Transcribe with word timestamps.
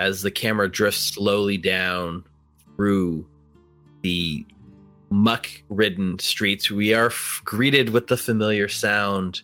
as 0.00 0.22
the 0.22 0.30
camera 0.30 0.68
drifts 0.68 1.02
slowly 1.02 1.58
down 1.58 2.24
through 2.74 3.28
the 4.00 4.44
muck 5.10 5.46
ridden 5.68 6.18
streets, 6.18 6.70
we 6.70 6.94
are 6.94 7.08
f- 7.08 7.42
greeted 7.44 7.90
with 7.90 8.06
the 8.06 8.16
familiar 8.16 8.66
sound. 8.66 9.42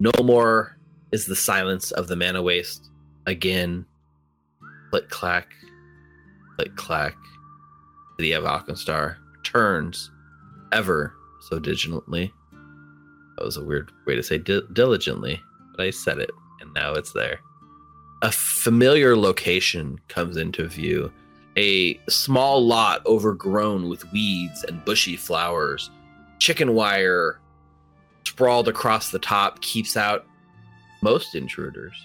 No 0.00 0.10
more 0.24 0.78
is 1.12 1.26
the 1.26 1.36
silence 1.36 1.90
of 1.92 2.08
the 2.08 2.16
mana 2.16 2.40
waste. 2.40 2.88
Again, 3.26 3.84
click 4.90 5.10
clack, 5.10 5.48
click 6.56 6.74
clack. 6.74 7.14
The 8.18 8.32
of 8.32 8.44
Alkenstar 8.44 9.16
turns 9.44 10.10
ever 10.72 11.12
so 11.50 11.58
diligently. 11.58 12.32
That 13.36 13.44
was 13.44 13.58
a 13.58 13.64
weird 13.64 13.92
way 14.06 14.14
to 14.14 14.22
say 14.22 14.38
di- 14.38 14.62
diligently, 14.72 15.38
but 15.76 15.84
I 15.84 15.90
said 15.90 16.18
it, 16.18 16.30
and 16.60 16.72
now 16.72 16.94
it's 16.94 17.12
there. 17.12 17.40
A 18.22 18.30
familiar 18.30 19.16
location 19.16 19.98
comes 20.06 20.36
into 20.36 20.68
view 20.68 21.12
a 21.56 21.98
small 22.08 22.64
lot 22.64 23.04
overgrown 23.04 23.88
with 23.88 24.10
weeds 24.12 24.62
and 24.62 24.84
bushy 24.84 25.16
flowers. 25.16 25.90
Chicken 26.38 26.72
wire 26.72 27.40
sprawled 28.24 28.68
across 28.68 29.10
the 29.10 29.18
top 29.18 29.60
keeps 29.60 29.96
out 29.96 30.24
most 31.02 31.34
intruders. 31.34 31.96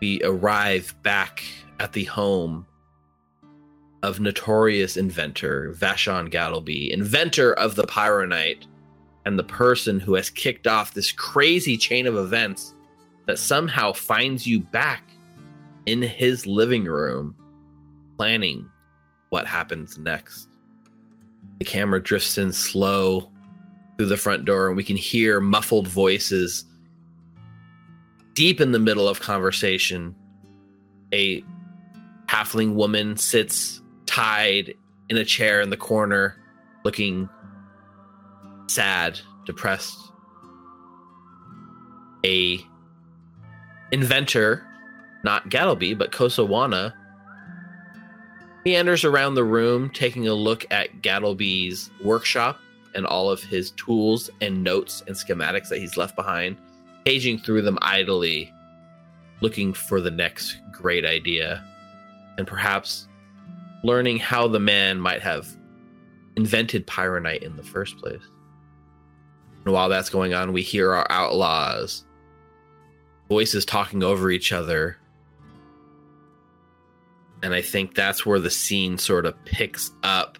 We 0.00 0.22
arrive 0.24 0.94
back 1.02 1.44
at 1.78 1.92
the 1.92 2.04
home 2.04 2.66
of 4.02 4.20
notorious 4.20 4.96
inventor 4.96 5.74
Vashon 5.78 6.30
Gattleby, 6.30 6.90
inventor 6.90 7.52
of 7.52 7.74
the 7.74 7.84
Pyronite, 7.84 8.64
and 9.26 9.38
the 9.38 9.44
person 9.44 10.00
who 10.00 10.14
has 10.14 10.30
kicked 10.30 10.66
off 10.66 10.94
this 10.94 11.12
crazy 11.12 11.76
chain 11.76 12.06
of 12.06 12.16
events 12.16 12.73
that 13.26 13.38
somehow 13.38 13.92
finds 13.92 14.46
you 14.46 14.60
back 14.60 15.10
in 15.86 16.02
his 16.02 16.46
living 16.46 16.84
room 16.84 17.34
planning 18.16 18.68
what 19.30 19.46
happens 19.46 19.98
next. 19.98 20.48
The 21.58 21.64
camera 21.64 22.02
drifts 22.02 22.38
in 22.38 22.52
slow 22.52 23.30
through 23.96 24.06
the 24.06 24.16
front 24.16 24.44
door, 24.44 24.68
and 24.68 24.76
we 24.76 24.84
can 24.84 24.96
hear 24.96 25.40
muffled 25.40 25.88
voices 25.88 26.64
deep 28.34 28.60
in 28.60 28.72
the 28.72 28.78
middle 28.78 29.08
of 29.08 29.20
conversation. 29.20 30.14
A 31.12 31.42
halfling 32.26 32.74
woman 32.74 33.16
sits 33.16 33.80
tied 34.06 34.74
in 35.08 35.16
a 35.16 35.24
chair 35.24 35.60
in 35.60 35.70
the 35.70 35.76
corner, 35.76 36.36
looking 36.84 37.28
sad, 38.66 39.20
depressed. 39.46 39.98
A 42.24 42.60
inventor, 43.94 44.66
not 45.22 45.48
Gattleby, 45.50 45.96
but 45.96 46.10
Kosawana, 46.10 46.92
meanders 48.64 49.04
around 49.04 49.34
the 49.34 49.44
room, 49.44 49.88
taking 49.90 50.26
a 50.26 50.34
look 50.34 50.66
at 50.72 51.00
Gattleby's 51.00 51.90
workshop 52.02 52.58
and 52.96 53.06
all 53.06 53.30
of 53.30 53.40
his 53.40 53.70
tools 53.72 54.30
and 54.40 54.64
notes 54.64 55.04
and 55.06 55.14
schematics 55.14 55.68
that 55.68 55.78
he's 55.78 55.96
left 55.96 56.16
behind, 56.16 56.56
paging 57.04 57.38
through 57.38 57.62
them 57.62 57.78
idly, 57.82 58.52
looking 59.40 59.72
for 59.72 60.00
the 60.00 60.10
next 60.10 60.56
great 60.72 61.04
idea, 61.04 61.64
and 62.36 62.48
perhaps 62.48 63.06
learning 63.84 64.18
how 64.18 64.48
the 64.48 64.58
man 64.58 64.98
might 64.98 65.22
have 65.22 65.46
invented 66.34 66.84
Pyronite 66.88 67.44
in 67.44 67.56
the 67.56 67.62
first 67.62 67.96
place. 67.98 68.22
And 69.64 69.72
while 69.72 69.88
that's 69.88 70.10
going 70.10 70.34
on, 70.34 70.52
we 70.52 70.62
hear 70.62 70.92
our 70.92 71.06
outlaws, 71.10 72.03
voices 73.28 73.64
talking 73.64 74.02
over 74.02 74.30
each 74.30 74.52
other, 74.52 74.98
and 77.42 77.54
I 77.54 77.62
think 77.62 77.94
that's 77.94 78.24
where 78.24 78.40
the 78.40 78.50
scene 78.50 78.98
sort 78.98 79.26
of 79.26 79.42
picks 79.44 79.90
up 80.02 80.38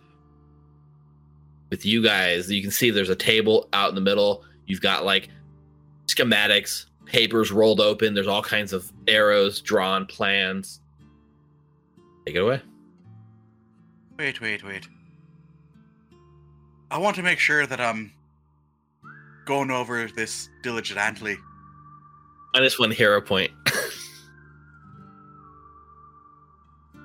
with 1.71 1.85
you 1.85 2.03
guys. 2.03 2.51
You 2.51 2.63
can 2.63 2.71
see 2.71 2.91
there's 2.91 3.11
a 3.11 3.17
table 3.17 3.69
out 3.73 3.89
in 3.91 3.95
the 3.95 4.01
middle. 4.01 4.45
You've 4.67 4.81
got 4.81 5.05
like 5.05 5.29
schematics, 6.07 6.87
papers 7.05 7.53
rolled 7.53 7.81
open. 7.81 8.15
There's 8.15 8.27
all 8.27 8.43
kinds 8.43 8.73
of 8.73 8.91
arrows 9.07 9.61
drawn, 9.61 10.07
plans. 10.07 10.81
Take 12.27 12.37
it 12.37 12.39
away. 12.39 12.63
Wait, 14.19 14.41
wait, 14.41 14.65
wait. 14.65 14.89
I 16.91 16.99
want 16.99 17.17
to 17.17 17.23
make 17.23 17.39
sure 17.39 17.67
that 17.67 17.81
I'm 17.81 18.13
going 19.45 19.71
over 19.71 20.07
this 20.07 20.49
diligently. 20.63 21.37
Minus 22.55 22.79
one 22.79 22.91
hero 22.91 23.21
point. 23.21 23.51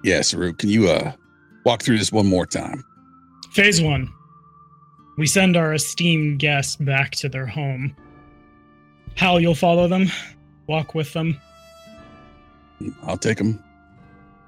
Yeah, 0.04 0.22
Saru, 0.22 0.54
can 0.54 0.70
you 0.70 0.90
uh 0.90 1.12
walk 1.66 1.84
through 1.84 1.98
this 1.98 2.12
one 2.12 2.26
more 2.26 2.46
time? 2.46 2.86
Phase 3.52 3.82
one. 3.82 4.12
We 5.18 5.28
send 5.28 5.58
our 5.58 5.74
esteemed 5.74 6.40
guests 6.40 6.78
back 6.78 7.12
to 7.16 7.28
their 7.28 7.46
home. 7.46 7.96
Hal, 9.16 9.42
you'll 9.42 9.56
follow 9.56 9.88
them, 9.88 10.08
walk 10.68 10.96
with 10.96 11.12
them. 11.12 11.40
I'll 13.04 13.18
take 13.18 13.38
them. 13.38 13.62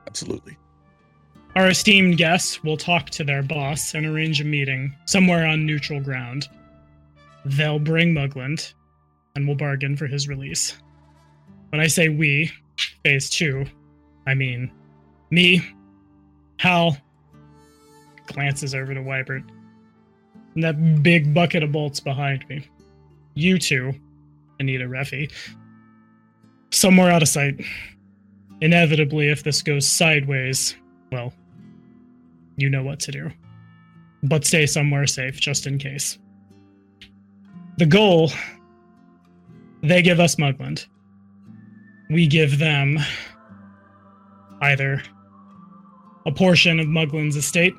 Absolutely. 0.08 0.58
Our 1.58 1.68
esteemed 1.68 2.16
guests 2.16 2.64
will 2.64 2.78
talk 2.78 3.10
to 3.10 3.26
their 3.26 3.44
boss 3.44 3.94
and 3.94 4.06
arrange 4.06 4.40
a 4.40 4.46
meeting 4.46 4.96
somewhere 5.06 5.46
on 5.46 5.66
neutral 5.66 6.00
ground. 6.00 6.48
They'll 7.44 7.80
bring 7.80 8.14
Mugland, 8.14 8.74
and 9.36 9.46
we'll 9.46 9.58
bargain 9.58 9.98
for 9.98 10.08
his 10.08 10.30
release. 10.30 10.81
When 11.72 11.80
I 11.80 11.88
say 11.88 12.10
we, 12.10 12.52
phase 13.04 13.30
two, 13.30 13.66
I 14.28 14.34
mean 14.34 14.72
me, 15.30 15.62
Hal, 16.58 16.98
glances 18.28 18.76
over 18.76 18.94
to 18.94 19.00
Wybert, 19.00 19.50
and 20.56 20.64
that 20.64 21.02
big 21.02 21.34
bucket 21.34 21.64
of 21.64 21.72
bolts 21.72 22.00
behind 22.00 22.48
me. 22.50 22.68
You 23.34 23.58
two, 23.58 23.94
Anita 24.60 24.86
Reffy, 24.86 25.32
somewhere 26.72 27.10
out 27.10 27.22
of 27.22 27.30
sight. 27.30 27.64
Inevitably, 28.60 29.30
if 29.30 29.44
this 29.44 29.62
goes 29.62 29.88
sideways, 29.88 30.76
well, 31.12 31.34
you 32.58 32.70
know 32.70 32.84
what 32.84 33.00
to 33.00 33.12
do. 33.12 33.32
But 34.24 34.46
stay 34.46 34.66
somewhere 34.68 35.08
safe 35.08 35.40
just 35.40 35.66
in 35.66 35.80
case. 35.80 36.20
The 37.78 37.86
goal 37.86 38.32
they 39.82 40.02
give 40.02 40.20
us 40.20 40.36
Mugland. 40.36 40.86
We 42.12 42.28
give 42.28 42.60
them 42.60 43.00
either 44.62 45.02
a 46.26 46.32
portion 46.32 46.80
of 46.80 46.88
Mugland's 46.88 47.38
estate, 47.38 47.74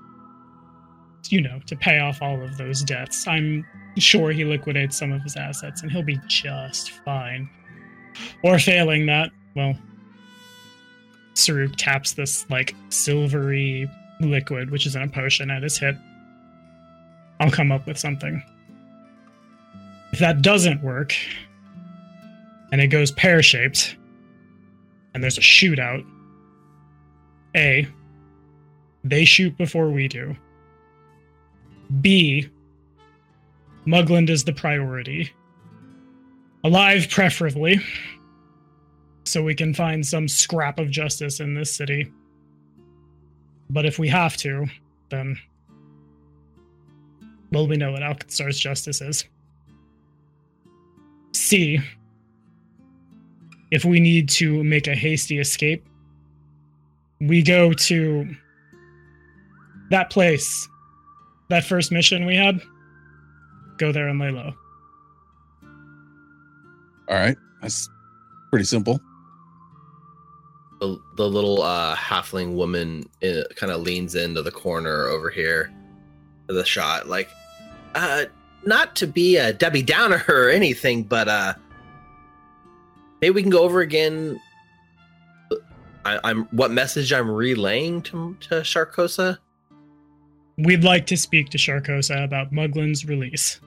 you 1.28 1.40
know, 1.40 1.60
to 1.66 1.76
pay 1.76 1.98
off 1.98 2.20
all 2.22 2.42
of 2.42 2.56
those 2.56 2.82
debts. 2.82 3.26
I'm 3.28 3.64
sure 3.98 4.32
he 4.32 4.44
liquidates 4.44 4.96
some 4.96 5.12
of 5.12 5.22
his 5.22 5.36
assets 5.36 5.82
and 5.82 5.92
he'll 5.92 6.02
be 6.02 6.18
just 6.28 6.92
fine. 7.04 7.48
Or 8.42 8.58
failing 8.58 9.06
that, 9.06 9.30
well, 9.54 9.76
Saruk 11.34 11.74
taps 11.76 12.12
this 12.14 12.48
like 12.50 12.74
silvery 12.88 13.88
liquid, 14.20 14.70
which 14.70 14.86
is 14.86 14.96
in 14.96 15.02
a 15.02 15.08
potion, 15.08 15.50
at 15.50 15.62
his 15.62 15.76
hip. 15.76 15.96
I'll 17.38 17.50
come 17.50 17.70
up 17.70 17.86
with 17.86 17.98
something. 17.98 18.42
If 20.12 20.18
that 20.20 20.42
doesn't 20.42 20.82
work, 20.82 21.14
and 22.70 22.80
it 22.80 22.88
goes 22.88 23.10
pear 23.10 23.42
shaped, 23.42 23.96
and 25.14 25.22
there's 25.22 25.38
a 25.38 25.42
shootout, 25.42 26.04
A, 27.56 27.86
they 29.04 29.24
shoot 29.24 29.56
before 29.56 29.90
we 29.90 30.08
do. 30.08 30.36
B, 32.00 32.48
Mugland 33.86 34.30
is 34.30 34.44
the 34.44 34.52
priority. 34.52 35.32
Alive, 36.64 37.08
preferably, 37.10 37.80
so 39.24 39.42
we 39.42 39.54
can 39.54 39.74
find 39.74 40.06
some 40.06 40.28
scrap 40.28 40.78
of 40.78 40.90
justice 40.90 41.40
in 41.40 41.54
this 41.54 41.74
city. 41.74 42.10
But 43.68 43.84
if 43.84 43.98
we 43.98 44.08
have 44.08 44.36
to, 44.38 44.66
then. 45.08 45.36
Well, 47.50 47.66
we 47.66 47.76
know 47.76 47.92
what 47.92 48.02
Alkenstar's 48.02 48.58
justice 48.58 49.00
is. 49.00 49.24
C. 51.32 51.80
If 53.72 53.86
we 53.86 54.00
need 54.00 54.28
to 54.28 54.62
make 54.62 54.86
a 54.86 54.94
hasty 54.94 55.38
escape, 55.38 55.88
we 57.20 57.42
go 57.42 57.72
to 57.72 58.28
that 59.88 60.10
place, 60.10 60.68
that 61.48 61.64
first 61.64 61.90
mission 61.90 62.26
we 62.26 62.36
had. 62.36 62.60
Go 63.78 63.90
there 63.90 64.08
and 64.08 64.20
lay 64.20 64.30
low. 64.30 64.52
All 67.08 67.16
right. 67.16 67.36
That's 67.62 67.88
pretty 68.50 68.66
simple. 68.66 69.00
The, 70.80 71.00
the 71.16 71.26
little 71.26 71.62
uh, 71.62 71.96
halfling 71.96 72.52
woman 72.52 73.08
uh, 73.24 73.44
kind 73.56 73.72
of 73.72 73.80
leans 73.80 74.14
into 74.16 74.42
the 74.42 74.50
corner 74.50 75.06
over 75.06 75.30
here 75.30 75.72
of 76.50 76.56
the 76.56 76.64
shot, 76.66 77.08
like, 77.08 77.30
uh, 77.94 78.26
not 78.66 78.96
to 78.96 79.06
be 79.06 79.38
a 79.38 79.54
Debbie 79.54 79.82
Downer 79.82 80.22
or 80.28 80.50
anything, 80.50 81.04
but 81.04 81.28
uh, 81.28 81.54
maybe 83.22 83.30
we 83.30 83.42
can 83.42 83.50
go 83.50 83.62
over 83.62 83.80
again 83.80 84.38
I, 86.04 86.18
I'm 86.24 86.44
what 86.46 86.70
message 86.70 87.12
I'm 87.12 87.30
relaying 87.30 88.02
to 88.02 88.36
to 88.40 88.56
Sharkosa? 88.56 89.38
We'd 90.58 90.84
like 90.84 91.06
to 91.06 91.16
speak 91.16 91.48
to 91.50 91.58
Sharkosa 91.58 92.24
about 92.24 92.52
Muglin's 92.52 93.06
release. 93.06 93.60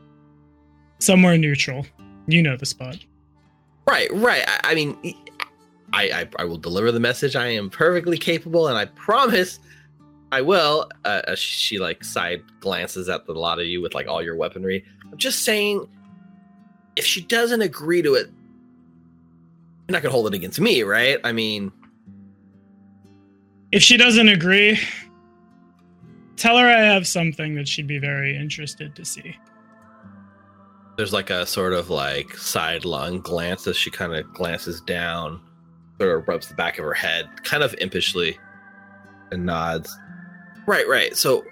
Somewhere 0.99 1.37
neutral. 1.37 1.85
You 2.27 2.43
know 2.43 2.57
the 2.57 2.65
spot. 2.65 2.97
Right, 3.87 4.11
right. 4.13 4.43
I, 4.47 4.59
I 4.63 4.75
mean, 4.75 4.97
I, 5.93 6.03
I 6.09 6.29
I 6.39 6.45
will 6.45 6.57
deliver 6.57 6.91
the 6.91 6.99
message. 6.99 7.35
I 7.35 7.47
am 7.47 7.69
perfectly 7.69 8.17
capable, 8.17 8.67
and 8.67 8.77
I 8.77 8.85
promise 8.85 9.59
I 10.31 10.41
will. 10.41 10.89
Uh, 11.05 11.21
uh, 11.27 11.35
she 11.35 11.79
like 11.79 12.03
side 12.03 12.43
glances 12.59 13.07
at 13.09 13.25
the 13.25 13.33
lot 13.33 13.59
of 13.59 13.67
you 13.67 13.81
with 13.81 13.93
like 13.93 14.07
all 14.07 14.21
your 14.21 14.35
weaponry. 14.35 14.83
I'm 15.09 15.17
just 15.17 15.43
saying, 15.43 15.87
if 16.95 17.05
she 17.05 17.21
doesn't 17.21 17.61
agree 17.61 18.01
to 18.01 18.15
it, 18.15 18.29
you're 19.87 19.93
not 19.93 20.01
gonna 20.01 20.11
hold 20.11 20.27
it 20.27 20.33
against 20.33 20.59
me, 20.59 20.83
right? 20.83 21.19
I 21.23 21.31
mean, 21.31 21.71
If 23.71 23.83
she 23.83 23.97
doesn't 23.97 24.29
agree, 24.29 24.79
tell 26.37 26.57
her 26.57 26.65
I 26.67 26.79
have 26.81 27.05
something 27.07 27.55
that 27.55 27.67
she'd 27.67 27.87
be 27.87 27.99
very 27.99 28.35
interested 28.37 28.95
to 28.95 29.05
see. 29.05 29.35
there's 30.97 31.11
like 31.11 31.29
a 31.29 31.45
sort 31.45 31.73
of 31.73 31.89
like 31.89 32.37
sidelong 32.37 33.19
glance 33.19 33.67
as 33.67 33.75
she 33.75 33.91
kind 33.91 34.15
of 34.15 34.33
glances 34.33 34.79
down, 34.81 35.41
sort 35.99 36.17
of 36.17 36.25
rubs 36.27 36.47
the 36.47 36.53
back 36.55 36.77
of 36.79 36.85
her 36.85 36.93
head, 36.93 37.27
kind 37.43 37.63
of 37.63 37.75
impishly, 37.81 38.37
and 39.31 39.45
nods. 39.45 39.93
Right, 40.65 40.87
right. 40.87 41.13
So 41.17 41.43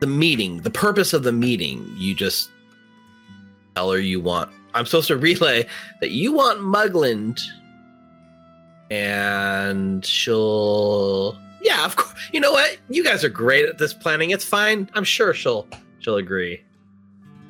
the 0.00 0.06
meeting, 0.06 0.58
the 0.58 0.70
purpose 0.70 1.14
of 1.14 1.22
the 1.22 1.32
meeting, 1.32 1.90
you 1.96 2.14
just 2.14 2.50
tell 3.74 3.90
her 3.90 3.98
you 3.98 4.20
want. 4.20 4.50
I'm 4.74 4.86
supposed 4.86 5.08
to 5.08 5.16
relay 5.16 5.66
that 6.00 6.10
you 6.10 6.32
want 6.32 6.60
Mugland, 6.60 7.40
and 8.90 10.04
she'll. 10.04 11.38
Yeah, 11.62 11.84
of 11.84 11.96
course. 11.96 12.14
You 12.32 12.40
know 12.40 12.52
what? 12.52 12.78
You 12.88 13.04
guys 13.04 13.24
are 13.24 13.28
great 13.28 13.66
at 13.66 13.78
this 13.78 13.92
planning. 13.92 14.30
It's 14.30 14.44
fine. 14.44 14.90
I'm 14.94 15.04
sure 15.04 15.34
she'll 15.34 15.66
she'll 15.98 16.16
agree 16.16 16.62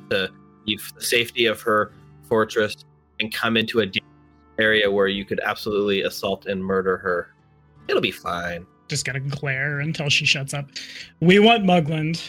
to 0.09 0.29
you 0.65 0.77
the 0.95 1.01
safety 1.03 1.45
of 1.45 1.61
her 1.61 1.91
fortress 2.27 2.75
and 3.19 3.33
come 3.33 3.57
into 3.57 3.81
a 3.81 3.85
area 4.59 4.91
where 4.91 5.07
you 5.07 5.25
could 5.25 5.39
absolutely 5.41 6.01
assault 6.01 6.45
and 6.45 6.63
murder 6.63 6.97
her. 6.97 7.33
It'll 7.87 8.01
be 8.01 8.11
fine. 8.11 8.65
Just 8.87 9.05
gotta 9.05 9.19
glare 9.19 9.79
until 9.79 10.09
she 10.09 10.25
shuts 10.25 10.53
up. 10.53 10.69
We 11.19 11.39
want 11.39 11.63
Mugland. 11.63 12.21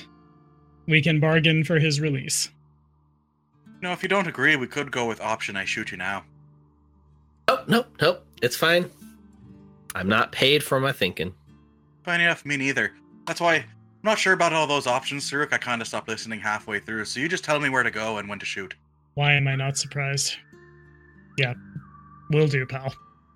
We 0.86 1.02
can 1.02 1.20
bargain 1.20 1.64
for 1.64 1.78
his 1.78 2.00
release. 2.00 2.50
You 3.82 3.88
know, 3.88 3.92
if 3.94 4.02
you 4.04 4.08
don't 4.08 4.28
agree, 4.28 4.54
we 4.54 4.68
could 4.68 4.92
go 4.92 5.06
with 5.06 5.20
option 5.20 5.56
I 5.56 5.64
shoot 5.64 5.90
you 5.90 5.96
now. 5.96 6.22
Oh, 7.48 7.64
nope, 7.66 7.88
nope. 8.00 8.24
It's 8.40 8.54
fine. 8.54 8.88
I'm 9.96 10.08
not 10.08 10.30
paid 10.30 10.62
for 10.62 10.78
my 10.78 10.92
thinking. 10.92 11.34
Fine 12.04 12.20
enough, 12.20 12.46
me 12.46 12.56
neither. 12.56 12.92
That's 13.26 13.40
why 13.40 13.56
I'm 13.56 13.64
not 14.04 14.20
sure 14.20 14.34
about 14.34 14.52
all 14.52 14.68
those 14.68 14.86
options, 14.86 15.28
Saruk. 15.28 15.52
I 15.52 15.58
kind 15.58 15.82
of 15.82 15.88
stopped 15.88 16.06
listening 16.06 16.38
halfway 16.38 16.78
through, 16.78 17.06
so 17.06 17.18
you 17.18 17.28
just 17.28 17.42
tell 17.42 17.58
me 17.58 17.70
where 17.70 17.82
to 17.82 17.90
go 17.90 18.18
and 18.18 18.28
when 18.28 18.38
to 18.38 18.46
shoot. 18.46 18.72
Why 19.14 19.32
am 19.32 19.48
I 19.48 19.56
not 19.56 19.76
surprised? 19.76 20.36
Yeah, 21.36 21.54
will 22.30 22.46
do, 22.46 22.64
pal. 22.64 22.94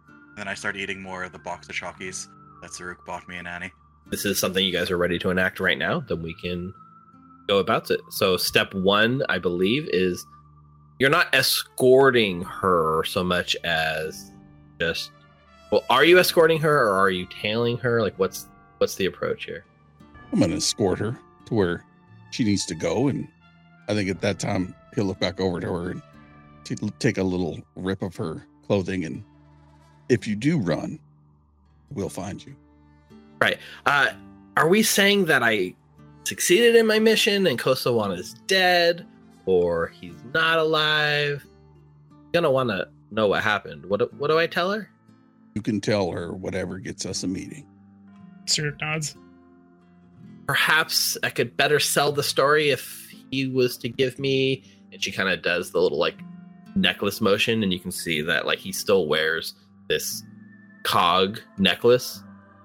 And 0.08 0.38
then 0.38 0.49
I 0.49 0.54
start 0.54 0.76
eating 0.76 1.02
more 1.02 1.25
of 1.25 1.32
the 1.32 1.40
box 1.40 1.69
of 1.69 1.75
Chockies 1.75 2.28
that 2.62 2.70
Saruk 2.70 3.04
bought 3.04 3.28
me 3.28 3.37
and 3.37 3.49
Annie. 3.49 3.72
This 4.10 4.25
is 4.25 4.38
something 4.38 4.64
you 4.64 4.72
guys 4.72 4.92
are 4.92 4.96
ready 4.96 5.19
to 5.19 5.31
enact 5.31 5.58
right 5.58 5.76
now, 5.76 6.00
then 6.00 6.22
we 6.22 6.34
can 6.34 6.72
go 7.49 7.58
about 7.58 7.90
it. 7.90 8.00
So, 8.10 8.37
step 8.37 8.72
one, 8.75 9.25
I 9.28 9.38
believe, 9.38 9.88
is 9.92 10.25
you're 10.98 11.10
not 11.10 11.34
escorting 11.34 12.43
her 12.43 13.04
so 13.04 13.22
much 13.22 13.56
as 13.64 14.32
just. 14.81 15.10
Well, 15.70 15.84
are 15.90 16.04
you 16.04 16.19
escorting 16.19 16.60
her 16.60 16.88
or 16.88 16.93
are 16.94 17.10
you 17.10 17.26
tailing 17.26 17.76
her? 17.78 18.00
Like, 18.00 18.19
what's 18.19 18.46
what's 18.78 18.94
the 18.94 19.06
approach 19.06 19.44
here? 19.44 19.64
I'm 20.32 20.38
going 20.38 20.50
to 20.50 20.56
escort 20.56 20.98
her 20.98 21.19
to 21.46 21.54
where 21.54 21.84
she 22.31 22.44
needs 22.44 22.66
to 22.66 22.75
go. 22.75 23.08
And 23.08 23.28
I 23.88 23.94
think 23.94 24.10
at 24.10 24.20
that 24.20 24.38
time, 24.38 24.75
he'll 24.94 25.04
look 25.04 25.20
back 25.20 25.40
over 25.40 25.60
to 25.60 25.66
her 25.66 25.90
and 25.90 26.02
t- 26.64 26.76
take 26.99 27.19
a 27.19 27.22
little 27.22 27.58
rip 27.75 28.02
of 28.02 28.16
her 28.16 28.46
clothing. 28.66 29.04
And 29.04 29.25
if 30.08 30.26
you 30.26 30.37
do 30.37 30.58
run, 30.58 30.99
we'll 31.90 32.08
find 32.08 32.44
you. 32.44 32.54
Right. 33.40 33.58
Uh, 33.84 34.10
are 34.56 34.69
we 34.69 34.82
saying 34.82 35.26
that 35.26 35.42
I 35.42 35.75
succeeded 36.25 36.75
in 36.75 36.87
my 36.87 36.99
mission 36.99 37.46
and 37.46 37.58
Kosawan 37.58 38.19
is 38.19 38.34
dead 38.46 39.06
or 39.46 39.88
he's 39.88 40.22
not 40.34 40.58
alive? 40.58 41.44
Gonna 42.32 42.50
want 42.50 42.69
to 42.70 42.88
know 43.10 43.28
what 43.28 43.43
happened. 43.43 43.87
What 43.87 44.00
do- 44.00 44.10
what 44.19 44.28
do 44.28 44.38
I 44.38 44.46
tell 44.46 44.70
her? 44.72 44.90
You 45.54 45.62
can 45.62 45.81
tell 45.81 46.10
her 46.10 46.34
whatever 46.34 46.78
gets 46.78 47.06
us 47.06 47.22
a 47.22 47.26
meeting. 47.28 47.66
Sir 48.46 48.76
nods. 48.81 49.16
Perhaps 50.46 51.16
I 51.22 51.31
could 51.31 51.56
better 51.56 51.81
sell 51.81 52.12
the 52.12 52.22
story 52.22 52.70
if 52.70 53.08
he 53.31 53.48
was 53.48 53.76
to 53.78 53.88
give 53.88 54.19
me. 54.19 54.62
And 54.93 55.02
she 55.02 55.10
kind 55.10 55.28
of 55.28 55.43
does 55.43 55.70
the 55.72 55.81
little 55.81 55.99
like 55.99 56.19
necklace 56.75 57.20
motion, 57.20 57.62
and 57.62 57.72
you 57.72 57.81
can 57.81 57.90
see 57.90 58.20
that 58.22 58.46
like 58.46 58.58
he 58.58 58.70
still 58.72 59.06
wears 59.08 59.54
this 59.88 60.22
cog 60.84 61.40
necklace, 61.58 62.22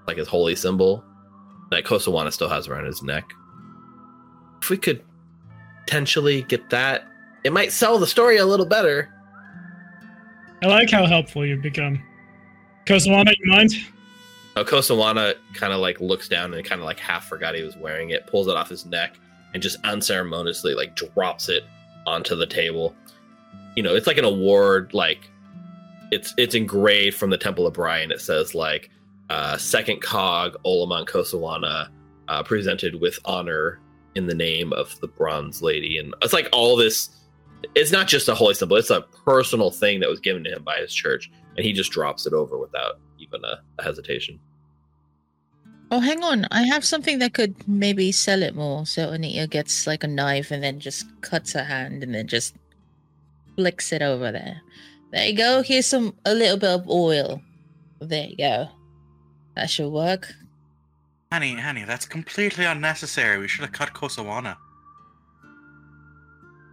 like 0.07 0.17
his 0.17 0.27
holy 0.27 0.55
symbol 0.55 1.03
that 1.71 1.85
Kosawana 1.85 2.31
still 2.31 2.49
has 2.49 2.67
around 2.67 2.85
his 2.85 3.01
neck. 3.01 3.23
If 4.61 4.69
we 4.69 4.77
could 4.77 5.01
potentially 5.91 6.43
get 6.43 6.69
that, 6.69 7.05
it 7.43 7.51
might 7.51 7.69
sell 7.69 7.99
the 7.99 8.07
story 8.07 8.37
a 8.37 8.45
little 8.45 8.65
better. 8.65 9.13
I 10.63 10.67
like 10.67 10.89
how 10.89 11.05
helpful 11.05 11.45
you've 11.45 11.61
become. 11.61 12.01
Kosawana, 12.85 13.33
you 13.37 13.51
mind? 13.51 13.73
Uh, 14.55 14.63
Kosawana 14.63 15.35
kind 15.53 15.73
of 15.73 15.81
like 15.81 15.99
looks 15.99 16.29
down 16.29 16.53
and 16.53 16.63
kind 16.63 16.79
of 16.79 16.85
like 16.85 16.97
half 16.97 17.25
forgot 17.25 17.55
he 17.55 17.61
was 17.61 17.75
wearing 17.75 18.11
it, 18.11 18.25
pulls 18.25 18.47
it 18.47 18.55
off 18.55 18.69
his 18.69 18.85
neck, 18.85 19.17
and 19.53 19.61
just 19.61 19.83
unceremoniously 19.83 20.75
like 20.75 20.95
drops 20.95 21.49
it 21.49 21.63
onto 22.07 22.37
the 22.37 22.47
table. 22.47 22.95
You 23.75 23.83
know, 23.83 23.93
it's 23.93 24.07
like 24.07 24.17
an 24.17 24.23
award, 24.23 24.93
like 24.93 25.29
it's 26.09 26.33
it's 26.37 26.55
engraved 26.55 27.17
from 27.17 27.31
the 27.31 27.37
Temple 27.37 27.67
of 27.67 27.73
Brigh. 27.73 27.99
It 27.99 28.21
says 28.21 28.55
like 28.55 28.89
uh, 29.29 29.57
second 29.57 30.01
cog 30.01 30.55
Olamon 30.63 31.05
Kosawana 31.05 31.89
uh, 32.29 32.43
presented 32.43 33.01
with 33.01 33.19
honor 33.25 33.81
in 34.15 34.27
the 34.27 34.35
name 34.35 34.73
of 34.73 34.99
the 34.99 35.07
Bronze 35.07 35.61
Lady, 35.61 35.97
and 35.97 36.13
it's 36.21 36.33
like 36.33 36.49
all 36.51 36.75
this. 36.75 37.09
It's 37.75 37.91
not 37.91 38.07
just 38.07 38.27
a 38.27 38.35
holy 38.35 38.53
symbol; 38.53 38.77
it's 38.77 38.89
a 38.89 39.01
personal 39.25 39.71
thing 39.71 39.99
that 39.99 40.09
was 40.09 40.19
given 40.19 40.43
to 40.45 40.51
him 40.51 40.63
by 40.63 40.77
his 40.77 40.93
church, 40.93 41.31
and 41.55 41.65
he 41.65 41.73
just 41.73 41.91
drops 41.91 42.25
it 42.25 42.33
over 42.33 42.57
without 42.57 42.99
even 43.19 43.43
a, 43.45 43.61
a 43.79 43.83
hesitation. 43.83 44.39
Oh, 45.93 45.99
hang 45.99 46.23
on. 46.23 46.47
I 46.51 46.63
have 46.63 46.85
something 46.85 47.19
that 47.19 47.33
could 47.33 47.67
maybe 47.67 48.13
sell 48.13 48.43
it 48.43 48.55
more. 48.55 48.85
So 48.85 49.09
Anita 49.09 49.45
gets 49.45 49.85
like 49.85 50.05
a 50.05 50.07
knife 50.07 50.49
and 50.49 50.63
then 50.63 50.79
just 50.79 51.05
cuts 51.19 51.51
her 51.51 51.65
hand 51.65 52.01
and 52.01 52.15
then 52.15 52.27
just 52.27 52.55
flicks 53.57 53.91
it 53.91 54.01
over 54.01 54.31
there. 54.31 54.61
There 55.11 55.25
you 55.25 55.35
go. 55.35 55.61
Here's 55.61 55.87
some 55.87 56.15
a 56.25 56.33
little 56.33 56.57
bit 56.57 56.69
of 56.69 56.89
oil. 56.89 57.41
There 57.99 58.25
you 58.25 58.37
go. 58.37 58.69
That 59.57 59.69
should 59.69 59.89
work. 59.89 60.31
Annie, 61.31 61.55
honey, 61.55 61.85
that's 61.85 62.05
completely 62.05 62.65
unnecessary. 62.65 63.37
We 63.37 63.47
should 63.47 63.61
have 63.63 63.71
cut 63.71 63.93
Kosawana. 63.93 64.57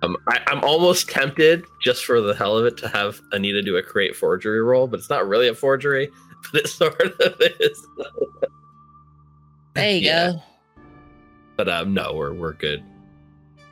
Um, 0.03 0.17
I, 0.29 0.41
I'm 0.47 0.63
almost 0.65 1.09
tempted, 1.09 1.65
just 1.83 2.05
for 2.05 2.21
the 2.21 2.35
hell 2.35 2.57
of 2.57 2.67
it, 2.67 2.77
to 2.79 2.89
have 2.89 3.21
Anita 3.33 3.63
do 3.63 3.77
a 3.77 3.83
create 3.83 4.15
forgery 4.17 4.61
roll, 4.63 4.87
but 4.87 4.99
it's 5.01 5.11
not 5.11 5.27
really 5.29 5.49
a 5.49 5.55
forgery, 5.55 6.09
but 6.53 6.63
it 6.63 6.69
sort 6.69 7.01
of 7.01 7.35
is. 7.61 7.87
There 9.75 9.91
you 9.91 9.99
Yeah. 10.07 10.33
go. 10.33 10.43
But 11.57 11.69
um, 11.69 11.95
no, 11.95 12.13
we're 12.15 12.33
we're 12.33 12.53
good. 12.53 12.85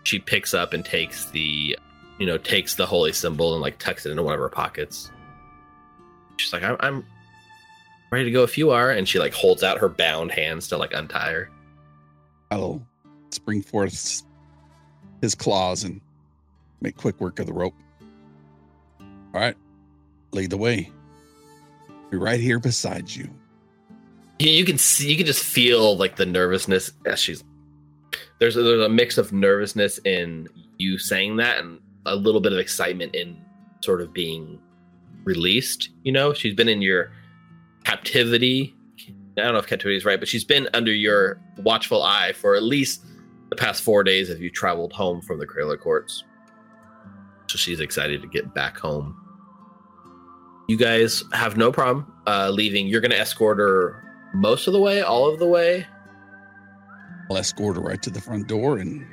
She 0.03 0.19
picks 0.19 0.55
up 0.55 0.73
and 0.73 0.85
takes 0.85 1.27
the, 1.27 1.77
you 2.19 2.27
know, 2.27 2.37
takes 2.39 2.75
the 2.75 2.87
holy 2.87 3.13
symbol 3.13 3.53
and 3.55 3.63
like 3.63 3.79
tucks 3.79 4.07
it 4.07 4.11
into 4.11 4.23
one 4.25 4.35
of 4.35 4.41
her 4.41 4.49
pockets. 4.49 5.11
She's 6.37 6.53
like, 6.53 6.63
I'm, 6.65 6.77
I'm 6.81 7.05
ready 8.11 8.25
to 8.25 8.31
go 8.31 8.43
if 8.43 8.57
you 8.57 8.71
are, 8.71 8.91
and 8.91 9.09
she 9.09 9.19
like 9.19 9.35
holds 9.35 9.63
out 9.63 9.79
her 9.79 9.89
bound 9.89 10.31
hands 10.33 10.69
to 10.69 10.77
like 10.77 10.93
untie 10.93 11.33
her. 11.33 11.51
I'll 12.51 12.87
spring 13.31 13.63
forth 13.63 14.23
his 15.21 15.35
claws 15.35 15.85
and 15.85 16.01
make 16.81 16.97
quick 16.97 17.21
work 17.21 17.39
of 17.39 17.47
the 17.47 17.53
rope. 17.53 17.75
All 19.01 19.41
right, 19.41 19.57
lead 20.33 20.51
the 20.51 20.57
way. 20.57 20.91
Be 22.11 22.17
right 22.17 22.41
here 22.41 22.59
beside 22.61 23.11
you. 23.11 23.29
you, 24.39 24.51
you 24.51 24.65
can 24.65 24.79
see 24.79 25.11
you 25.11 25.17
can 25.17 25.27
just 25.27 25.45
feel 25.45 25.97
like 25.97 26.17
the 26.17 26.27
nervousness 26.27 26.93
as 27.05 27.19
she's 27.19 27.43
there's 28.39 28.57
a, 28.57 28.63
there's 28.63 28.85
a 28.85 28.89
mix 28.89 29.19
of 29.19 29.33
nervousness 29.33 29.99
in 30.05 30.49
you 30.79 30.99
saying 30.99 31.37
that 31.37 31.59
and 31.59 31.81
a 32.05 32.15
little 32.15 32.41
bit 32.41 32.53
of 32.53 32.59
excitement 32.59 33.15
in 33.15 33.37
sort 33.83 34.01
of 34.01 34.13
being 34.13 34.61
released 35.25 35.89
you 36.05 36.13
know 36.13 36.33
she's 36.33 36.55
been 36.55 36.69
in 36.69 36.81
your 36.81 37.11
captivity 37.87 38.75
i 39.39 39.43
don't 39.43 39.53
know 39.53 39.59
if 39.59 39.67
captivity 39.67 39.97
is 39.97 40.05
right 40.05 40.19
but 40.19 40.29
she's 40.29 40.45
been 40.45 40.69
under 40.75 40.93
your 40.93 41.41
watchful 41.59 42.03
eye 42.03 42.33
for 42.33 42.55
at 42.57 42.63
least 42.63 43.05
the 43.51 43.57
past 43.57 43.83
four 43.83 44.03
days 44.03 44.29
as 44.29 44.41
you 44.41 44.51
traveled 44.51 44.93
home 44.93 45.21
from 45.23 45.39
the 45.39 45.47
Kraler 45.47 45.79
courts 45.79 46.25
so 47.49 47.57
she's 47.57 47.79
excited 47.81 48.21
to 48.23 48.29
get 48.29 48.53
back 48.55 48.77
home 48.77 49.17
You 50.69 50.77
guys 50.77 51.23
have 51.33 51.57
no 51.57 51.71
problem 51.71 52.13
uh, 52.27 52.51
leaving. 52.51 52.89
You're 52.89 53.01
going 53.01 53.13
to 53.13 53.21
escort 53.21 53.59
her 53.59 54.03
most 54.35 54.67
of 54.67 54.73
the 54.73 54.81
way, 54.81 55.01
all 55.01 55.29
of 55.33 55.39
the 55.39 55.47
way. 55.47 55.87
I'll 57.31 57.37
escort 57.37 57.77
her 57.77 57.83
right 57.83 58.03
to 58.03 58.11
the 58.11 58.21
front 58.21 58.49
door 58.49 58.79
and 58.79 59.07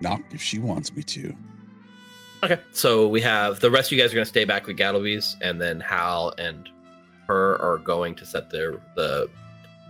knock 0.00 0.22
if 0.30 0.40
she 0.40 0.60
wants 0.60 0.94
me 0.94 1.02
to. 1.02 1.34
Okay. 2.44 2.60
So 2.70 3.08
we 3.08 3.20
have 3.22 3.58
the 3.58 3.70
rest 3.70 3.88
of 3.88 3.96
you 3.96 4.02
guys 4.02 4.12
are 4.12 4.14
going 4.14 4.24
to 4.24 4.28
stay 4.28 4.44
back 4.44 4.68
with 4.68 4.76
Gattleby's, 4.76 5.36
and 5.40 5.60
then 5.60 5.80
Hal 5.80 6.34
and 6.38 6.68
her 7.32 7.60
are 7.62 7.78
going 7.78 8.14
to 8.16 8.26
set 8.26 8.50
their 8.50 8.80
the 8.94 9.28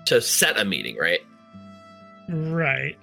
to 0.06 0.20
set 0.20 0.58
a 0.58 0.64
meeting, 0.64 0.96
right? 0.96 1.20
Right. 2.28 2.96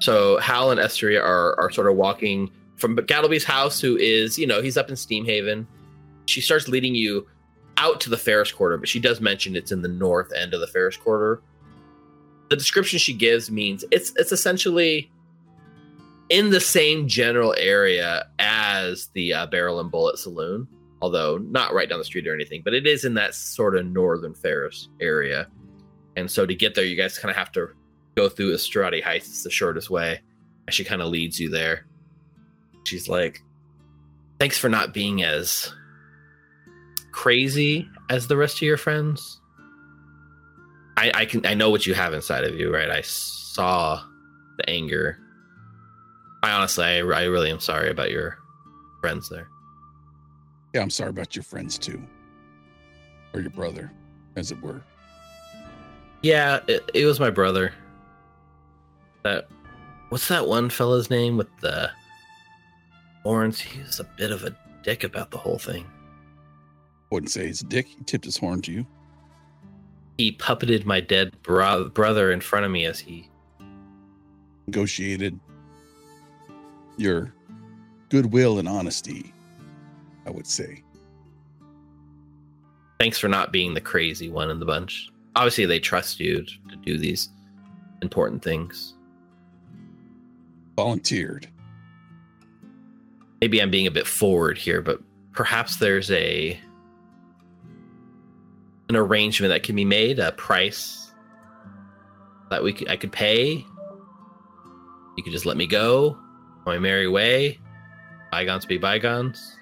So 0.00 0.38
Hal 0.38 0.70
and 0.70 0.80
Esteria 0.80 1.22
are 1.22 1.58
are 1.58 1.70
sort 1.70 1.88
of 1.88 1.96
walking 1.96 2.50
from 2.76 2.96
Gattleby's 2.96 3.44
house, 3.44 3.80
who 3.80 3.96
is 3.96 4.38
you 4.38 4.46
know 4.46 4.62
he's 4.62 4.76
up 4.76 4.88
in 4.88 4.94
Steamhaven. 4.94 5.66
She 6.26 6.40
starts 6.40 6.68
leading 6.68 6.94
you 6.94 7.26
out 7.78 8.00
to 8.02 8.10
the 8.10 8.16
Ferris 8.16 8.52
Quarter, 8.52 8.78
but 8.78 8.88
she 8.88 9.00
does 9.00 9.20
mention 9.20 9.56
it's 9.56 9.72
in 9.72 9.82
the 9.82 9.88
north 9.88 10.32
end 10.32 10.54
of 10.54 10.60
the 10.60 10.66
Ferris 10.66 10.96
Quarter. 10.96 11.40
The 12.48 12.56
description 12.56 12.98
she 12.98 13.12
gives 13.12 13.50
means 13.50 13.84
it's 13.90 14.12
it's 14.16 14.32
essentially 14.32 15.10
in 16.28 16.50
the 16.50 16.60
same 16.60 17.06
general 17.08 17.54
area 17.56 18.26
as 18.38 19.08
the 19.14 19.32
uh, 19.32 19.46
Barrel 19.46 19.80
and 19.80 19.90
Bullet 19.90 20.18
Saloon, 20.18 20.66
although 21.02 21.38
not 21.38 21.74
right 21.74 21.88
down 21.88 21.98
the 21.98 22.04
street 22.04 22.26
or 22.26 22.34
anything. 22.34 22.62
But 22.64 22.74
it 22.74 22.86
is 22.86 23.04
in 23.04 23.14
that 23.14 23.34
sort 23.34 23.76
of 23.76 23.86
northern 23.86 24.34
Ferris 24.34 24.88
area, 25.00 25.48
and 26.16 26.30
so 26.30 26.46
to 26.46 26.54
get 26.54 26.74
there, 26.74 26.84
you 26.84 26.96
guys 26.96 27.18
kind 27.18 27.30
of 27.30 27.36
have 27.36 27.52
to 27.52 27.68
go 28.16 28.28
through 28.28 28.54
Estradi 28.54 29.02
Heights. 29.02 29.28
It's 29.28 29.42
the 29.42 29.50
shortest 29.50 29.90
way. 29.90 30.20
And 30.66 30.74
she 30.74 30.84
kind 30.84 31.02
of 31.02 31.08
leads 31.08 31.38
you 31.38 31.48
there. 31.48 31.86
She's 32.84 33.08
like, 33.08 33.42
"Thanks 34.40 34.58
for 34.58 34.68
not 34.68 34.94
being 34.94 35.22
as 35.22 35.72
crazy 37.16 37.88
as 38.10 38.28
the 38.28 38.36
rest 38.36 38.56
of 38.56 38.62
your 38.62 38.76
friends. 38.76 39.40
I, 40.98 41.10
I 41.14 41.24
can 41.24 41.44
I 41.46 41.54
know 41.54 41.70
what 41.70 41.86
you 41.86 41.94
have 41.94 42.14
inside 42.14 42.44
of 42.44 42.54
you, 42.54 42.72
right? 42.72 42.90
I 42.90 43.00
saw 43.00 44.02
the 44.58 44.68
anger. 44.70 45.18
I 46.42 46.52
honestly, 46.52 46.84
I, 46.84 46.98
I 46.98 47.24
really 47.24 47.50
am 47.50 47.58
sorry 47.58 47.90
about 47.90 48.10
your 48.10 48.38
friends 49.00 49.28
there. 49.30 49.48
Yeah, 50.76 50.82
I'm 50.82 50.90
sorry 50.90 51.08
about 51.08 51.34
your 51.34 51.42
friends 51.42 51.78
too, 51.78 51.98
or 53.32 53.40
your 53.40 53.48
brother, 53.48 53.90
as 54.36 54.52
it 54.52 54.60
were. 54.60 54.82
Yeah, 56.20 56.60
it, 56.68 56.90
it 56.92 57.06
was 57.06 57.18
my 57.18 57.30
brother. 57.30 57.72
That 59.22 59.48
what's 60.10 60.28
that 60.28 60.46
one 60.46 60.68
fella's 60.68 61.08
name 61.08 61.38
with 61.38 61.48
the 61.62 61.90
horns? 63.22 63.58
He 63.58 63.80
was 63.80 64.00
a 64.00 64.04
bit 64.04 64.30
of 64.30 64.44
a 64.44 64.54
dick 64.82 65.02
about 65.02 65.30
the 65.30 65.38
whole 65.38 65.56
thing. 65.56 65.86
Wouldn't 67.10 67.30
say 67.32 67.46
he's 67.46 67.62
a 67.62 67.64
dick. 67.64 67.86
He 67.86 68.04
tipped 68.04 68.26
his 68.26 68.36
horn 68.36 68.60
to 68.60 68.70
you. 68.72 68.86
He 70.18 70.32
puppeted 70.32 70.84
my 70.84 71.00
dead 71.00 71.40
bro- 71.42 71.88
brother 71.88 72.32
in 72.32 72.42
front 72.42 72.66
of 72.66 72.70
me 72.70 72.84
as 72.84 73.00
he 73.00 73.30
Negotiated 74.66 75.40
your 76.98 77.32
goodwill 78.10 78.58
and 78.58 78.68
honesty, 78.68 79.32
I 80.26 80.30
would 80.30 80.46
say. 80.46 80.82
thanks 82.98 83.18
for 83.18 83.28
not 83.28 83.52
being 83.52 83.74
the 83.74 83.80
crazy 83.80 84.28
one 84.30 84.50
in 84.50 84.58
the 84.58 84.66
bunch. 84.66 85.10
Obviously, 85.36 85.66
they 85.66 85.78
trust 85.78 86.18
you 86.18 86.42
to 86.44 86.76
do 86.84 86.98
these 86.98 87.28
important 88.02 88.42
things. 88.42 88.94
Volunteered. 90.76 91.46
Maybe 93.40 93.60
I'm 93.60 93.70
being 93.70 93.86
a 93.86 93.90
bit 93.90 94.06
forward 94.06 94.56
here, 94.56 94.80
but 94.80 95.00
perhaps 95.32 95.76
there's 95.76 96.10
a 96.10 96.58
an 98.88 98.96
arrangement 98.96 99.52
that 99.52 99.62
can 99.62 99.76
be 99.76 99.84
made, 99.84 100.18
a 100.18 100.32
price 100.32 101.12
that 102.50 102.62
we 102.62 102.72
could, 102.72 102.88
I 102.88 102.96
could 102.96 103.12
pay. 103.12 103.64
You 105.16 105.22
could 105.22 105.32
just 105.32 105.46
let 105.46 105.56
me 105.56 105.66
go 105.66 106.10
on 106.10 106.64
my 106.66 106.78
merry 106.78 107.08
way. 107.08 107.58
Bygones 108.30 108.64
be 108.64 108.78
bygones. 108.78 109.56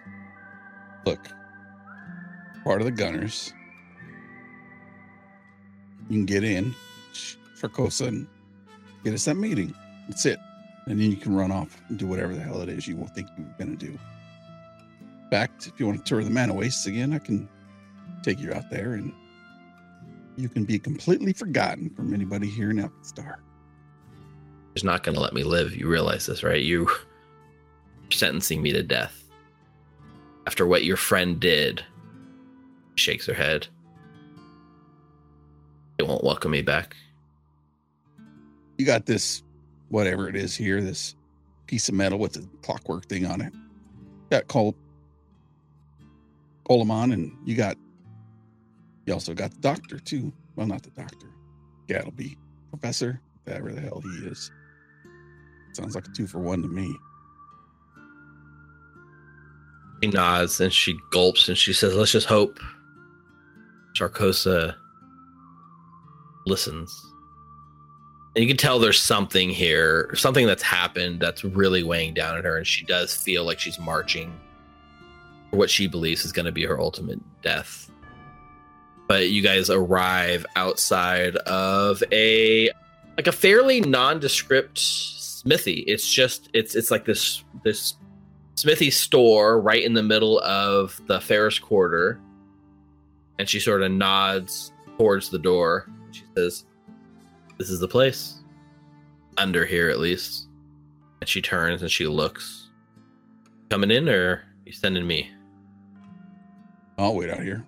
Look, 1.07 1.29
part 2.65 2.81
of 2.81 2.87
the 2.87 2.93
gunners. 2.93 3.53
You 6.09 6.17
can 6.19 6.27
get 6.27 6.45
in, 6.45 6.75
sh- 7.13 7.37
Sarkosa, 7.61 8.09
and 8.09 8.27
get 9.05 9.15
us 9.15 9.25
that 9.27 9.37
meeting. 9.37 9.75
That's 10.09 10.27
it. 10.27 10.39
And 10.87 11.01
then 11.01 11.11
you 11.11 11.17
can 11.17 11.35
run 11.35 11.51
off 11.51 11.81
and 11.89 11.99
do 11.99 12.07
whatever 12.07 12.35
the 12.35 12.41
hell 12.41 12.61
it 12.61 12.69
is 12.69 12.87
you 12.87 12.97
think 13.15 13.29
you're 13.39 13.47
going 13.59 13.77
to 13.77 13.87
do. 13.87 13.93
In 13.93 15.31
fact, 15.31 15.67
if 15.67 15.81
you 15.81 15.87
want 15.87 15.99
to 15.99 16.05
tour 16.05 16.23
the 16.23 16.31
Mana 16.31 16.53
Wastes 16.53 16.87
again, 16.87 17.13
I 17.13 17.19
can 17.19 17.49
take 18.23 18.39
you 18.39 18.53
out 18.53 18.71
there 18.71 18.95
and 18.95 19.13
you 20.37 20.49
can 20.49 20.65
be 20.65 20.79
completely 20.79 21.33
forgotten 21.33 21.91
from 21.91 22.13
anybody 22.13 22.49
here 22.49 22.71
in 22.71 22.79
Alkenstar. 22.79 23.37
He's 24.75 24.85
not 24.85 25.03
going 25.03 25.15
to 25.15 25.21
let 25.21 25.33
me 25.33 25.45
live. 25.45 25.75
You 25.75 25.89
realize 25.89 26.27
this, 26.27 26.43
right? 26.43 26.63
You 26.63 26.89
sentencing 28.11 28.61
me 28.61 28.73
to 28.73 28.83
death 28.83 29.24
after 30.47 30.67
what 30.67 30.85
your 30.85 30.97
friend 30.97 31.41
did. 31.41 31.85
Shakes 32.97 33.27
her 33.27 33.35
head. 33.35 33.67
They 35.99 36.05
won't 36.05 36.25
welcome 36.25 36.51
me 36.51 36.63
back. 36.63 36.97
You 38.79 38.87
got 38.87 39.07
this, 39.07 39.43
whatever 39.89 40.29
it 40.29 40.37
is 40.37 40.57
here, 40.57 40.81
this 40.81 41.15
piece 41.67 41.89
of 41.89 41.95
metal 41.95 42.19
with 42.19 42.33
the 42.33 42.49
clockwork 42.63 43.07
thing 43.07 43.27
on 43.27 43.41
it. 43.41 43.53
Got 44.31 44.49
Col 44.49 44.75
Coleman, 46.65 47.13
and 47.13 47.37
you 47.45 47.57
got 47.57 47.77
you 49.07 49.13
also 49.13 49.35
got 49.35 49.51
the 49.51 49.61
doctor 49.61 49.99
too. 49.99 50.33
Well, 50.57 50.67
not 50.67 50.83
the 50.83 50.91
doctor. 50.91 51.29
Yeah, 51.89 51.99
it'll 51.99 52.13
be 52.13 52.37
professor, 52.71 53.21
whatever 53.45 53.73
the 53.73 53.81
hell 53.81 54.01
he 54.01 54.27
is. 54.27 54.51
Sounds 55.73 55.95
like 55.95 56.07
a 56.07 56.11
two 56.11 56.27
for 56.27 56.39
one 56.39 56.63
to 56.63 56.69
me. 56.69 56.97
She 60.05 60.11
nods 60.11 60.61
and 60.61 60.71
she 60.71 60.99
gulps 61.11 61.49
and 61.49 61.57
she 61.57 61.73
says, 61.73 61.95
Let's 61.95 62.13
just 62.13 62.27
hope 62.27 62.61
Sarkosa 63.99 64.75
listens. 66.47 66.95
And 68.37 68.43
you 68.43 68.49
can 68.49 68.59
tell 68.59 68.79
there's 68.79 69.01
something 69.01 69.49
here, 69.49 70.11
something 70.15 70.47
that's 70.47 70.63
happened 70.63 71.21
that's 71.21 71.43
really 71.43 71.83
weighing 71.83 72.13
down 72.13 72.37
on 72.37 72.45
her, 72.45 72.59
and 72.59 72.67
she 72.67 72.85
does 72.85 73.17
feel 73.17 73.45
like 73.45 73.59
she's 73.59 73.79
marching 73.79 74.39
for 75.51 75.57
what 75.57 75.71
she 75.71 75.87
believes 75.87 76.25
is 76.27 76.33
going 76.33 76.45
to 76.45 76.53
be 76.53 76.65
her 76.65 76.79
ultimate 76.79 77.21
death. 77.43 77.91
But 79.09 79.31
you 79.31 79.41
guys 79.41 79.71
arrive 79.71 80.45
outside 80.57 81.37
of 81.37 82.03
a 82.13 82.71
like 83.17 83.27
a 83.27 83.33
fairly 83.33 83.81
nondescript 83.81 84.79
smithy. 84.79 85.81
It's 85.87 86.07
just 86.07 86.51
it's 86.53 86.75
it's 86.75 86.91
like 86.91 87.07
this 87.07 87.43
this 87.63 87.95
smithy 88.55 88.91
store 88.91 89.61
right 89.61 89.83
in 89.83 89.95
the 89.95 90.03
middle 90.03 90.41
of 90.41 91.01
the 91.07 91.21
Ferris 91.21 91.59
Quarter, 91.59 92.21
and 93.39 93.49
she 93.49 93.61
sort 93.61 93.83
of 93.83 93.91
nods 93.91 94.73
towards 94.99 95.31
the 95.31 95.39
door. 95.39 95.91
She 96.13 96.25
says, 96.37 96.65
"This 97.59 97.71
is 97.71 97.81
the 97.81 97.89
place, 97.89 98.43
under 99.37 99.65
here 99.65 99.91
at 99.91 99.99
least." 99.99 100.49
And 101.21 101.29
she 101.29 101.41
turns 101.41 101.83
and 101.83 101.91
she 101.91 102.07
looks. 102.07 102.71
Coming 103.71 103.91
in, 103.91 104.09
or 104.09 104.45
you 104.65 104.73
sending 104.73 105.07
me? 105.07 105.31
I'll 106.99 107.17
wait 107.17 107.31
out 107.31 107.43
here. 107.43 107.67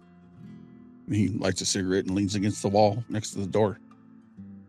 He 1.11 1.29
lights 1.29 1.61
a 1.61 1.67
cigarette 1.67 2.05
and 2.05 2.15
leans 2.15 2.35
against 2.35 2.63
the 2.63 2.69
wall 2.69 3.03
next 3.09 3.31
to 3.31 3.41
the 3.41 3.47
door. 3.47 3.81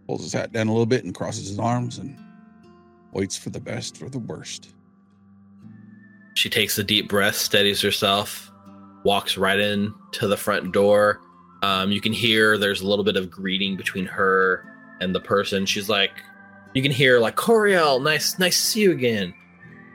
Pulls 0.07 0.23
his 0.23 0.33
hat 0.33 0.51
down 0.53 0.67
a 0.67 0.71
little 0.71 0.85
bit 0.85 1.03
and 1.03 1.13
crosses 1.13 1.49
his 1.49 1.59
arms 1.59 1.97
and 1.97 2.17
waits 3.11 3.37
for 3.37 3.49
the 3.49 3.59
best 3.59 4.01
or 4.01 4.09
the 4.09 4.19
worst. 4.19 4.73
She 6.37 6.51
takes 6.51 6.77
a 6.77 6.83
deep 6.83 7.09
breath, 7.09 7.33
steadies 7.33 7.81
herself, 7.81 8.51
walks 9.03 9.37
right 9.37 9.59
in 9.59 9.91
to 10.11 10.27
the 10.27 10.37
front 10.37 10.71
door. 10.71 11.19
Um, 11.63 11.91
you 11.91 11.99
can 11.99 12.13
hear 12.13 12.59
there's 12.59 12.81
a 12.81 12.87
little 12.87 13.03
bit 13.03 13.17
of 13.17 13.31
greeting 13.31 13.75
between 13.75 14.05
her 14.05 14.63
and 15.01 15.15
the 15.15 15.19
person. 15.19 15.65
She's 15.65 15.89
like, 15.89 16.11
you 16.75 16.83
can 16.83 16.91
hear 16.91 17.19
like 17.19 17.37
Coriel, 17.37 18.03
nice, 18.03 18.37
nice 18.37 18.61
to 18.61 18.65
see 18.67 18.81
you 18.81 18.91
again. 18.91 19.33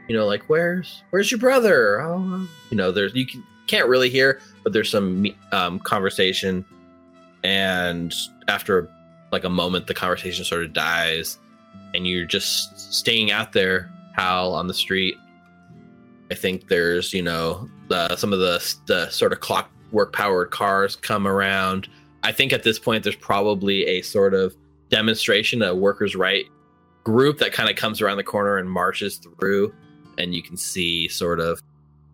You 0.09 0.17
know, 0.17 0.27
like 0.27 0.43
where's 0.49 1.05
where's 1.11 1.31
your 1.31 1.39
brother? 1.39 2.03
Oh, 2.03 2.49
you 2.71 2.77
know, 2.77 2.91
there's 2.91 3.15
you 3.15 3.25
can, 3.25 3.45
can't 3.69 3.87
really 3.87 4.11
hear, 4.11 4.41
but 4.65 4.73
there's 4.73 4.91
some 4.91 5.25
um, 5.53 5.79
conversation. 5.79 6.65
And 7.45 8.13
after 8.49 8.91
like 9.31 9.45
a 9.45 9.49
moment, 9.49 9.87
the 9.87 9.95
conversation 9.95 10.45
sort 10.45 10.65
of 10.65 10.73
dies, 10.73 11.39
and 11.95 12.05
you're 12.05 12.27
just 12.27 12.93
staying 12.93 13.31
out 13.31 13.53
there, 13.53 13.93
Hal, 14.17 14.55
on 14.55 14.67
the 14.67 14.75
street. 14.75 15.15
I 16.33 16.35
think 16.35 16.69
there's, 16.69 17.12
you 17.12 17.21
know, 17.21 17.69
the, 17.89 18.17
some 18.17 18.33
of 18.33 18.39
the, 18.39 18.75
the 18.87 19.11
sort 19.11 19.35
of 19.35 19.41
clockwork 19.41 20.15
powered 20.15 20.51
cars 20.51 20.97
come 20.97 21.27
around. 21.27 21.91
I 22.23 22.33
think 22.33 22.55
at 22.55 22.62
this 22.62 22.79
point, 22.79 23.05
there's 23.05 23.17
probably 23.17 23.85
a 23.85 24.01
sort 24.01 24.33
of 24.33 24.57
demonstration, 24.89 25.61
a 25.61 25.75
workers' 25.75 26.17
right 26.17 26.47
group 27.05 27.37
that 27.37 27.53
kind 27.53 27.69
of 27.69 27.77
comes 27.77 28.01
around 28.01 28.17
the 28.17 28.25
corner 28.25 28.57
and 28.57 28.71
marches 28.71 29.19
through. 29.19 29.75
And 30.17 30.35
you 30.35 30.43
can 30.43 30.57
see 30.57 31.07
sort 31.09 31.39
of 31.39 31.61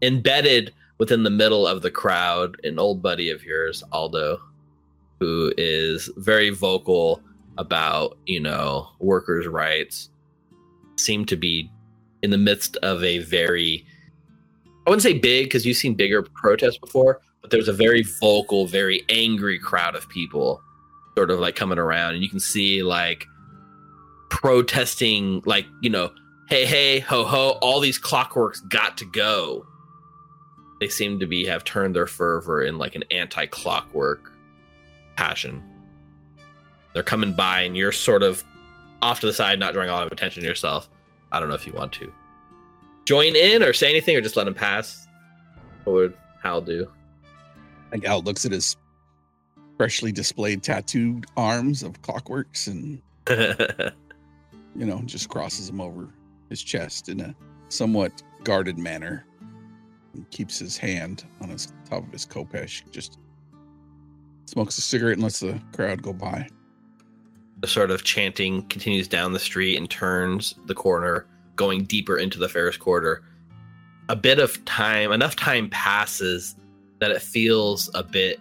embedded 0.03 0.75
within 0.99 1.23
the 1.23 1.31
middle 1.31 1.65
of 1.65 1.83
the 1.83 1.91
crowd, 1.91 2.57
an 2.65 2.81
old 2.81 3.01
buddy 3.01 3.31
of 3.31 3.45
yours, 3.45 3.85
Aldo, 3.93 4.41
who 5.21 5.53
is 5.57 6.11
very 6.17 6.51
vocal 6.51 7.23
about, 7.57 8.19
you 8.27 8.41
know, 8.41 8.89
workers' 8.99 9.47
rights, 9.47 10.11
seem 10.97 11.25
to 11.27 11.37
be 11.37 11.71
in 12.25 12.31
the 12.31 12.39
midst 12.39 12.77
of 12.79 13.05
a 13.05 13.19
very 13.19 13.87
I 14.89 14.91
wouldn't 14.91 15.03
say 15.03 15.19
big 15.19 15.45
because 15.45 15.67
you've 15.67 15.77
seen 15.77 15.93
bigger 15.93 16.23
protests 16.23 16.79
before, 16.79 17.21
but 17.43 17.51
there's 17.51 17.69
a 17.69 17.75
very 17.75 18.05
vocal, 18.23 18.67
very 18.67 19.05
angry 19.11 19.59
crowd 19.59 19.95
of 19.95 20.09
people 20.09 20.63
sort 21.15 21.31
of 21.31 21.41
like 21.41 21.57
coming 21.57 21.79
around 21.79 22.15
and 22.15 22.23
you 22.23 22.31
can 22.31 22.41
see 22.41 22.83
like 22.83 23.27
protesting 24.31 25.43
like, 25.45 25.67
you 25.83 25.91
know, 25.91 26.11
hey 26.49 26.65
hey 26.65 27.01
ho 27.01 27.27
ho, 27.27 27.59
all 27.61 27.81
these 27.81 28.01
clockworks 28.01 28.67
got 28.67 28.97
to 28.97 29.05
go. 29.05 29.67
They 30.81 30.89
seem 30.89 31.21
to 31.21 31.27
be 31.27 31.45
have 31.45 31.65
turned 31.65 31.95
their 31.95 32.07
fervor 32.07 32.63
in 32.63 32.79
like 32.79 32.95
an 32.95 33.05
anti-clockwork 33.11 34.33
passion. 35.17 35.63
They're 36.95 37.03
coming 37.03 37.35
by 37.35 37.61
and 37.61 37.77
you're 37.77 37.93
sort 37.93 38.23
of 38.23 38.43
off 39.03 39.21
to 39.21 39.27
the 39.27 39.35
side, 39.35 39.59
not 39.59 39.75
drawing 39.75 39.91
a 39.91 39.93
lot 39.93 40.07
of 40.07 40.13
attention 40.13 40.45
to 40.45 40.49
yourself. 40.49 40.89
I 41.31 41.41
don't 41.41 41.51
know 41.51 41.57
if 41.57 41.67
you 41.67 41.75
want 41.75 41.93
to 41.93 42.11
join 43.09 43.35
in 43.35 43.63
or 43.63 43.73
say 43.73 43.89
anything 43.89 44.15
or 44.15 44.21
just 44.21 44.37
let 44.37 44.47
him 44.47 44.53
pass. 44.53 45.07
What 45.85 45.93
would 45.95 46.15
Hal 46.43 46.61
do? 46.61 46.87
And 47.91 48.05
Al 48.05 48.21
looks 48.21 48.45
at 48.45 48.53
his 48.53 48.77
freshly 49.79 50.13
displayed 50.13 50.63
tattooed 50.63 51.25
arms 51.35 51.83
of 51.83 52.03
clockworks 52.03 52.67
and, 52.67 53.01
you 54.77 54.85
know, 54.85 55.01
just 55.07 55.31
crosses 55.31 55.69
them 55.69 55.81
over 55.81 56.11
his 56.51 56.63
chest 56.63 57.09
in 57.09 57.23
a 57.23 57.35
somewhat 57.71 58.23
guarded 58.45 58.77
manner 58.77 59.25
and 60.13 60.29
keeps 60.31 60.59
his 60.59 60.77
hand 60.77 61.25
on 61.41 61.49
his 61.49 61.73
top 61.89 62.07
of 62.07 62.13
his 62.13 62.27
khopesh. 62.27 62.83
Just 62.91 63.19
smokes 64.45 64.77
a 64.77 64.83
cigarette 64.83 65.15
and 65.15 65.23
lets 65.23 65.41
the 65.41 65.59
crowd 65.73 66.03
go 66.03 66.13
by. 66.13 66.47
the 67.61 67.67
sort 67.69 67.91
of 67.91 68.05
chanting 68.05 68.63
continues 68.69 69.09
down 69.09 69.33
the 69.33 69.39
street 69.39 69.77
and 69.77 69.89
turns 69.89 70.55
the 70.67 70.75
corner, 70.75 71.27
going 71.59 71.85
deeper 71.85 72.17
into 72.17 72.39
the 72.39 72.49
Ferris 72.49 72.79
quarter. 72.79 73.23
A 74.09 74.17
bit 74.17 74.39
of 74.39 74.65
time, 74.65 75.13
enough 75.13 75.37
time 75.37 75.69
passes 75.69 76.57
that 77.01 77.11
it 77.11 77.21
feels 77.21 77.91
a 77.95 78.03
bit 78.03 78.41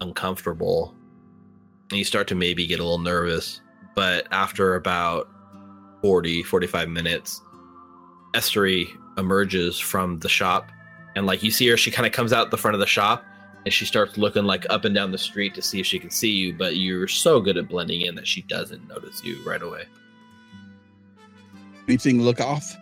uncomfortable. 0.00 0.94
And 1.90 1.98
you 1.98 2.04
start 2.04 2.26
to 2.28 2.34
maybe 2.34 2.66
get 2.66 2.80
a 2.80 2.82
little 2.82 2.98
nervous. 2.98 3.60
But 3.94 4.26
after 4.30 4.74
about 4.74 5.28
40, 6.00 6.42
45 6.44 6.88
minutes, 6.88 7.42
Estery 8.34 8.88
emerges 9.18 9.78
from 9.78 10.18
the 10.20 10.28
shop. 10.28 10.70
And 11.14 11.26
like 11.26 11.42
you 11.42 11.50
see 11.50 11.68
her, 11.68 11.76
she 11.76 11.90
kind 11.90 12.06
of 12.06 12.12
comes 12.12 12.32
out 12.32 12.50
the 12.50 12.56
front 12.56 12.74
of 12.74 12.80
the 12.80 12.86
shop 12.86 13.22
and 13.64 13.72
she 13.72 13.84
starts 13.84 14.18
looking 14.18 14.44
like 14.44 14.66
up 14.70 14.84
and 14.84 14.94
down 14.94 15.12
the 15.12 15.18
street 15.18 15.54
to 15.54 15.62
see 15.62 15.80
if 15.80 15.86
she 15.86 15.98
can 15.98 16.10
see 16.10 16.30
you, 16.30 16.52
but 16.52 16.76
you're 16.76 17.08
so 17.08 17.40
good 17.40 17.56
at 17.56 17.68
blending 17.68 18.02
in 18.02 18.14
that 18.14 18.26
she 18.26 18.42
doesn't 18.42 18.86
notice 18.88 19.22
you 19.24 19.42
right 19.46 19.62
away. 19.62 19.84
Anything 21.88 22.22
look 22.22 22.40
off? 22.40 22.76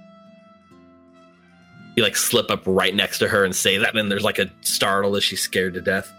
You 1.97 2.03
like 2.03 2.17
slip 2.17 2.51
up 2.51 2.63
right 2.67 2.95
next 2.95 3.19
to 3.19 3.29
her 3.29 3.45
and 3.45 3.55
say 3.55 3.79
that, 3.79 3.97
and 3.97 4.11
there's 4.11 4.25
like 4.25 4.39
a 4.39 4.51
startle 4.63 5.17
as 5.17 5.25
she's 5.25 5.41
scared 5.41 5.75
to 5.75 5.81
death. 5.81 6.11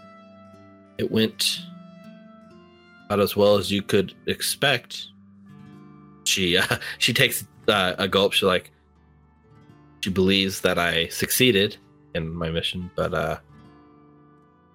It 0.98 1.10
went 1.10 1.60
about 3.06 3.20
as 3.20 3.36
well 3.36 3.56
as 3.56 3.70
you 3.70 3.82
could 3.82 4.14
expect. 4.26 5.06
She 6.24 6.56
uh, 6.58 6.78
she 6.98 7.12
takes 7.12 7.46
uh, 7.68 7.94
a 7.98 8.08
gulp. 8.08 8.32
She 8.32 8.46
like 8.46 8.70
she 10.00 10.10
believes 10.10 10.60
that 10.60 10.78
I 10.78 11.08
succeeded 11.08 11.76
in 12.14 12.32
my 12.32 12.50
mission, 12.50 12.90
but 12.94 13.14
uh, 13.14 13.38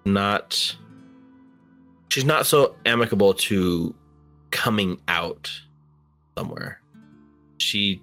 not. 0.04 0.76
She's 2.08 2.24
not 2.24 2.44
so 2.44 2.74
amicable 2.84 3.34
to 3.34 3.94
coming 4.50 5.00
out 5.06 5.48
somewhere. 6.36 6.79
She 7.60 8.02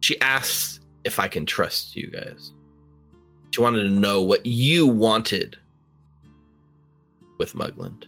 she 0.00 0.20
asks 0.20 0.80
if 1.04 1.18
I 1.18 1.28
can 1.28 1.46
trust 1.46 1.96
you 1.96 2.08
guys. 2.08 2.52
She 3.50 3.60
wanted 3.60 3.84
to 3.84 3.90
know 3.90 4.22
what 4.22 4.44
you 4.44 4.86
wanted 4.86 5.56
with 7.38 7.54
Mugland. 7.54 8.04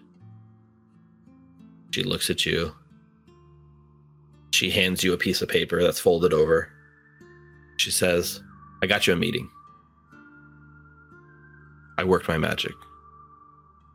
She 1.93 2.03
looks 2.03 2.31
at 2.31 2.47
you. 2.47 2.75
She 4.53 4.71
hands 4.71 5.03
you 5.03 5.13
a 5.13 5.19
piece 5.19 5.43
of 5.43 5.49
paper 5.49 5.83
that's 5.83 5.99
folded 5.99 6.33
over. 6.33 6.71
She 7.79 7.91
says, 7.91 8.43
I 8.83 8.87
got 8.87 9.07
you 9.07 9.13
a 9.13 9.17
meeting. 9.17 9.49
I 11.99 12.05
worked 12.05 12.29
my 12.29 12.39
magic. 12.39 12.75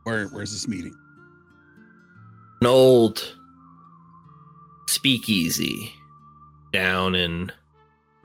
Where 0.04 0.28
where's 0.28 0.52
this 0.52 0.68
meeting? 0.68 0.96
An 2.62 2.68
old 2.68 3.36
speakeasy 4.88 5.94
down 6.76 7.16
in 7.16 7.50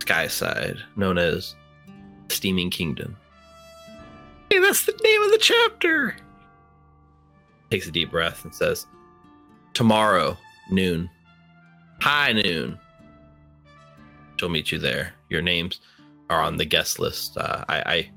Skyside, 0.01 0.77
known 0.97 1.19
as 1.19 1.55
Steaming 2.31 2.69
Kingdom. 2.69 3.17
Hey, 4.51 4.59
that's 4.59 4.87
the 4.87 5.01
name 5.05 5.23
of 5.23 5.31
the 5.31 5.39
chapter. 5.39 6.17
Takes 7.71 7.87
a 7.87 7.93
deep 7.93 8.11
breath 8.11 8.45
and 8.45 8.53
says, 8.53 8.89
Tomorrow, 9.73 10.37
noon. 10.69 11.09
High 12.01 12.33
noon. 12.33 12.77
She'll 14.37 14.49
meet 14.49 14.73
you 14.73 14.81
there. 14.81 15.13
Your 15.29 15.43
names 15.43 15.81
are 16.29 16.43
on 16.43 16.57
the 16.57 16.65
guest 16.65 16.99
list. 16.99 17.37
Uh, 17.37 17.65
I, 17.69 17.79
I 17.87 18.11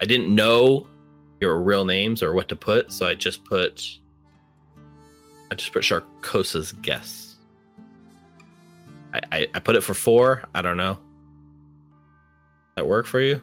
I 0.00 0.04
didn't 0.06 0.34
know 0.34 0.86
your 1.42 1.60
real 1.60 1.84
names 1.84 2.22
or 2.22 2.32
what 2.32 2.48
to 2.48 2.56
put, 2.56 2.90
so 2.90 3.06
I 3.06 3.14
just 3.14 3.44
put 3.44 3.98
I 5.50 5.54
just 5.54 5.70
put 5.70 5.82
Sharkosa's 5.82 6.72
guess. 6.72 7.23
I, 9.14 9.20
I, 9.32 9.46
I 9.54 9.58
put 9.60 9.76
it 9.76 9.82
for 9.82 9.94
four. 9.94 10.42
I 10.54 10.62
don't 10.62 10.76
know. 10.76 10.98
That 12.76 12.86
work 12.86 13.06
for 13.06 13.20
you? 13.20 13.40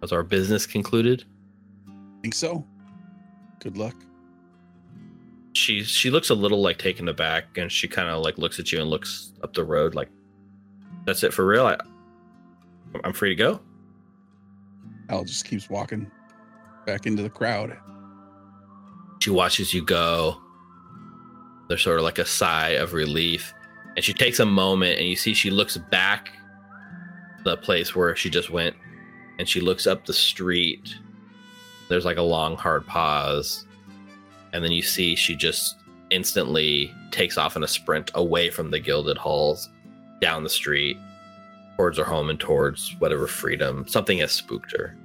Was 0.00 0.12
our 0.12 0.22
business 0.22 0.66
concluded? 0.66 1.24
I 1.88 1.92
Think 2.22 2.34
so? 2.34 2.64
Good 3.60 3.76
luck. 3.76 3.94
She 5.54 5.82
she 5.82 6.10
looks 6.10 6.30
a 6.30 6.34
little 6.34 6.60
like 6.60 6.78
taken 6.78 7.08
aback, 7.08 7.56
and 7.56 7.72
she 7.72 7.88
kind 7.88 8.08
of 8.08 8.22
like 8.22 8.38
looks 8.38 8.60
at 8.60 8.70
you 8.70 8.80
and 8.80 8.88
looks 8.90 9.32
up 9.42 9.54
the 9.54 9.64
road. 9.64 9.94
Like, 9.94 10.08
that's 11.04 11.24
it 11.24 11.32
for 11.32 11.46
real. 11.46 11.66
I 11.66 11.78
I'm 13.02 13.12
free 13.12 13.30
to 13.30 13.34
go. 13.34 13.60
Al 15.08 15.24
just 15.24 15.46
keeps 15.46 15.68
walking 15.70 16.10
back 16.86 17.06
into 17.06 17.22
the 17.22 17.30
crowd. 17.30 17.76
She 19.20 19.30
watches 19.30 19.74
you 19.74 19.84
go. 19.84 20.40
There's 21.68 21.82
sort 21.82 21.98
of 21.98 22.04
like 22.04 22.18
a 22.18 22.24
sigh 22.24 22.70
of 22.70 22.92
relief. 22.92 23.52
And 23.98 24.04
she 24.04 24.14
takes 24.14 24.38
a 24.38 24.46
moment 24.46 25.00
and 25.00 25.08
you 25.08 25.16
see 25.16 25.34
she 25.34 25.50
looks 25.50 25.76
back 25.76 26.30
the 27.42 27.56
place 27.56 27.96
where 27.96 28.14
she 28.14 28.30
just 28.30 28.48
went 28.48 28.76
and 29.40 29.48
she 29.48 29.60
looks 29.60 29.88
up 29.88 30.06
the 30.06 30.12
street. 30.12 30.94
There's 31.88 32.04
like 32.04 32.16
a 32.16 32.22
long, 32.22 32.56
hard 32.56 32.86
pause. 32.86 33.66
And 34.52 34.62
then 34.62 34.70
you 34.70 34.82
see 34.82 35.16
she 35.16 35.34
just 35.34 35.74
instantly 36.10 36.94
takes 37.10 37.36
off 37.36 37.56
in 37.56 37.64
a 37.64 37.66
sprint 37.66 38.12
away 38.14 38.50
from 38.50 38.70
the 38.70 38.78
gilded 38.78 39.18
halls, 39.18 39.68
down 40.20 40.44
the 40.44 40.48
street, 40.48 40.96
towards 41.76 41.98
her 41.98 42.04
home 42.04 42.30
and 42.30 42.38
towards 42.38 42.94
whatever 43.00 43.26
freedom. 43.26 43.84
Something 43.88 44.18
has 44.18 44.30
spooked 44.30 44.70
her. 44.76 44.96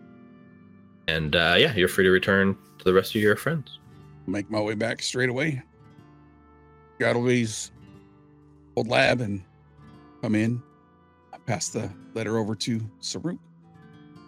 And 1.07 1.35
uh, 1.35 1.55
yeah, 1.57 1.73
you're 1.73 1.87
free 1.87 2.03
to 2.03 2.11
return 2.11 2.55
to 2.77 2.83
the 2.83 2.93
rest 2.93 3.15
of 3.15 3.23
your 3.23 3.37
friends. 3.37 3.79
Make 4.27 4.51
my 4.51 4.61
way 4.61 4.75
back 4.75 5.01
straight 5.01 5.29
away. 5.29 5.63
Gattleby's 6.99 7.71
old 8.75 8.87
lab 8.87 9.21
and 9.21 9.43
come 10.21 10.35
in. 10.35 10.61
I 11.33 11.37
pass 11.39 11.69
the 11.69 11.89
letter 12.13 12.37
over 12.37 12.55
to 12.55 12.79
Saruk. 13.01 13.39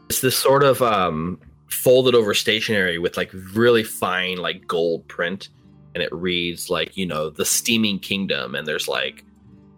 it's 0.10 0.22
this 0.22 0.38
sort 0.38 0.64
of 0.64 0.82
um 0.82 1.40
folded 1.70 2.16
over 2.16 2.34
stationery 2.34 2.98
with 2.98 3.18
like 3.18 3.32
really 3.54 3.84
fine 3.84 4.38
like 4.38 4.68
gold 4.68 5.08
print 5.08 5.50
and 5.94 6.04
it 6.04 6.12
reads 6.12 6.70
like 6.70 6.96
you 6.96 7.06
know 7.06 7.30
the 7.30 7.46
steaming 7.46 8.00
kingdom 8.00 8.56
and 8.56 8.68
there's 8.68 8.88
like 8.88 9.24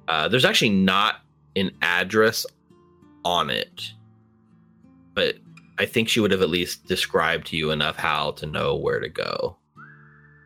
uh 0.07 0.27
there's 0.27 0.45
actually 0.45 0.69
not 0.69 1.21
an 1.55 1.71
address 1.81 2.45
on 3.23 3.49
it 3.49 3.93
but 5.13 5.35
i 5.79 5.85
think 5.85 6.09
she 6.09 6.19
would 6.19 6.31
have 6.31 6.41
at 6.41 6.49
least 6.49 6.85
described 6.87 7.47
to 7.47 7.55
you 7.57 7.71
enough 7.71 7.95
how 7.95 8.31
to 8.31 8.45
know 8.45 8.75
where 8.75 8.99
to 8.99 9.09
go 9.09 9.55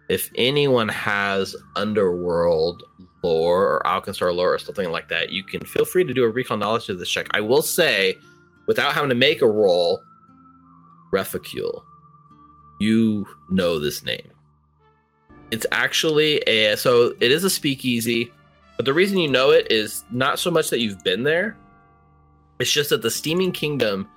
if 0.09 0.29
anyone 0.35 0.89
has 0.89 1.55
underworld 1.75 2.83
lore 3.23 3.67
or 3.67 3.81
alkenstar 3.85 4.33
lore 4.33 4.53
or 4.53 4.57
something 4.57 4.89
like 4.89 5.07
that 5.09 5.29
you 5.29 5.43
can 5.43 5.63
feel 5.65 5.85
free 5.85 6.03
to 6.03 6.13
do 6.13 6.23
a 6.23 6.29
recall 6.29 6.57
knowledge 6.57 6.85
to 6.85 6.95
this 6.95 7.09
check 7.09 7.27
i 7.33 7.39
will 7.39 7.61
say 7.61 8.17
without 8.71 8.93
having 8.93 9.09
to 9.09 9.15
make 9.15 9.41
a 9.41 9.47
roll, 9.47 10.01
Refacule, 11.11 11.83
you 12.79 13.27
know 13.49 13.79
this 13.79 14.03
name. 14.03 14.31
It's 15.51 15.65
actually 15.71 16.37
a 16.47 16.77
so 16.77 17.13
it 17.19 17.31
is 17.31 17.43
a 17.43 17.49
speakeasy, 17.49 18.31
but 18.77 18.85
the 18.85 18.93
reason 18.93 19.17
you 19.17 19.29
know 19.29 19.51
it 19.51 19.69
is 19.69 20.05
not 20.09 20.39
so 20.39 20.49
much 20.49 20.69
that 20.69 20.79
you've 20.79 21.03
been 21.03 21.23
there. 21.23 21.57
It's 22.59 22.71
just 22.71 22.91
that 22.91 23.01
the 23.01 23.11
Steaming 23.11 23.51
Kingdom 23.51 24.07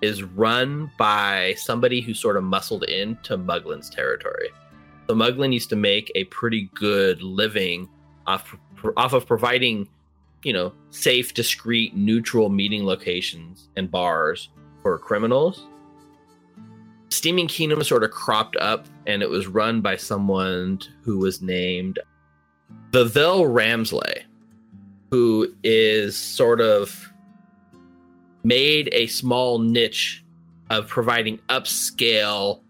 is 0.00 0.22
run 0.22 0.90
by 0.98 1.54
somebody 1.56 2.00
who 2.00 2.14
sort 2.14 2.36
of 2.36 2.44
muscled 2.44 2.84
into 2.84 3.36
Muglin's 3.36 3.90
territory. 3.90 4.50
So 5.08 5.14
Muglin 5.16 5.52
used 5.52 5.70
to 5.70 5.76
make 5.76 6.12
a 6.14 6.24
pretty 6.24 6.70
good 6.74 7.22
living 7.22 7.88
off 8.26 8.56
off 8.96 9.12
of 9.12 9.26
providing, 9.26 9.88
you 10.42 10.52
know, 10.52 10.72
safe, 10.90 11.34
discreet, 11.34 11.96
neutral 11.96 12.48
meeting 12.48 12.84
locations 12.84 13.68
and 13.76 13.90
bars 13.90 14.50
for 14.82 14.98
criminals. 14.98 15.66
Steaming 17.10 17.46
Kingdom 17.46 17.82
sort 17.82 18.02
of 18.02 18.10
cropped 18.10 18.56
up, 18.56 18.86
and 19.06 19.22
it 19.22 19.30
was 19.30 19.46
run 19.46 19.80
by 19.80 19.96
someone 19.96 20.80
who 21.02 21.18
was 21.18 21.40
named 21.40 21.98
Vivell 22.90 23.46
Ramsley, 23.46 24.22
who 25.10 25.54
is 25.62 26.16
sort 26.16 26.60
of 26.60 27.12
made 28.42 28.88
a 28.92 29.06
small 29.06 29.58
niche 29.58 30.24
of 30.70 30.88
providing 30.88 31.38
upscale 31.48 32.60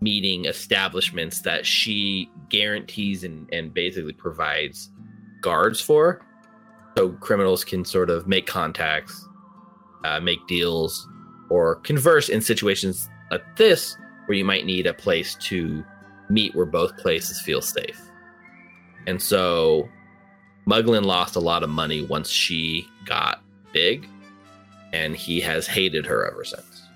meeting 0.00 0.46
establishments 0.46 1.42
that 1.42 1.64
she 1.64 2.28
guarantees 2.52 3.24
and, 3.24 3.48
and 3.52 3.74
basically 3.74 4.12
provides 4.12 4.90
guards 5.40 5.80
for. 5.80 6.24
So 6.96 7.10
criminals 7.14 7.64
can 7.64 7.84
sort 7.84 8.10
of 8.10 8.28
make 8.28 8.46
contacts, 8.46 9.26
uh, 10.04 10.20
make 10.20 10.46
deals, 10.46 11.08
or 11.48 11.76
converse 11.76 12.28
in 12.28 12.40
situations 12.40 13.08
like 13.30 13.56
this 13.56 13.96
where 14.26 14.36
you 14.38 14.44
might 14.44 14.66
need 14.66 14.86
a 14.86 14.94
place 14.94 15.34
to 15.36 15.84
meet 16.28 16.54
where 16.54 16.66
both 16.66 16.96
places 16.98 17.40
feel 17.40 17.60
safe. 17.60 18.00
And 19.06 19.20
so 19.20 19.88
Muglin 20.68 21.04
lost 21.04 21.34
a 21.34 21.40
lot 21.40 21.62
of 21.62 21.70
money 21.70 22.04
once 22.04 22.30
she 22.30 22.86
got 23.04 23.42
big, 23.72 24.08
and 24.92 25.16
he 25.16 25.40
has 25.40 25.66
hated 25.66 26.06
her 26.06 26.24
ever 26.30 26.44
since. 26.44 26.88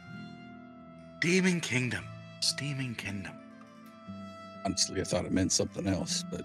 Steaming 1.18 1.60
Kingdom. 1.60 2.04
Steaming 2.40 2.94
Kingdom. 2.94 3.35
Honestly, 4.66 5.00
I 5.00 5.04
thought 5.04 5.24
it 5.24 5.32
meant 5.32 5.52
something 5.52 5.86
else, 5.86 6.24
but 6.28 6.42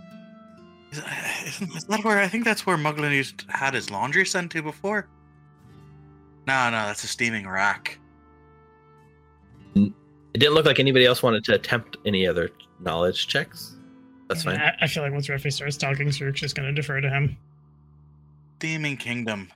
Is, 0.92 1.62
isn't, 1.62 1.88
that 1.90 2.04
where 2.04 2.20
I 2.20 2.28
think 2.28 2.46
that's 2.46 2.68
where 2.68 2.78
Muglin 2.78 3.16
used 3.16 3.46
had 3.50 3.74
his 3.74 3.90
laundry 3.90 4.26
sent 4.26 4.52
to 4.52 4.62
before? 4.62 5.08
No, 6.48 6.70
no, 6.70 6.86
that's 6.86 7.04
a 7.04 7.08
steaming 7.08 7.48
rack. 7.48 7.98
Mm. 9.76 9.94
It 10.36 10.38
didn't 10.38 10.54
look 10.54 10.66
like 10.66 10.80
anybody 10.80 11.06
else 11.06 11.24
wanted 11.24 11.44
to 11.46 11.56
attempt 11.56 11.98
any 12.06 12.28
other 12.28 12.52
knowledge 12.80 13.28
checks. 13.28 13.76
That's 14.28 14.44
fine. 14.44 14.60
I, 14.60 14.76
I 14.82 14.88
feel 14.88 15.02
like 15.02 15.14
once 15.14 15.28
Refi 15.28 15.52
starts 15.52 15.78
talking, 15.78 16.10
Saruk's 16.10 16.42
just 16.42 16.56
going 16.56 16.68
to 16.68 16.74
defer 16.74 17.02
to 17.02 17.10
him. 17.10 17.38
Steaming 18.60 18.98
Kingdom. 18.98 19.50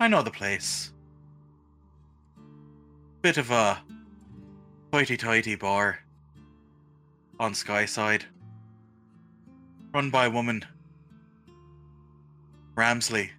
I 0.00 0.08
know 0.08 0.22
the 0.22 0.30
place. 0.30 0.92
Bit 3.22 3.38
of 3.38 3.50
a 3.50 3.80
hoity-toity 4.92 5.54
bar 5.56 5.98
on 7.40 7.54
Skyside. 7.54 8.26
Run 9.94 10.10
by 10.10 10.26
a 10.26 10.30
woman. 10.30 10.62
Ramsley. 12.76 13.30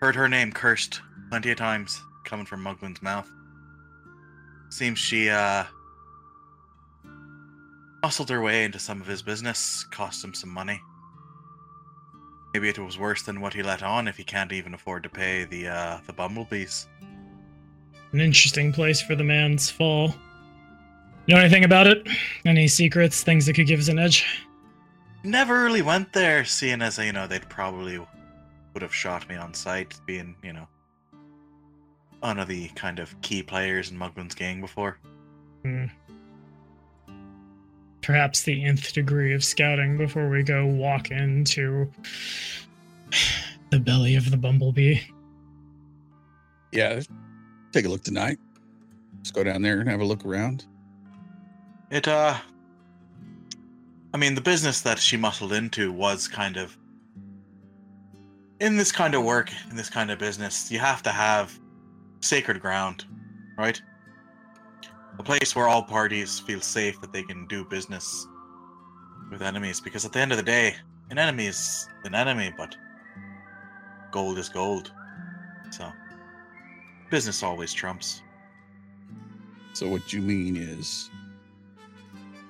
Heard 0.00 0.14
her 0.14 0.28
name 0.28 0.52
cursed 0.52 1.02
plenty 1.28 1.50
of 1.50 1.58
times 1.58 2.00
coming 2.24 2.46
from 2.46 2.62
Muglin's 2.62 3.02
mouth. 3.02 3.28
Seems 4.70 4.98
she, 4.98 5.28
uh, 5.28 5.64
hustled 8.04 8.30
her 8.30 8.40
way 8.40 8.64
into 8.64 8.78
some 8.78 9.00
of 9.00 9.08
his 9.08 9.22
business, 9.22 9.84
cost 9.90 10.22
him 10.22 10.34
some 10.34 10.50
money. 10.50 10.80
Maybe 12.52 12.68
it 12.68 12.78
was 12.78 12.96
worse 12.96 13.22
than 13.22 13.40
what 13.40 13.54
he 13.54 13.62
let 13.64 13.82
on 13.82 14.06
if 14.06 14.16
he 14.16 14.24
can't 14.24 14.52
even 14.52 14.72
afford 14.72 15.02
to 15.02 15.08
pay 15.08 15.44
the, 15.44 15.66
uh, 15.66 15.98
the 16.06 16.12
bumblebees. 16.12 16.86
An 18.12 18.20
interesting 18.20 18.72
place 18.72 19.02
for 19.02 19.16
the 19.16 19.24
man's 19.24 19.68
fall. 19.68 20.14
You 21.26 21.34
know 21.34 21.40
anything 21.40 21.64
about 21.64 21.86
it? 21.86 22.06
Any 22.44 22.68
secrets, 22.68 23.22
things 23.22 23.46
that 23.46 23.54
could 23.54 23.66
give 23.66 23.80
us 23.80 23.88
an 23.88 23.98
edge? 23.98 24.26
Never 25.22 25.62
really 25.62 25.80
went 25.80 26.12
there, 26.12 26.44
seeing 26.44 26.82
as, 26.82 26.98
you 26.98 27.12
know, 27.12 27.26
they'd 27.26 27.48
probably 27.48 27.98
would 27.98 28.82
have 28.82 28.94
shot 28.94 29.26
me 29.28 29.36
on 29.36 29.54
sight, 29.54 29.98
being, 30.04 30.34
you 30.42 30.52
know, 30.52 30.68
one 32.20 32.38
of 32.38 32.48
the 32.48 32.68
kind 32.70 32.98
of 32.98 33.18
key 33.22 33.42
players 33.42 33.90
in 33.90 33.96
Muglin's 33.96 34.34
gang 34.34 34.60
before. 34.60 34.98
Hmm. 35.62 35.86
Perhaps 38.02 38.42
the 38.42 38.62
nth 38.64 38.92
degree 38.92 39.32
of 39.32 39.42
scouting 39.42 39.96
before 39.96 40.28
we 40.28 40.42
go 40.42 40.66
walk 40.66 41.10
into 41.10 41.90
the 43.70 43.78
belly 43.78 44.14
of 44.16 44.30
the 44.30 44.36
bumblebee. 44.36 45.00
yeah, 46.70 47.00
take 47.72 47.86
a 47.86 47.88
look 47.88 48.02
tonight. 48.02 48.38
Let's 49.16 49.30
go 49.30 49.42
down 49.42 49.62
there 49.62 49.80
and 49.80 49.88
have 49.88 50.00
a 50.00 50.04
look 50.04 50.26
around. 50.26 50.66
It, 51.90 52.08
uh, 52.08 52.36
I 54.12 54.16
mean, 54.16 54.34
the 54.34 54.40
business 54.40 54.80
that 54.82 54.98
she 54.98 55.16
muscled 55.16 55.52
into 55.52 55.92
was 55.92 56.28
kind 56.28 56.56
of. 56.56 56.76
In 58.60 58.76
this 58.76 58.92
kind 58.92 59.14
of 59.14 59.24
work, 59.24 59.50
in 59.70 59.76
this 59.76 59.90
kind 59.90 60.10
of 60.10 60.18
business, 60.18 60.70
you 60.70 60.78
have 60.78 61.02
to 61.02 61.10
have 61.10 61.58
sacred 62.20 62.60
ground, 62.60 63.04
right? 63.58 63.80
A 65.18 65.22
place 65.22 65.54
where 65.54 65.68
all 65.68 65.82
parties 65.82 66.40
feel 66.40 66.60
safe 66.60 67.00
that 67.00 67.12
they 67.12 67.22
can 67.22 67.46
do 67.46 67.64
business 67.64 68.26
with 69.30 69.42
enemies. 69.42 69.80
Because 69.80 70.04
at 70.04 70.12
the 70.12 70.20
end 70.20 70.32
of 70.32 70.38
the 70.38 70.44
day, 70.44 70.76
an 71.10 71.18
enemy 71.18 71.46
is 71.46 71.88
an 72.04 72.14
enemy, 72.14 72.52
but 72.56 72.76
gold 74.10 74.38
is 74.38 74.48
gold. 74.48 74.92
So, 75.70 75.90
business 77.10 77.42
always 77.42 77.72
trumps. 77.72 78.22
So 79.72 79.88
what 79.88 80.12
you 80.12 80.20
mean 80.20 80.56
is 80.56 81.10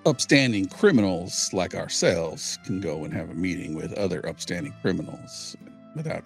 upstanding 0.06 0.66
criminals 0.66 1.50
like 1.52 1.74
ourselves 1.74 2.58
can 2.64 2.80
go 2.80 3.04
and 3.04 3.12
have 3.12 3.30
a 3.30 3.34
meeting 3.34 3.74
with 3.74 3.92
other 3.94 4.26
upstanding 4.28 4.74
criminals 4.82 5.56
without 5.96 6.24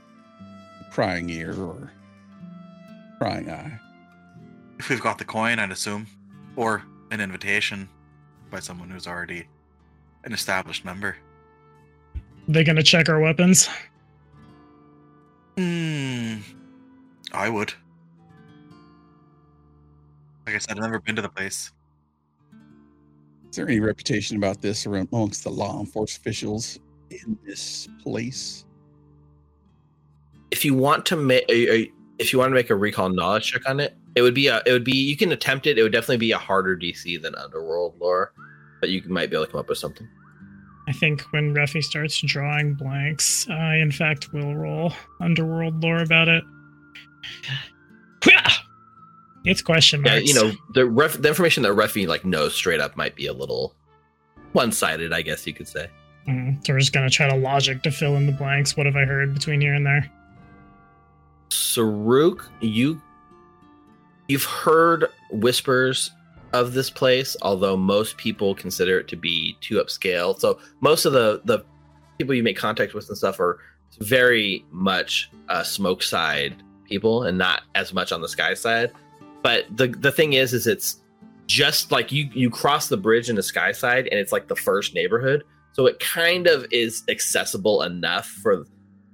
prying 0.91 1.31
ear 1.31 1.55
or 1.61 1.93
prying 3.19 3.51
eye. 3.51 3.79
If 4.79 4.89
we've 4.89 5.01
got 5.01 5.19
the 5.19 5.25
coin, 5.25 5.59
I'd 5.59 5.71
assume, 5.71 6.07
or 6.57 6.83
an 7.11 7.21
invitation 7.21 7.89
by 8.51 8.61
someone 8.61 8.91
who's 8.91 9.07
already 9.07 9.47
an 10.25 10.33
established 10.33 10.85
member. 10.85 11.17
They 12.47 12.65
gonna 12.65 12.83
check 12.83 13.09
our 13.09 13.21
weapons? 13.21 13.69
Hmm. 15.57 16.37
I 17.33 17.49
would. 17.49 17.75
Like 20.47 20.55
I 20.55 20.59
said, 20.59 20.79
I've 20.79 20.83
never 20.83 21.01
been 21.01 21.17
to 21.17 21.23
the 21.23 21.29
place. 21.29 21.73
Is 23.51 23.57
there 23.57 23.67
any 23.67 23.81
reputation 23.81 24.37
about 24.37 24.61
this 24.61 24.85
amongst 24.87 25.45
the 25.45 25.51
law 25.51 25.81
enforcement 25.81 26.19
officials 26.21 26.79
in 27.11 27.39
this 27.45 27.89
place? 28.03 28.65
If 30.51 30.65
you 30.65 30.75
want 30.75 31.07
to 31.07 31.17
make, 31.17 31.45
if 31.49 32.33
you 32.33 32.39
want 32.39 32.51
to 32.51 32.55
make 32.55 32.71
a 32.71 32.77
recall 32.77 33.09
knowledge 33.09 33.53
check 33.53 33.69
on 33.69 33.81
it, 33.81 33.97
it 34.17 34.23
would 34.23 34.35
be 34.35 34.49
a, 34.49 34.63
it 34.67 34.73
would 34.73 34.85
be 34.85 34.97
you 34.97 35.17
can 35.17 35.33
attempt 35.33 35.67
it. 35.67 35.79
It 35.79 35.83
would 35.83 35.93
definitely 35.93 36.19
be 36.19 36.33
a 36.33 36.39
harder 36.39 36.77
DC 36.77 37.21
than 37.23 37.35
Underworld 37.37 37.99
lore, 38.01 38.33
but 38.81 38.91
you 38.91 39.03
might 39.07 39.31
be 39.31 39.37
able 39.37 39.47
to 39.47 39.53
come 39.53 39.61
up 39.61 39.69
with 39.69 39.79
something. 39.79 40.09
I 40.89 40.93
think 40.93 41.21
when 41.33 41.55
Refi 41.55 41.83
starts 41.83 42.19
drawing 42.21 42.75
blanks, 42.75 43.49
I 43.51 43.77
in 43.77 43.93
fact 43.93 44.33
will 44.33 44.57
roll 44.57 44.93
underworld 45.21 45.83
lore 45.83 46.03
about 46.03 46.29
it. 46.29 46.45
It's 49.45 49.63
question 49.63 50.05
Yeah, 50.05 50.17
you 50.17 50.35
know 50.35 50.53
the 50.75 50.87
ref, 50.87 51.15
the 51.15 51.29
information 51.29 51.63
that 51.63 51.73
Refi 51.73 52.07
like 52.07 52.25
knows 52.25 52.55
straight 52.55 52.81
up 52.81 52.97
might 52.97 53.15
be 53.15 53.27
a 53.27 53.33
little 53.33 53.75
one 54.53 54.73
sided, 54.73 55.13
I 55.13 55.23
guess 55.23 55.47
you 55.47 55.55
could 55.55 55.69
say. 55.69 55.89
Mm, 56.29 56.65
so 56.67 56.73
we're 56.73 56.81
just 56.81 56.93
gonna 56.93 57.11
try 57.11 57.29
to 57.29 57.37
logic 57.37 57.83
to 57.83 57.91
fill 57.91 58.17
in 58.17 58.27
the 58.27 58.33
blanks. 58.33 58.77
What 58.77 58.87
have 58.87 58.97
I 58.97 59.05
heard 59.05 59.35
between 59.35 59.61
here 59.61 59.75
and 59.75 59.87
there? 59.87 60.11
Saruk, 61.51 62.47
you 62.61 63.01
you've 64.29 64.45
heard 64.45 65.07
whispers 65.31 66.11
of 66.53 66.73
this 66.73 66.91
place, 66.91 67.37
although 67.43 67.77
most 67.77 68.17
people 68.17 68.55
consider 68.55 68.99
it 68.99 69.09
to 69.09 69.17
be 69.17 69.57
too 69.61 69.77
upscale. 69.77 70.39
So 70.39 70.59
most 70.81 71.05
of 71.05 71.13
the 71.13 71.41
the 71.45 71.65
people 72.19 72.35
you 72.35 72.43
make 72.43 72.57
contact 72.57 72.95
with 72.95 73.09
and 73.09 73.17
stuff 73.17 73.41
are 73.41 73.59
very 74.01 74.65
much 74.71 75.31
uh, 75.49 75.63
smoke 75.63 76.03
side 76.03 76.57
people 76.85 77.25
and 77.25 77.37
not 77.37 77.63
as 77.75 77.93
much 77.93 78.13
on 78.13 78.21
the 78.21 78.29
sky 78.29 78.55
side. 78.55 78.93
But 79.43 79.65
the 79.77 79.89
the 79.89 80.13
thing 80.13 80.33
is, 80.35 80.53
is 80.53 80.67
it's 80.67 81.01
just 81.47 81.91
like 81.91 82.13
you 82.13 82.29
you 82.33 82.51
cross 82.51 82.89
the 82.89 82.97
bridge 82.97 83.31
into 83.31 83.43
sky 83.43 83.73
side 83.73 84.09
and 84.09 84.19
it's 84.19 84.33
like 84.33 84.49
the 84.49 84.57
first 84.57 84.95
neighborhood, 84.95 85.45
so 85.73 85.87
it 85.87 85.99
kind 86.01 86.47
of 86.47 86.67
is 86.71 87.03
accessible 87.09 87.83
enough 87.83 88.27
for 88.27 88.65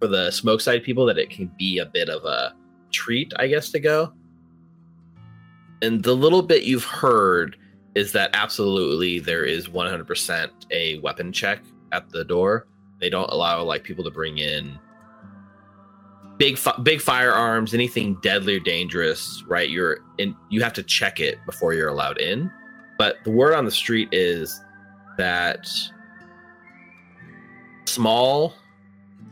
for 0.00 0.08
the 0.08 0.30
smoke 0.30 0.60
side 0.60 0.82
people 0.82 1.06
that 1.06 1.18
it 1.18 1.30
can 1.30 1.50
be 1.58 1.78
a 1.78 1.86
bit 1.86 2.08
of 2.08 2.24
a 2.24 2.54
treat, 2.90 3.32
I 3.36 3.48
guess, 3.48 3.70
to 3.70 3.80
go. 3.80 4.12
And 5.82 6.02
the 6.02 6.14
little 6.14 6.42
bit 6.42 6.62
you've 6.62 6.84
heard 6.84 7.56
is 7.94 8.12
that 8.12 8.30
absolutely 8.32 9.18
there 9.18 9.44
is 9.44 9.68
100% 9.68 10.50
a 10.70 10.98
weapon 10.98 11.32
check 11.32 11.62
at 11.92 12.08
the 12.10 12.24
door. 12.24 12.66
They 13.00 13.10
don't 13.10 13.30
allow 13.30 13.62
like 13.62 13.84
people 13.84 14.04
to 14.04 14.10
bring 14.10 14.38
in 14.38 14.78
big 16.38 16.58
fi- 16.58 16.78
big 16.82 17.00
firearms, 17.00 17.74
anything 17.74 18.18
deadly 18.22 18.56
or 18.56 18.60
dangerous, 18.60 19.42
right? 19.46 19.68
You're 19.68 19.98
in. 20.18 20.34
You 20.50 20.62
have 20.62 20.72
to 20.74 20.82
check 20.82 21.20
it 21.20 21.38
before 21.46 21.74
you're 21.74 21.88
allowed 21.88 22.20
in. 22.20 22.50
But 22.98 23.16
the 23.24 23.30
word 23.30 23.54
on 23.54 23.64
the 23.64 23.70
street 23.70 24.08
is 24.12 24.60
that 25.18 25.68
small 27.86 28.54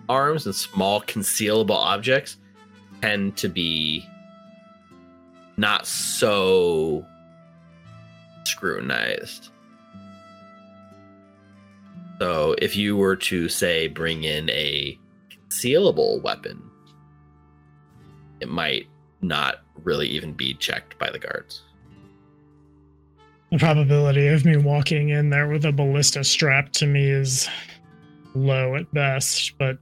arms 0.08 0.46
and 0.46 0.54
small 0.54 1.00
concealable 1.02 1.76
objects 1.76 2.36
tend 3.00 3.36
to 3.36 3.48
be 3.48 4.06
not 5.56 5.86
so 5.86 7.06
scrutinized. 8.44 9.50
So 12.18 12.54
if 12.58 12.76
you 12.76 12.96
were 12.96 13.16
to 13.16 13.48
say 13.48 13.88
bring 13.88 14.24
in 14.24 14.48
a 14.50 14.98
concealable 15.30 16.22
weapon, 16.22 16.62
it 18.42 18.48
might 18.48 18.88
not 19.22 19.62
really 19.84 20.08
even 20.08 20.32
be 20.32 20.52
checked 20.54 20.98
by 20.98 21.08
the 21.10 21.18
guards. 21.18 21.62
The 23.52 23.58
probability 23.58 24.26
of 24.28 24.44
me 24.44 24.56
walking 24.56 25.10
in 25.10 25.30
there 25.30 25.48
with 25.48 25.64
a 25.64 25.72
ballista 25.72 26.24
strapped 26.24 26.72
to 26.74 26.86
me 26.86 27.08
is 27.08 27.48
low 28.34 28.74
at 28.74 28.92
best, 28.92 29.56
but 29.58 29.78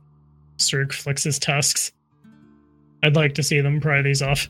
Sturk 0.59 0.93
flicks 0.93 1.25
his 1.25 1.39
tusks. 1.39 1.91
I'd 3.03 3.17
like 3.17 3.35
to 3.35 3.43
see 3.43 3.61
them 3.61 3.81
pry 3.81 4.03
these 4.03 4.21
off. 4.21 4.49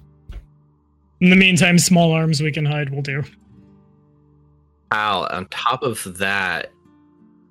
In 1.21 1.31
the 1.31 1.37
meantime, 1.37 1.79
small 1.79 2.13
arms 2.13 2.41
we 2.41 2.51
can 2.51 2.65
hide 2.65 2.91
will 2.91 3.03
do. 3.03 3.23
Al, 4.91 5.27
on 5.27 5.47
top 5.49 5.83
of 5.83 6.19
that, 6.19 6.73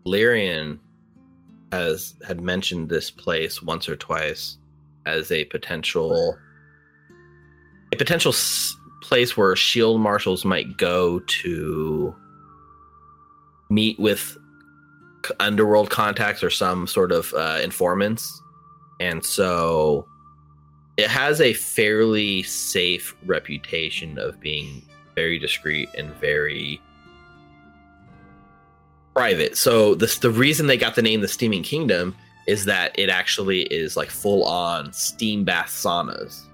Lyrian 0.06 0.80
has 1.72 2.16
had 2.28 2.42
mentioned 2.42 2.90
this 2.90 3.12
place 3.12 3.62
once 3.62 3.88
or 3.88 3.96
twice 3.96 4.58
as 5.06 5.32
a 5.32 5.46
potential 5.46 6.36
a 7.92 7.96
potential 7.96 8.32
s- 8.32 8.76
place 9.02 9.36
where 9.36 9.56
shield 9.56 10.02
marshals 10.02 10.46
might 10.46 10.78
go 10.78 11.20
to 11.20 12.16
meet 13.70 14.00
with 14.00 14.38
underworld 15.40 15.90
contacts 15.90 16.44
or 16.44 16.50
some 16.50 16.88
sort 16.88 17.12
of 17.12 17.34
uh, 17.34 17.60
informants 17.62 18.42
and 19.00 19.26
so 19.26 20.08
it 20.98 21.08
has 21.08 21.40
a 21.40 21.54
fairly 21.54 22.44
safe 22.44 23.16
reputation 23.26 24.18
of 24.20 24.40
being 24.42 24.82
very 25.16 25.40
discreet 25.40 25.88
and 25.98 26.14
very 26.16 26.82
private. 29.16 29.56
So 29.58 29.96
the 29.96 30.14
the 30.22 30.30
reason 30.30 30.68
they 30.68 30.76
got 30.76 30.96
the 30.96 31.02
name 31.02 31.22
the 31.22 31.28
Steaming 31.28 31.64
Kingdom 31.64 32.16
is 32.48 32.66
that 32.66 32.98
it 33.00 33.10
actually 33.10 33.62
is 33.64 33.96
like 33.96 34.10
full 34.10 34.44
on 34.44 34.92
steam 34.92 35.46
bath 35.46 35.68
saunas, 35.68 36.48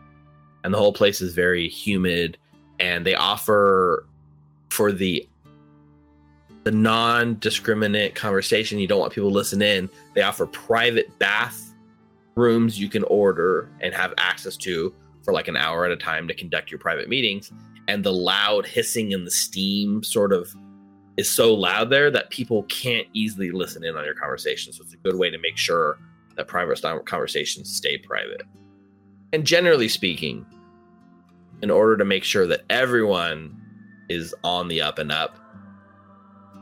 and 0.66 0.74
the 0.74 0.80
whole 0.80 0.94
place 0.94 1.22
is 1.22 1.34
very 1.34 1.70
humid. 1.70 2.38
And 2.80 3.06
they 3.06 3.14
offer 3.16 4.06
for 4.70 4.92
the 4.92 5.28
the 6.64 6.72
non 6.72 7.38
discriminate 7.40 8.16
conversation 8.16 8.80
you 8.80 8.88
don't 8.88 9.00
want 9.00 9.14
people 9.14 9.30
to 9.30 9.36
listen 9.36 9.62
in. 9.62 9.88
They 10.16 10.24
offer 10.24 10.48
private 10.48 11.18
bath 11.20 11.72
rooms 12.34 12.80
you 12.80 12.90
can 12.90 13.04
order 13.04 13.70
and 13.80 13.94
have 13.94 14.16
access 14.18 14.58
to 14.58 14.92
for 15.24 15.32
like 15.32 15.48
an 15.48 15.56
hour 15.56 15.86
at 15.86 15.92
a 15.92 15.96
time 15.96 16.28
to 16.28 16.34
conduct 16.34 16.72
your 16.72 16.80
private 16.80 17.08
meetings. 17.08 17.52
And 17.88 18.04
the 18.04 18.12
loud 18.12 18.66
hissing 18.66 19.14
and 19.14 19.26
the 19.26 19.32
steam 19.32 20.04
sort 20.04 20.34
of 20.34 20.54
is 21.18 21.30
so 21.30 21.54
loud 21.54 21.92
there 21.92 22.10
that 22.10 22.32
people 22.32 22.64
can't 22.64 23.08
easily 23.14 23.52
listen 23.52 23.84
in 23.84 23.96
on 23.96 24.04
your 24.04 24.16
conversation. 24.16 24.74
So 24.74 24.84
it's 24.84 24.94
a 24.94 24.98
good 24.98 25.16
way 25.16 25.30
to 25.30 25.38
make 25.38 25.58
sure 25.58 26.00
that 26.36 26.48
private 26.48 27.06
conversations 27.06 27.72
stay 27.72 28.00
private. 28.00 28.42
And 29.32 29.46
generally 29.46 29.88
speaking, 29.88 30.46
in 31.66 31.72
order 31.72 31.98
to 31.98 32.06
make 32.06 32.24
sure 32.24 32.46
that 32.46 32.62
everyone 32.70 33.60
is 34.08 34.36
on 34.44 34.68
the 34.68 34.80
up 34.80 35.00
and 35.00 35.12
up, 35.12 35.36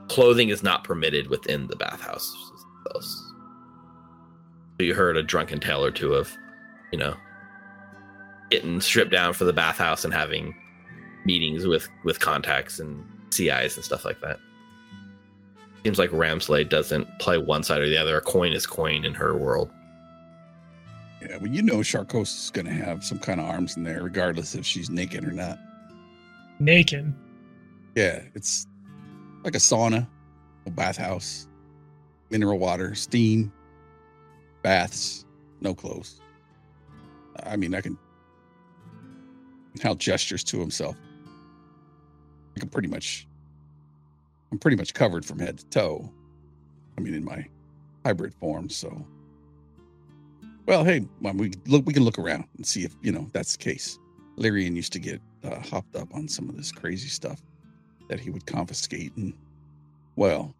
clothing 0.08 0.48
is 0.48 0.64
not 0.64 0.86
permitted 0.86 1.28
within 1.28 1.68
the 1.68 1.76
bathhouse. 1.76 2.34
So 2.96 3.02
you 4.80 4.94
heard 4.94 5.18
a 5.18 5.24
drunken 5.24 5.60
tale 5.60 5.84
or 5.84 5.92
two 5.92 6.14
of, 6.14 6.34
you 6.94 6.98
know, 6.98 7.18
getting 8.50 8.80
stripped 8.80 9.12
down 9.12 9.34
for 9.34 9.44
the 9.44 9.52
bathhouse 9.52 10.06
and 10.06 10.14
having 10.14 10.56
meetings 11.26 11.68
with 11.68 11.90
with 12.06 12.22
contacts 12.22 12.80
and 12.80 13.04
CIs 13.30 13.76
and 13.76 13.84
stuff 13.84 14.06
like 14.06 14.22
that. 14.22 14.40
Seems 15.84 16.00
like 16.00 16.12
Ramsley 16.12 16.70
doesn't 16.70 17.10
play 17.20 17.38
one 17.38 17.64
side 17.64 17.82
or 17.82 17.90
the 17.90 17.98
other. 17.98 18.16
A 18.16 18.22
coin 18.22 18.54
is 18.54 18.66
coin 18.66 19.04
in 19.04 19.14
her 19.16 19.36
world. 19.38 19.70
Yeah, 21.30 21.38
well, 21.38 21.48
you 21.48 21.62
know, 21.62 21.78
Sharkos 21.78 22.46
is 22.46 22.52
going 22.52 22.66
to 22.66 22.74
have 22.74 23.04
some 23.04 23.20
kind 23.20 23.40
of 23.40 23.46
arms 23.46 23.78
in 23.78 23.84
there, 23.84 24.04
regardless 24.04 24.56
if 24.56 24.66
she's 24.66 24.90
naked 24.90 25.24
or 25.24 25.32
not. 25.32 25.58
Naked. 26.60 27.14
Yeah, 27.96 28.24
it's 28.34 28.68
like 29.44 29.56
a 29.56 29.60
sauna, 29.60 30.08
a 30.66 30.72
bathhouse, 30.72 31.48
mineral 32.30 32.60
water, 32.60 32.96
steam, 32.96 33.54
baths, 34.64 35.26
no 35.62 35.74
clothes. 35.74 36.20
I 37.44 37.56
mean, 37.56 37.74
I 37.74 37.82
can. 37.82 37.98
Hal 39.82 39.96
gestures 39.96 40.44
to 40.46 40.60
himself. 40.60 40.96
I 42.56 42.60
can 42.60 42.70
pretty 42.70 42.88
much. 42.88 43.28
I'm 44.52 44.60
pretty 44.60 44.78
much 44.78 44.94
covered 44.94 45.26
from 45.26 45.40
head 45.40 45.58
to 45.60 45.66
toe. 45.68 46.12
I 46.98 47.02
mean, 47.02 47.14
in 47.14 47.24
my 47.24 47.46
hybrid 48.06 48.34
form, 48.34 48.70
so. 48.70 49.06
Well, 50.66 50.86
hey, 50.86 51.06
well, 51.22 51.34
we 51.34 51.52
look. 51.68 51.86
We 51.86 51.94
can 51.94 52.04
look 52.04 52.18
around 52.18 52.46
and 52.56 52.66
see 52.66 52.84
if 52.84 52.96
you 53.02 53.12
know 53.12 53.30
that's 53.34 53.58
the 53.58 53.64
case. 53.64 54.00
Lyrian 54.38 54.76
used 54.76 54.94
to 54.94 55.00
get 55.00 55.22
uh, 55.44 55.60
hopped 55.60 55.96
up 55.96 56.14
on 56.16 56.28
some 56.28 56.50
of 56.50 56.56
this 56.56 56.72
crazy 56.72 57.10
stuff 57.10 57.42
that 58.08 58.20
he 58.20 58.30
would 58.30 58.46
confiscate, 58.46 59.16
and 59.18 59.34
well, 60.16 60.56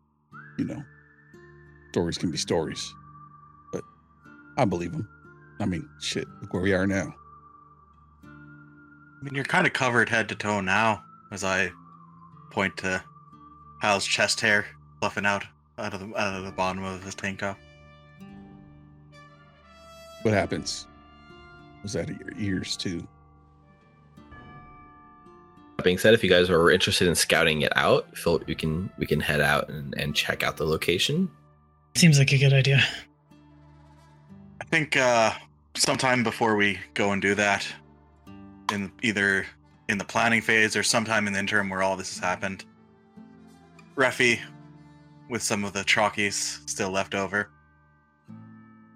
you 0.58 0.66
know, 0.66 0.84
stories 1.92 2.18
can 2.18 2.32
be 2.32 2.38
stories, 2.38 2.94
but 3.72 3.84
I 4.58 4.66
believe 4.66 4.92
him. 4.92 5.08
I 5.60 5.66
mean, 5.66 5.88
shit, 6.02 6.28
look 6.42 6.54
where 6.54 6.64
we 6.64 6.74
are 6.74 6.86
now. 6.86 7.16
I 8.24 9.24
mean, 9.24 9.36
you're 9.36 9.46
kind 9.46 9.66
of 9.66 9.72
covered 9.72 10.10
head 10.10 10.28
to 10.30 10.36
toe 10.36 10.60
now, 10.60 11.02
as 11.32 11.46
I 11.46 11.72
point 12.52 12.76
to 12.78 13.02
Hal's 13.82 14.06
chest 14.06 14.42
hair 14.42 14.66
fluffing 15.00 15.26
out 15.26 15.46
out 15.78 15.94
of 15.94 16.02
the 16.02 16.08
out 16.20 16.36
of 16.36 16.44
the 16.44 16.52
bottom 16.52 16.84
of 16.84 17.04
his 17.04 17.16
tank 17.16 17.40
top. 17.40 17.58
What 20.24 20.34
happens? 20.34 20.88
Was 21.84 21.94
that 21.94 22.10
at 22.10 22.20
your 22.20 22.32
ears 22.38 22.76
too? 22.78 23.06
That 25.78 25.84
being 25.84 25.98
said, 25.98 26.14
if 26.14 26.24
you 26.24 26.30
guys 26.30 26.50
are 26.50 26.72
interested 26.72 27.08
in 27.08 27.16
scouting 27.16 27.62
it 27.62 27.74
out, 27.76 28.18
feel 28.18 28.40
we 28.48 28.56
can 28.56 28.90
we 28.98 29.06
can 29.06 29.20
head 29.20 29.42
out 29.42 29.70
and, 29.70 29.94
and 29.98 30.16
check 30.16 30.42
out 30.42 30.58
the 30.58 30.66
location. 30.66 31.30
Seems 31.96 32.18
like 32.18 32.32
a 32.32 32.38
good 32.38 32.54
idea. 32.54 32.82
I 34.62 34.64
think 34.66 34.96
uh, 34.96 35.34
sometime 35.76 36.24
before 36.24 36.56
we 36.56 36.80
go 36.94 37.12
and 37.12 37.22
do 37.22 37.36
that, 37.36 37.68
in 38.72 38.92
either 39.02 39.46
in 39.90 39.98
the 39.98 40.06
planning 40.06 40.42
phase 40.42 40.76
or 40.78 40.84
sometime 40.84 41.28
in 41.28 41.34
the 41.34 41.40
interim 41.40 41.70
where 41.70 41.84
all 41.84 41.98
this 41.98 42.16
has 42.16 42.24
happened, 42.24 42.64
Refi, 43.96 44.40
with 45.30 45.44
some 45.44 45.66
of 45.66 45.74
the 45.74 45.82
chalkies 45.82 46.68
still 46.70 46.92
left 46.92 47.14
over, 47.14 47.50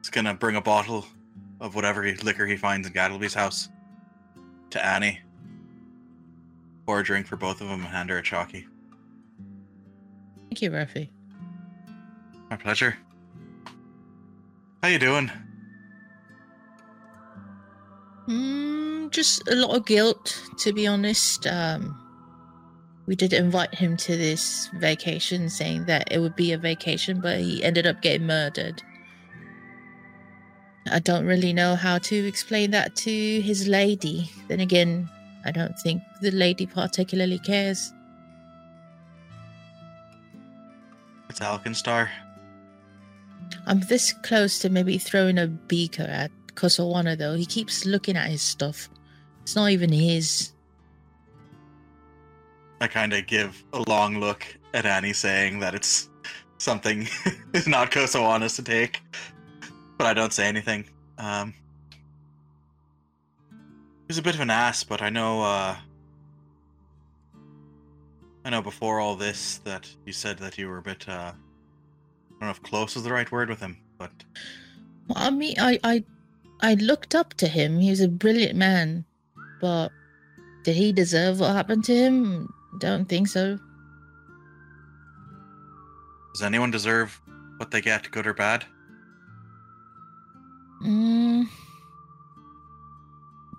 is 0.02 0.10
gonna 0.10 0.34
bring 0.34 0.56
a 0.56 0.62
bottle 0.62 1.06
of 1.60 1.76
whatever 1.76 2.04
liquor 2.24 2.46
he 2.46 2.56
finds 2.56 2.88
in 2.88 2.94
Gattleby's 2.94 3.34
house 3.34 3.70
to 4.70 4.86
Annie. 4.86 5.20
Pour 6.86 7.00
a 7.00 7.04
drink 7.04 7.28
for 7.28 7.36
both 7.36 7.62
of 7.62 7.68
them 7.68 7.82
and 7.82 7.90
hand 7.90 8.10
her 8.10 8.18
a 8.18 8.24
chalky. 8.24 8.68
Thank 10.50 10.62
you, 10.62 10.72
Ruffy. 10.72 11.10
My 12.50 12.56
pleasure. 12.56 12.98
How 14.82 14.90
you 14.90 15.00
doing? 15.00 15.30
Mm, 18.28 19.12
just 19.12 19.48
a 19.50 19.56
lot 19.56 19.76
of 19.76 19.86
guilt, 19.86 20.42
to 20.60 20.72
be 20.72 20.88
honest. 20.88 21.48
Um, 21.48 22.00
we 23.06 23.16
did 23.16 23.34
invite 23.34 23.74
him 23.74 23.98
to 23.98 24.18
this 24.18 24.70
vacation, 24.76 25.50
saying 25.50 25.86
that 25.86 26.12
it 26.12 26.20
would 26.20 26.36
be 26.36 26.52
a 26.52 26.58
vacation, 26.58 27.22
but 27.22 27.40
he 27.40 27.64
ended 27.64 27.88
up 27.88 28.02
getting 28.02 28.28
murdered. 28.28 28.84
I 30.92 31.00
don't 31.00 31.26
really 31.26 31.54
know 31.54 31.76
how 31.76 31.98
to 32.00 32.16
explain 32.28 32.72
that 32.72 32.96
to 32.98 33.42
his 33.42 33.68
lady. 33.68 34.30
Then 34.48 34.60
again, 34.60 35.10
I 35.46 35.52
don't 35.52 35.78
think 35.80 36.02
the 36.22 36.32
lady 36.32 36.66
particularly 36.66 37.40
cares. 37.40 37.94
It's 41.30 41.40
Alkenstar. 41.40 42.10
I'm 43.66 43.82
this 43.82 44.14
close 44.14 44.60
to 44.60 44.70
maybe 44.70 44.98
throwing 44.98 45.38
a 45.38 45.48
beaker 45.48 46.04
at 46.04 46.32
Kosawana, 46.56 47.18
though. 47.18 47.36
He 47.36 47.46
keeps 47.46 47.86
looking 47.86 48.18
at 48.18 48.30
his 48.30 48.42
stuff. 48.42 48.90
It's 49.44 49.56
not 49.56 49.72
even 49.72 49.92
his. 49.92 50.52
I 52.82 52.88
kind 52.88 53.14
of 53.14 53.28
give 53.28 53.64
a 53.74 53.84
long 53.88 54.20
look 54.20 54.46
at 54.74 54.86
Annie, 54.86 55.14
saying 55.14 55.60
that 55.60 55.76
it's 55.76 56.10
something 56.58 57.08
is 57.54 57.68
not 57.68 57.92
Kosawana's 57.92 58.56
to 58.56 58.64
take, 58.64 59.02
but 59.98 60.08
I 60.08 60.14
don't 60.14 60.34
say 60.34 60.48
anything. 60.48 60.86
Um, 61.18 61.54
He's 64.08 64.18
a 64.18 64.22
bit 64.22 64.36
of 64.36 64.42
an 64.42 64.50
ass, 64.50 64.84
but 64.86 65.02
I 65.02 65.10
know. 65.10 65.42
uh 65.42 65.76
I 68.46 68.50
know 68.50 68.62
before 68.62 69.02
all 69.02 69.18
this 69.18 69.58
that 69.66 69.94
you 70.06 70.14
said 70.14 70.38
that 70.38 70.58
you 70.58 70.70
were 70.70 70.78
a 70.78 70.82
bit. 70.82 71.08
uh 71.10 71.34
I 71.34 72.40
don't 72.40 72.42
know 72.42 72.50
if 72.52 72.62
close 72.64 72.96
is 72.96 73.04
the 73.04 73.12
right 73.12 73.30
word 73.32 73.50
with 73.50 73.60
him, 73.60 73.78
but 73.98 74.12
Well, 75.10 75.18
I 75.18 75.30
mean, 75.32 75.56
I, 75.60 75.80
I, 75.84 76.04
I 76.62 76.76
looked 76.76 77.16
up 77.16 77.34
to 77.36 77.48
him. 77.48 77.80
He 77.80 77.90
was 77.90 78.00
a 78.00 78.08
brilliant 78.08 78.56
man, 78.56 79.04
but 79.60 79.90
did 80.64 80.76
he 80.76 80.92
deserve 80.94 81.40
what 81.40 81.54
happened 81.56 81.84
to 81.86 81.96
him? 81.96 82.54
Don't 82.78 83.10
think 83.10 83.28
so. 83.28 83.58
does 86.34 86.44
anyone 86.44 86.70
deserve 86.70 87.20
what 87.58 87.72
they 87.72 87.82
get, 87.82 88.12
good 88.12 88.28
or 88.28 88.34
bad? 88.36 88.64
Mm, 90.84 91.48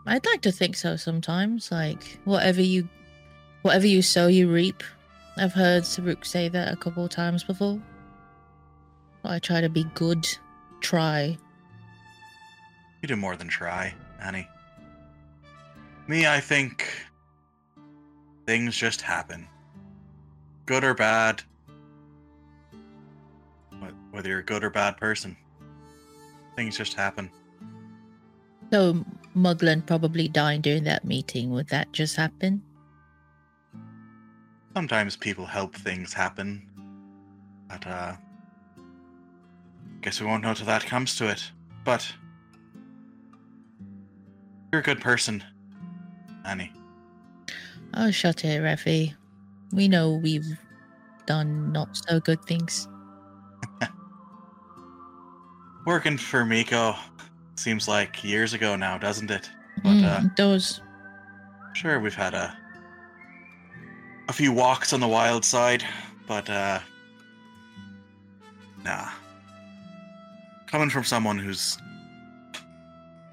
I'd 0.07 0.27
like 0.27 0.43
to 0.43 0.53
think 0.53 0.77
so. 0.77 0.97
Sometimes, 0.97 1.71
like 1.71 2.19
whatever 2.25 2.63
you, 2.63 2.89
whatever 3.63 3.87
you 3.87 4.03
sow, 4.03 4.27
you 4.27 4.51
reap. 4.51 4.83
I've 5.37 5.53
heard 5.53 5.85
Saruk 5.85 6.25
say 6.25 6.49
that 6.49 6.73
a 6.73 6.77
couple 6.77 7.05
of 7.05 7.11
times 7.11 7.45
before. 7.45 7.81
I 9.25 9.39
try 9.39 9.61
to 9.61 9.69
be 9.69 9.85
good. 9.95 10.27
Try. 10.81 11.37
You 13.03 13.09
do 13.09 13.17
more 13.17 13.37
than 13.37 13.49
try, 13.49 13.95
Annie. 14.21 14.49
Me, 16.07 16.27
I 16.27 16.41
think 16.41 16.89
things 18.47 18.75
just 18.75 19.03
happen. 19.03 19.47
Good 20.67 20.83
or 20.83 20.95
bad. 20.95 21.43
Whether 24.11 24.31
you're 24.31 24.39
a 24.39 24.45
good 24.45 24.65
or 24.65 24.71
bad 24.71 24.97
person. 24.97 25.37
Things 26.59 26.77
just 26.77 26.95
happen. 26.95 27.31
So 28.73 29.05
Mugland 29.37 29.87
probably 29.87 30.27
died 30.27 30.63
during 30.63 30.83
that 30.85 31.05
meeting. 31.05 31.51
Would 31.51 31.69
that 31.69 31.93
just 31.93 32.17
happen? 32.17 32.61
Sometimes 34.75 35.15
people 35.15 35.47
help 35.47 35.77
things 35.77 36.13
happen. 36.13 36.69
But, 37.69 37.87
uh. 37.87 38.17
Guess 40.01 40.21
we 40.21 40.27
won't 40.27 40.43
know 40.43 40.53
till 40.53 40.67
that 40.67 40.85
comes 40.85 41.15
to 41.19 41.29
it. 41.31 41.49
But. 41.85 42.13
You're 44.73 44.81
a 44.81 44.85
good 44.85 45.01
person, 45.01 45.45
Annie. 46.45 46.73
Oh, 47.95 48.11
shut 48.11 48.45
it, 48.45 48.61
Rafi. 48.61 49.15
We 49.71 49.87
know 49.87 50.15
we've 50.15 50.59
done 51.25 51.71
not 51.71 51.97
so 51.97 52.19
good 52.19 52.45
things. 52.47 52.89
Working 55.89 56.19
for 56.19 56.45
Miko 56.45 56.95
seems 57.57 57.89
like 57.89 58.23
years 58.23 58.53
ago 58.53 58.77
now, 58.77 58.99
doesn't 58.99 59.31
it? 59.31 59.49
But, 59.83 59.89
Mm, 59.89 60.05
uh, 60.05 60.27
it 60.27 60.37
does. 60.37 60.83
Sure, 61.73 61.99
we've 61.99 62.15
had 62.15 62.35
a 62.35 62.55
a 64.29 64.35
few 64.35 64.53
walks 64.53 64.93
on 64.93 65.01
the 65.01 65.09
wild 65.09 65.47
side, 65.47 65.83
but 66.27 66.51
uh 66.51 66.81
nah. 68.85 69.09
Coming 70.67 70.91
from 70.91 71.05
someone 71.05 71.39
who's 71.39 71.79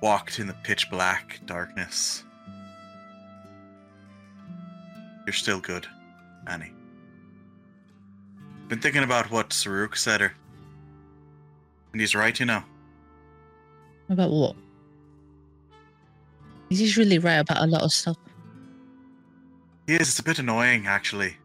walked 0.02 0.39
in 0.39 0.48
the 0.48 0.56
pitch 0.63 0.89
black 0.89 1.41
darkness. 1.46 2.24
You're 5.26 5.34
still 5.34 5.60
good, 5.60 5.88
Annie. 6.48 6.72
Been 8.70 8.80
thinking 8.80 9.04
about 9.04 9.30
what 9.30 9.50
Saruk 9.50 9.98
said 9.98 10.22
her. 10.22 10.32
And 11.96 12.02
he's 12.02 12.14
right, 12.14 12.38
you 12.38 12.46
know. 12.46 12.62
About 14.10 14.30
what? 14.30 14.58
He's 16.68 16.98
really 16.98 17.20
right 17.20 17.36
about 17.38 17.64
a 17.64 17.68
lot 17.68 17.84
of 17.84 17.94
stuff. 17.94 18.18
He 19.88 19.94
is, 19.94 20.10
it's 20.10 20.20
a 20.20 20.24
bit 20.24 20.38
annoying 20.38 20.88
actually. 20.88 21.38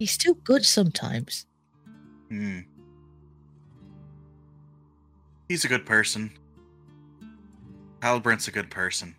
He's 0.00 0.10
still 0.10 0.34
good 0.34 0.64
sometimes. 0.64 1.46
Hmm. 2.30 2.62
He's 5.48 5.64
a 5.64 5.68
good 5.68 5.86
person. 5.86 6.32
Halbrant's 8.00 8.48
a 8.48 8.50
good 8.50 8.70
person. 8.70 9.14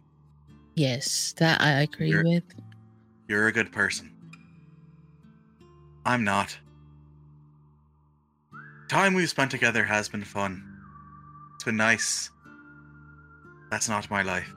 Yes, 0.75 1.33
that 1.37 1.61
I 1.61 1.83
agree 1.83 2.09
You're- 2.09 2.29
with. 2.29 2.43
You're 3.29 3.47
a 3.47 3.53
good 3.53 3.71
person. 3.71 4.11
I'm 6.05 6.25
not. 6.25 6.57
Time 8.93 9.15
we've 9.15 9.27
spent 9.27 9.49
together 9.49 9.83
has 9.83 10.07
been 10.07 10.23
fun. 10.23 10.63
It's 11.55 11.63
been 11.63 11.77
nice. 11.77 12.29
That's 13.71 13.89
not 13.89 14.11
my 14.11 14.21
life. 14.21 14.53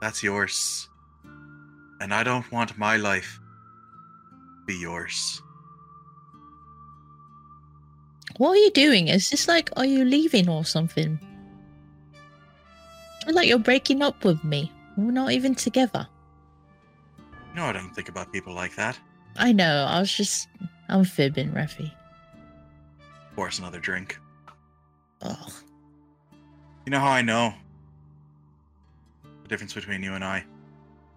That's 0.00 0.22
yours. 0.22 0.88
And 2.00 2.14
I 2.14 2.22
don't 2.22 2.48
want 2.52 2.78
my 2.78 2.96
life 2.96 3.40
to 4.30 4.64
be 4.64 4.76
yours. 4.76 5.42
What 8.36 8.50
are 8.50 8.56
you 8.58 8.70
doing? 8.70 9.08
Is 9.08 9.30
this 9.30 9.48
like, 9.48 9.70
are 9.76 9.84
you 9.84 10.04
leaving 10.04 10.48
or 10.48 10.64
something? 10.64 11.18
I 13.26 13.32
like 13.32 13.48
you're 13.48 13.58
breaking 13.58 14.02
up 14.02 14.24
with 14.24 14.44
me. 14.44 14.70
We're 14.96 15.10
not 15.10 15.32
even 15.32 15.56
together. 15.56 16.06
No, 17.56 17.64
I 17.64 17.72
don't 17.72 17.92
think 17.92 18.08
about 18.08 18.32
people 18.32 18.54
like 18.54 18.76
that. 18.76 18.96
I 19.36 19.50
know. 19.50 19.84
I 19.90 19.98
was 19.98 20.16
just, 20.16 20.46
I'm 20.88 21.04
fibbing, 21.04 21.52
Rafi. 23.34 23.36
Force 23.36 23.58
another 23.58 23.80
drink. 23.80 24.18
Oh, 25.22 25.48
You 26.86 26.90
know 26.90 27.00
how 27.00 27.10
I 27.10 27.22
know 27.22 27.54
the 29.42 29.48
difference 29.48 29.72
between 29.74 30.02
you 30.02 30.14
and 30.14 30.24
I? 30.24 30.44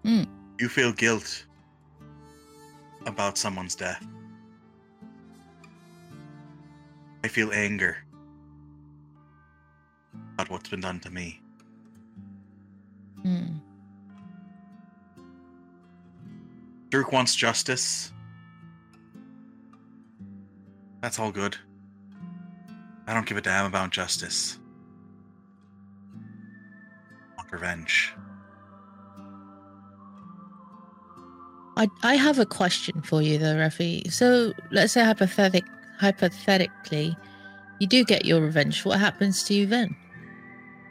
Hmm. 0.04 0.24
You 0.58 0.68
feel 0.68 0.92
guilt 0.92 1.44
about 3.06 3.36
someone's 3.38 3.74
death. 3.74 4.04
I 7.24 7.28
feel 7.28 7.52
anger 7.52 7.98
about 10.34 10.50
what's 10.50 10.68
been 10.68 10.80
done 10.80 11.00
to 11.00 11.10
me. 11.10 11.40
hmm. 13.22 13.56
Dirk 16.90 17.12
wants 17.12 17.34
justice. 17.36 18.12
That's 21.02 21.18
all 21.18 21.30
good. 21.30 21.58
I 23.08 23.14
don't 23.14 23.24
give 23.24 23.38
a 23.38 23.40
damn 23.40 23.64
about 23.64 23.88
justice. 23.88 24.58
I 26.12 27.36
want 27.38 27.50
revenge. 27.50 28.12
I, 31.78 31.88
I 32.02 32.16
have 32.16 32.38
a 32.38 32.44
question 32.44 33.00
for 33.00 33.22
you 33.22 33.38
though, 33.38 33.54
Rafi. 33.54 34.12
So 34.12 34.52
let's 34.70 34.92
say 34.92 35.02
hypothetic, 35.02 35.64
hypothetically, 35.98 37.16
you 37.78 37.86
do 37.86 38.04
get 38.04 38.26
your 38.26 38.42
revenge. 38.42 38.84
What 38.84 39.00
happens 39.00 39.42
to 39.44 39.54
you 39.54 39.64
then? 39.64 39.96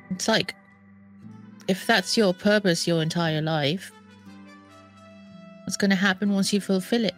It's 0.09 0.27
like, 0.27 0.55
if 1.67 1.85
that's 1.85 2.17
your 2.17 2.33
purpose 2.33 2.87
your 2.87 3.03
entire 3.03 3.43
life, 3.43 3.91
what's 5.65 5.77
going 5.77 5.91
to 5.91 5.95
happen 5.95 6.33
once 6.33 6.51
you 6.51 6.61
fulfill 6.61 7.05
it? 7.05 7.15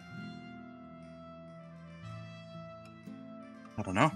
I 3.78 3.82
don't 3.82 3.94
know. 3.94 4.10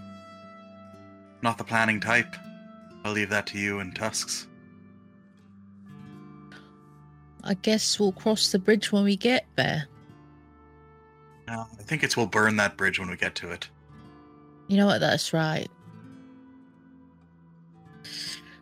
Not 1.45 1.59
the 1.59 1.65
planning 1.65 2.01
type. 2.01 2.37
I'll 3.05 3.13
leave 3.13 3.29
that 3.29 3.47
to 3.49 3.59
you 3.59 3.81
and 3.81 3.95
Tusks. 3.95 4.47
I 7.45 7.53
guess 7.53 8.01
we'll 8.01 8.13
cross 8.13 8.51
the 8.51 8.59
bridge 8.59 8.91
when 8.91 9.05
we 9.05 9.15
get 9.15 9.45
there. 9.55 9.87
No, 11.47 11.67
I 11.79 11.83
think 11.83 12.03
it's 12.03 12.17
we'll 12.17 12.25
burn 12.25 12.57
that 12.57 12.79
bridge 12.79 12.99
when 12.99 13.11
we 13.11 13.17
get 13.17 13.35
to 13.37 13.51
it. 13.51 13.69
You 14.69 14.79
know 14.79 14.87
what? 14.87 15.01
That's 15.03 15.35
right. 15.35 15.69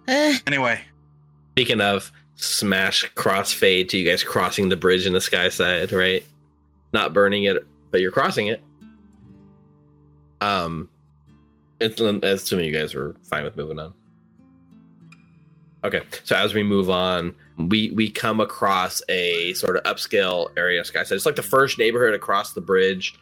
Eh, 0.09 0.39
Anyway, 0.49 0.81
Speaking 1.53 1.81
of 1.81 2.11
smash 2.35 3.09
crossfade 3.15 3.91
to 3.91 3.99
you 3.99 4.11
guys 4.11 4.25
crossing 4.25 4.71
the 4.71 4.77
bridge 4.77 5.07
in 5.07 5.13
the 5.13 5.21
sky 5.21 5.51
side, 5.51 5.93
right? 5.93 6.27
Not 6.93 7.13
burning 7.13 7.45
it, 7.45 7.65
but 7.93 8.01
you're 8.01 8.11
crossing 8.11 8.49
it. 8.49 8.61
Um, 10.41 10.89
Um, 11.83 12.21
it's 12.23 12.43
assuming 12.43 12.67
you 12.67 12.73
guys 12.73 12.95
were 12.95 13.17
fine 13.25 13.45
with 13.45 13.57
moving 13.57 13.79
on. 13.79 13.95
Okay, 15.85 16.03
so 16.23 16.37
as 16.37 16.55
we 16.55 16.63
move 16.63 16.91
on, 16.91 17.35
we 17.59 17.91
we 17.91 18.09
come 18.09 18.41
across 18.41 19.03
a 19.09 19.53
sort 19.55 19.77
of 19.77 19.83
upscale 19.83 20.49
area 20.57 20.81
of 20.81 20.87
said 20.87 21.11
It's 21.11 21.27
like 21.27 21.37
the 21.37 21.43
first 21.43 21.79
neighborhood 21.79 22.15
across 22.15 22.53
the 22.53 22.61
bridge. 22.61 23.15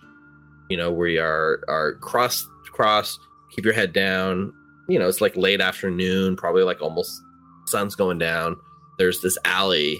You 0.68 0.76
know, 0.76 0.90
we 0.90 1.18
are 1.18 1.64
are 1.68 1.94
cross 1.94 2.46
cross. 2.66 3.18
Keep 3.52 3.64
your 3.64 3.74
head 3.74 3.92
down. 3.92 4.52
You 4.88 4.98
know, 4.98 5.08
it's 5.08 5.20
like 5.20 5.36
late 5.36 5.60
afternoon, 5.60 6.36
probably 6.36 6.62
like 6.62 6.82
almost 6.82 7.22
sun's 7.66 7.94
going 7.94 8.18
down. 8.18 8.56
There's 8.98 9.22
this 9.22 9.38
alley 9.44 9.98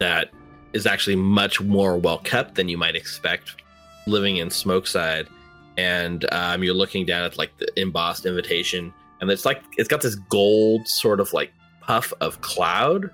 that 0.00 0.30
is 0.74 0.86
actually 0.86 1.16
much 1.16 1.60
more 1.60 1.96
well 1.96 2.18
kept 2.18 2.56
than 2.56 2.68
you 2.68 2.76
might 2.76 2.96
expect 2.96 3.62
living 4.06 4.36
in 4.36 4.50
Smokeside. 4.50 5.28
And 5.76 6.24
um, 6.32 6.62
you're 6.62 6.74
looking 6.74 7.04
down 7.04 7.24
at 7.24 7.36
like 7.36 7.56
the 7.58 7.68
embossed 7.80 8.26
invitation, 8.26 8.92
and 9.20 9.30
it's 9.30 9.44
like 9.44 9.62
it's 9.76 9.88
got 9.88 10.02
this 10.02 10.14
gold 10.14 10.86
sort 10.86 11.20
of 11.20 11.32
like 11.32 11.52
puff 11.80 12.12
of 12.20 12.40
cloud. 12.40 13.10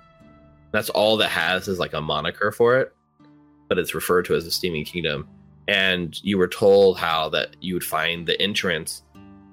That's 0.71 0.89
all 0.89 1.17
that 1.17 1.29
has 1.29 1.67
is 1.67 1.79
like 1.79 1.93
a 1.93 2.01
moniker 2.01 2.51
for 2.51 2.79
it, 2.79 2.93
but 3.67 3.77
it's 3.77 3.93
referred 3.93 4.25
to 4.25 4.35
as 4.35 4.45
the 4.45 4.51
Steaming 4.51 4.85
Kingdom. 4.85 5.27
And 5.67 6.21
you 6.23 6.37
were 6.37 6.47
told 6.47 6.97
how 6.97 7.29
that 7.29 7.55
you 7.61 7.73
would 7.73 7.83
find 7.83 8.27
the 8.27 8.39
entrance 8.41 9.03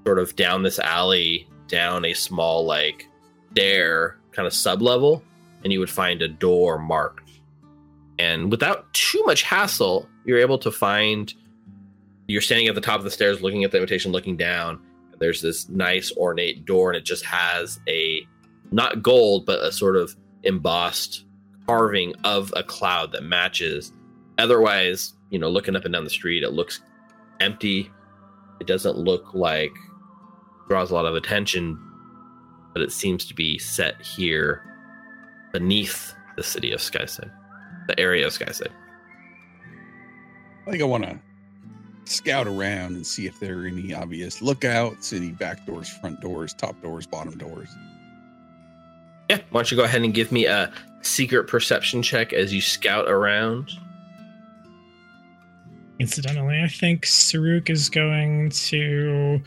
sort 0.06 0.18
of 0.18 0.36
down 0.36 0.62
this 0.62 0.78
alley, 0.78 1.48
down 1.66 2.04
a 2.04 2.14
small 2.14 2.64
like 2.64 3.08
stair 3.52 4.18
kind 4.32 4.46
of 4.46 4.52
sub 4.52 4.82
level, 4.82 5.22
and 5.64 5.72
you 5.72 5.80
would 5.80 5.90
find 5.90 6.22
a 6.22 6.28
door 6.28 6.78
marked. 6.78 7.30
And 8.18 8.50
without 8.50 8.92
too 8.94 9.22
much 9.24 9.42
hassle, 9.42 10.08
you're 10.24 10.38
able 10.38 10.58
to 10.58 10.70
find 10.70 11.32
you're 12.28 12.42
standing 12.42 12.68
at 12.68 12.74
the 12.74 12.80
top 12.80 12.98
of 12.98 13.04
the 13.04 13.10
stairs 13.10 13.40
looking 13.40 13.64
at 13.64 13.72
the 13.72 13.78
invitation, 13.78 14.12
looking 14.12 14.36
down. 14.36 14.80
There's 15.18 15.42
this 15.42 15.68
nice 15.68 16.12
ornate 16.16 16.64
door, 16.64 16.90
and 16.90 16.96
it 16.96 17.04
just 17.04 17.24
has 17.24 17.80
a 17.88 18.24
not 18.70 19.02
gold, 19.02 19.46
but 19.46 19.60
a 19.64 19.72
sort 19.72 19.96
of 19.96 20.14
embossed 20.44 21.24
carving 21.66 22.14
of 22.24 22.52
a 22.54 22.62
cloud 22.62 23.12
that 23.12 23.24
matches. 23.24 23.92
Otherwise, 24.36 25.14
you 25.30 25.38
know, 25.38 25.48
looking 25.48 25.74
up 25.74 25.84
and 25.84 25.92
down 25.92 26.04
the 26.04 26.10
street, 26.10 26.44
it 26.44 26.52
looks 26.52 26.82
empty. 27.40 27.90
It 28.60 28.66
doesn't 28.66 28.96
look 28.96 29.34
like 29.34 29.72
draws 30.68 30.90
a 30.90 30.94
lot 30.94 31.06
of 31.06 31.14
attention, 31.14 31.78
but 32.74 32.82
it 32.82 32.92
seems 32.92 33.24
to 33.24 33.34
be 33.34 33.58
set 33.58 34.00
here 34.02 34.62
beneath 35.52 36.14
the 36.36 36.42
city 36.42 36.72
of 36.72 36.80
Skyside, 36.80 37.30
the 37.88 37.98
area 37.98 38.26
of 38.26 38.34
Skyside. 38.34 38.72
I 40.66 40.70
think 40.70 40.82
I 40.82 40.86
want 40.86 41.04
to 41.04 41.18
scout 42.10 42.46
around 42.46 42.96
and 42.96 43.06
see 43.06 43.26
if 43.26 43.38
there 43.40 43.60
are 43.60 43.66
any 43.66 43.94
obvious 43.94 44.42
lookouts, 44.42 45.12
any 45.12 45.30
back 45.30 45.64
doors, 45.66 45.88
front 45.88 46.20
doors, 46.20 46.54
top 46.54 46.80
doors, 46.82 47.06
bottom 47.06 47.36
doors. 47.36 47.68
Yeah, 49.30 49.40
why 49.50 49.60
don't 49.60 49.70
you 49.70 49.76
go 49.76 49.84
ahead 49.84 50.02
and 50.02 50.14
give 50.14 50.32
me 50.32 50.46
a 50.46 50.72
secret 51.02 51.44
perception 51.44 52.02
check 52.02 52.32
as 52.32 52.52
you 52.52 52.60
scout 52.60 53.08
around? 53.08 53.70
Incidentally, 55.98 56.62
I 56.62 56.68
think 56.68 57.04
Saruk 57.04 57.70
is 57.70 57.90
going 57.90 58.50
to 58.50 59.42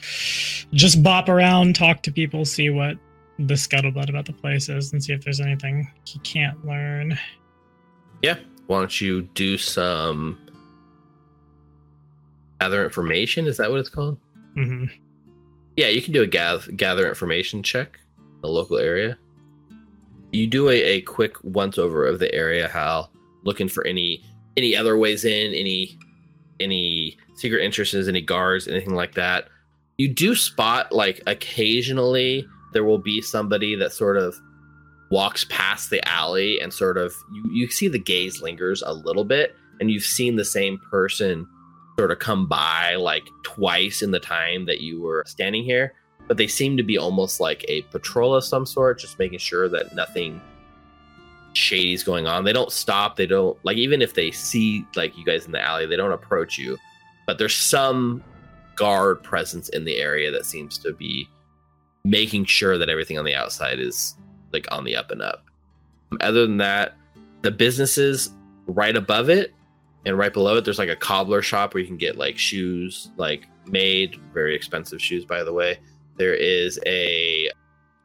just 0.74 1.02
bop 1.02 1.30
around, 1.30 1.76
talk 1.76 2.04
to 2.04 2.12
people, 2.12 2.44
see 2.44 2.70
what 2.70 2.98
the 3.40 3.54
scuttlebutt 3.54 4.10
about 4.10 4.26
the 4.26 4.34
place 4.34 4.68
is, 4.70 4.92
and 4.92 5.04
see 5.04 5.14
if 5.14 5.24
there's 5.24 5.40
anything 5.40 5.90
he 6.06 6.20
can't 6.20 6.64
learn. 6.66 7.18
Yeah, 8.22 8.36
why 8.68 8.80
don't 8.80 9.02
you 9.02 9.22
do 9.22 9.58
some 9.58 10.38
gather 12.62 12.84
information? 12.84 13.48
Is 13.48 13.58
that 13.58 13.72
what 13.72 13.80
it's 13.80 13.90
called? 13.90 14.18
hmm 14.54 14.86
Yeah, 15.76 15.88
you 15.88 16.02
can 16.02 16.14
do 16.14 16.22
a 16.22 16.28
gather 16.28 16.72
gather 16.74 17.10
information 17.10 17.64
check 17.64 18.00
in 18.18 18.42
the 18.42 18.50
local 18.50 18.78
area. 18.78 19.18
You 20.32 20.48
do 20.48 20.70
a, 20.70 20.76
a 20.76 21.02
quick 21.02 21.44
once 21.44 21.78
over 21.78 22.06
of 22.06 22.20
the 22.20 22.34
area, 22.34 22.68
Hal, 22.68 23.12
looking 23.44 23.68
for 23.68 23.86
any 23.88 24.24
any 24.58 24.76
other 24.76 24.98
ways 24.98 25.26
in, 25.26 25.54
any 25.54 25.98
any 26.60 27.18
secret 27.36 27.64
entrances, 27.64 28.08
any 28.08 28.22
guards, 28.22 28.68
anything 28.68 28.94
like 28.94 29.16
that. 29.16 29.48
You 29.98 30.14
do 30.14 30.36
spot 30.36 30.92
like 30.92 31.22
occasionally 31.26 32.46
there 32.74 32.84
will 32.84 33.00
be 33.00 33.22
somebody 33.22 33.76
that 33.76 33.92
sort 33.92 34.18
of 34.18 34.36
walks 35.10 35.46
past 35.50 35.90
the 35.90 36.08
alley 36.08 36.62
and 36.62 36.72
sort 36.74 36.98
of 36.98 37.14
you, 37.34 37.44
you 37.52 37.70
see 37.70 37.88
the 37.88 38.00
gaze 38.00 38.42
lingers 38.42 38.82
a 38.86 38.94
little 38.94 39.26
bit 39.26 39.56
and 39.80 39.92
you've 39.92 40.04
seen 40.04 40.36
the 40.36 40.46
same 40.46 40.80
person 40.90 41.46
sort 42.02 42.10
of 42.10 42.18
come 42.18 42.48
by 42.48 42.96
like 42.96 43.30
twice 43.44 44.02
in 44.02 44.10
the 44.10 44.20
time 44.20 44.66
that 44.66 44.82
you 44.82 45.00
were 45.00 45.24
standing 45.28 45.64
here 45.64 45.94
but 46.28 46.36
they 46.36 46.48
seem 46.48 46.76
to 46.76 46.82
be 46.82 46.98
almost 46.98 47.40
like 47.40 47.64
a 47.68 47.84
patrol 47.84 48.34
of 48.34 48.44
some 48.44 48.66
sort 48.66 48.98
just 48.98 49.20
making 49.20 49.38
sure 49.38 49.70
that 49.70 49.94
nothing 49.94 50.42
shady's 51.54 52.04
going 52.04 52.26
on. 52.26 52.44
They 52.44 52.54
don't 52.54 52.72
stop 52.72 53.18
they 53.18 53.28
don't 53.28 53.56
like 53.64 53.78
even 53.78 54.02
if 54.02 54.16
they 54.16 54.32
see 54.32 54.84
like 54.96 55.16
you 55.16 55.24
guys 55.24 55.46
in 55.46 55.52
the 55.52 55.62
alley 55.62 55.86
they 55.86 55.96
don't 55.96 56.12
approach 56.12 56.58
you 56.58 56.76
but 57.28 57.38
there's 57.38 57.56
some 57.56 58.24
guard 58.76 59.22
presence 59.22 59.70
in 59.70 59.86
the 59.86 59.98
area 59.98 60.32
that 60.32 60.48
seems 60.48 60.80
to 60.80 60.94
be 60.94 61.30
making 62.04 62.46
sure 62.46 62.80
that 62.80 62.90
everything 62.90 63.20
on 63.20 63.26
the 63.26 63.36
outside 63.36 63.80
is 63.80 64.16
like 64.54 64.66
on 64.72 64.86
the 64.86 64.96
up 64.96 65.12
and 65.12 65.22
up. 65.22 65.46
Other 66.20 66.48
than 66.48 66.58
that 66.58 66.96
the 67.44 67.52
businesses 67.52 68.32
right 68.66 68.98
above 68.98 69.30
it 69.30 69.54
and 70.06 70.18
right 70.18 70.34
below 70.34 70.58
it 70.58 70.66
there's 70.66 70.80
like 70.80 70.90
a 70.90 70.96
cobbler 70.96 71.42
shop 71.42 71.74
where 71.74 71.82
you 71.82 71.88
can 71.88 71.98
get 71.98 72.18
like 72.18 72.38
shoes 72.38 73.12
like 73.18 73.48
made 73.66 74.20
very 74.34 74.56
expensive 74.56 75.02
shoes 75.02 75.26
by 75.26 75.44
the 75.44 75.54
way. 75.54 75.80
There 76.18 76.34
is 76.34 76.80
a 76.86 77.50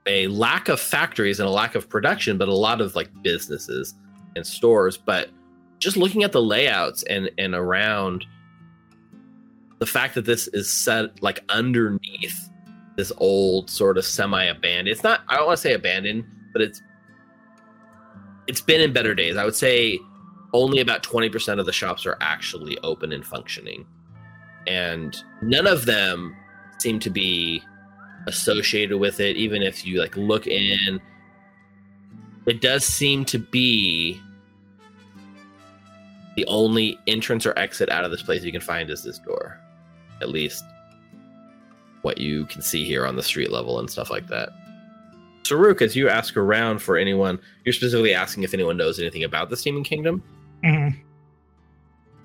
a 0.07 0.29
lack 0.29 0.69
of 0.69 0.81
factories 0.81 1.41
and 1.41 1.49
a 1.49 1.53
lack 1.53 1.75
of 1.75 1.89
production 1.89 2.39
but 2.39 2.49
a 2.49 2.55
lot 2.55 2.81
of 2.81 2.95
like 2.95 3.11
businesses 3.23 3.95
and 4.37 4.47
stores. 4.47 4.97
But 4.97 5.31
just 5.79 5.97
looking 5.97 6.23
at 6.23 6.33
the 6.33 6.43
layouts 6.43 7.03
and 7.05 7.31
and 7.39 7.55
around 7.55 8.27
the 9.79 9.87
fact 9.87 10.15
that 10.15 10.25
this 10.25 10.49
is 10.49 10.71
set 10.71 11.23
like 11.23 11.41
underneath 11.49 12.51
this 12.97 13.13
old 13.19 13.69
sort 13.69 13.99
of 13.99 14.07
semi 14.07 14.45
abandoned 14.45 14.89
it's 14.89 15.03
not 15.03 15.21
i 15.29 15.37
don't 15.37 15.45
want 15.45 15.59
to 15.59 15.61
say 15.61 15.75
abandoned 15.75 16.25
but 16.55 16.63
it's 16.63 16.81
it's 18.47 18.61
been 18.61 18.81
in 18.81 18.93
better 18.93 19.15
days. 19.15 19.37
I 19.37 19.45
would 19.45 19.55
say 19.55 19.99
only 20.57 20.81
about 20.81 21.03
20% 21.03 21.61
of 21.61 21.67
the 21.67 21.73
shops 21.73 22.07
are 22.07 22.17
actually 22.21 22.79
open 22.79 23.13
and 23.13 23.25
functioning. 23.25 23.87
And 24.67 25.17
none 25.43 25.67
of 25.67 25.85
them 25.85 26.35
seem 26.79 26.99
to 27.01 27.11
be 27.11 27.63
associated 28.27 28.99
with 28.99 29.21
it, 29.21 29.37
even 29.37 29.63
if 29.63 29.87
you 29.87 30.01
like 30.01 30.17
look 30.17 30.47
in. 30.47 31.01
It 32.47 32.61
does 32.61 32.85
seem 32.85 33.25
to 33.27 33.39
be 33.39 34.21
the 36.37 36.47
only 36.47 36.99
entrance 37.07 37.45
or 37.45 37.57
exit 37.59 37.91
out 37.91 38.05
of 38.05 38.11
this 38.11 38.23
place 38.23 38.43
you 38.43 38.53
can 38.53 38.61
find 38.61 38.91
is 38.91 39.05
this 39.05 39.19
door. 39.19 39.61
At 40.23 40.31
least 40.31 40.65
what 42.03 42.19
you 42.19 42.47
can 42.47 42.63
see 42.63 42.85
here 42.85 43.07
on 43.07 43.17
the 43.17 43.23
street 43.23 43.53
level 43.53 43.79
and 43.79 43.91
stuff 43.91 44.11
like 44.11 44.27
that. 44.29 44.51
Saruk, 45.43 45.83
as 45.83 45.95
you 45.95 46.09
ask 46.09 46.37
around 46.37 46.81
for 46.81 46.97
anyone, 46.97 47.39
you're 47.65 47.73
specifically 47.73 48.15
asking 48.15 48.43
if 48.43 48.55
anyone 48.55 48.77
knows 48.77 48.99
anything 48.99 49.25
about 49.25 49.51
the 49.51 49.57
Steaming 49.57 49.85
Kingdom. 49.85 50.23
Hmm 50.63 50.89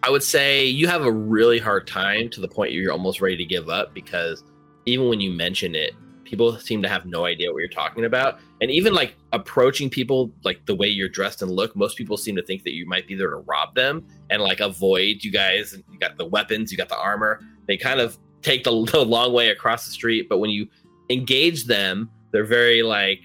I 0.04 0.10
would 0.10 0.24
say 0.24 0.66
you 0.66 0.88
have 0.88 1.04
a 1.04 1.12
really 1.12 1.60
hard 1.60 1.86
time 1.86 2.30
to 2.30 2.42
the 2.42 2.48
point 2.48 2.72
you're 2.72 2.92
almost 2.92 3.22
ready 3.22 3.38
to 3.38 3.46
give 3.46 3.70
up 3.70 3.94
because 3.94 4.44
even 4.88 5.08
when 5.08 5.22
you 5.22 5.32
mention 5.32 5.76
it, 5.76 5.94
people 6.24 6.58
seem 6.58 6.82
to 6.82 6.90
have 6.90 7.06
no 7.06 7.26
idea 7.26 7.52
what 7.52 7.60
you're 7.60 7.68
talking 7.68 8.06
about. 8.06 8.40
And 8.62 8.72
even 8.72 8.94
like 8.94 9.16
approaching 9.32 9.92
people 9.92 10.32
like 10.44 10.66
the 10.66 10.74
way 10.74 10.88
you're 10.88 11.10
dressed 11.10 11.44
and 11.44 11.52
look, 11.52 11.76
most 11.76 11.98
people 11.98 12.18
seem 12.18 12.36
to 12.36 12.42
think 12.42 12.64
that 12.64 12.74
you 12.74 12.88
might 12.88 13.08
be 13.08 13.14
there 13.14 13.30
to 13.30 13.38
rob 13.38 13.76
them 13.76 14.04
and 14.32 14.42
like 14.42 14.60
avoid 14.60 15.24
you 15.24 15.32
guys. 15.32 15.78
You 15.92 16.00
got 16.00 16.18
the 16.18 16.26
weapons, 16.26 16.72
you 16.72 16.78
got 16.80 16.90
the 16.90 16.98
armor. 16.98 17.42
They 17.68 17.78
kind 17.78 18.00
of 18.00 18.18
take 18.42 18.64
the, 18.64 18.84
the 18.92 19.06
long 19.06 19.34
way 19.34 19.50
across 19.50 19.86
the 19.86 19.92
street, 19.92 20.28
but 20.30 20.40
when 20.40 20.50
you 20.50 20.68
engage 21.10 21.66
them, 21.66 22.10
they're 22.32 22.46
very 22.46 22.82
like 22.82 23.20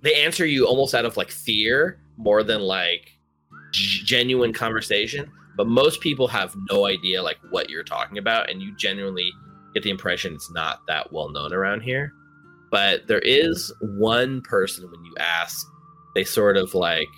they 0.00 0.14
answer 0.24 0.44
you 0.44 0.66
almost 0.66 0.94
out 0.94 1.04
of 1.04 1.16
like 1.16 1.30
fear 1.30 2.00
more 2.16 2.42
than 2.42 2.60
like 2.62 3.16
genuine 3.72 4.52
conversation 4.52 5.30
but 5.56 5.66
most 5.66 6.00
people 6.00 6.28
have 6.28 6.54
no 6.70 6.86
idea 6.86 7.22
like 7.22 7.38
what 7.50 7.68
you're 7.68 7.84
talking 7.84 8.18
about 8.18 8.50
and 8.50 8.62
you 8.62 8.74
genuinely 8.76 9.30
get 9.74 9.82
the 9.82 9.90
impression 9.90 10.34
it's 10.34 10.50
not 10.50 10.86
that 10.86 11.12
well 11.12 11.30
known 11.30 11.52
around 11.52 11.80
here. 11.80 12.12
But 12.70 13.06
there 13.06 13.20
is 13.20 13.72
one 13.80 14.40
person 14.42 14.90
when 14.90 15.04
you 15.04 15.14
ask 15.18 15.66
they 16.14 16.24
sort 16.24 16.56
of 16.56 16.74
like 16.74 17.08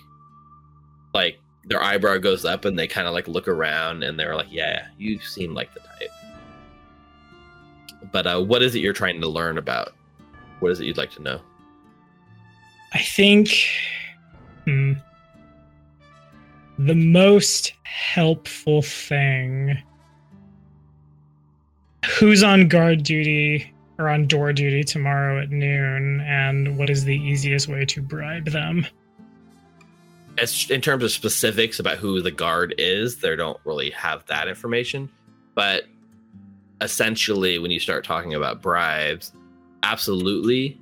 like 1.13 1.39
their 1.65 1.81
eyebrow 1.81 2.17
goes 2.17 2.45
up 2.45 2.65
and 2.65 2.77
they 2.77 2.87
kind 2.87 3.07
of 3.07 3.13
like 3.13 3.27
look 3.27 3.47
around 3.47 4.03
and 4.03 4.19
they're 4.19 4.35
like 4.35 4.51
yeah 4.51 4.87
you 4.97 5.19
seem 5.19 5.53
like 5.53 5.73
the 5.73 5.79
type. 5.79 6.09
But 8.11 8.27
uh 8.27 8.41
what 8.41 8.61
is 8.61 8.75
it 8.75 8.79
you're 8.79 8.93
trying 8.93 9.21
to 9.21 9.27
learn 9.27 9.57
about? 9.57 9.93
What 10.59 10.71
is 10.71 10.79
it 10.79 10.85
you'd 10.85 10.97
like 10.97 11.11
to 11.11 11.21
know? 11.21 11.41
I 12.93 12.99
think 12.99 13.49
hmm, 14.65 14.93
the 16.77 16.95
most 16.95 17.73
helpful 17.83 18.81
thing. 18.81 19.77
Who's 22.19 22.43
on 22.43 22.67
guard 22.67 23.03
duty 23.03 23.73
or 23.97 24.09
on 24.09 24.27
door 24.27 24.53
duty 24.53 24.83
tomorrow 24.83 25.41
at 25.41 25.49
noon, 25.49 26.21
and 26.21 26.77
what 26.77 26.89
is 26.89 27.05
the 27.05 27.17
easiest 27.17 27.67
way 27.67 27.85
to 27.85 28.01
bribe 28.01 28.45
them? 28.45 28.85
as 30.37 30.69
in 30.69 30.81
terms 30.81 31.03
of 31.03 31.11
specifics 31.11 31.79
about 31.79 31.97
who 31.97 32.21
the 32.21 32.31
guard 32.31 32.75
is, 32.77 33.17
they 33.17 33.35
don't 33.35 33.59
really 33.63 33.89
have 33.91 34.25
that 34.27 34.47
information. 34.47 35.09
But 35.53 35.85
essentially, 36.81 37.59
when 37.59 37.71
you 37.71 37.79
start 37.79 38.03
talking 38.03 38.33
about 38.33 38.61
bribes, 38.61 39.31
absolutely, 39.83 40.79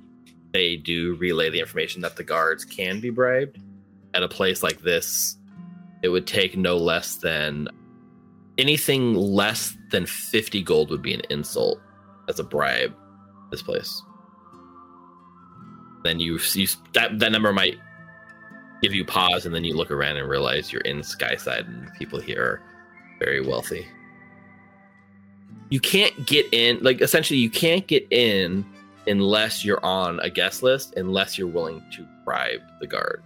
they 0.52 0.76
do 0.76 1.14
relay 1.14 1.50
the 1.50 1.60
information 1.60 2.00
that 2.02 2.16
the 2.16 2.24
guards 2.24 2.64
can 2.64 3.00
be 3.00 3.10
bribed. 3.10 3.58
At 4.14 4.22
a 4.22 4.28
place 4.28 4.62
like 4.62 4.80
this, 4.80 5.36
it 6.04 6.10
would 6.10 6.26
take 6.26 6.54
no 6.54 6.76
less 6.76 7.16
than 7.16 7.66
anything 8.58 9.14
less 9.14 9.74
than 9.90 10.04
50 10.04 10.62
gold 10.62 10.90
would 10.90 11.00
be 11.00 11.14
an 11.14 11.22
insult 11.30 11.80
as 12.28 12.38
a 12.38 12.44
bribe. 12.44 12.94
This 13.50 13.62
place. 13.62 14.02
Then 16.02 16.20
you, 16.20 16.38
you 16.52 16.66
that 16.92 17.18
that 17.20 17.32
number 17.32 17.54
might 17.54 17.78
give 18.82 18.92
you 18.92 19.04
pause, 19.04 19.46
and 19.46 19.54
then 19.54 19.64
you 19.64 19.74
look 19.74 19.90
around 19.90 20.18
and 20.18 20.28
realize 20.28 20.70
you're 20.70 20.82
in 20.82 21.02
Skyside, 21.02 21.66
and 21.66 21.90
people 21.94 22.20
here 22.20 22.42
are 22.42 22.62
very 23.18 23.40
wealthy. 23.40 23.86
You 25.70 25.80
can't 25.80 26.26
get 26.26 26.46
in, 26.52 26.80
like 26.82 27.00
essentially, 27.00 27.38
you 27.38 27.48
can't 27.48 27.86
get 27.86 28.06
in 28.10 28.66
unless 29.06 29.64
you're 29.64 29.84
on 29.84 30.20
a 30.20 30.28
guest 30.28 30.62
list, 30.62 30.94
unless 30.96 31.38
you're 31.38 31.48
willing 31.48 31.82
to 31.92 32.06
bribe 32.26 32.60
the 32.80 32.86
guards, 32.86 33.24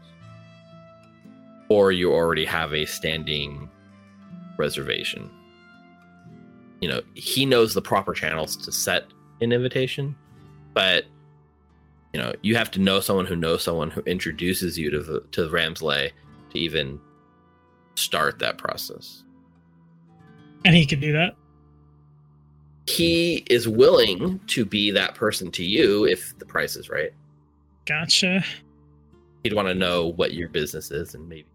or 1.68 1.92
you 1.92 2.12
already 2.12 2.44
have 2.44 2.72
a 2.72 2.86
standing 2.86 3.68
reservation. 4.56 5.30
You 6.80 6.88
know, 6.88 7.02
he 7.14 7.44
knows 7.44 7.74
the 7.74 7.82
proper 7.82 8.12
channels 8.12 8.56
to 8.56 8.72
set 8.72 9.04
an 9.40 9.52
invitation, 9.52 10.14
but 10.74 11.04
you 12.12 12.20
know, 12.20 12.32
you 12.42 12.56
have 12.56 12.70
to 12.72 12.80
know 12.80 13.00
someone 13.00 13.26
who 13.26 13.36
knows 13.36 13.62
someone 13.62 13.90
who 13.90 14.00
introduces 14.02 14.78
you 14.78 14.90
to 14.90 15.02
the, 15.02 15.20
to 15.32 15.48
Ramsley 15.48 16.10
to 16.50 16.58
even 16.58 16.98
start 17.94 18.38
that 18.38 18.58
process. 18.58 19.24
And 20.64 20.74
he 20.74 20.86
could 20.86 21.00
do 21.00 21.12
that. 21.12 21.34
He 22.86 23.44
is 23.50 23.68
willing 23.68 24.40
to 24.46 24.64
be 24.64 24.90
that 24.92 25.14
person 25.14 25.50
to 25.52 25.64
you 25.64 26.06
if 26.06 26.38
the 26.38 26.46
price 26.46 26.74
is 26.74 26.88
right. 26.88 27.12
Gotcha. 27.84 28.42
He'd 29.42 29.52
want 29.52 29.68
to 29.68 29.74
know 29.74 30.06
what 30.06 30.32
your 30.32 30.48
business 30.48 30.90
is 30.90 31.14
and 31.14 31.28
maybe. 31.28 31.46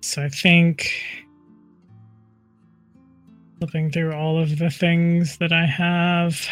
So 0.00 0.22
I 0.24 0.28
think 0.28 0.90
flipping 3.58 3.90
through 3.90 4.12
all 4.12 4.40
of 4.40 4.58
the 4.58 4.70
things 4.70 5.38
that 5.38 5.52
I 5.52 5.66
have 5.66 6.46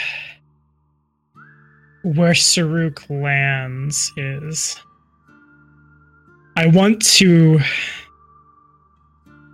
where 2.03 2.33
Saruk 2.33 3.09
lands 3.09 4.13
is 4.17 4.81
I 6.57 6.67
want 6.67 7.05
to 7.17 7.61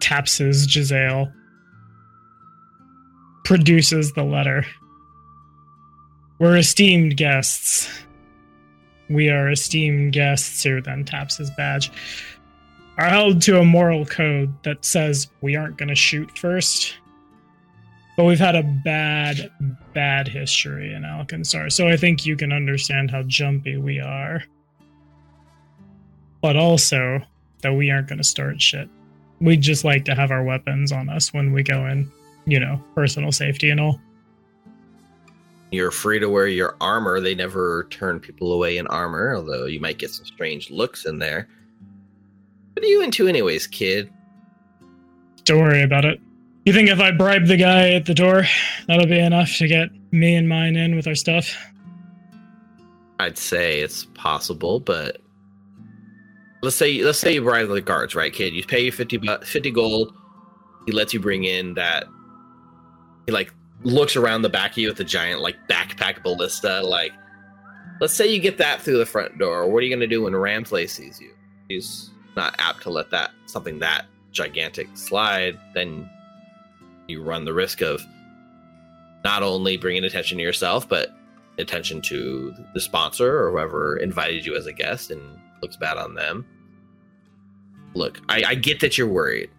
taps 0.00 0.38
his 0.38 0.64
Giselle 0.64 1.32
produces 3.44 4.12
the 4.12 4.24
letter. 4.24 4.64
We're 6.38 6.56
esteemed 6.56 7.16
guests. 7.16 7.88
We 9.08 9.30
are 9.30 9.50
esteemed 9.50 10.12
guests 10.12 10.62
who 10.62 10.80
then 10.80 11.04
taps 11.04 11.36
his 11.36 11.50
badge. 11.56 11.90
Are 13.02 13.08
held 13.08 13.42
to 13.42 13.58
a 13.58 13.64
moral 13.64 14.06
code 14.06 14.54
that 14.62 14.84
says 14.84 15.26
we 15.40 15.56
aren't 15.56 15.76
going 15.76 15.88
to 15.88 15.94
shoot 15.96 16.38
first. 16.38 16.94
But 18.16 18.26
we've 18.26 18.38
had 18.38 18.54
a 18.54 18.62
bad, 18.62 19.50
bad 19.92 20.28
history 20.28 20.94
in 20.94 21.02
Alkenstar, 21.02 21.72
so 21.72 21.88
I 21.88 21.96
think 21.96 22.24
you 22.24 22.36
can 22.36 22.52
understand 22.52 23.10
how 23.10 23.24
jumpy 23.24 23.76
we 23.76 23.98
are. 23.98 24.44
But 26.42 26.56
also 26.56 27.20
that 27.62 27.72
we 27.72 27.90
aren't 27.90 28.06
going 28.06 28.18
to 28.18 28.24
start 28.24 28.62
shit. 28.62 28.88
We'd 29.40 29.62
just 29.62 29.84
like 29.84 30.04
to 30.04 30.14
have 30.14 30.30
our 30.30 30.44
weapons 30.44 30.92
on 30.92 31.08
us 31.08 31.34
when 31.34 31.52
we 31.52 31.64
go 31.64 31.84
in, 31.86 32.08
you 32.46 32.60
know, 32.60 32.80
personal 32.94 33.32
safety 33.32 33.70
and 33.70 33.80
all. 33.80 34.00
You're 35.72 35.90
free 35.90 36.20
to 36.20 36.28
wear 36.28 36.46
your 36.46 36.76
armor. 36.80 37.18
They 37.18 37.34
never 37.34 37.88
turn 37.90 38.20
people 38.20 38.52
away 38.52 38.78
in 38.78 38.86
armor, 38.86 39.34
although 39.34 39.64
you 39.64 39.80
might 39.80 39.98
get 39.98 40.10
some 40.10 40.24
strange 40.24 40.70
looks 40.70 41.04
in 41.04 41.18
there. 41.18 41.48
What 42.74 42.84
are 42.84 42.88
you 42.88 43.02
into, 43.02 43.26
anyways, 43.28 43.66
kid? 43.66 44.10
Don't 45.44 45.60
worry 45.60 45.82
about 45.82 46.04
it. 46.04 46.20
You 46.64 46.72
think 46.72 46.88
if 46.88 47.00
I 47.00 47.10
bribe 47.10 47.46
the 47.46 47.56
guy 47.56 47.90
at 47.90 48.06
the 48.06 48.14
door, 48.14 48.44
that'll 48.86 49.06
be 49.06 49.18
enough 49.18 49.56
to 49.56 49.66
get 49.66 49.90
me 50.12 50.36
and 50.36 50.48
mine 50.48 50.76
in 50.76 50.94
with 50.94 51.06
our 51.06 51.14
stuff? 51.14 51.56
I'd 53.18 53.38
say 53.38 53.80
it's 53.80 54.04
possible, 54.14 54.80
but 54.80 55.20
let's 56.62 56.76
say 56.76 57.02
let's 57.02 57.18
say 57.18 57.34
you 57.34 57.42
bribe 57.42 57.68
the 57.68 57.80
guards, 57.80 58.14
right, 58.14 58.32
kid? 58.32 58.54
You 58.54 58.64
pay 58.64 58.84
you 58.84 58.92
50, 58.92 59.20
50 59.44 59.70
gold. 59.70 60.14
He 60.86 60.92
lets 60.92 61.12
you 61.12 61.20
bring 61.20 61.44
in 61.44 61.74
that. 61.74 62.06
He 63.26 63.32
like 63.32 63.52
looks 63.82 64.16
around 64.16 64.42
the 64.42 64.48
back 64.48 64.72
of 64.72 64.78
you 64.78 64.88
with 64.88 65.00
a 65.00 65.04
giant 65.04 65.40
like 65.40 65.56
backpack 65.68 66.22
ballista. 66.22 66.82
Like, 66.82 67.12
let's 68.00 68.14
say 68.14 68.32
you 68.32 68.40
get 68.40 68.58
that 68.58 68.80
through 68.80 68.98
the 68.98 69.06
front 69.06 69.38
door. 69.38 69.68
What 69.68 69.82
are 69.82 69.86
you 69.86 69.94
gonna 69.94 70.06
do 70.06 70.22
when 70.22 70.32
Ramsley 70.32 70.88
sees 70.88 71.20
you? 71.20 71.34
He's 71.68 72.10
not 72.36 72.54
apt 72.58 72.82
to 72.82 72.90
let 72.90 73.10
that 73.10 73.30
something 73.46 73.78
that 73.80 74.06
gigantic 74.32 74.88
slide. 74.94 75.58
Then 75.74 76.08
you 77.08 77.22
run 77.22 77.44
the 77.44 77.52
risk 77.52 77.80
of 77.80 78.04
not 79.24 79.42
only 79.42 79.76
bringing 79.76 80.04
attention 80.04 80.38
to 80.38 80.44
yourself, 80.44 80.88
but 80.88 81.10
attention 81.58 82.00
to 82.02 82.54
the 82.74 82.80
sponsor 82.80 83.44
or 83.44 83.50
whoever 83.50 83.96
invited 83.96 84.46
you 84.46 84.56
as 84.56 84.66
a 84.66 84.72
guest 84.72 85.10
and 85.10 85.20
looks 85.60 85.76
bad 85.76 85.96
on 85.96 86.14
them. 86.14 86.46
Look, 87.94 88.20
I, 88.28 88.42
I 88.48 88.54
get 88.54 88.80
that 88.80 88.96
you're 88.96 89.06
worried. 89.06 89.50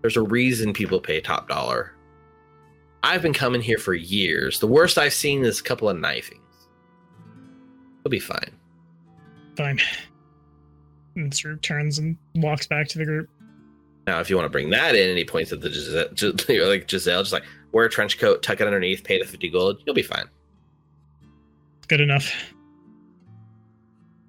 There's 0.00 0.16
a 0.16 0.22
reason 0.22 0.72
people 0.72 1.00
pay 1.00 1.20
top 1.20 1.48
dollar. 1.48 1.92
I've 3.02 3.22
been 3.22 3.34
coming 3.34 3.60
here 3.60 3.78
for 3.78 3.94
years. 3.94 4.58
The 4.58 4.66
worst 4.66 4.98
I've 4.98 5.12
seen 5.14 5.44
is 5.44 5.60
a 5.60 5.62
couple 5.62 5.88
of 5.88 5.98
knifings. 5.98 6.40
It'll 8.00 8.10
be 8.10 8.18
fine. 8.18 8.52
Fine. 9.56 9.80
And 11.16 11.32
Saruk 11.32 11.62
turns 11.62 11.98
and 11.98 12.16
walks 12.36 12.66
back 12.66 12.88
to 12.88 12.98
the 12.98 13.04
group. 13.04 13.28
Now, 14.06 14.20
if 14.20 14.30
you 14.30 14.36
want 14.36 14.46
to 14.46 14.50
bring 14.50 14.70
that 14.70 14.94
in, 14.94 15.08
and 15.08 15.18
he 15.18 15.24
points 15.24 15.50
at 15.52 15.60
the 15.60 15.70
Giselle, 15.72 16.08
Gis- 16.14 16.48
like 16.66 16.88
Giselle, 16.88 17.22
just 17.22 17.32
like 17.32 17.42
wear 17.72 17.86
a 17.86 17.90
trench 17.90 18.18
coat, 18.18 18.42
tuck 18.42 18.60
it 18.60 18.66
underneath, 18.66 19.02
pay 19.02 19.18
the 19.18 19.24
fifty 19.24 19.48
gold, 19.50 19.80
you'll 19.84 19.94
be 19.94 20.02
fine. 20.02 20.26
Good 21.88 22.00
enough. 22.00 22.32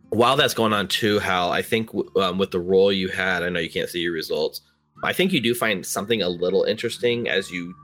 while 0.10 0.36
that's 0.36 0.54
going 0.54 0.74
on 0.74 0.88
too, 0.88 1.20
Hal, 1.20 1.52
I 1.52 1.62
think 1.62 1.90
um, 2.16 2.38
with 2.38 2.52
the 2.52 2.60
role 2.60 2.92
you 2.92 3.10
had, 3.10 3.44
I 3.44 3.50
know 3.50 3.60
you 3.60 3.70
can't 3.70 3.90
see 3.90 4.00
your 4.00 4.14
results. 4.14 4.62
but 5.02 5.10
I 5.10 5.14
think 5.14 5.34
you 5.34 5.42
do 5.42 5.54
find 5.54 5.86
something 5.86 6.22
a 6.22 6.30
little 6.30 6.64
interesting 6.64 7.28
as 7.28 7.52
you 7.52 7.76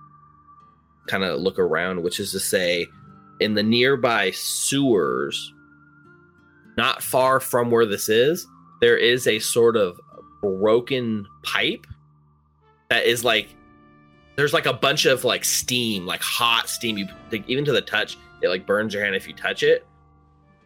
kind 1.07 1.23
of 1.23 1.41
look 1.41 1.59
around, 1.59 2.01
which 2.01 2.19
is 2.19 2.31
to 2.31 2.39
say, 2.39 2.87
in 3.39 3.55
the 3.55 3.63
nearby 3.63 4.31
sewers, 4.31 5.53
not 6.77 7.03
far 7.03 7.39
from 7.39 7.69
where 7.69 7.85
this 7.85 8.07
is, 8.09 8.47
there 8.83 8.97
is 8.97 9.27
a 9.27 9.39
sort 9.39 9.75
of 9.77 9.99
broken 10.41 11.25
pipe 11.43 11.87
that 12.89 13.05
is 13.05 13.23
like 13.23 13.47
there's 14.35 14.53
like 14.53 14.65
a 14.65 14.73
bunch 14.73 15.05
of 15.05 15.23
like 15.23 15.45
steam, 15.45 16.05
like 16.05 16.21
hot 16.21 16.67
steam. 16.67 16.97
You 16.97 17.07
like, 17.31 17.47
even 17.47 17.63
to 17.65 17.71
the 17.71 17.81
touch, 17.81 18.17
it 18.41 18.49
like 18.49 18.67
burns 18.67 18.93
your 18.93 19.03
hand 19.03 19.15
if 19.15 19.27
you 19.27 19.33
touch 19.33 19.63
it 19.63 19.85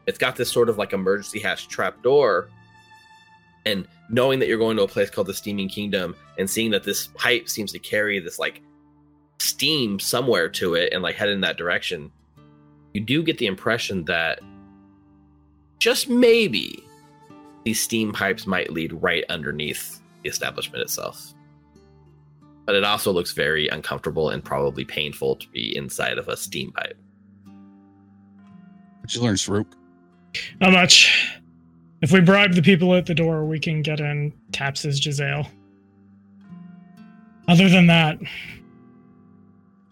it's 0.08 0.18
got 0.18 0.36
this 0.38 0.50
sort 0.50 0.70
of 0.70 0.78
like 0.78 0.94
emergency 0.94 1.38
hatch 1.38 1.68
trap 1.68 2.02
door 2.02 2.50
and 3.66 3.86
knowing 4.10 4.40
that 4.40 4.48
you're 4.48 4.58
going 4.58 4.78
to 4.78 4.84
a 4.84 4.88
place 4.88 5.10
called 5.10 5.28
the 5.28 5.34
steaming 5.34 5.68
kingdom 5.68 6.16
and 6.38 6.50
seeing 6.50 6.72
that 6.72 6.84
this 6.84 7.08
pipe 7.08 7.48
seems 7.50 7.74
to 7.74 7.80
carry 7.80 8.20
this 8.20 8.40
like 8.40 8.62
steam 9.40 10.00
somewhere 10.00 10.50
to 10.50 10.74
it 10.74 10.94
and 10.94 11.04
like 11.04 11.16
head 11.16 11.30
in 11.30 11.42
that 11.42 11.58
direction 11.58 12.10
you 12.94 13.02
do 13.02 13.22
get 13.22 13.38
the 13.38 13.46
impression 13.46 14.06
that 14.06 14.40
just 15.78 16.10
maybe 16.10 16.84
these 17.68 17.82
steam 17.82 18.14
pipes 18.14 18.48
might 18.48 18.72
lead 18.72 18.94
right 19.04 19.26
underneath 19.28 20.00
the 20.24 20.30
establishment 20.30 20.82
itself 20.82 21.34
but 22.66 22.76
it 22.76 22.86
also 22.86 23.12
looks 23.12 23.34
very 23.34 23.68
uncomfortable 23.68 24.30
and 24.30 24.42
probably 24.42 24.86
painful 24.86 25.36
to 25.36 25.50
be 25.50 25.76
inside 25.76 26.18
of 26.18 26.30
a 26.30 26.38
steam 26.38 26.72
pipe 26.72 26.98
What 29.02 29.14
you 29.14 29.22
learn, 29.22 29.36
Saruk? 29.36 29.66
Not 30.62 30.72
much. 30.72 31.38
If 32.02 32.14
we 32.14 32.22
bribe 32.22 32.54
the 32.54 32.62
people 32.62 32.96
at 32.96 33.06
the 33.06 33.14
door, 33.14 33.44
we 33.44 33.60
can 33.60 33.82
get 33.82 34.00
in 34.00 34.32
taps 34.54 34.84
his 34.84 34.98
Giselle. 34.98 35.52
Other 37.50 37.68
than 37.68 37.88
that, 37.88 38.18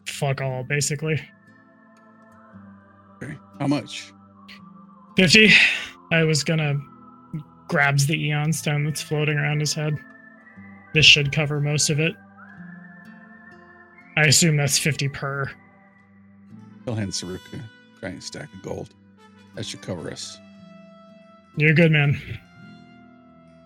fuck 0.06 0.40
all, 0.40 0.64
basically. 0.64 1.22
Okay. 3.22 3.36
How 3.60 3.68
much? 3.68 4.14
50. 5.18 5.52
I 6.14 6.24
was 6.24 6.42
gonna 6.42 6.80
grabs 7.68 8.08
the 8.08 8.28
aeon 8.28 8.54
stone 8.54 8.86
that's 8.86 9.02
floating 9.02 9.38
around 9.38 9.60
his 9.60 9.74
head. 9.74 9.98
This 10.94 11.06
should 11.06 11.32
cover 11.32 11.60
most 11.60 11.90
of 11.90 12.00
it. 12.00 12.16
I 14.18 14.24
assume 14.24 14.56
that's 14.56 14.78
50 14.78 15.10
per. 15.10 15.52
He'll 16.86 16.96
hand 16.96 17.12
Saruk 17.12 17.42
a 17.54 18.00
giant 18.00 18.24
stack 18.24 18.54
of 18.54 18.62
gold. 18.62 18.94
That 19.56 19.66
should 19.66 19.82
cover 19.82 20.10
us. 20.10 20.38
You're 21.58 21.74
good, 21.74 21.92
man. 21.92 22.20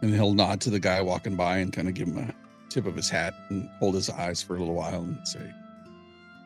And 0.01 0.13
he'll 0.13 0.33
nod 0.33 0.61
to 0.61 0.69
the 0.69 0.79
guy 0.79 1.01
walking 1.01 1.35
by 1.35 1.57
and 1.57 1.73
kind 1.73 1.87
of 1.87 1.93
give 1.93 2.07
him 2.07 2.17
a 2.17 2.33
tip 2.69 2.85
of 2.85 2.95
his 2.95 3.09
hat 3.09 3.33
and 3.49 3.69
hold 3.79 3.95
his 3.95 4.09
eyes 4.09 4.41
for 4.41 4.55
a 4.55 4.59
little 4.59 4.75
while 4.75 5.01
and 5.01 5.27
say, 5.27 5.53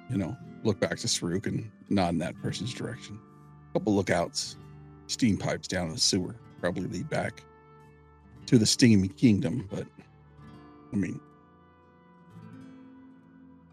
you 0.10 0.18
know, 0.18 0.36
look 0.64 0.80
back 0.80 0.98
to 0.98 1.08
Saruk 1.08 1.46
and 1.46 1.70
nod 1.90 2.10
in 2.10 2.18
that 2.18 2.36
person's 2.42 2.74
direction. 2.74 3.20
A 3.70 3.80
couple 3.80 3.96
lookouts, 3.96 4.58
steam 5.08 5.38
pipes 5.38 5.68
down 5.68 5.88
in 5.88 5.94
the 5.94 6.00
sewer 6.00 6.36
probably 6.64 6.88
lead 6.88 7.10
back 7.10 7.44
to 8.46 8.58
the 8.58 8.66
steamy 8.66 9.10
kingdom, 9.10 9.68
but 9.70 9.86
I 10.94 10.96
mean, 10.96 11.20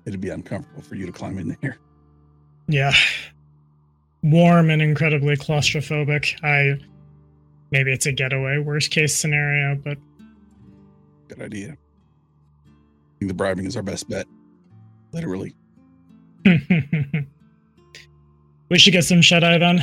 it'd 0.05 0.21
be 0.21 0.31
uncomfortable 0.31 0.83
for 0.83 0.97
you 0.97 1.07
to 1.07 1.13
climb 1.13 1.39
in 1.39 1.57
there. 1.63 1.79
Yeah. 2.67 2.93
Warm 4.25 4.71
and 4.71 4.83
incredibly 4.83 5.37
claustrophobic. 5.37 6.43
I 6.43 6.85
Maybe 7.71 7.93
it's 7.93 8.07
a 8.07 8.13
getaway, 8.13 8.59
worst 8.59 8.91
case 8.91 9.17
scenario, 9.17 9.77
but 9.77 9.97
Good 11.29 11.43
idea. 11.43 11.69
I 11.69 11.77
think 13.21 13.29
the 13.29 13.35
bribing 13.35 13.67
is 13.67 13.77
our 13.77 13.85
best 13.85 14.09
bet. 14.09 14.27
Literally. 15.13 15.55
we 16.45 17.29
should 18.79 18.93
get 18.93 19.05
some 19.05 19.23
shut 19.23 19.45
eye 19.45 19.59
then. 19.59 19.81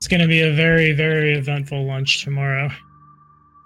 It's 0.00 0.08
going 0.08 0.22
to 0.22 0.28
be 0.28 0.40
a 0.40 0.54
very, 0.54 0.92
very 0.92 1.34
eventful 1.34 1.84
lunch 1.84 2.24
tomorrow. 2.24 2.70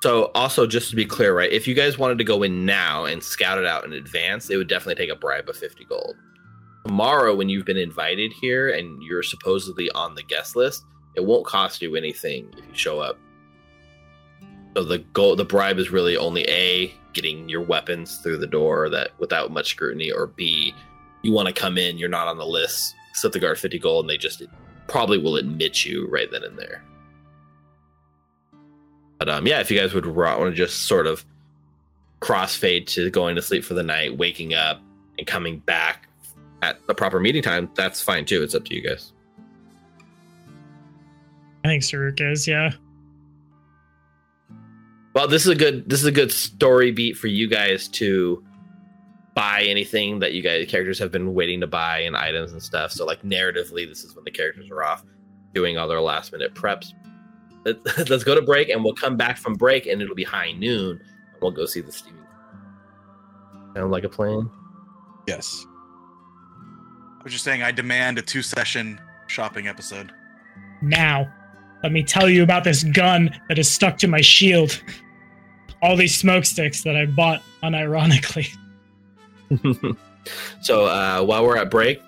So, 0.03 0.33
also, 0.35 0.67
just 0.67 0.91
to 0.91 0.97
be 0.97 1.07
clear, 1.07 1.33
right? 1.33 1.51
If 1.53 1.69
you 1.69 1.75
guys 1.75 1.97
wanted 1.97 2.19
to 2.19 2.25
go 2.25 2.43
in 2.43 2.67
now 2.67 3.05
and 3.05 3.23
scout 3.23 3.57
it 3.57 3.67
out 3.67 3.85
in 3.85 3.93
advance, 3.93 4.51
it 4.51 4.57
would 4.57 4.67
definitely 4.67 4.97
take 4.97 5.15
a 5.15 5.19
bribe 5.19 5.49
of 5.49 5.57
50 5.57 5.85
gold. 5.85 6.17
Tomorrow, 6.87 7.37
when 7.37 7.49
you've 7.49 7.65
been 7.65 7.77
invited 7.77 8.33
here 8.33 8.71
and 8.71 9.01
you're 9.01 9.23
supposedly 9.23 9.89
on 9.93 10.17
the 10.17 10.25
guest 10.25 10.57
list, 10.57 10.85
it 11.15 11.25
won't 11.25 11.47
cost 11.47 11.81
you 11.81 11.95
anything 11.95 12.53
if 12.59 12.67
you 12.67 12.75
show 12.75 12.99
up. 12.99 13.17
So 14.77 14.83
the 14.83 14.99
goal, 14.99 15.37
the 15.37 15.45
bribe 15.45 15.79
is 15.79 15.91
really 15.91 16.17
only 16.17 16.43
a 16.49 16.93
getting 17.13 17.49
your 17.49 17.63
weapons 17.63 18.19
through 18.19 18.39
the 18.39 18.49
door 18.49 18.91
that 18.91 19.11
without 19.21 19.53
much 19.53 19.69
scrutiny, 19.69 20.11
or 20.11 20.27
b 20.27 20.75
you 21.23 21.33
want 21.33 21.47
to 21.47 21.55
come 21.55 21.79
in, 21.79 21.97
you're 21.97 22.09
not 22.09 22.27
on 22.27 22.39
the 22.39 22.45
list, 22.45 22.93
set 23.13 23.31
the 23.31 23.39
guard 23.39 23.57
50 23.57 23.79
gold, 23.79 24.05
and 24.05 24.11
they 24.11 24.19
just 24.19 24.43
probably 24.87 25.19
will 25.19 25.37
admit 25.37 25.85
you 25.85 26.07
right 26.09 26.31
then 26.31 26.45
and 26.45 26.59
there. 26.59 26.83
But 29.19 29.29
um, 29.29 29.47
yeah, 29.47 29.61
if 29.61 29.71
you 29.71 29.79
guys 29.79 29.95
would 29.95 30.07
want 30.07 30.51
to 30.51 30.53
just 30.53 30.83
sort 30.83 31.07
of 31.07 31.25
crossfade 32.21 32.87
to 32.89 33.11
going 33.11 33.37
to 33.37 33.43
sleep 33.43 33.65
for 33.65 33.75
the 33.75 33.83
night, 33.83 34.17
waking 34.17 34.55
up, 34.55 34.81
and 35.19 35.27
coming 35.27 35.59
back 35.61 36.09
at 36.63 36.85
the 36.87 36.95
proper 36.95 37.21
meeting 37.21 37.43
time, 37.43 37.71
that's 37.75 38.01
fine 38.01 38.25
too. 38.25 38.43
It's 38.43 38.55
up 38.55 38.65
to 38.67 38.75
you 38.75 38.83
guys. 38.83 39.13
I 41.65 41.69
think 41.69 41.83
Saruk 41.83 42.21
is, 42.21 42.47
yeah. 42.47 42.73
Well, 45.15 45.29
this 45.29 45.43
is 45.43 45.49
a 45.49 45.55
good 45.55 45.89
this 45.89 46.01
is 46.01 46.07
a 46.07 46.13
good 46.13 46.33
story 46.33 46.91
beat 46.91 47.17
for 47.17 47.29
you 47.29 47.49
guys 47.49 47.87
to 47.89 48.45
buy 49.35 49.63
anything 49.63 50.21
that 50.21 50.33
you 50.33 50.43
guys 50.43 50.67
characters 50.69 50.99
have 50.99 51.11
been 51.11 51.35
waiting 51.35 51.61
to 51.61 51.67
buy 51.67 51.99
and 52.01 52.17
items 52.17 52.53
and 52.53 52.63
stuff. 52.63 52.93
So 52.93 53.05
like 53.05 53.23
narratively, 53.23 53.87
this 53.89 54.05
is 54.05 54.15
when 54.15 54.25
the 54.25 54.31
characters 54.31 54.71
are 54.71 54.83
off 54.83 55.05
doing 55.53 55.77
all 55.77 55.89
their 55.89 56.01
last 56.01 56.33
minute 56.33 56.55
preps. 56.55 56.93
Let- 57.65 57.85
Let's 58.11 58.25
go 58.25 58.35
to 58.35 58.43
break 58.43 58.69
and 58.69 58.85
we'll 58.85 58.95
come 58.95 59.17
back 59.17 59.37
from 59.37 59.55
break 59.55 59.87
and 59.87 60.01
it'll 60.01 60.15
be 60.15 60.25
high 60.25 60.53
noon 60.53 61.01
and 61.33 61.43
we'll 61.43 61.51
go 61.51 61.67
see 61.67 61.81
the 61.81 61.93
Steaming. 61.93 62.21
Sound 63.75 63.91
like 63.91 64.05
a 64.05 64.09
plan? 64.09 64.49
Yes. 65.27 65.67
I 67.19 67.25
was 67.25 67.33
just 67.33 67.45
saying, 67.45 67.63
I 67.63 67.73
demand 67.73 68.19
a 68.19 68.23
two 68.23 68.43
session 68.43 69.01
shopping 69.27 69.67
episode. 69.67 70.13
Now, 70.83 71.33
let 71.83 71.91
me 71.91 72.03
tell 72.03 72.29
you 72.29 72.43
about 72.43 72.63
this 72.65 72.85
gun 72.85 73.31
that 73.49 73.59
is 73.59 73.71
stuck 73.71 73.99
to 73.99 74.07
my 74.09 74.21
shield. 74.21 74.81
All 75.83 75.97
these 75.97 76.17
smoke 76.17 76.45
sticks 76.45 76.83
that 76.85 76.97
I 76.97 77.07
bought 77.07 77.43
unironically. 77.63 78.49
so 80.61 80.87
uh, 80.87 81.23
while 81.23 81.45
we're 81.45 81.57
at 81.57 81.71
break, 81.71 82.01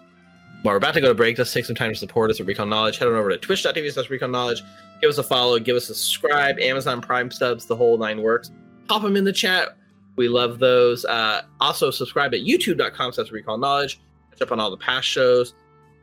while 0.62 0.74
we're 0.74 0.78
about 0.78 0.94
to 0.94 1.00
go 1.00 1.08
to 1.08 1.14
break, 1.14 1.38
let's 1.38 1.52
take 1.52 1.64
some 1.64 1.76
time 1.76 1.90
to 1.90 1.96
support 1.96 2.30
us 2.30 2.40
at 2.40 2.46
Recall 2.46 2.66
Knowledge. 2.66 2.98
Head 2.98 3.08
on 3.08 3.14
over 3.14 3.30
to 3.30 3.36
twitch.tv 3.36 3.92
slash 3.92 4.10
Recall 4.10 4.28
Knowledge. 4.28 4.62
Give 5.00 5.10
us 5.10 5.18
a 5.18 5.22
follow, 5.22 5.58
give 5.58 5.76
us 5.76 5.90
a 5.90 5.94
subscribe, 5.94 6.58
Amazon 6.58 7.00
Prime 7.00 7.30
subs, 7.30 7.66
the 7.66 7.76
whole 7.76 7.98
nine 7.98 8.22
works. 8.22 8.50
Pop 8.88 9.02
them 9.02 9.16
in 9.16 9.24
the 9.24 9.32
chat. 9.32 9.76
We 10.16 10.28
love 10.28 10.58
those. 10.58 11.04
Uh, 11.04 11.42
also, 11.60 11.90
subscribe 11.90 12.34
at 12.34 12.40
youtube.com 12.40 13.12
slash 13.12 13.30
Recall 13.30 13.58
Knowledge. 13.58 14.00
Catch 14.30 14.42
up 14.42 14.52
on 14.52 14.60
all 14.60 14.70
the 14.70 14.76
past 14.78 15.06
shows. 15.06 15.54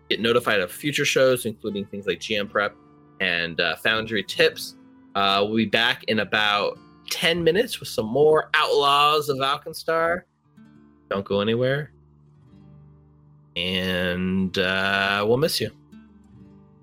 Get 0.09 0.19
notified 0.21 0.59
of 0.59 0.71
future 0.71 1.05
shows, 1.05 1.45
including 1.45 1.85
things 1.85 2.05
like 2.05 2.19
GM 2.19 2.49
Prep 2.49 2.75
and 3.19 3.59
uh, 3.59 3.75
Foundry 3.77 4.23
tips. 4.23 4.75
Uh, 5.15 5.41
we'll 5.45 5.57
be 5.57 5.65
back 5.65 6.03
in 6.05 6.19
about 6.19 6.77
10 7.09 7.43
minutes 7.43 7.79
with 7.79 7.89
some 7.89 8.05
more 8.05 8.49
Outlaws 8.53 9.29
of 9.29 9.37
Alkenstar. 9.37 10.23
Don't 11.09 11.25
go 11.25 11.41
anywhere. 11.41 11.91
And 13.55 14.57
uh, 14.57 15.23
we'll 15.27 15.37
miss 15.37 15.61
you. 15.61 15.71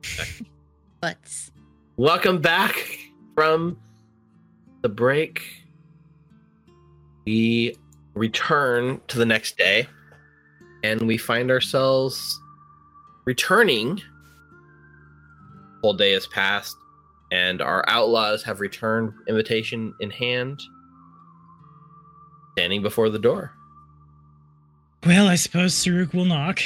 Butts. 1.01 1.51
Welcome 1.97 2.41
back 2.41 2.99
from 3.35 3.79
the 4.83 4.89
break. 4.89 5.43
We 7.27 7.77
return 8.15 9.01
to 9.09 9.19
the 9.19 9.27
next 9.27 9.57
day 9.57 9.89
and 10.83 11.03
we 11.03 11.17
find 11.17 11.51
ourselves 11.51 12.41
returning. 13.25 14.01
Whole 15.83 15.95
day 15.95 16.13
has 16.13 16.27
passed 16.27 16.77
and 17.33 17.61
our 17.63 17.85
outlaws 17.89 18.43
have 18.43 18.61
returned, 18.61 19.13
invitation 19.29 19.95
in 20.01 20.11
hand, 20.11 20.61
standing 22.53 22.83
before 22.83 23.09
the 23.09 23.19
door. 23.19 23.53
Well, 25.07 25.29
I 25.29 25.37
suppose 25.37 25.75
Saruk 25.75 26.13
will 26.13 26.27
knock. 26.27 26.61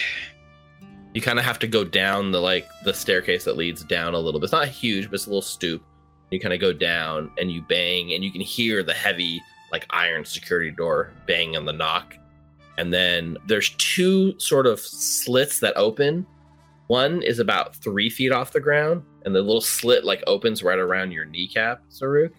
you 1.15 1.21
kind 1.21 1.39
of 1.39 1.45
have 1.45 1.61
to 1.61 1.69
go 1.69 1.85
down 1.85 2.33
the 2.33 2.41
like 2.41 2.69
the 2.85 2.93
staircase 2.93 3.45
that 3.45 3.57
leads 3.57 3.85
down 3.85 4.15
a 4.15 4.19
little 4.19 4.41
bit. 4.41 4.47
It's 4.47 4.53
not 4.53 4.67
huge, 4.67 5.05
but 5.05 5.15
it's 5.15 5.27
a 5.27 5.31
little 5.31 5.41
stoop. 5.43 5.85
You 6.33 6.41
kind 6.41 6.53
of 6.53 6.61
go 6.61 6.73
down 6.73 7.31
and 7.39 7.53
you 7.53 7.63
bang, 7.63 8.13
and 8.13 8.25
you 8.25 8.33
can 8.33 8.41
hear 8.41 8.83
the 8.83 8.93
heavy 8.93 9.41
like 9.71 9.87
iron 9.91 10.25
security 10.25 10.73
door 10.73 11.13
bang 11.27 11.57
on 11.57 11.65
the 11.65 11.73
knock. 11.73 12.17
And 12.77 12.93
then 12.93 13.37
there's 13.47 13.71
two 13.79 14.37
sort 14.41 14.67
of 14.67 14.81
slits 14.81 15.61
that 15.61 15.77
open. 15.77 16.27
One 16.89 17.23
is 17.23 17.39
about 17.39 17.77
three 17.77 18.11
feet 18.11 18.33
off 18.33 18.53
the 18.53 18.59
ground, 18.59 19.05
and 19.25 19.33
the 19.33 19.43
little 19.43 19.61
slit 19.61 20.05
like 20.05 20.25
opens 20.27 20.65
right 20.65 20.79
around 20.79 21.13
your 21.13 21.25
kneecap, 21.25 21.85
Saruk. 21.89 22.33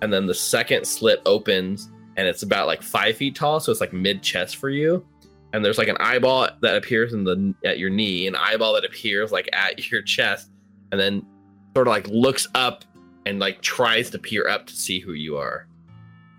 And 0.00 0.10
then 0.10 0.24
the 0.24 0.34
second 0.34 0.86
slit 0.86 1.20
opens, 1.26 1.90
and 2.16 2.26
it's 2.26 2.42
about 2.42 2.66
like 2.66 2.82
five 2.82 3.18
feet 3.18 3.34
tall, 3.34 3.60
so 3.60 3.70
it's 3.70 3.82
like 3.82 3.92
mid 3.92 4.22
chest 4.22 4.56
for 4.56 4.70
you 4.70 5.04
and 5.52 5.64
there's 5.64 5.78
like 5.78 5.88
an 5.88 5.96
eyeball 6.00 6.48
that 6.60 6.76
appears 6.76 7.12
in 7.12 7.24
the 7.24 7.54
at 7.64 7.78
your 7.78 7.90
knee, 7.90 8.26
an 8.26 8.36
eyeball 8.36 8.74
that 8.74 8.84
appears 8.84 9.32
like 9.32 9.48
at 9.52 9.90
your 9.90 10.02
chest, 10.02 10.50
and 10.92 11.00
then 11.00 11.24
sort 11.74 11.88
of 11.88 11.92
like 11.92 12.06
looks 12.08 12.48
up 12.54 12.84
and 13.26 13.38
like 13.38 13.60
tries 13.60 14.10
to 14.10 14.18
peer 14.18 14.48
up 14.48 14.66
to 14.66 14.76
see 14.76 15.00
who 15.00 15.12
you 15.12 15.36
are. 15.36 15.66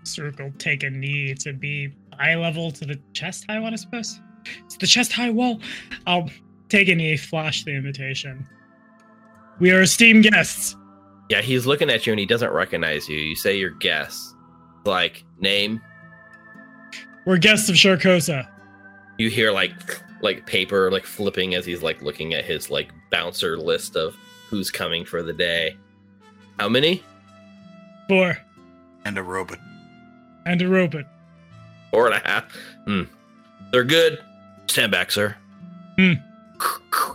Circle, 0.04 0.52
take 0.58 0.82
a 0.82 0.90
knee 0.90 1.34
to 1.34 1.52
be 1.52 1.94
eye 2.18 2.34
level 2.34 2.70
to 2.72 2.84
the 2.84 2.98
chest 3.12 3.44
high 3.48 3.60
one, 3.60 3.72
I 3.72 3.76
suppose. 3.76 4.20
It's 4.64 4.76
the 4.78 4.86
chest 4.86 5.12
high 5.12 5.30
wall. 5.30 5.60
I'll 6.06 6.30
take 6.68 6.88
a 6.88 6.94
knee, 6.94 7.16
flash 7.16 7.64
the 7.64 7.72
invitation. 7.72 8.48
We 9.60 9.70
are 9.72 9.82
esteemed 9.82 10.24
guests. 10.24 10.76
Yeah, 11.28 11.42
he's 11.42 11.66
looking 11.66 11.90
at 11.90 12.06
you 12.06 12.12
and 12.12 12.20
he 12.20 12.26
doesn't 12.26 12.52
recognize 12.52 13.08
you. 13.08 13.18
You 13.18 13.36
say 13.36 13.58
your 13.58 13.70
guess, 13.70 14.34
like 14.84 15.24
name. 15.38 15.80
We're 17.26 17.38
guests 17.38 17.68
of 17.68 17.74
Sharkosa. 17.74 18.48
You 19.18 19.28
hear 19.28 19.52
like 19.52 19.74
like 20.20 20.46
paper 20.46 20.90
like 20.90 21.04
flipping 21.04 21.54
as 21.54 21.66
he's 21.66 21.82
like 21.82 22.02
looking 22.02 22.34
at 22.34 22.44
his 22.44 22.70
like 22.70 22.90
bouncer 23.10 23.56
list 23.56 23.96
of 23.96 24.16
who's 24.48 24.70
coming 24.70 25.04
for 25.04 25.22
the 25.22 25.32
day. 25.32 25.76
How 26.58 26.68
many? 26.68 27.02
Four. 28.08 28.38
And 29.04 29.18
a 29.18 29.22
robot. 29.22 29.58
And 30.46 30.62
a 30.62 30.68
robot. 30.68 31.04
Four 31.90 32.06
and 32.06 32.14
a 32.16 32.28
half. 32.28 32.44
Hmm. 32.84 33.02
They're 33.72 33.84
good. 33.84 34.18
Stand 34.66 34.92
back, 34.92 35.10
sir. 35.10 35.36
Hmm. 35.98 36.14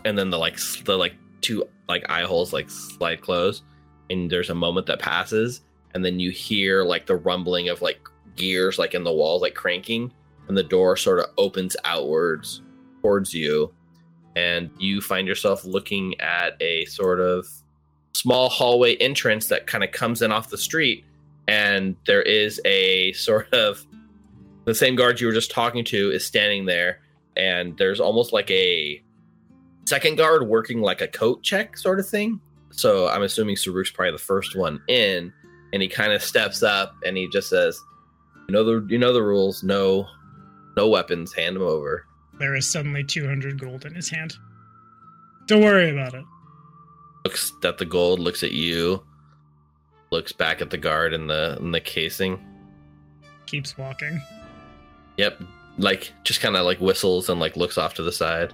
And 0.06 0.18
then 0.18 0.30
the 0.30 0.38
like 0.38 0.58
the 0.84 0.98
like 0.98 1.14
two 1.40 1.66
like 1.88 2.10
eye 2.10 2.24
holes 2.24 2.52
like 2.52 2.70
slide 2.70 3.22
close, 3.22 3.62
and 4.10 4.30
there's 4.30 4.50
a 4.50 4.56
moment 4.56 4.88
that 4.88 5.00
passes, 5.00 5.62
and 5.94 6.04
then 6.04 6.20
you 6.20 6.30
hear 6.30 6.84
like 6.84 7.06
the 7.06 7.16
rumbling 7.16 7.70
of 7.70 7.82
like 7.82 8.00
gears 8.36 8.78
like 8.78 8.94
in 8.94 9.06
the 9.06 9.12
walls 9.14 9.42
like 9.42 9.56
cranking, 9.56 10.12
and 10.48 10.58
the 10.58 10.64
door 10.64 10.98
sort 10.98 11.20
of 11.20 11.26
opens 11.38 11.76
outwards 11.86 12.62
towards 13.02 13.34
you, 13.34 13.74
and 14.36 14.70
you 14.80 15.02
find 15.02 15.28
yourself 15.28 15.66
looking 15.66 16.20
at 16.20 16.62
a 16.62 16.86
sort 16.86 17.20
of 17.20 17.48
small 18.14 18.50
hallway 18.50 18.96
entrance 18.98 19.48
that 19.48 19.68
kind 19.68 19.84
of 19.84 19.92
comes 19.92 20.22
in 20.22 20.32
off 20.32 20.50
the 20.50 20.58
street, 20.58 21.06
and 21.48 21.96
there 22.06 22.22
is 22.22 22.62
a 22.66 23.14
sort 23.14 23.52
of 23.54 23.86
the 24.66 24.76
same 24.76 24.96
guard 24.96 25.20
you 25.20 25.28
were 25.28 25.34
just 25.34 25.52
talking 25.52 25.84
to 25.84 26.12
is 26.12 26.26
standing 26.26 26.66
there 26.66 27.00
and 27.36 27.78
there's 27.78 28.00
almost 28.00 28.34
like 28.34 28.50
a 28.52 29.02
second 29.86 30.18
guard 30.18 30.48
working 30.48 30.82
like 30.82 31.02
a 31.02 31.08
coat 31.08 31.44
check 31.44 31.78
sort 31.78 32.00
of 32.00 32.08
thing. 32.08 32.40
So 32.72 33.08
i'm 33.08 33.22
assuming 33.22 33.56
Saruk's 33.56 33.92
probably 33.92 34.14
the 34.14 34.18
first 34.18 34.56
one 34.56 34.82
in 34.88 35.32
and 35.74 35.82
he 35.82 35.88
kind 35.88 36.12
of 36.12 36.24
steps 36.24 36.64
up 36.64 36.96
and 37.06 37.16
he 37.16 37.28
just 37.28 37.50
says 37.50 37.80
you 38.48 38.54
know 38.54 38.64
the 38.64 38.86
you 38.90 38.98
know 38.98 39.14
the 39.14 39.22
rules 39.22 39.62
no 39.64 40.08
no 40.76 40.88
weapons 40.88 41.34
hand 41.34 41.56
them 41.56 41.64
over 41.64 42.06
There 42.40 42.56
is 42.56 42.70
suddenly 42.70 43.04
200 43.04 43.60
gold 43.60 43.86
in 43.86 43.94
his 43.96 44.10
hand. 44.10 44.34
Don't 45.48 45.64
worry 45.64 45.92
about 45.92 46.14
it. 46.14 46.24
looks 47.26 47.52
at 47.64 47.78
the 47.78 47.86
gold 47.86 48.20
looks 48.20 48.44
at 48.44 48.52
you 48.52 49.04
looks 50.12 50.32
back 50.32 50.62
at 50.62 50.70
the 50.70 50.78
guard 50.78 51.14
in 51.14 51.28
the 51.28 51.58
in 51.60 51.72
the 51.72 51.80
casing 51.80 52.40
Keeps 53.46 53.78
walking. 53.78 54.22
Yep. 55.18 55.42
Like 55.78 56.14
just 56.24 56.40
kind 56.42 56.56
of 56.56 56.66
like 56.66 56.80
whistles 56.80 57.30
and 57.30 57.40
like 57.40 57.58
looks 57.58 57.78
off 57.78 57.94
to 57.96 58.04
the 58.04 58.12
side. 58.12 58.54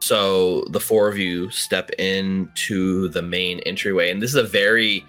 So 0.00 0.64
the 0.70 0.80
four 0.80 1.08
of 1.08 1.18
you 1.18 1.50
step 1.50 1.90
into 1.98 3.08
the 3.08 3.22
main 3.22 3.60
entryway, 3.60 4.10
and 4.10 4.20
this 4.20 4.30
is 4.30 4.36
a 4.36 4.42
very 4.42 5.04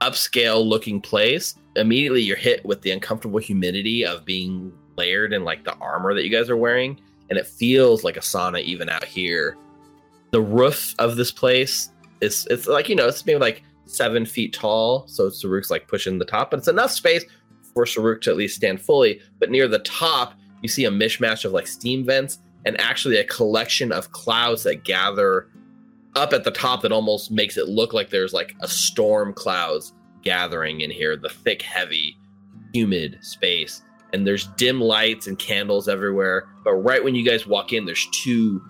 upscale 0.00 0.64
looking 0.64 1.00
place, 1.00 1.54
immediately 1.76 2.22
you're 2.22 2.36
hit 2.36 2.64
with 2.64 2.82
the 2.82 2.90
uncomfortable 2.90 3.38
humidity 3.38 4.04
of 4.04 4.24
being 4.24 4.72
layered 4.96 5.32
in 5.32 5.44
like 5.44 5.64
the 5.64 5.74
armor 5.76 6.14
that 6.14 6.24
you 6.24 6.30
guys 6.30 6.50
are 6.50 6.56
wearing, 6.56 7.00
and 7.30 7.38
it 7.38 7.46
feels 7.46 8.04
like 8.04 8.16
a 8.16 8.20
sauna 8.20 8.62
even 8.62 8.88
out 8.88 9.04
here. 9.04 9.56
The 10.30 10.40
roof 10.40 10.94
of 10.98 11.16
this 11.16 11.30
place 11.30 11.90
is 12.20 12.46
it's 12.50 12.66
like 12.66 12.88
you 12.88 12.96
know 12.96 13.08
it's 13.08 13.24
maybe 13.24 13.38
like 13.38 13.62
seven 13.86 14.26
feet 14.26 14.52
tall, 14.52 15.06
so 15.08 15.28
Saruk's 15.28 15.70
like 15.70 15.88
pushing 15.88 16.18
the 16.18 16.24
top, 16.24 16.50
but 16.50 16.58
it's 16.58 16.68
enough 16.68 16.90
space 16.90 17.24
for 17.74 17.84
Saruk 17.84 18.20
to 18.22 18.30
at 18.30 18.36
least 18.36 18.56
stand 18.56 18.80
fully. 18.80 19.20
But 19.38 19.50
near 19.50 19.68
the 19.68 19.78
top, 19.80 20.34
you 20.62 20.68
see 20.68 20.84
a 20.84 20.90
mishmash 20.90 21.44
of 21.44 21.52
like 21.52 21.66
steam 21.66 22.04
vents 22.04 22.38
and 22.64 22.80
actually 22.80 23.16
a 23.16 23.24
collection 23.24 23.92
of 23.92 24.12
clouds 24.12 24.64
that 24.64 24.84
gather 24.84 25.48
up 26.14 26.32
at 26.32 26.44
the 26.44 26.50
top 26.50 26.82
that 26.82 26.92
almost 26.92 27.30
makes 27.30 27.56
it 27.56 27.68
look 27.68 27.92
like 27.92 28.10
there's 28.10 28.32
like 28.32 28.54
a 28.60 28.68
storm 28.68 29.32
clouds 29.32 29.92
gathering 30.22 30.80
in 30.80 30.90
here, 30.90 31.16
the 31.16 31.28
thick, 31.28 31.62
heavy, 31.62 32.16
humid 32.72 33.18
space. 33.20 33.82
And 34.12 34.26
there's 34.26 34.46
dim 34.56 34.80
lights 34.80 35.26
and 35.26 35.38
candles 35.38 35.88
everywhere. 35.88 36.48
But 36.64 36.74
right 36.74 37.02
when 37.02 37.14
you 37.14 37.24
guys 37.24 37.46
walk 37.46 37.72
in, 37.72 37.84
there's 37.84 38.06
two 38.12 38.62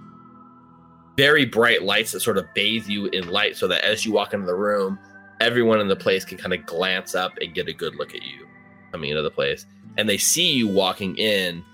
very 1.17 1.45
bright 1.45 1.83
lights 1.83 2.13
that 2.13 2.21
sort 2.21 2.39
of 2.39 2.47
bathe 2.55 2.87
you 2.87 3.07
in 3.07 3.29
light 3.29 3.57
so 3.57 3.67
that 3.69 3.85
as 3.85 4.05
you 4.05 4.13
walk 4.13 4.35
into 4.35 4.47
the 4.47 4.55
room, 4.55 4.99
everyone 5.41 5.81
in 5.81 5.89
the 5.89 5.97
place 5.97 6.25
can 6.25 6.39
kind 6.39 6.53
of 6.53 6.65
glance 6.67 7.15
up 7.15 7.33
and 7.41 7.55
get 7.55 7.69
a 7.69 7.73
good 7.73 7.95
look 7.97 8.15
at 8.15 8.23
you 8.23 8.47
coming 8.93 9.11
into 9.11 9.23
the 9.23 9.31
place. 9.31 9.67
And 9.97 10.09
they 10.09 10.19
see 10.19 10.53
you 10.53 10.69
walking 10.69 11.17
in, 11.17 11.65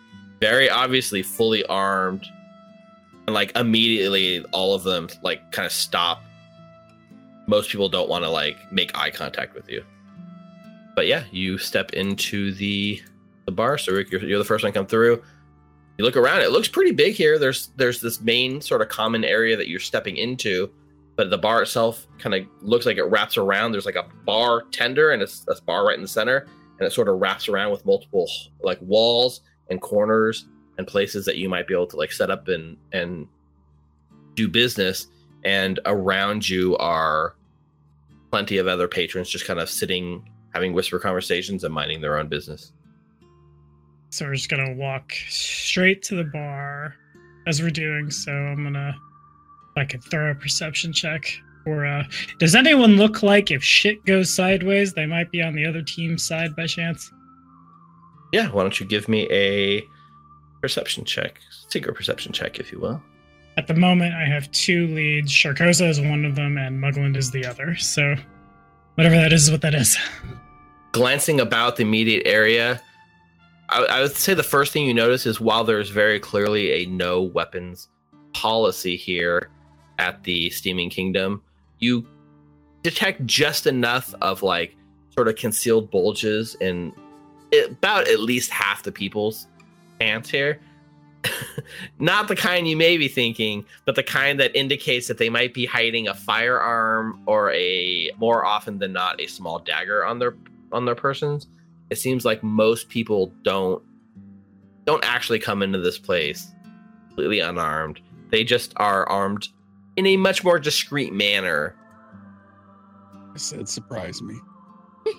very 0.40 0.68
obviously 0.68 1.22
fully 1.22 1.64
armed. 1.66 2.24
And 3.26 3.34
like 3.34 3.56
immediately 3.56 4.44
all 4.52 4.74
of 4.74 4.82
them 4.82 5.08
like 5.22 5.50
kind 5.52 5.66
of 5.66 5.72
stop. 5.72 6.22
Most 7.46 7.70
people 7.70 7.88
don't 7.88 8.08
want 8.08 8.24
to 8.24 8.30
like 8.30 8.56
make 8.72 8.96
eye 8.96 9.10
contact 9.10 9.54
with 9.54 9.68
you. 9.68 9.84
But 10.94 11.06
yeah, 11.06 11.24
you 11.30 11.58
step 11.58 11.92
into 11.92 12.52
the 12.52 13.02
the 13.46 13.52
bar. 13.52 13.78
So 13.78 13.92
Rick, 13.92 14.10
you're, 14.10 14.22
you're 14.22 14.38
the 14.38 14.44
first 14.44 14.62
one 14.62 14.72
to 14.72 14.78
come 14.78 14.86
through. 14.86 15.22
You 15.98 16.04
look 16.04 16.16
around; 16.16 16.40
it 16.40 16.50
looks 16.50 16.68
pretty 16.68 16.92
big 16.92 17.14
here. 17.14 17.38
There's 17.38 17.68
there's 17.76 18.00
this 18.00 18.20
main 18.20 18.60
sort 18.60 18.82
of 18.82 18.88
common 18.88 19.24
area 19.24 19.56
that 19.56 19.68
you're 19.68 19.80
stepping 19.80 20.16
into, 20.16 20.70
but 21.16 21.30
the 21.30 21.38
bar 21.38 21.62
itself 21.62 22.06
kind 22.18 22.34
of 22.34 22.46
looks 22.60 22.86
like 22.86 22.96
it 22.96 23.04
wraps 23.04 23.36
around. 23.36 23.72
There's 23.72 23.86
like 23.86 23.96
a 23.96 24.06
bar 24.24 24.64
tender 24.72 25.10
and 25.10 25.22
it's 25.22 25.44
a 25.48 25.60
bar 25.62 25.86
right 25.86 25.96
in 25.96 26.02
the 26.02 26.08
center, 26.08 26.46
and 26.78 26.86
it 26.86 26.92
sort 26.92 27.08
of 27.08 27.20
wraps 27.20 27.48
around 27.48 27.70
with 27.70 27.86
multiple 27.86 28.28
like 28.62 28.78
walls 28.80 29.40
and 29.70 29.80
corners 29.80 30.46
and 30.78 30.86
places 30.86 31.24
that 31.24 31.36
you 31.36 31.48
might 31.48 31.66
be 31.66 31.74
able 31.74 31.86
to 31.86 31.96
like 31.96 32.12
set 32.12 32.30
up 32.30 32.48
and 32.48 32.76
and 32.92 33.28
do 34.34 34.48
business. 34.48 35.06
And 35.44 35.78
around 35.84 36.48
you 36.48 36.76
are 36.78 37.34
plenty 38.30 38.58
of 38.58 38.66
other 38.66 38.88
patrons 38.88 39.28
just 39.28 39.46
kind 39.46 39.60
of 39.60 39.70
sitting, 39.70 40.28
having 40.54 40.72
whisper 40.72 40.98
conversations 40.98 41.64
and 41.64 41.72
minding 41.72 42.00
their 42.00 42.18
own 42.18 42.28
business. 42.28 42.72
So 44.10 44.26
we're 44.26 44.34
just 44.34 44.48
gonna 44.48 44.74
walk 44.74 45.12
straight 45.28 46.02
to 46.04 46.16
the 46.16 46.24
bar 46.24 46.94
as 47.46 47.60
we're 47.60 47.70
doing 47.70 48.10
so. 48.10 48.32
I'm 48.32 48.62
gonna 48.64 48.96
I 49.76 49.84
could 49.84 50.02
throw 50.04 50.30
a 50.30 50.34
perception 50.34 50.92
check. 50.92 51.26
Or 51.66 51.86
uh 51.86 52.04
does 52.38 52.54
anyone 52.54 52.96
look 52.96 53.22
like 53.22 53.50
if 53.50 53.62
shit 53.62 54.04
goes 54.04 54.34
sideways, 54.34 54.92
they 54.92 55.06
might 55.06 55.30
be 55.30 55.42
on 55.42 55.54
the 55.54 55.66
other 55.66 55.82
team's 55.82 56.26
side 56.26 56.54
by 56.56 56.66
chance? 56.66 57.12
Yeah, 58.32 58.50
why 58.50 58.62
don't 58.62 58.78
you 58.80 58.86
give 58.86 59.08
me 59.08 59.28
a 59.30 59.86
perception 60.64 61.04
check, 61.04 61.40
secret 61.68 61.94
perception 61.94 62.32
check, 62.32 62.58
if 62.58 62.72
you 62.72 62.80
will. 62.80 63.02
At 63.58 63.66
the 63.66 63.74
moment 63.74 64.14
I 64.14 64.24
have 64.24 64.50
two 64.50 64.86
leads. 64.86 65.30
Sharkoza 65.30 65.86
is 65.90 66.00
one 66.00 66.24
of 66.24 66.36
them 66.36 66.56
and 66.56 66.82
Mugland 66.82 67.18
is 67.18 67.30
the 67.30 67.44
other. 67.44 67.76
So 67.76 68.14
whatever 68.94 69.14
that 69.14 69.30
is 69.30 69.44
is 69.44 69.50
what 69.50 69.60
that 69.60 69.74
is. 69.74 69.98
Glancing 70.92 71.38
about 71.38 71.76
the 71.76 71.82
immediate 71.82 72.22
area, 72.26 72.80
I, 73.68 73.84
I 73.84 74.00
would 74.00 74.16
say 74.16 74.32
the 74.32 74.42
first 74.42 74.72
thing 74.72 74.86
you 74.86 74.94
notice 74.94 75.26
is 75.26 75.38
while 75.38 75.64
there's 75.64 75.90
very 75.90 76.18
clearly 76.18 76.82
a 76.82 76.86
no 76.86 77.20
weapons 77.20 77.88
policy 78.32 78.96
here 78.96 79.50
at 79.98 80.24
the 80.24 80.48
Steaming 80.48 80.88
Kingdom, 80.88 81.42
you 81.78 82.06
detect 82.82 83.26
just 83.26 83.66
enough 83.66 84.14
of 84.22 84.42
like 84.42 84.76
sort 85.10 85.28
of 85.28 85.36
concealed 85.36 85.90
bulges 85.90 86.56
in 86.62 86.94
about 87.68 88.08
at 88.08 88.20
least 88.20 88.50
half 88.50 88.82
the 88.82 88.90
people's 88.90 89.46
pants 89.98 90.30
here. 90.30 90.60
Not 91.98 92.28
the 92.28 92.36
kind 92.36 92.68
you 92.68 92.76
may 92.76 92.98
be 92.98 93.08
thinking, 93.08 93.64
but 93.86 93.94
the 93.94 94.02
kind 94.02 94.38
that 94.40 94.54
indicates 94.54 95.08
that 95.08 95.16
they 95.18 95.30
might 95.30 95.54
be 95.54 95.64
hiding 95.64 96.06
a 96.08 96.14
firearm 96.14 97.20
or 97.26 97.50
a 97.52 98.10
more 98.18 98.44
often 98.44 98.78
than 98.78 98.92
not 98.92 99.20
a 99.20 99.26
small 99.26 99.58
dagger 99.58 100.04
on 100.04 100.18
their 100.18 100.34
on 100.72 100.84
their 100.84 100.94
persons. 100.94 101.46
It 101.90 101.96
seems 101.96 102.24
like 102.26 102.42
most 102.42 102.88
people 102.90 103.32
don't 103.42 103.82
don't 104.84 105.02
actually 105.04 105.38
come 105.38 105.62
into 105.62 105.78
this 105.78 105.98
place 105.98 106.52
completely 107.08 107.40
unarmed. 107.40 108.00
They 108.30 108.44
just 108.44 108.74
are 108.76 109.08
armed 109.08 109.48
in 109.96 110.06
a 110.06 110.16
much 110.18 110.44
more 110.44 110.58
discreet 110.58 111.12
manner. 111.14 111.74
I 113.34 113.38
said 113.38 113.66
surprise 113.68 114.20
me. 114.20 114.34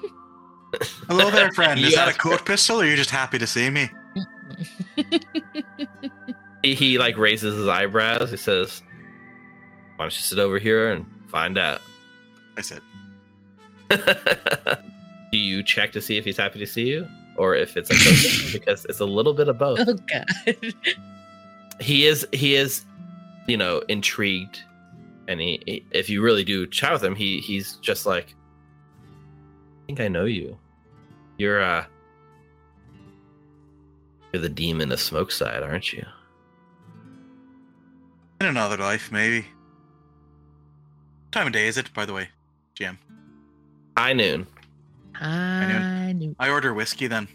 Hello 1.07 1.31
there, 1.31 1.51
friend. 1.53 1.79
Is 1.79 1.95
that 1.95 2.07
a 2.07 2.11
Yes. 2.11 2.17
coat 2.17 2.45
pistol, 2.45 2.81
or 2.81 2.83
are 2.83 2.85
you 2.87 2.95
just 2.95 3.09
happy 3.09 3.39
to 3.39 3.47
see 3.47 3.69
me? 3.71 3.89
He, 6.65 6.73
he 6.73 6.97
like 6.97 7.15
raises 7.15 7.55
his 7.55 7.67
eyebrows. 7.67 8.31
He 8.31 8.37
says, 8.37 8.81
"Why 9.95 10.05
don't 10.05 10.15
you 10.15 10.21
sit 10.21 10.39
over 10.39 10.57
here 10.57 10.91
and 10.91 11.05
find 11.27 11.59
out?" 11.59 11.79
I 12.57 12.61
said, 12.61 12.81
Do 13.89 15.37
you 15.37 15.61
check 15.61 15.91
to 15.91 16.01
see 16.01 16.17
if 16.17 16.25
he's 16.25 16.37
happy 16.37 16.59
to 16.59 16.65
see 16.65 16.87
you, 16.87 17.07
or 17.37 17.55
if 17.55 17.77
it's 17.77 17.91
like 17.91 18.53
because 18.53 18.85
it's 18.85 18.99
a 18.99 19.05
little 19.05 19.33
bit 19.33 19.47
of 19.47 19.57
both. 19.57 19.79
oh 19.87 19.93
god. 19.93 20.25
He 21.79 22.07
is 22.07 22.27
he 22.31 22.55
is, 22.55 22.85
you 23.47 23.57
know, 23.57 23.83
intrigued, 23.89 24.63
and 25.27 25.39
he, 25.39 25.61
he 25.65 25.85
if 25.91 26.09
you 26.09 26.21
really 26.23 26.43
do 26.43 26.65
chat 26.65 26.93
with 26.93 27.03
him, 27.03 27.15
he 27.15 27.41
he's 27.41 27.73
just 27.77 28.05
like, 28.05 28.33
I 29.03 29.85
think 29.85 29.99
I 29.99 30.07
know 30.07 30.25
you. 30.25 30.57
You're 31.37 31.61
uh, 31.61 31.85
you're 34.35 34.41
the 34.41 34.49
demon 34.49 34.91
of 34.91 34.99
smoke 34.99 35.31
side, 35.31 35.63
aren't 35.63 35.93
you? 35.93 36.05
in 38.41 38.47
another 38.47 38.75
life, 38.75 39.13
maybe. 39.13 39.39
What 41.23 41.31
time 41.31 41.47
of 41.47 41.53
day 41.53 41.67
is 41.67 41.77
it, 41.77 41.93
by 41.93 42.05
the 42.05 42.11
way, 42.11 42.27
GM? 42.77 42.97
High 43.97 44.11
noon. 44.11 44.45
I 45.21 46.11
knew. 46.13 46.35
I 46.37 46.49
order 46.49 46.73
whiskey 46.73 47.07
then. 47.07 47.29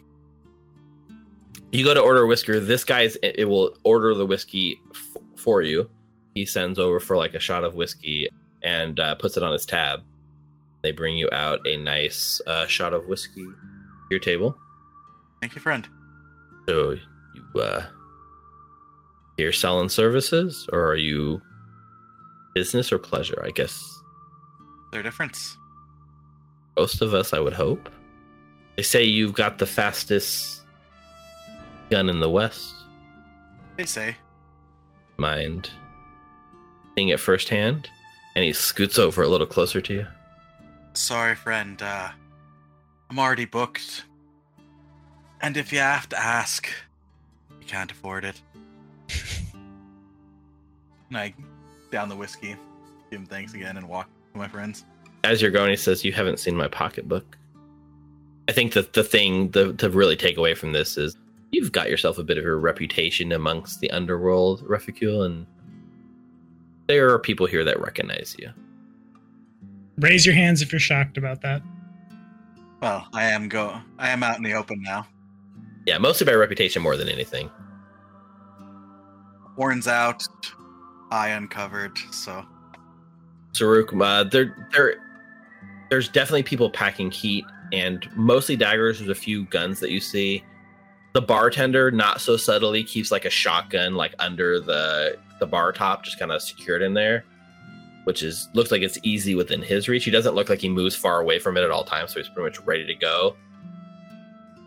You 1.73 1.85
go 1.85 1.95
to 1.95 2.01
order 2.01 2.27
whisker. 2.27 2.61
This 2.61 2.85
guy's 2.85 3.17
it 3.23 3.37
it 3.39 3.45
will 3.47 3.79
order 3.83 4.15
the 4.15 4.27
whiskey 4.27 4.79
f- 4.91 5.17
for 5.37 5.63
you. 5.63 5.89
He 6.35 6.45
sends 6.45 6.79
over 6.79 7.01
for 7.01 7.17
like 7.17 7.33
a 7.33 7.41
shot 7.41 7.65
of 7.65 7.75
whiskey 7.75 8.29
and 8.63 9.01
uh, 9.01 9.15
puts 9.15 9.39
it 9.39 9.43
on 9.43 9.55
his 9.55 9.65
tab. 9.65 10.03
They 10.83 10.93
bring 10.93 11.17
you 11.17 11.31
out 11.33 11.67
a 11.67 11.79
nice 11.79 12.43
uh, 12.47 12.67
shot 12.67 12.93
of 12.93 13.07
whiskey 13.07 13.45
to 13.45 13.55
your 14.11 14.21
table. 14.21 14.59
Thank 15.41 15.55
you, 15.55 15.63
friend. 15.63 15.89
So 16.71 16.95
you 17.35 17.61
uh, 17.61 17.85
you're 19.37 19.51
selling 19.51 19.89
services, 19.89 20.69
or 20.73 20.87
are 20.87 20.95
you 20.95 21.43
business 22.55 22.93
or 22.93 22.99
pleasure? 23.01 23.43
I 23.45 23.51
guess 23.51 23.83
Their 24.93 25.03
difference. 25.03 25.57
most 26.77 27.03
of 27.03 27.13
us, 27.13 27.33
I 27.33 27.41
would 27.41 27.55
hope. 27.55 27.89
They 28.77 28.85
say 28.85 29.03
you've 29.03 29.33
got 29.33 29.59
the 29.59 29.67
fastest 29.67 30.63
gun 31.91 32.09
in 32.09 32.21
the 32.21 32.31
West. 32.31 32.73
They 33.77 33.85
say. 33.85 34.17
mind 35.17 35.71
seeing 36.95 37.09
it 37.09 37.19
firsthand? 37.19 37.91
And 38.37 38.45
he 38.45 38.53
scoots 38.53 38.97
over 38.97 39.23
a 39.25 39.29
little 39.29 39.47
closer 39.49 39.81
to 39.81 39.93
you. 39.93 40.07
Sorry, 40.95 41.35
friend. 41.35 41.83
Uh, 41.83 42.11
I'm 43.11 43.19
already 43.19 43.45
booked. 43.45 44.05
And 45.43 45.57
if 45.57 45.73
you 45.73 45.79
have 45.79 46.09
to 46.11 46.19
ask, 46.19 46.69
you 47.61 47.67
can't 47.67 47.91
afford 47.91 48.25
it. 48.25 48.41
and 51.09 51.17
I 51.17 51.35
down 51.91 52.09
the 52.09 52.17
whiskey, 52.17 52.57
give 53.11 53.21
him 53.21 53.27
thanks 53.27 53.55
again, 53.55 53.77
and 53.77 53.89
walk 53.89 54.09
to 54.33 54.39
my 54.39 54.49
friends. 54.49 54.85
As 55.25 55.43
you're 55.43 55.51
going, 55.51 55.71
he 55.71 55.77
says, 55.77 56.05
You 56.05 56.13
haven't 56.13 56.39
seen 56.39 56.57
my 56.57 56.69
pocketbook. 56.69 57.37
I 58.49 58.53
think 58.53 58.73
that 58.73 58.93
the 58.93 59.05
thing 59.05 59.51
the, 59.51 59.73
to 59.75 59.91
really 59.91 60.17
take 60.17 60.37
away 60.37 60.55
from 60.55 60.73
this 60.73 60.97
is 60.97 61.17
you've 61.53 61.73
got 61.73 61.89
yourself 61.91 62.19
a 62.19 62.25
bit 62.25 62.39
of 62.39 62.45
a 62.45 62.55
reputation 62.55 63.33
amongst 63.33 63.81
the 63.81 63.91
underworld, 63.91 64.63
Reficule, 64.67 65.23
and 65.23 65.47
there 66.87 67.11
are 67.11 67.19
people 67.19 67.47
here 67.47 67.65
that 67.65 67.81
recognize 67.81 68.35
you. 68.39 68.51
Raise 69.99 70.25
your 70.25 70.35
hands 70.35 70.63
if 70.63 70.73
you're 70.73 70.81
shocked 70.81 71.19
about 71.19 71.43
that. 71.43 71.63
Well, 72.81 73.07
I 73.13 73.25
am 73.25 73.49
go. 73.49 73.79
I 73.99 74.09
am 74.11 74.23
out 74.23 74.39
in 74.39 74.43
the 74.43 74.55
open 74.55 74.83
now. 74.83 75.07
Yeah, 75.87 75.99
mostly 75.99 76.27
by 76.27 76.35
reputation 76.35 76.83
more 76.83 76.97
than 76.97 77.09
anything. 77.09 77.51
Horns 79.57 79.89
out, 79.89 80.23
eye 81.11 81.29
uncovered. 81.29 81.99
So 82.13 82.45
Saruk, 83.53 84.01
uh, 84.01 84.25
they're 84.25 84.69
they're 84.73 84.97
there's 85.91 86.09
definitely 86.09 86.45
people 86.45 86.71
packing 86.71 87.11
heat 87.11 87.45
and 87.73 88.09
mostly 88.15 88.57
daggers. 88.57 88.99
There's 88.99 89.11
a 89.11 89.15
few 89.15 89.45
guns 89.47 89.81
that 89.81 89.91
you 89.91 90.01
see. 90.01 90.45
The 91.13 91.21
bartender, 91.21 91.91
not 91.91 92.21
so 92.21 92.37
subtly, 92.37 92.85
keeps 92.85 93.11
like 93.11 93.25
a 93.25 93.31
shotgun 93.31 93.95
like 93.95 94.15
under 94.19 94.61
the 94.61 95.19
the 95.41 95.47
bar 95.47 95.73
top, 95.73 96.05
just 96.05 96.19
kind 96.19 96.31
of 96.31 96.41
secured 96.43 96.83
in 96.83 96.95
there, 96.95 97.25
which 98.05 98.23
is 98.23 98.49
looks 98.55 98.71
like 98.71 98.83
it's 98.83 98.99
easy 99.03 99.35
within 99.35 99.63
his 99.63 99.89
reach. 99.89 100.05
He 100.05 100.11
doesn't 100.11 100.35
look 100.35 100.49
like 100.49 100.61
he 100.61 100.69
moves 100.69 100.95
far 100.95 101.21
away 101.21 101.39
from 101.39 101.57
it 101.57 101.65
at 101.65 101.71
all 101.71 101.85
times, 101.85 102.13
so 102.13 102.21
he's 102.21 102.29
pretty 102.29 102.49
much 102.49 102.65
ready 102.65 102.87
to 102.87 102.95
go. 102.95 103.37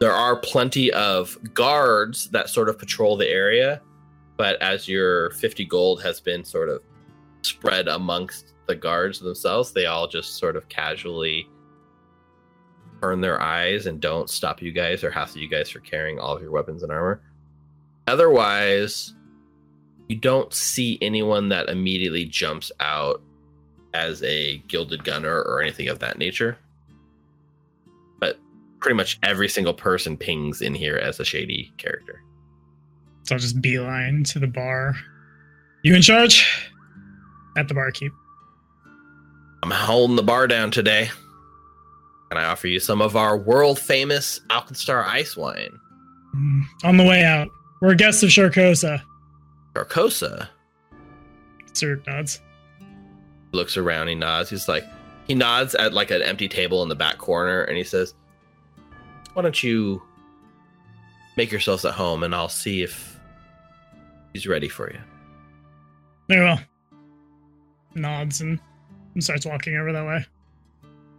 There 0.04 0.12
are 0.12 0.36
plenty 0.36 0.92
of 0.92 1.38
guards 1.54 2.28
that 2.32 2.50
sort 2.50 2.68
of 2.68 2.78
patrol 2.78 3.16
the 3.16 3.30
area, 3.30 3.82
but 4.36 4.62
as 4.62 4.86
your 4.86 5.32
50 5.32 5.64
gold 5.64 6.04
has 6.04 6.20
been 6.20 6.44
sort 6.44 6.68
of 6.68 6.82
spread 7.42 7.88
amongst 7.88 8.54
the 8.68 8.76
guards 8.76 9.22
themselves, 9.22 9.72
they 9.72 9.86
all 9.86 10.10
just 10.10 10.36
sort 10.36 10.58
of 10.58 10.68
casually 10.68 11.48
turn 13.02 13.22
their 13.22 13.40
eyes 13.40 13.86
and 13.86 14.02
don't 14.02 14.30
stop 14.30 14.62
you 14.62 14.74
guys 14.74 15.06
or 15.06 15.10
hassle 15.10 15.40
you 15.40 15.48
guys 15.48 15.70
for 15.70 15.80
carrying 15.80 16.20
all 16.20 16.36
of 16.36 16.42
your 16.42 16.52
weapons 16.52 16.84
and 16.84 16.92
armor. 16.92 17.22
Otherwise, 18.06 19.14
you 20.10 20.18
don't 20.18 20.54
see 20.54 20.98
anyone 21.02 21.48
that 21.48 21.70
immediately 21.70 22.26
jumps 22.26 22.74
out 22.82 23.22
as 23.94 24.22
a 24.24 24.58
gilded 24.68 25.06
gunner 25.06 25.44
or 25.44 25.62
anything 25.62 25.88
of 25.88 26.00
that 26.00 26.18
nature. 26.18 26.58
Pretty 28.84 28.96
much 28.96 29.18
every 29.24 29.48
single 29.50 29.74
person 29.74 30.18
pings 30.18 30.62
in 30.62 30.74
here 30.76 30.98
as 30.98 31.20
a 31.20 31.26
shady 31.26 31.74
character. 31.78 32.22
So 33.24 33.34
I'll 33.36 33.40
just 33.40 33.62
beeline 33.62 34.24
to 34.26 34.40
the 34.40 34.48
bar. 34.48 34.94
You 35.84 35.96
in 35.96 36.02
charge? 36.02 36.46
At 37.58 37.68
the 37.70 37.74
barkeep. 37.74 38.12
I'm 39.64 39.72
holding 39.72 40.18
the 40.18 40.24
bar 40.24 40.48
down 40.48 40.70
today. 40.70 41.10
Can 42.30 42.38
I 42.38 42.46
offer 42.46 42.68
you 42.68 42.80
some 42.82 43.02
of 43.02 43.16
our 43.16 43.38
world 43.38 43.80
famous 43.80 44.42
Alkenstar 44.50 45.06
ice 45.06 45.38
wine? 45.38 45.80
Mm, 46.36 46.62
On 46.84 46.98
the 46.98 47.04
way 47.06 47.24
out. 47.24 47.48
We're 47.82 47.96
guests 47.96 48.22
of 48.24 48.30
Sharkosa. 48.30 49.02
Carcosa 49.74 50.50
Sir 51.74 52.02
nods. 52.08 52.42
looks 53.54 53.78
around, 53.78 54.08
he 54.10 54.16
nods. 54.16 54.50
He's 54.50 54.68
like, 54.68 54.84
he 55.26 55.36
nods 55.36 55.74
at 55.76 55.94
like 55.94 56.12
an 56.12 56.22
empty 56.22 56.48
table 56.50 56.84
in 56.84 56.90
the 56.90 56.96
back 56.96 57.18
corner 57.18 57.64
and 57.64 57.78
he 57.78 57.84
says, 57.84 58.14
Why 59.34 59.42
don't 59.42 59.64
you 59.64 60.02
make 61.36 61.52
yourselves 61.52 61.86
at 61.86 61.94
home 61.94 62.24
and 62.24 62.34
I'll 62.34 62.50
see 62.50 62.84
if 62.84 63.20
he's 64.34 64.48
ready 64.48 64.70
for 64.70 64.92
you. 64.92 65.00
Very 66.30 66.46
well. 66.46 66.60
Nods 67.96 68.42
and, 68.42 68.60
and 69.14 69.24
starts 69.24 69.46
walking 69.46 69.76
over 69.78 69.92
that 69.92 70.06
way. 70.06 70.26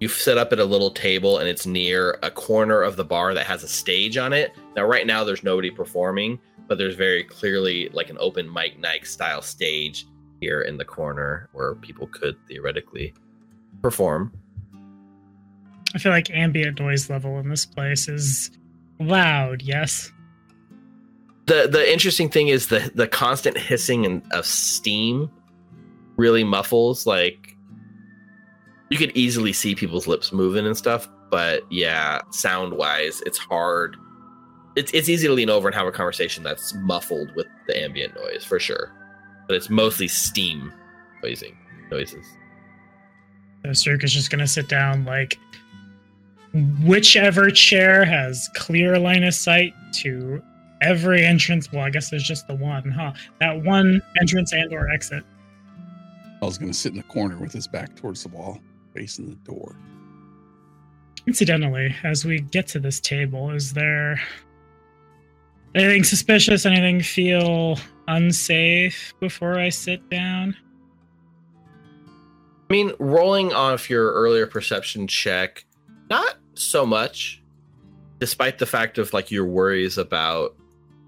You've 0.00 0.12
set 0.12 0.38
up 0.38 0.52
at 0.52 0.58
a 0.58 0.64
little 0.64 0.90
table 0.90 1.38
and 1.38 1.48
it's 1.48 1.66
near 1.66 2.18
a 2.22 2.30
corner 2.30 2.82
of 2.82 2.96
the 2.96 3.04
bar 3.04 3.32
that 3.34 3.46
has 3.46 3.62
a 3.62 3.68
stage 3.68 4.16
on 4.16 4.32
it. 4.32 4.52
Now, 4.76 4.84
right 4.84 5.06
now, 5.06 5.24
there's 5.24 5.44
nobody 5.44 5.70
performing, 5.70 6.38
but 6.66 6.78
there's 6.78 6.96
very 6.96 7.24
clearly 7.24 7.88
like 7.90 8.10
an 8.10 8.18
open 8.20 8.52
mic 8.52 8.78
night 8.78 9.06
style 9.06 9.40
stage 9.40 10.06
here 10.40 10.62
in 10.62 10.76
the 10.76 10.84
corner 10.84 11.48
where 11.52 11.76
people 11.76 12.08
could 12.08 12.36
theoretically 12.48 13.14
perform. 13.82 14.32
I 15.94 15.98
feel 15.98 16.12
like 16.12 16.30
ambient 16.30 16.80
noise 16.80 17.08
level 17.08 17.38
in 17.38 17.48
this 17.48 17.64
place 17.64 18.08
is 18.08 18.50
loud, 18.98 19.62
yes? 19.62 20.10
the 21.46 21.68
the 21.70 21.92
interesting 21.92 22.28
thing 22.28 22.48
is 22.48 22.68
the 22.68 22.90
the 22.94 23.06
constant 23.06 23.56
hissing 23.58 24.06
and 24.06 24.22
of 24.32 24.46
steam 24.46 25.30
really 26.16 26.44
muffles 26.44 27.06
like 27.06 27.56
you 28.90 28.98
could 28.98 29.12
easily 29.16 29.52
see 29.52 29.74
people's 29.74 30.06
lips 30.06 30.32
moving 30.32 30.66
and 30.66 30.76
stuff 30.76 31.08
but 31.30 31.62
yeah 31.70 32.20
sound 32.30 32.74
wise 32.74 33.22
it's 33.26 33.38
hard. 33.38 33.96
It's, 34.76 34.90
it's 34.92 35.08
easy 35.08 35.28
to 35.28 35.32
lean 35.32 35.50
over 35.50 35.68
and 35.68 35.74
have 35.76 35.86
a 35.86 35.92
conversation 35.92 36.42
that's 36.42 36.74
muffled 36.74 37.32
with 37.36 37.46
the 37.68 37.80
ambient 37.80 38.16
noise 38.16 38.44
for 38.44 38.58
sure. 38.58 38.90
But 39.46 39.54
it's 39.54 39.70
mostly 39.70 40.08
steam 40.08 40.72
noising 41.22 41.56
noises. 41.92 42.26
So 43.64 43.72
Cirque 43.72 44.02
is 44.02 44.12
just 44.12 44.30
gonna 44.30 44.48
sit 44.48 44.68
down 44.68 45.04
like 45.04 45.38
whichever 46.84 47.50
chair 47.50 48.04
has 48.04 48.48
clear 48.54 48.98
line 48.98 49.24
of 49.24 49.34
sight 49.34 49.74
to 49.94 50.42
every 50.80 51.24
entrance. 51.24 51.72
Well, 51.72 51.82
I 51.82 51.90
guess 51.90 52.10
there's 52.10 52.22
just 52.22 52.46
the 52.46 52.54
one, 52.54 52.90
huh? 52.90 53.12
That 53.40 53.62
one 53.64 54.00
entrance 54.20 54.52
and 54.52 54.72
or 54.72 54.88
exit. 54.90 55.24
I 56.40 56.44
was 56.44 56.58
going 56.58 56.70
to 56.70 56.78
sit 56.78 56.92
in 56.92 56.98
the 56.98 57.04
corner 57.04 57.38
with 57.38 57.52
his 57.52 57.66
back 57.66 57.96
towards 57.96 58.22
the 58.22 58.28
wall, 58.28 58.60
facing 58.92 59.30
the 59.30 59.36
door. 59.36 59.74
Incidentally, 61.26 61.94
as 62.04 62.24
we 62.24 62.40
get 62.40 62.68
to 62.68 62.78
this 62.78 63.00
table, 63.00 63.50
is 63.50 63.72
there 63.72 64.20
anything 65.74 66.04
suspicious? 66.04 66.66
Anything 66.66 67.00
feel 67.00 67.78
unsafe 68.08 69.14
before 69.20 69.58
I 69.58 69.70
sit 69.70 70.08
down? 70.10 70.54
I 72.68 72.72
mean, 72.72 72.92
rolling 72.98 73.52
off 73.52 73.88
your 73.88 74.12
earlier 74.12 74.46
perception 74.46 75.06
check, 75.06 75.64
not 76.10 76.36
so 76.54 76.86
much, 76.86 77.42
despite 78.18 78.58
the 78.58 78.66
fact 78.66 78.98
of 78.98 79.12
like 79.12 79.30
your 79.30 79.44
worries 79.44 79.98
about, 79.98 80.56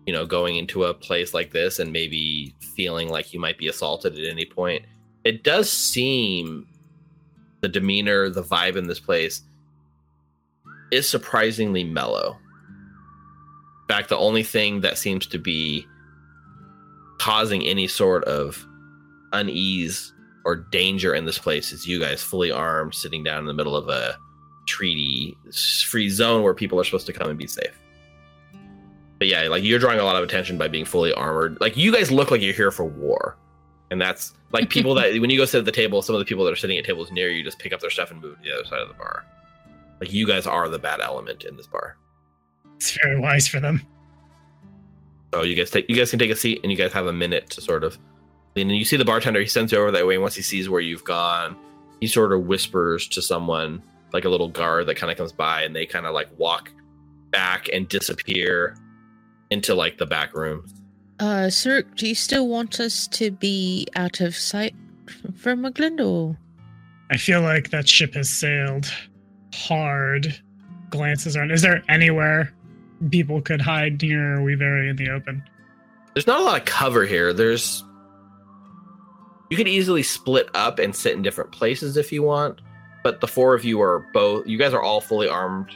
you 0.07 0.12
know, 0.12 0.26
going 0.26 0.57
into 0.57 0.84
a 0.84 0.94
place 0.94 1.34
like 1.34 1.53
this 1.53 1.78
and 1.78 1.92
maybe 1.92 2.55
feeling 2.74 3.09
like 3.09 3.32
you 3.32 3.40
might 3.40 3.59
be 3.59 3.68
assaulted 3.68 4.18
at 4.18 4.24
any 4.24 4.44
point. 4.44 4.84
It 5.24 5.42
does 5.42 5.70
seem 5.70 6.66
the 7.61 7.68
demeanor, 7.68 8.28
the 8.28 8.42
vibe 8.42 8.76
in 8.76 8.86
this 8.86 9.01
place 9.01 9.42
is 10.92 11.09
surprisingly 11.09 11.84
mellow. 11.84 12.36
In 13.88 13.94
fact, 13.94 14.09
the 14.09 14.16
only 14.16 14.42
thing 14.42 14.80
that 14.80 14.99
seems 14.99 15.26
to 15.28 15.38
be 15.38 15.86
causing 17.18 17.64
any 17.64 17.86
sort 17.86 18.24
of 18.24 18.64
unease 19.32 20.12
or 20.44 20.55
danger 20.57 21.14
in 21.14 21.24
this 21.24 21.38
place 21.38 21.72
is 21.72 21.86
you 21.86 21.99
guys 21.99 22.22
fully 22.22 22.51
armed 22.51 22.94
sitting 22.94 23.24
down 23.24 23.40
in 23.40 23.47
the 23.47 23.55
middle 23.55 23.76
of 23.76 23.88
a 23.88 24.16
treaty 24.67 25.37
free 25.85 26.09
zone 26.09 26.43
where 26.43 26.55
people 26.55 26.79
are 26.81 26.85
supposed 26.85 27.07
to 27.07 27.12
come 27.12 27.29
and 27.29 27.39
be 27.39 27.47
safe. 27.47 27.79
But 29.19 29.29
yeah 29.29 29.49
like 29.49 29.64
you're 29.64 29.79
drawing 29.79 29.99
a 29.99 30.05
lot 30.05 30.17
of 30.17 30.25
attention 30.25 30.59
by 30.59 30.69
being 30.69 30.85
fully 30.85 31.12
armored. 31.12 31.59
Like 31.61 31.77
you 31.77 31.93
guys 31.93 32.11
look 32.11 32.31
like 32.31 32.41
you're 32.41 32.53
here 32.53 32.71
for 32.71 32.85
war. 32.85 33.37
And 33.91 34.01
that's 34.01 34.35
like 34.53 34.69
people 34.69 34.95
that 34.95 35.12
when 35.21 35.31
you 35.31 35.39
go 35.39 35.45
sit 35.45 35.59
at 35.59 35.64
the 35.64 35.73
table 35.73 36.03
some 36.03 36.14
of 36.14 36.19
the 36.19 36.25
people 36.25 36.45
that 36.45 36.53
are 36.53 36.57
sitting 36.57 36.77
at 36.79 36.85
tables 36.85 37.11
near 37.11 37.31
you 37.31 37.43
just 37.43 37.59
pick 37.59 37.73
up 37.73 37.81
their 37.81 37.91
stuff 37.91 38.11
and 38.11 38.21
move 38.21 38.37
to 38.37 38.43
the 38.43 38.53
other 38.53 38.64
side 38.64 38.81
of 38.81 38.89
the 38.89 38.95
bar. 38.95 39.25
Like 40.01 40.12
you 40.12 40.27
guys 40.27 40.47
are 40.47 40.69
the 40.69 40.79
bad 40.79 41.01
element 41.01 41.45
in 41.45 41.57
this 41.57 41.67
bar. 41.67 41.97
It's 42.77 42.97
very 43.03 43.19
wise 43.19 43.49
for 43.49 43.61
them. 43.61 43.83
So 45.33 45.43
you 45.43 45.55
guys 45.55 45.71
take 45.71 45.89
you 45.89 45.97
guys 45.97 46.11
can 46.11 46.19
take 46.19 46.31
a 46.31 46.37
seat 46.37 46.61
and 46.62 46.71
you 46.71 46.79
guys 46.79 46.93
have 46.93 47.07
a 47.07 47.12
minute 47.12 47.51
to 47.51 47.61
sort 47.61 47.85
of 47.85 47.99
and 48.57 48.75
you 48.75 48.85
see 48.85 48.97
the 48.97 49.05
bartender, 49.05 49.41
he 49.41 49.47
sends 49.47 49.73
you 49.73 49.79
over 49.79 49.91
that 49.91 50.07
way, 50.07 50.14
and 50.14 50.23
once 50.23 50.35
he 50.35 50.43
sees 50.43 50.69
where 50.69 50.81
you've 50.81 51.05
gone, 51.05 51.57
he 52.01 52.07
sort 52.07 52.33
of 52.33 52.47
whispers 52.47 53.07
to 53.09 53.23
someone, 53.23 53.83
like 54.17 54.25
a 54.25 54.29
little 54.29 54.49
guard 54.49 54.87
that 54.87 54.97
kind 54.97 55.11
of 55.12 55.19
comes 55.19 55.33
by, 55.33 55.62
and 55.62 55.77
they 55.77 55.87
kind 55.87 56.07
of 56.07 56.14
like 56.14 56.29
walk 56.39 56.71
back 57.31 57.69
and 57.73 57.89
disappear 57.89 58.77
into 59.51 59.75
like 59.75 59.99
the 59.99 60.07
back 60.07 60.35
room. 60.35 60.67
Uh, 61.21 61.49
Cirque, 61.51 61.95
do 61.97 62.09
you 62.09 62.14
still 62.14 62.49
want 62.49 62.81
us 62.81 63.07
to 63.09 63.31
be 63.31 63.87
out 63.95 64.21
of 64.21 64.35
sight 64.35 64.75
f- 65.09 65.35
from 65.37 65.61
Mugland 65.61 66.05
or? 66.05 66.37
I 67.11 67.17
feel 67.17 67.41
like 67.41 67.71
that 67.71 67.89
ship 67.89 68.14
has 68.14 68.29
sailed 68.29 68.91
hard. 69.55 70.35
Glances 70.91 71.37
around. 71.37 71.51
Is 71.51 71.62
there 71.62 71.83
anywhere 71.89 72.53
people 73.11 73.41
could 73.43 73.61
hide 73.61 74.01
near? 74.03 74.37
Or 74.37 74.41
are 74.41 74.43
we 74.43 74.55
very 74.55 74.89
in 74.89 74.97
the 74.97 75.11
open? 75.11 75.43
There's 76.14 76.27
not 76.27 76.41
a 76.41 76.45
lot 76.45 76.61
of 76.61 76.64
cover 76.64 77.05
here. 77.05 77.33
There's 77.33 77.85
you 79.51 79.57
could 79.57 79.69
easily 79.69 80.03
split 80.03 80.49
up 80.55 80.79
and 80.79 80.95
sit 80.95 81.14
in 81.14 81.23
different 81.23 81.53
places 81.53 81.97
if 81.97 82.12
you 82.12 82.23
want, 82.23 82.61
but 83.07 83.21
the 83.21 83.29
four 83.29 83.55
of 83.55 83.65
you 83.65 83.81
are 83.81 84.01
both 84.13 84.45
you 84.49 84.59
guys 84.59 84.75
are 84.75 84.83
all 84.83 85.01
fully 85.01 85.29
armed 85.29 85.71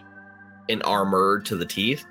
and 0.69 0.83
armored 0.83 1.47
to 1.47 1.55
the 1.55 1.65
teeth. 1.65 2.05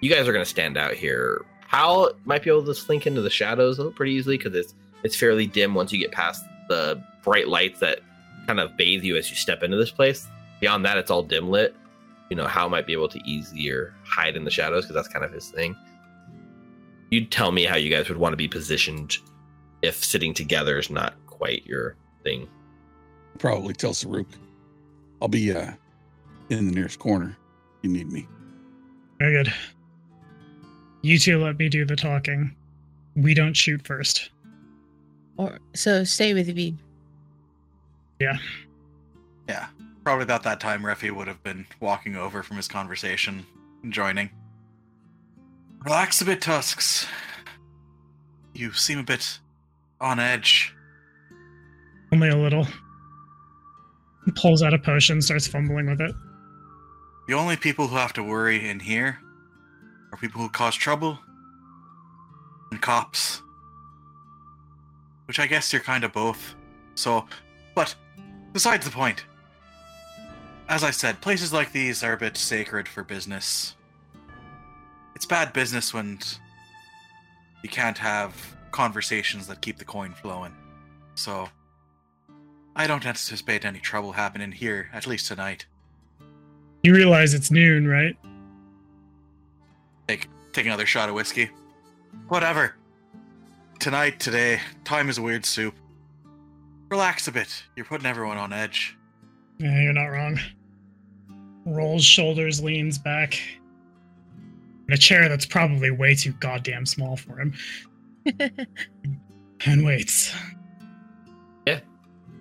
You 0.00 0.08
guys 0.08 0.28
are 0.28 0.32
going 0.32 0.44
to 0.44 0.48
stand 0.48 0.76
out 0.76 0.94
here. 0.94 1.44
Hal 1.66 2.12
might 2.24 2.44
be 2.44 2.50
able 2.50 2.64
to 2.66 2.74
slink 2.76 3.04
into 3.04 3.20
the 3.20 3.30
shadows 3.30 3.80
pretty 3.96 4.12
easily 4.12 4.38
because 4.38 4.54
it's 4.54 4.76
it's 5.02 5.16
fairly 5.16 5.48
dim 5.48 5.74
once 5.74 5.92
you 5.92 5.98
get 5.98 6.12
past 6.12 6.44
the 6.68 7.02
bright 7.24 7.48
lights 7.48 7.80
that 7.80 7.98
kind 8.46 8.60
of 8.60 8.76
bathe 8.76 9.02
you 9.02 9.16
as 9.16 9.28
you 9.28 9.34
step 9.34 9.64
into 9.64 9.76
this 9.76 9.90
place. 9.90 10.28
Beyond 10.60 10.84
that, 10.84 10.98
it's 10.98 11.10
all 11.10 11.24
dim 11.24 11.50
lit. 11.50 11.74
You 12.28 12.36
know, 12.36 12.46
Hal 12.46 12.68
might 12.68 12.86
be 12.86 12.92
able 12.92 13.08
to 13.08 13.20
easier 13.28 13.92
hide 14.04 14.36
in 14.36 14.44
the 14.44 14.52
shadows 14.52 14.84
because 14.84 14.94
that's 14.94 15.12
kind 15.12 15.24
of 15.24 15.32
his 15.32 15.50
thing. 15.50 15.74
You'd 17.10 17.32
tell 17.32 17.50
me 17.50 17.64
how 17.64 17.74
you 17.74 17.90
guys 17.90 18.08
would 18.08 18.18
want 18.18 18.34
to 18.34 18.36
be 18.36 18.46
positioned 18.46 19.16
if 19.82 19.96
sitting 19.96 20.32
together 20.32 20.78
is 20.78 20.90
not 20.90 21.14
quite 21.26 21.66
your 21.66 21.96
thing. 22.22 22.48
Probably 23.38 23.74
tell 23.74 23.94
Saruk. 23.94 24.26
I'll 25.20 25.28
be 25.28 25.52
uh 25.52 25.72
in 26.50 26.66
the 26.66 26.72
nearest 26.72 26.98
corner. 26.98 27.36
if 27.78 27.84
You 27.84 27.90
need 27.90 28.10
me. 28.10 28.26
Very 29.18 29.44
good. 29.44 29.52
You 31.02 31.18
two 31.18 31.38
let 31.42 31.58
me 31.58 31.68
do 31.68 31.84
the 31.84 31.96
talking. 31.96 32.54
We 33.16 33.34
don't 33.34 33.54
shoot 33.54 33.86
first. 33.86 34.30
Or 35.36 35.58
so 35.74 36.04
stay 36.04 36.34
with 36.34 36.54
me. 36.54 36.76
Yeah. 38.18 38.36
Yeah. 39.48 39.66
Probably 40.04 40.24
about 40.24 40.42
that 40.42 40.60
time 40.60 40.82
Refi 40.82 41.10
would 41.10 41.28
have 41.28 41.42
been 41.42 41.66
walking 41.80 42.16
over 42.16 42.42
from 42.42 42.56
his 42.56 42.68
conversation 42.68 43.46
and 43.82 43.92
joining. 43.92 44.30
Relax 45.84 46.20
a 46.20 46.24
bit, 46.26 46.42
Tusks. 46.42 47.06
You 48.54 48.72
seem 48.72 48.98
a 48.98 49.02
bit 49.02 49.38
on 50.00 50.18
edge. 50.18 50.74
Only 52.12 52.28
a 52.28 52.36
little. 52.36 52.66
He 54.24 54.32
pulls 54.32 54.62
out 54.62 54.74
a 54.74 54.78
potion, 54.78 55.22
starts 55.22 55.46
fumbling 55.46 55.86
with 55.86 56.00
it. 56.00 56.14
The 57.26 57.34
only 57.34 57.56
people 57.56 57.88
who 57.88 57.96
have 57.96 58.12
to 58.14 58.22
worry 58.22 58.68
in 58.68 58.80
here 58.80 59.18
are 60.12 60.18
people 60.18 60.40
who 60.40 60.48
cause 60.48 60.74
trouble 60.74 61.18
and 62.70 62.80
cops. 62.80 63.42
Which 65.26 65.38
I 65.38 65.46
guess 65.46 65.72
you're 65.72 65.82
kind 65.82 66.04
of 66.04 66.12
both. 66.12 66.54
So, 66.94 67.26
but 67.74 67.94
besides 68.52 68.84
the 68.84 68.90
point. 68.90 69.24
As 70.68 70.84
I 70.84 70.90
said, 70.90 71.20
places 71.20 71.52
like 71.52 71.72
these 71.72 72.02
are 72.02 72.12
a 72.12 72.16
bit 72.16 72.36
sacred 72.36 72.86
for 72.86 73.02
business. 73.02 73.74
It's 75.14 75.26
bad 75.26 75.52
business 75.52 75.92
when 75.92 76.18
you 77.62 77.68
can't 77.68 77.98
have 77.98 78.34
conversations 78.70 79.46
that 79.48 79.60
keep 79.60 79.78
the 79.78 79.84
coin 79.84 80.12
flowing. 80.12 80.54
So, 81.14 81.48
I 82.80 82.86
don't 82.86 83.04
anticipate 83.04 83.66
any 83.66 83.78
trouble 83.78 84.12
happening 84.12 84.52
here, 84.52 84.88
at 84.94 85.06
least 85.06 85.28
tonight. 85.28 85.66
You 86.82 86.94
realize 86.94 87.34
it's 87.34 87.50
noon, 87.50 87.86
right? 87.86 88.16
Take 90.08 90.30
take 90.54 90.64
another 90.64 90.86
shot 90.86 91.10
of 91.10 91.14
whiskey. 91.14 91.50
Whatever. 92.28 92.76
Tonight, 93.80 94.18
today, 94.18 94.60
time 94.84 95.10
is 95.10 95.18
a 95.18 95.22
weird 95.22 95.44
soup. 95.44 95.74
Relax 96.88 97.28
a 97.28 97.32
bit. 97.32 97.64
You're 97.76 97.84
putting 97.84 98.06
everyone 98.06 98.38
on 98.38 98.50
edge. 98.50 98.96
Yeah, 99.58 99.78
you're 99.82 99.92
not 99.92 100.06
wrong. 100.06 100.40
Rolls 101.66 102.02
shoulders, 102.02 102.64
leans 102.64 102.96
back. 102.96 103.38
In 104.88 104.94
a 104.94 104.96
chair 104.96 105.28
that's 105.28 105.44
probably 105.44 105.90
way 105.90 106.14
too 106.14 106.32
goddamn 106.40 106.86
small 106.86 107.18
for 107.18 107.38
him. 107.38 107.52
and 109.66 109.84
waits. 109.84 110.34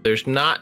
There's 0.10 0.26
not 0.26 0.62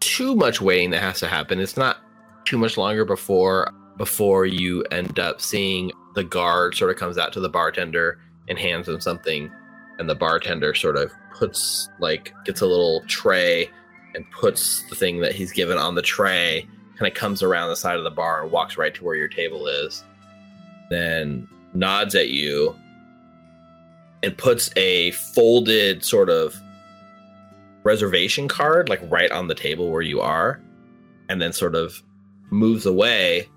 too 0.00 0.34
much 0.34 0.62
waiting 0.62 0.92
that 0.92 1.02
has 1.02 1.20
to 1.20 1.28
happen. 1.28 1.60
It's 1.60 1.76
not 1.76 1.98
too 2.46 2.56
much 2.56 2.78
longer 2.78 3.04
before 3.04 3.70
before 3.98 4.46
you 4.46 4.80
end 4.84 5.18
up 5.18 5.42
seeing 5.42 5.92
the 6.14 6.24
guard 6.24 6.74
sort 6.74 6.90
of 6.90 6.96
comes 6.96 7.18
out 7.18 7.34
to 7.34 7.40
the 7.40 7.50
bartender 7.50 8.18
and 8.48 8.58
hands 8.58 8.88
him 8.88 8.98
something 8.98 9.52
and 9.98 10.08
the 10.08 10.14
bartender 10.14 10.72
sort 10.72 10.96
of 10.96 11.12
puts 11.34 11.90
like 12.00 12.32
gets 12.46 12.62
a 12.62 12.66
little 12.66 13.02
tray 13.08 13.68
and 14.14 14.24
puts 14.30 14.88
the 14.88 14.94
thing 14.94 15.20
that 15.20 15.34
he's 15.34 15.52
given 15.52 15.76
on 15.76 15.94
the 15.94 16.00
tray 16.00 16.66
kind 16.98 17.12
of 17.12 17.14
comes 17.14 17.42
around 17.42 17.68
the 17.68 17.76
side 17.76 17.98
of 17.98 18.04
the 18.04 18.10
bar 18.10 18.42
and 18.42 18.50
walks 18.50 18.78
right 18.78 18.94
to 18.94 19.04
where 19.04 19.16
your 19.16 19.28
table 19.28 19.66
is 19.66 20.02
then 20.88 21.46
nods 21.74 22.14
at 22.14 22.30
you 22.30 22.74
and 24.22 24.38
puts 24.38 24.70
a 24.76 25.10
folded 25.10 26.02
sort 26.02 26.30
of 26.30 26.58
reservation 27.84 28.48
card 28.48 28.88
like 28.88 29.00
right 29.10 29.30
on 29.32 29.48
the 29.48 29.54
table 29.54 29.90
where 29.90 30.02
you 30.02 30.20
are 30.20 30.60
and 31.28 31.40
then 31.40 31.52
sort 31.52 31.74
of 31.74 32.02
moves 32.50 32.86
away 32.86 33.48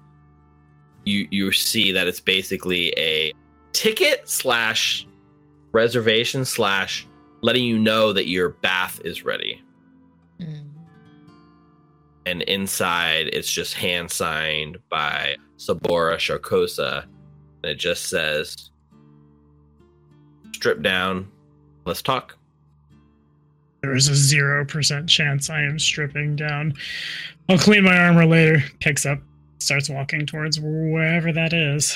you 1.06 1.28
you 1.32 1.52
see 1.52 1.92
that 1.92 2.08
it's 2.08 2.20
basically 2.20 2.94
a 2.98 3.32
ticket 3.74 4.28
slash 4.28 5.08
reservation 5.72 6.44
slash 6.44 7.08
letting 7.42 7.64
you 7.64 7.78
know 7.78 8.12
that 8.12 8.28
your 8.28 8.50
bath 8.50 9.00
is 9.06 9.24
ready. 9.24 9.62
Mm. 10.42 10.66
and 12.26 12.42
inside 12.42 13.30
it's 13.32 13.50
just 13.50 13.74
hand 13.74 14.12
signed 14.12 14.78
by 14.90 15.38
Sabora 15.58 16.18
Sharkosa 16.18 17.04
and 17.04 17.72
it 17.72 17.76
just 17.76 18.10
says 18.10 18.72
strip 20.52 20.82
down. 20.82 21.32
Let's 21.86 22.02
talk 22.02 22.38
There 23.86 23.96
is 23.96 24.08
a 24.08 24.16
zero 24.16 24.66
percent 24.66 25.08
chance 25.08 25.48
I 25.48 25.62
am 25.62 25.78
stripping 25.78 26.36
down. 26.36 26.74
I'll 27.48 27.60
clean 27.60 27.84
my 27.84 27.96
armor 27.96 28.26
later. 28.26 28.64
Picks 28.80 29.06
up, 29.06 29.20
starts 29.60 29.92
walking 29.92 30.26
towards 30.26 30.60
wherever 30.60 31.32
that 31.32 31.54
is. 31.54 31.96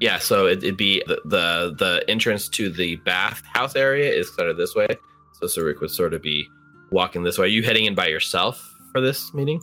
Yeah, 0.00 0.16
so 0.16 0.46
it, 0.46 0.64
it'd 0.64 0.78
be 0.78 1.02
the, 1.06 1.20
the 1.26 1.74
the 1.78 2.04
entrance 2.08 2.48
to 2.48 2.70
the 2.70 2.96
bath 2.96 3.42
house 3.52 3.76
area 3.76 4.10
is 4.10 4.30
kind 4.30 4.48
of 4.48 4.56
this 4.56 4.74
way. 4.74 4.86
So 5.34 5.46
Saruk 5.46 5.82
would 5.82 5.90
sort 5.90 6.14
of 6.14 6.22
be 6.22 6.48
walking 6.90 7.22
this 7.22 7.36
way. 7.36 7.44
Are 7.44 7.48
you 7.48 7.62
heading 7.62 7.84
in 7.84 7.94
by 7.94 8.06
yourself 8.06 8.74
for 8.92 9.02
this 9.02 9.34
meeting? 9.34 9.60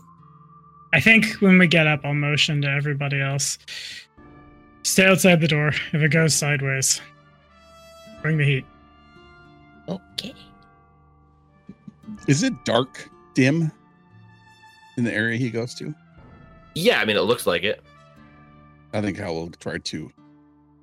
I 0.93 0.99
think 0.99 1.25
when 1.39 1.57
we 1.57 1.65
get 1.65 1.87
up, 1.87 2.01
I'll 2.03 2.13
motion 2.13 2.61
to 2.61 2.69
everybody 2.69 3.19
else. 3.19 3.57
Stay 4.83 5.07
outside 5.07 5.41
the 5.41 5.47
door. 5.47 5.69
If 5.69 6.03
it 6.03 6.09
goes 6.09 6.35
sideways, 6.35 7.01
bring 8.21 8.37
the 8.37 8.45
heat. 8.45 8.65
Okay. 9.87 10.35
Is 12.27 12.43
it 12.43 12.53
dark, 12.65 13.09
dim 13.33 13.71
in 14.97 15.03
the 15.03 15.13
area 15.13 15.37
he 15.37 15.49
goes 15.49 15.73
to? 15.75 15.93
Yeah, 16.75 17.01
I 17.01 17.05
mean 17.05 17.17
it 17.17 17.21
looks 17.21 17.47
like 17.47 17.63
it. 17.63 17.81
I 18.93 19.01
think 19.01 19.17
Hal 19.17 19.35
will 19.35 19.49
try 19.49 19.77
to 19.77 20.11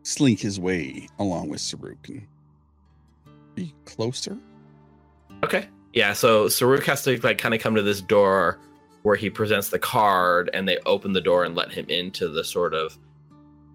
slink 0.03 0.41
his 0.41 0.61
way 0.61 1.09
along 1.19 1.49
with 1.49 1.61
Saruk 1.61 2.09
and 2.09 2.27
be 3.55 3.75
closer. 3.85 4.39
Okay. 5.43 5.69
Yeah, 5.93 6.13
so 6.13 6.47
Saruk 6.47 6.85
has 6.85 7.03
to 7.05 7.19
like 7.23 7.39
kind 7.39 7.55
of 7.55 7.61
come 7.61 7.75
to 7.75 7.83
this 7.83 8.01
door 8.01 8.61
where 9.03 9.17
he 9.17 9.31
presents 9.31 9.71
the 9.71 9.79
card 9.79 10.51
and 10.53 10.69
they 10.69 10.79
open 10.87 11.13
the 11.13 11.21
door 11.21 11.45
and 11.45 11.55
let 11.55 11.73
him 11.73 11.87
into 11.89 12.29
the 12.29 12.45
sort 12.45 12.75
of 12.75 12.99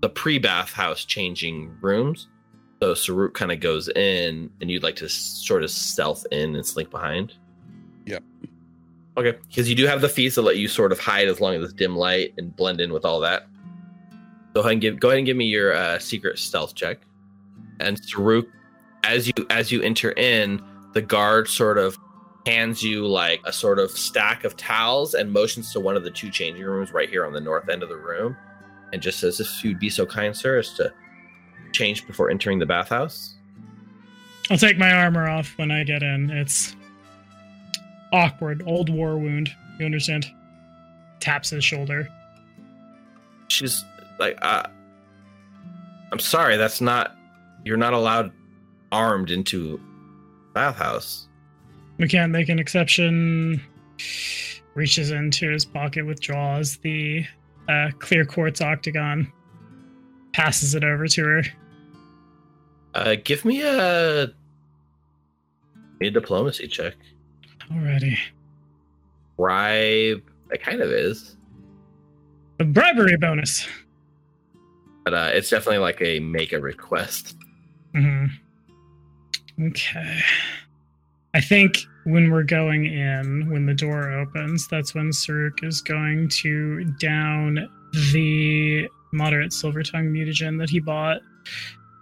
the 0.01 0.09
pre-bath 0.09 0.71
house 0.71 1.05
changing 1.05 1.75
rooms. 1.81 2.27
So 2.81 2.93
Saruk 2.93 3.33
kind 3.33 3.51
of 3.51 3.59
goes 3.59 3.89
in 3.89 4.49
and 4.59 4.71
you'd 4.71 4.83
like 4.83 4.95
to 4.97 5.09
sort 5.09 5.63
of 5.63 5.71
stealth 5.71 6.25
in 6.31 6.55
and 6.55 6.65
slink 6.65 6.89
behind. 6.89 7.33
Yep. 8.05 8.23
Okay, 9.17 9.37
because 9.47 9.69
you 9.69 9.75
do 9.75 9.85
have 9.85 10.01
the 10.01 10.09
feats 10.09 10.35
that 10.35 10.41
let 10.43 10.57
you 10.57 10.67
sort 10.67 10.91
of 10.91 10.99
hide 10.99 11.27
as 11.27 11.41
long 11.41 11.55
as 11.55 11.63
it's 11.63 11.73
dim 11.73 11.95
light 11.95 12.33
and 12.37 12.55
blend 12.55 12.79
in 12.79 12.93
with 12.93 13.05
all 13.05 13.19
that. 13.19 13.47
Go 14.53 14.61
ahead 14.61 14.73
and 14.73 14.81
give 14.81 14.99
go 14.99 15.09
ahead 15.09 15.19
and 15.19 15.25
give 15.25 15.37
me 15.37 15.45
your 15.45 15.73
uh, 15.73 15.99
secret 15.99 16.39
stealth 16.39 16.75
check. 16.75 16.99
And 17.79 17.99
Saruk, 18.01 18.47
as 19.03 19.27
you 19.27 19.33
as 19.49 19.71
you 19.71 19.81
enter 19.81 20.11
in, 20.11 20.61
the 20.93 21.01
guard 21.01 21.47
sort 21.47 21.77
of 21.77 21.97
hands 22.45 22.81
you 22.81 23.05
like 23.05 23.39
a 23.45 23.53
sort 23.53 23.79
of 23.79 23.91
stack 23.91 24.43
of 24.43 24.57
towels 24.57 25.13
and 25.13 25.31
motions 25.31 25.71
to 25.73 25.79
one 25.79 25.95
of 25.95 26.03
the 26.03 26.11
two 26.11 26.29
changing 26.29 26.63
rooms 26.63 26.91
right 26.91 27.09
here 27.09 27.25
on 27.25 27.33
the 27.33 27.41
north 27.41 27.69
end 27.69 27.83
of 27.83 27.89
the 27.89 27.97
room, 27.97 28.35
and 28.93 29.01
just 29.01 29.19
says, 29.19 29.39
"If 29.39 29.63
you'd 29.63 29.79
be 29.79 29.89
so 29.89 30.05
kind, 30.05 30.35
sir, 30.35 30.59
as 30.59 30.73
to 30.75 30.93
change 31.71 32.07
before 32.07 32.29
entering 32.29 32.59
the 32.59 32.65
bathhouse." 32.65 33.35
I'll 34.49 34.57
take 34.57 34.77
my 34.77 34.91
armor 34.91 35.29
off 35.29 35.57
when 35.57 35.71
I 35.71 35.83
get 35.83 36.03
in. 36.03 36.29
It's 36.29 36.75
awkward. 38.11 38.63
Old 38.65 38.89
war 38.89 39.17
wound. 39.17 39.49
You 39.79 39.85
understand? 39.85 40.25
Taps 41.19 41.49
his 41.49 41.63
shoulder. 41.63 42.07
She's 43.47 43.83
like, 44.19 44.37
uh, 44.41 44.63
"I'm 46.11 46.19
sorry, 46.19 46.57
that's 46.57 46.81
not. 46.81 47.15
You're 47.63 47.77
not 47.77 47.93
allowed 47.93 48.31
armed 48.91 49.31
into 49.31 49.79
bathhouse." 50.53 51.27
We 51.97 52.07
can't 52.07 52.31
make 52.31 52.49
an 52.49 52.59
exception. 52.59 53.61
Reaches 54.73 55.11
into 55.11 55.51
his 55.51 55.65
pocket, 55.65 56.05
withdraws 56.05 56.77
the 56.77 57.25
uh, 57.67 57.89
clear 57.99 58.25
quartz 58.25 58.61
octagon, 58.61 59.31
passes 60.33 60.75
it 60.75 60.83
over 60.83 61.07
to 61.07 61.23
her. 61.23 61.43
Uh, 62.93 63.15
give 63.23 63.45
me 63.45 63.61
a 63.61 64.31
a 66.01 66.09
diplomacy 66.09 66.67
check. 66.67 66.95
Alrighty. 67.71 68.17
Bribe. 69.37 70.21
It 70.51 70.61
kind 70.61 70.81
of 70.81 70.91
is, 70.91 71.37
A 72.59 72.65
bribery 72.65 73.15
bonus. 73.17 73.65
but 75.05 75.13
uh, 75.13 75.29
it's 75.33 75.49
definitely 75.49 75.77
like 75.79 76.01
a 76.01 76.19
make 76.19 76.51
a 76.51 76.59
request. 76.59 77.35
hmm 77.95 78.25
Okay. 79.61 80.19
I 81.33 81.39
think 81.41 81.77
when 82.03 82.29
we're 82.31 82.43
going 82.43 82.85
in, 82.85 83.49
when 83.49 83.65
the 83.65 83.73
door 83.73 84.11
opens, 84.11 84.67
that's 84.67 84.93
when 84.93 85.11
Saruk 85.11 85.63
is 85.63 85.79
going 85.81 86.27
to 86.29 86.83
down 86.99 87.69
the 88.11 88.87
moderate 89.13 89.53
silver 89.53 89.83
tongue 89.83 90.07
mutagen 90.11 90.57
that 90.59 90.69
he 90.69 90.79
bought. 90.81 91.21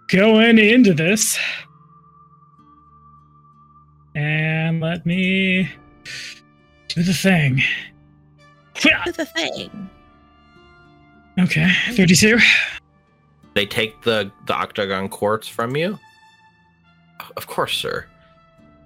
Going 0.08 0.58
into 0.58 0.94
this. 0.96 1.38
And 4.16 4.82
let 4.82 5.06
me 5.06 5.70
do 6.88 7.04
the 7.04 7.14
thing. 7.14 7.62
Do 8.76 9.12
the 9.12 9.26
thing. 9.26 9.90
Okay, 11.40 11.72
32. 11.92 12.38
They 13.54 13.66
take 13.66 14.02
the 14.02 14.32
the 14.46 14.54
octagon 14.54 15.10
quartz 15.10 15.48
from 15.48 15.76
you. 15.76 16.00
Of 17.38 17.48
course, 17.48 17.78
sir. 17.78 18.06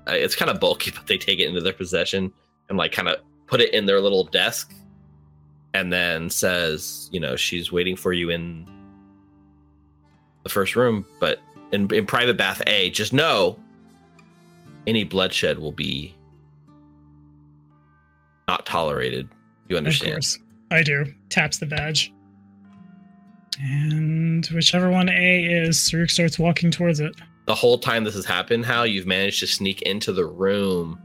Uh, 0.07 0.13
it's 0.13 0.35
kind 0.35 0.51
of 0.51 0.59
bulky, 0.59 0.91
but 0.95 1.07
they 1.07 1.17
take 1.17 1.39
it 1.39 1.47
into 1.47 1.61
their 1.61 1.73
possession 1.73 2.31
and 2.69 2.77
like 2.77 2.91
kind 2.91 3.07
of 3.07 3.17
put 3.47 3.61
it 3.61 3.73
in 3.73 3.85
their 3.85 4.01
little 4.01 4.23
desk 4.23 4.73
and 5.73 5.91
then 5.91 6.29
says, 6.29 7.09
you 7.11 7.19
know, 7.19 7.35
she's 7.35 7.71
waiting 7.71 7.95
for 7.95 8.13
you 8.13 8.29
in 8.29 8.67
the 10.43 10.49
first 10.49 10.75
room, 10.75 11.05
but 11.19 11.39
in, 11.71 11.91
in 11.93 12.05
private 12.05 12.37
bath 12.37 12.61
A, 12.67 12.89
just 12.91 13.13
know 13.13 13.57
any 14.87 15.03
bloodshed 15.03 15.59
will 15.59 15.71
be 15.71 16.15
not 18.47 18.65
tolerated. 18.65 19.29
You 19.69 19.75
Of 19.77 19.85
understand? 19.85 20.13
course. 20.15 20.39
I 20.71 20.83
do. 20.83 21.05
Taps 21.29 21.57
the 21.59 21.65
badge. 21.65 22.11
And 23.61 24.45
whichever 24.47 24.89
one 24.89 25.09
A 25.09 25.45
is, 25.45 25.77
Saruk 25.77 26.09
starts 26.09 26.39
walking 26.39 26.71
towards 26.71 26.99
it. 26.99 27.13
the 27.45 27.53
whole 27.55 27.77
time 27.77 28.03
this 28.05 28.15
has 28.15 28.25
happened, 28.25 28.65
how 28.65 28.83
you've 28.83 29.05
managed 29.05 29.39
to 29.41 29.47
sneak 29.47 29.81
into 29.83 30.13
the 30.13 30.25
room, 30.25 30.97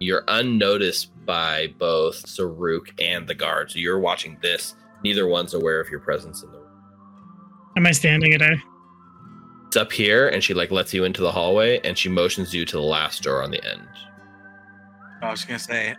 you're 0.00 0.22
unnoticed 0.28 1.10
by 1.24 1.68
both 1.78 2.24
Saruk 2.26 2.90
and 3.02 3.26
the 3.26 3.34
guard. 3.34 3.70
So 3.70 3.78
you're 3.78 3.98
watching 3.98 4.38
this. 4.42 4.74
Neither 5.02 5.26
one's 5.26 5.54
aware 5.54 5.80
of 5.80 5.88
your 5.90 6.00
presence 6.00 6.42
in 6.42 6.52
the 6.52 6.58
room. 6.58 6.68
Am 7.76 7.86
I 7.86 7.92
standing 7.92 8.32
at 8.34 8.42
A? 8.42 8.56
It's 9.68 9.76
up 9.76 9.92
here, 9.92 10.28
and 10.28 10.42
she 10.42 10.54
like 10.54 10.70
lets 10.70 10.94
you 10.94 11.04
into 11.04 11.20
the 11.20 11.30
hallway, 11.30 11.78
and 11.84 11.98
she 11.98 12.08
motions 12.08 12.54
you 12.54 12.64
to 12.64 12.76
the 12.76 12.82
last 12.82 13.22
door 13.22 13.42
on 13.42 13.50
the 13.50 13.62
end. 13.70 13.86
I 15.20 15.30
was 15.30 15.44
gonna 15.44 15.58
say, 15.58 15.94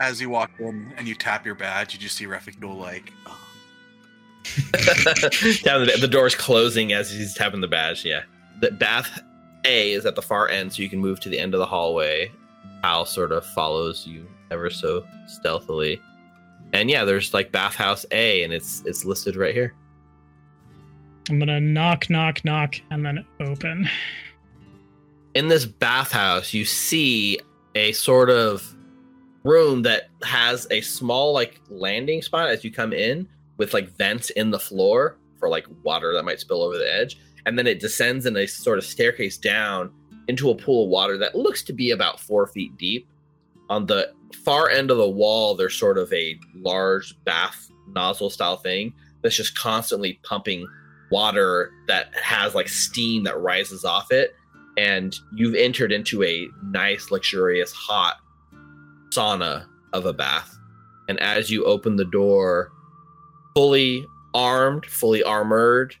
as 0.00 0.18
you 0.18 0.30
walk 0.30 0.50
in 0.58 0.94
and 0.96 1.06
you 1.06 1.14
tap 1.14 1.44
your 1.44 1.54
badge, 1.54 1.92
you 1.92 2.00
just 2.00 2.16
see 2.16 2.24
Refugul 2.24 2.74
like, 2.74 3.12
oh, 3.28 3.38
Down 5.62 5.86
the, 5.86 5.98
the 6.00 6.08
door's 6.08 6.34
closing 6.34 6.94
as 6.94 7.10
he's 7.10 7.34
tapping 7.34 7.60
the 7.60 7.68
badge. 7.68 8.02
Yeah, 8.02 8.22
the 8.62 8.70
bath 8.70 9.20
A 9.66 9.92
is 9.92 10.06
at 10.06 10.14
the 10.14 10.22
far 10.22 10.48
end, 10.48 10.72
so 10.72 10.80
you 10.80 10.88
can 10.88 10.98
move 10.98 11.20
to 11.20 11.28
the 11.28 11.38
end 11.38 11.52
of 11.52 11.60
the 11.60 11.66
hallway. 11.66 12.32
Hal 12.82 13.04
sort 13.04 13.30
of 13.30 13.44
follows 13.44 14.06
you 14.06 14.26
ever 14.50 14.70
so 14.70 15.06
stealthily, 15.26 16.00
and 16.72 16.88
yeah, 16.88 17.04
there's 17.04 17.34
like 17.34 17.52
bathhouse 17.52 18.06
A, 18.10 18.42
and 18.42 18.54
it's 18.54 18.82
it's 18.86 19.04
listed 19.04 19.36
right 19.36 19.52
here. 19.52 19.74
I'm 21.28 21.38
gonna 21.38 21.60
knock, 21.60 22.10
knock, 22.10 22.44
knock, 22.44 22.76
and 22.90 23.04
then 23.04 23.24
open. 23.40 23.88
In 25.34 25.48
this 25.48 25.64
bathhouse, 25.64 26.52
you 26.52 26.64
see 26.64 27.38
a 27.74 27.92
sort 27.92 28.28
of 28.28 28.74
room 29.44 29.82
that 29.82 30.08
has 30.22 30.66
a 30.70 30.80
small 30.80 31.32
like 31.32 31.60
landing 31.68 32.22
spot 32.22 32.48
as 32.48 32.64
you 32.64 32.70
come 32.70 32.92
in 32.92 33.28
with 33.56 33.74
like 33.74 33.96
vents 33.96 34.30
in 34.30 34.50
the 34.50 34.58
floor 34.58 35.16
for 35.38 35.48
like 35.48 35.66
water 35.82 36.12
that 36.14 36.24
might 36.24 36.40
spill 36.40 36.62
over 36.62 36.78
the 36.78 36.94
edge 36.94 37.18
and 37.46 37.58
then 37.58 37.66
it 37.66 37.80
descends 37.80 38.26
in 38.26 38.36
a 38.36 38.46
sort 38.46 38.78
of 38.78 38.84
staircase 38.84 39.36
down 39.36 39.90
into 40.28 40.50
a 40.50 40.54
pool 40.54 40.84
of 40.84 40.90
water 40.90 41.18
that 41.18 41.34
looks 41.34 41.62
to 41.64 41.72
be 41.72 41.90
about 41.90 42.20
four 42.20 42.46
feet 42.46 42.76
deep 42.76 43.08
on 43.68 43.84
the 43.86 44.12
far 44.44 44.68
end 44.68 44.92
of 44.92 44.96
the 44.96 45.08
wall 45.08 45.56
there's 45.56 45.74
sort 45.74 45.98
of 45.98 46.12
a 46.12 46.38
large 46.54 47.16
bath 47.24 47.68
nozzle 47.88 48.30
style 48.30 48.56
thing 48.56 48.92
that's 49.22 49.36
just 49.36 49.58
constantly 49.58 50.20
pumping 50.22 50.66
water 51.12 51.72
that 51.86 52.12
has 52.16 52.54
like 52.54 52.68
steam 52.68 53.22
that 53.24 53.38
rises 53.38 53.84
off 53.84 54.10
it 54.10 54.34
and 54.76 55.14
you've 55.34 55.54
entered 55.54 55.92
into 55.92 56.24
a 56.24 56.48
nice 56.64 57.10
luxurious 57.10 57.72
hot 57.72 58.16
sauna 59.10 59.66
of 59.92 60.06
a 60.06 60.12
bath. 60.12 60.58
And 61.08 61.20
as 61.20 61.50
you 61.50 61.64
open 61.64 61.96
the 61.96 62.06
door 62.06 62.72
fully 63.54 64.06
armed 64.34 64.86
fully 64.86 65.22
armored 65.22 65.94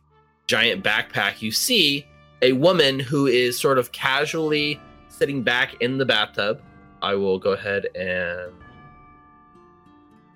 giant 0.46 0.82
backpack 0.82 1.42
you 1.42 1.52
see 1.52 2.06
a 2.40 2.52
woman 2.52 2.98
who 2.98 3.26
is 3.26 3.58
sort 3.58 3.78
of 3.78 3.92
casually 3.92 4.80
sitting 5.08 5.42
back 5.42 5.80
in 5.80 5.98
the 5.98 6.04
bathtub. 6.04 6.60
I 7.00 7.14
will 7.14 7.38
go 7.38 7.52
ahead 7.52 7.86
and 7.94 8.52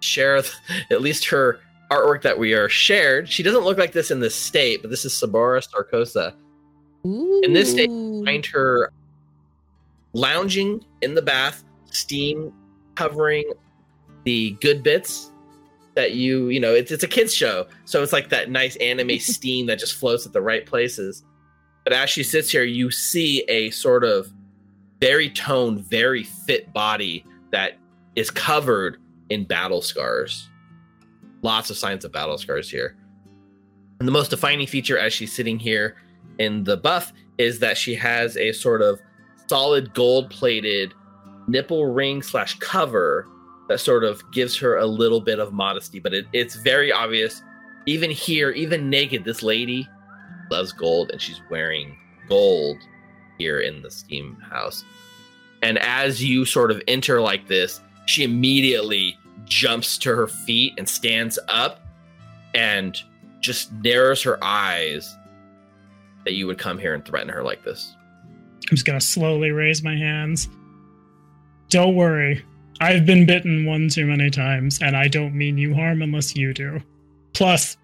share 0.01 0.37
at 0.91 1.01
least 1.01 1.27
her 1.27 1.59
artwork 1.91 2.23
that 2.23 2.39
we 2.39 2.53
are 2.53 2.69
shared 2.69 3.29
she 3.29 3.43
doesn't 3.43 3.65
look 3.65 3.79
like 3.79 3.93
this 3.93 4.11
in 4.11 4.21
this 4.21 4.35
state 4.35 4.83
but 4.83 4.91
this 4.91 5.05
is 5.05 5.13
Sabora 5.13 5.67
Sharkosa 5.67 6.35
In 7.45 7.53
this 7.53 7.71
state, 7.71 7.89
find 7.89 8.45
her 8.47 8.91
lounging 10.13 10.85
in 11.03 11.15
the 11.15 11.23
bath, 11.23 11.63
steam 11.91 12.53
covering 12.97 13.53
the 14.25 14.57
good 14.61 14.83
bits 14.83 15.31
that 15.95 16.13
you, 16.13 16.49
you 16.49 16.59
know, 16.59 16.75
it's, 16.75 16.91
it's 16.91 17.05
a 17.05 17.09
kids 17.09 17.33
show. 17.33 17.67
So 17.85 18.03
it's 18.03 18.13
like 18.13 18.29
that 18.31 18.51
nice 18.51 18.75
anime 18.77 19.19
steam 19.21 19.67
that 19.67 19.79
just 19.79 19.95
floats 19.95 20.27
at 20.27 20.33
the 20.33 20.43
right 20.43 20.67
places. 20.67 21.23
But 21.85 21.93
as 21.93 22.11
she 22.11 22.25
sits 22.25 22.51
here, 22.51 22.65
you 22.65 22.91
see 22.91 23.45
a 23.47 23.71
sort 23.71 24.03
of 24.03 24.33
very 25.01 25.31
toned, 25.31 25.83
very 25.83 26.25
fit 26.25 26.73
body 26.73 27.25
that 27.53 27.79
is 28.17 28.33
covered 28.33 28.99
in 29.31 29.45
battle 29.45 29.81
scars. 29.81 30.49
Lots 31.47 31.71
of 31.71 31.77
signs 31.79 32.05
of 32.05 32.11
battle 32.11 32.37
scars 32.39 32.69
here. 32.69 32.97
And 34.01 34.09
the 34.09 34.11
most 34.11 34.31
defining 34.31 34.67
feature 34.67 34.99
as 34.99 35.13
she's 35.13 35.33
sitting 35.33 35.61
here 35.61 35.95
in 36.41 36.65
the 36.65 36.77
buff 36.77 37.13
is 37.39 37.61
that 37.61 37.79
she 37.79 37.95
has 37.95 38.37
a 38.37 38.51
sort 38.51 38.83
of 38.83 39.01
solid 39.47 39.95
gold 39.95 40.29
plated 40.29 40.93
nipple 41.47 41.87
ring 41.87 42.21
slash 42.21 42.59
cover 42.59 43.29
that 43.69 43.79
sort 43.79 44.03
of 44.03 44.29
gives 44.33 44.57
her 44.57 44.77
a 44.79 44.87
little 44.87 45.21
bit 45.21 45.39
of 45.39 45.53
modesty 45.53 46.01
but 46.01 46.13
it, 46.13 46.27
it's 46.33 46.57
very 46.57 46.91
obvious 46.91 47.45
even 47.87 48.11
here 48.11 48.51
even 48.51 48.91
naked 48.91 49.23
this 49.23 49.41
lady 49.41 49.89
loves 50.51 50.73
gold 50.73 51.11
and 51.13 51.23
she's 51.23 51.41
wearing 51.49 51.97
gold 52.29 52.77
here 53.39 53.61
in 53.61 53.83
the 53.83 53.91
steam 53.91 54.37
house 54.51 54.85
and 55.63 55.79
as 55.79 56.25
you 56.25 56.45
sort 56.45 56.73
of 56.73 56.83
enter 56.89 57.21
like 57.21 57.47
this 57.47 57.81
she 58.07 58.25
immediately 58.25 59.17
jumps 59.45 59.99
to 59.99 60.15
her 60.15 60.27
feet 60.27 60.75
and 60.79 60.89
stands 60.89 61.39
up 61.49 61.81
and 62.55 63.01
just 63.41 63.73
narrows 63.73 64.23
her 64.23 64.43
eyes 64.43 65.17
that 66.25 66.35
you 66.35 66.47
would 66.47 66.59
come 66.59 66.79
here 66.79 66.95
and 66.95 67.05
threaten 67.05 67.29
her 67.29 67.43
like 67.43 67.63
this. 67.63 67.95
I'm 68.69 68.75
just 68.77 68.85
gonna 68.85 69.01
slowly 69.01 69.53
raise 69.53 69.83
my 69.83 69.95
hands. 69.95 70.49
Don't 71.69 71.95
worry. 71.95 72.45
I've 72.81 73.07
been 73.07 73.25
bitten 73.27 73.65
one 73.65 73.89
too 73.89 74.07
many 74.07 74.29
times, 74.31 74.81
and 74.83 74.97
I 74.97 75.09
don't 75.09 75.35
mean 75.35 75.57
you 75.57 75.75
harm 75.75 76.03
unless 76.03 76.37
you 76.37 76.53
do. 76.53 76.81
Plus, 77.33 77.77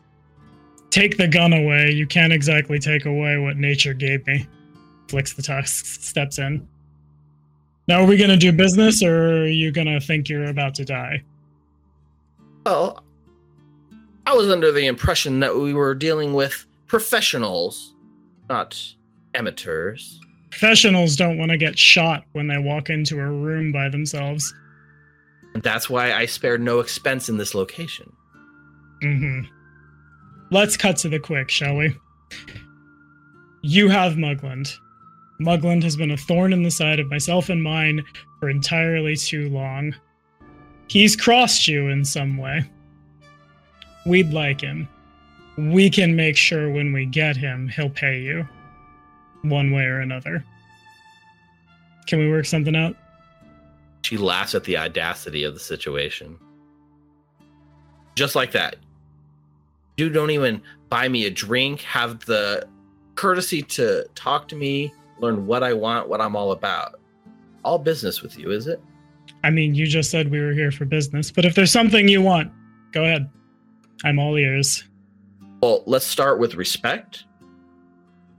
take 0.91 1.17
the 1.17 1.29
gun 1.29 1.53
away. 1.53 1.91
You 1.91 2.07
can't 2.07 2.33
exactly 2.33 2.79
take 2.79 3.07
away 3.07 3.39
what 3.39 3.57
nature 3.57 3.95
gave 3.95 4.27
me. 4.27 4.47
Flicks 5.09 5.33
the 5.35 5.43
tusk, 5.43 5.87
steps 5.87 6.39
in. 6.39 6.67
Now, 7.89 8.03
are 8.03 8.07
we 8.07 8.17
gonna 8.17 8.37
do 8.37 8.53
business, 8.53 9.03
or 9.03 9.43
are 9.43 9.47
you 9.47 9.73
gonna 9.73 10.01
think 10.01 10.29
you're 10.29 10.47
about 10.47 10.75
to 10.77 10.85
die? 10.85 11.23
Well, 12.65 13.03
I 14.27 14.35
was 14.35 14.49
under 14.51 14.71
the 14.71 14.87
impression 14.87 15.41
that 15.41 15.57
we 15.57 15.75
were 15.75 15.95
dealing 15.95 16.33
with 16.33 16.65
professionals, 16.87 17.95
not 18.49 18.81
amateurs. 19.35 20.21
Professionals 20.51 21.17
don't 21.17 21.39
want 21.39 21.51
to 21.51 21.57
get 21.57 21.79
shot 21.79 22.25
when 22.33 22.47
they 22.47 22.59
walk 22.59 22.91
into 22.91 23.19
a 23.19 23.27
room 23.27 23.73
by 23.73 23.89
themselves. 23.89 24.55
And 25.55 25.63
that's 25.63 25.91
why 25.91 26.13
I 26.13 26.27
spared 26.27 26.61
no 26.61 26.81
expense 26.81 27.29
in 27.29 27.37
this 27.37 27.55
location. 27.55 28.13
hmm 29.03 29.41
Let's 30.51 30.77
cut 30.77 30.99
to 30.99 31.09
the 31.09 31.19
quick, 31.19 31.51
shall 31.51 31.77
we? 31.77 31.97
You 33.63 33.89
have 33.89 34.15
Mugland. 34.15 34.71
Mugland 35.41 35.83
has 35.83 35.97
been 35.97 36.11
a 36.11 36.17
thorn 36.17 36.53
in 36.53 36.63
the 36.63 36.71
side 36.71 37.01
of 37.01 37.09
myself 37.09 37.49
and 37.49 37.63
mine 37.63 38.05
for 38.39 38.51
entirely 38.51 39.17
too 39.17 39.49
long. 39.49 39.95
He's 40.93 41.17
crossed 41.17 41.69
you 41.69 41.89
in 41.89 42.05
some 42.05 42.37
way. 42.37 42.69
We'd 44.05 44.31
like 44.35 44.61
him. 44.61 44.87
We 45.57 45.89
can 45.89 46.15
make 46.15 46.37
sure 46.37 46.71
when 46.71 46.93
we 46.93 47.07
get 47.07 47.35
him, 47.35 47.67
he'll 47.69 47.89
pay 47.89 48.21
you. 48.21 48.47
One 49.41 49.71
way 49.71 49.85
or 49.85 50.01
another. 50.01 50.45
Can 52.07 52.19
we 52.19 52.31
work 52.31 52.45
something 52.45 52.77
out? 52.77 52.95
She 54.03 54.19
laughs 54.19 54.55
at 54.55 54.65
the 54.65 54.77
audacity 54.77 55.45
of 55.45 55.55
the 55.55 55.61
situation. 55.61 56.37
Just 58.15 58.37
like 58.37 58.53
that. 58.53 58.77
You 59.97 60.11
don't 60.11 60.31
even 60.31 60.61
buy 60.91 61.09
me 61.09 61.25
a 61.25 61.31
drink, 61.31 61.81
have 61.81 62.23
the 62.27 62.69
courtesy 63.15 63.63
to 63.63 64.07
talk 64.15 64.47
to 64.49 64.57
me, 64.57 64.93
learn 65.21 65.47
what 65.47 65.63
I 65.63 65.73
want, 65.73 66.11
what 66.11 66.21
I'm 66.21 66.37
all 66.37 66.53
about. 66.53 67.01
All 67.65 67.79
business 67.79 68.21
with 68.21 68.39
you, 68.39 68.51
is 68.51 68.67
it? 68.67 68.79
I 69.45 69.51
mean, 69.51 69.75
you 69.75 69.87
just 69.87 70.11
said 70.11 70.31
we 70.31 70.41
were 70.41 70.53
here 70.53 70.71
for 70.71 70.85
business, 70.85 71.31
but 71.31 71.45
if 71.45 71.55
there's 71.55 71.73
something 71.73 72.09
you 72.09 72.23
want, 72.23 72.53
go 72.93 73.05
ahead. 73.05 73.29
I'm 74.05 74.19
all 74.19 74.37
ears. 74.37 74.85
Well, 75.63 75.83
let's 75.87 76.07
start 76.07 76.39
with 76.39 76.55
respect. 76.55 77.25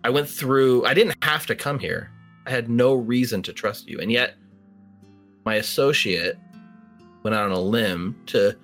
I 0.04 0.10
went 0.10 0.28
through, 0.28 0.86
I 0.86 0.94
didn't 0.94 1.16
have 1.24 1.46
to 1.48 1.56
come 1.56 1.80
here. 1.80 2.12
I 2.46 2.52
had 2.52 2.70
no 2.70 2.94
reason 2.94 3.42
to 3.44 3.54
trust 3.54 3.88
you. 3.88 4.00
And 4.00 4.12
yet, 4.12 4.36
my 5.46 5.56
associate 5.56 6.38
went 7.24 7.36
out 7.36 7.46
on 7.46 7.52
a 7.52 7.60
limb 7.60 8.16
to 8.28 8.58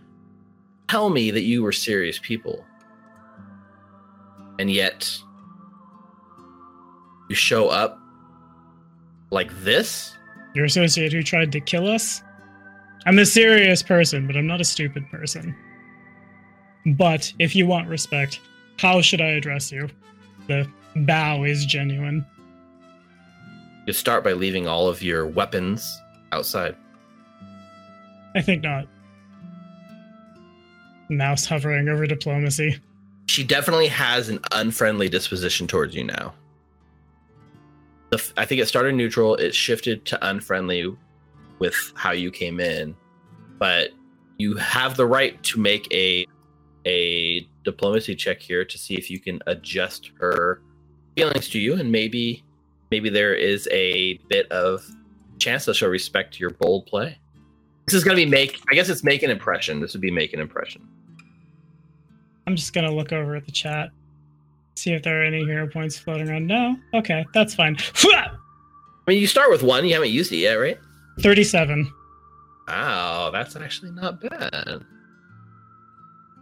tell 0.90 1.10
me 1.10 1.32
that 1.32 1.44
you 1.44 1.64
were 1.64 1.72
serious 1.72 2.20
people. 2.22 2.66
And 4.60 4.70
yet, 4.70 5.18
you 7.30 7.36
show 7.36 7.70
up 7.70 7.98
like 9.32 9.52
this? 9.62 10.14
Your 10.56 10.66
associate 10.66 11.14
who 11.14 11.24
tried 11.24 11.52
to 11.54 11.62
kill 11.62 11.88
us? 11.88 12.22
I'm 13.06 13.20
a 13.20 13.26
serious 13.26 13.82
person, 13.82 14.28
but 14.28 14.36
I'm 14.36 14.48
not 14.48 14.62
a 14.62 14.66
stupid 14.66 15.10
person. 15.10 15.56
But 16.86 17.32
if 17.40 17.56
you 17.56 17.66
want 17.66 17.88
respect, 17.88 18.40
how 18.78 19.02
should 19.02 19.22
I 19.22 19.30
address 19.30 19.72
you? 19.72 19.90
The 20.48 20.68
bow 20.96 21.44
is 21.44 21.66
genuine. 21.66 22.26
You 23.86 23.94
start 23.94 24.24
by 24.24 24.34
leaving 24.34 24.68
all 24.68 24.88
of 24.88 25.02
your 25.02 25.26
weapons 25.26 26.00
outside. 26.32 26.76
I 28.36 28.42
think 28.42 28.64
not. 28.64 28.88
Mouse 31.10 31.46
hovering 31.46 31.90
over 31.90 32.06
diplomacy. 32.06 32.80
She 33.28 33.44
definitely 33.44 33.88
has 33.88 34.30
an 34.30 34.40
unfriendly 34.52 35.10
disposition 35.10 35.68
towards 35.68 35.96
you 35.96 36.04
now. 36.04 36.34
The, 38.12 38.18
f- 38.18 38.34
I 38.38 38.46
think 38.46 38.62
it 38.62 38.68
started 38.68 38.96
neutral. 38.96 39.36
It 39.36 39.56
shifted 39.56 40.06
to 40.06 40.28
unfriendly 40.28 40.96
with 41.60 41.76
how 41.96 42.12
you 42.12 42.32
came 42.32 42.60
in, 42.60 42.96
but 43.58 43.92
you 44.38 44.56
have 44.56 44.96
the 44.96 45.06
right 45.06 45.42
to 45.44 45.60
make 45.60 45.88
a 45.94 46.26
a 46.86 47.48
diplomacy 47.64 48.16
check 48.16 48.40
here 48.40 48.64
to 48.64 48.78
see 48.78 48.96
if 48.96 49.12
you 49.12 49.20
can 49.20 49.40
adjust 49.48 50.12
her 50.20 50.62
feelings 51.16 51.50
to 51.50 51.60
you, 51.60 51.76
and 51.76 51.92
maybe 51.92 52.44
maybe 52.92 53.10
there 53.10 53.34
is 53.34 53.68
a 53.72 54.18
bit 54.30 54.52
of 54.52 54.86
chance 55.38 55.66
that 55.66 55.76
she'll 55.76 55.90
respect 55.90 56.40
your 56.40 56.50
bold 56.52 56.86
play. 56.86 57.18
This 57.86 57.94
is 57.94 58.04
gonna 58.04 58.16
be 58.16 58.26
make. 58.26 58.62
I 58.72 58.76
guess 58.76 58.90
it's 58.90 59.04
make 59.04 59.24
an 59.24 59.30
impression. 59.30 59.80
This 59.80 59.94
would 59.94 60.02
be 60.02 60.12
make 60.12 60.34
an 60.34 60.40
impression. 60.40 60.88
I'm 62.48 62.56
just 62.56 62.74
gonna 62.74 62.92
look 62.92 63.12
over 63.12 63.36
at 63.36 63.46
the 63.46 63.52
chat, 63.52 63.90
see 64.76 64.94
if 64.94 65.04
there 65.04 65.22
are 65.22 65.24
any 65.24 65.46
hero 65.46 65.68
points 65.68 65.98
floating 65.98 66.30
around. 66.30 66.48
No? 66.48 66.76
Okay, 66.94 67.26
that's 67.34 67.54
fine. 67.54 67.78
I 68.04 68.32
mean, 69.08 69.20
you 69.20 69.28
start 69.28 69.50
with 69.50 69.64
one. 69.64 69.86
You 69.86 69.94
haven't 69.94 70.12
used 70.12 70.32
it 70.32 70.38
yet, 70.38 70.56
right? 70.56 70.80
37. 71.22 71.92
Wow, 72.68 73.30
that's 73.32 73.56
actually 73.56 73.92
not 73.92 74.22
bad. 74.22 74.86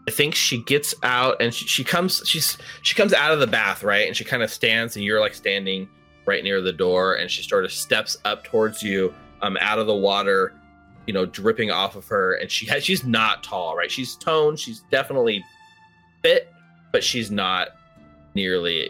I 0.08 0.12
think 0.12 0.36
she 0.36 0.64
gets 0.64 0.96
out 1.04 1.42
and 1.42 1.54
she, 1.54 1.68
she 1.68 1.84
comes 1.84 2.22
she's 2.26 2.58
she 2.82 2.96
comes 2.96 3.14
out 3.14 3.34
of 3.34 3.40
the 3.40 3.48
bath, 3.48 3.84
right? 3.84 4.08
And 4.08 4.16
she 4.16 4.24
kind 4.24 4.42
of 4.42 4.50
stands 4.50 4.96
and 4.96 5.04
you're 5.04 5.20
like 5.20 5.34
standing 5.34 5.88
right 6.26 6.44
near 6.44 6.62
the 6.62 6.72
door 6.72 7.16
and 7.16 7.30
she 7.30 7.44
sort 7.44 7.66
of 7.66 7.72
steps 7.72 8.18
up 8.24 8.44
towards 8.44 8.82
you 8.82 9.14
um 9.42 9.58
out 9.60 9.80
of 9.80 9.88
the 9.88 9.96
water, 9.96 10.54
you 11.08 11.14
know, 11.14 11.26
dripping 11.26 11.72
off 11.72 11.96
of 11.96 12.08
her 12.08 12.36
and 12.36 12.50
she 12.50 12.66
has 12.68 12.86
she's 12.86 13.04
not 13.04 13.44
tall, 13.44 13.76
right? 13.76 13.92
She's 13.92 14.16
toned, 14.16 14.60
she's 14.60 14.84
definitely 14.92 15.44
fit, 16.24 16.52
but 16.94 17.04
she's 17.04 17.30
not 17.30 17.70
nearly 18.34 18.90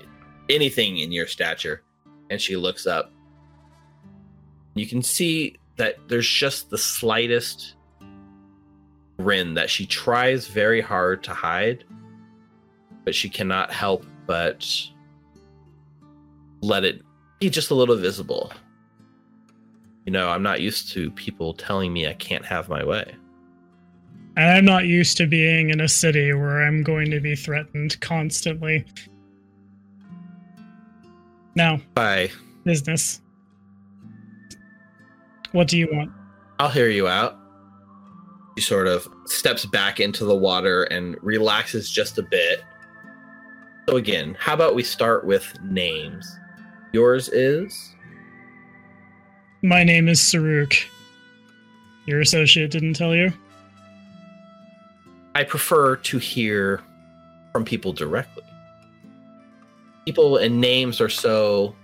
anything 0.49 0.99
in 0.99 1.11
your 1.11 1.26
stature. 1.26 1.81
And 2.30 2.39
she 2.39 2.55
looks 2.55 2.85
up. 2.85 3.11
You 4.76 4.85
can 4.85 5.01
see 5.01 5.55
that 5.78 5.95
there's 6.08 6.28
just 6.28 6.70
the 6.70 6.78
slightest 6.78 7.76
grin 9.20 9.54
that 9.56 9.70
she 9.70 9.86
tries 9.86 10.48
very 10.48 10.82
hard 10.82 11.24
to 11.24 11.34
hide, 11.34 11.84
but 13.04 13.16
she 13.16 13.30
cannot 13.30 13.72
help 13.72 14.06
but 14.26 14.70
let 16.62 16.84
it 16.84 17.02
be 17.40 17.49
just 17.49 17.72
a 17.72 17.76
little 17.76 17.95
visible. 17.95 18.52
You 20.06 20.12
know, 20.12 20.30
I'm 20.30 20.44
not 20.44 20.62
used 20.62 20.91
to 20.94 21.12
people 21.12 21.54
telling 21.54 21.94
me 21.94 22.08
I 22.08 22.14
can't 22.14 22.45
have 22.45 22.70
my 22.70 22.84
way. 22.84 23.16
And 24.36 24.49
I'm 24.49 24.66
not 24.66 24.86
used 24.86 25.18
to 25.18 25.28
being 25.28 25.70
in 25.72 25.82
a 25.82 25.88
city 25.88 26.32
where 26.34 26.62
I'm 26.62 26.84
going 26.84 27.10
to 27.12 27.20
be 27.20 27.36
threatened 27.36 27.99
constantly. 28.02 28.86
Now, 31.56 31.82
Bye. 31.95 32.30
business. 32.64 33.22
What 35.52 35.68
do 35.68 35.78
you 35.78 35.88
want? 35.91 36.11
I'll 36.60 36.69
hear 36.69 36.90
you 36.90 37.07
out. 37.07 37.38
He 38.56 38.61
sort 38.61 38.88
of 38.88 39.07
steps 39.26 39.65
back 39.65 39.99
into 39.99 40.26
the 40.26 40.36
water 40.36 40.84
and 40.86 41.15
relaxes 41.22 41.90
just 41.90 42.18
a 42.18 42.24
bit. 42.24 42.64
So, 43.88 43.95
again, 43.95 44.36
how 44.40 44.53
about 44.53 44.76
we 44.76 44.84
start 44.84 45.26
with 45.26 45.53
names? 45.64 46.28
Yours 46.91 47.30
is? 47.30 47.95
My 49.64 49.84
name 49.84 50.07
is 50.07 50.19
Saruk. 50.19 50.86
Your 52.06 52.22
associate 52.22 52.72
didn't 52.72 52.94
tell 52.94 53.15
you? 53.15 53.32
I 55.36 55.44
prefer 55.44 55.98
to 55.98 56.18
hear 56.18 56.82
from 57.53 57.64
people 57.64 57.94
directly. 57.94 58.44
People 60.06 60.38
and 60.38 60.60
names 60.60 60.99
are 60.99 61.10
so 61.10 61.76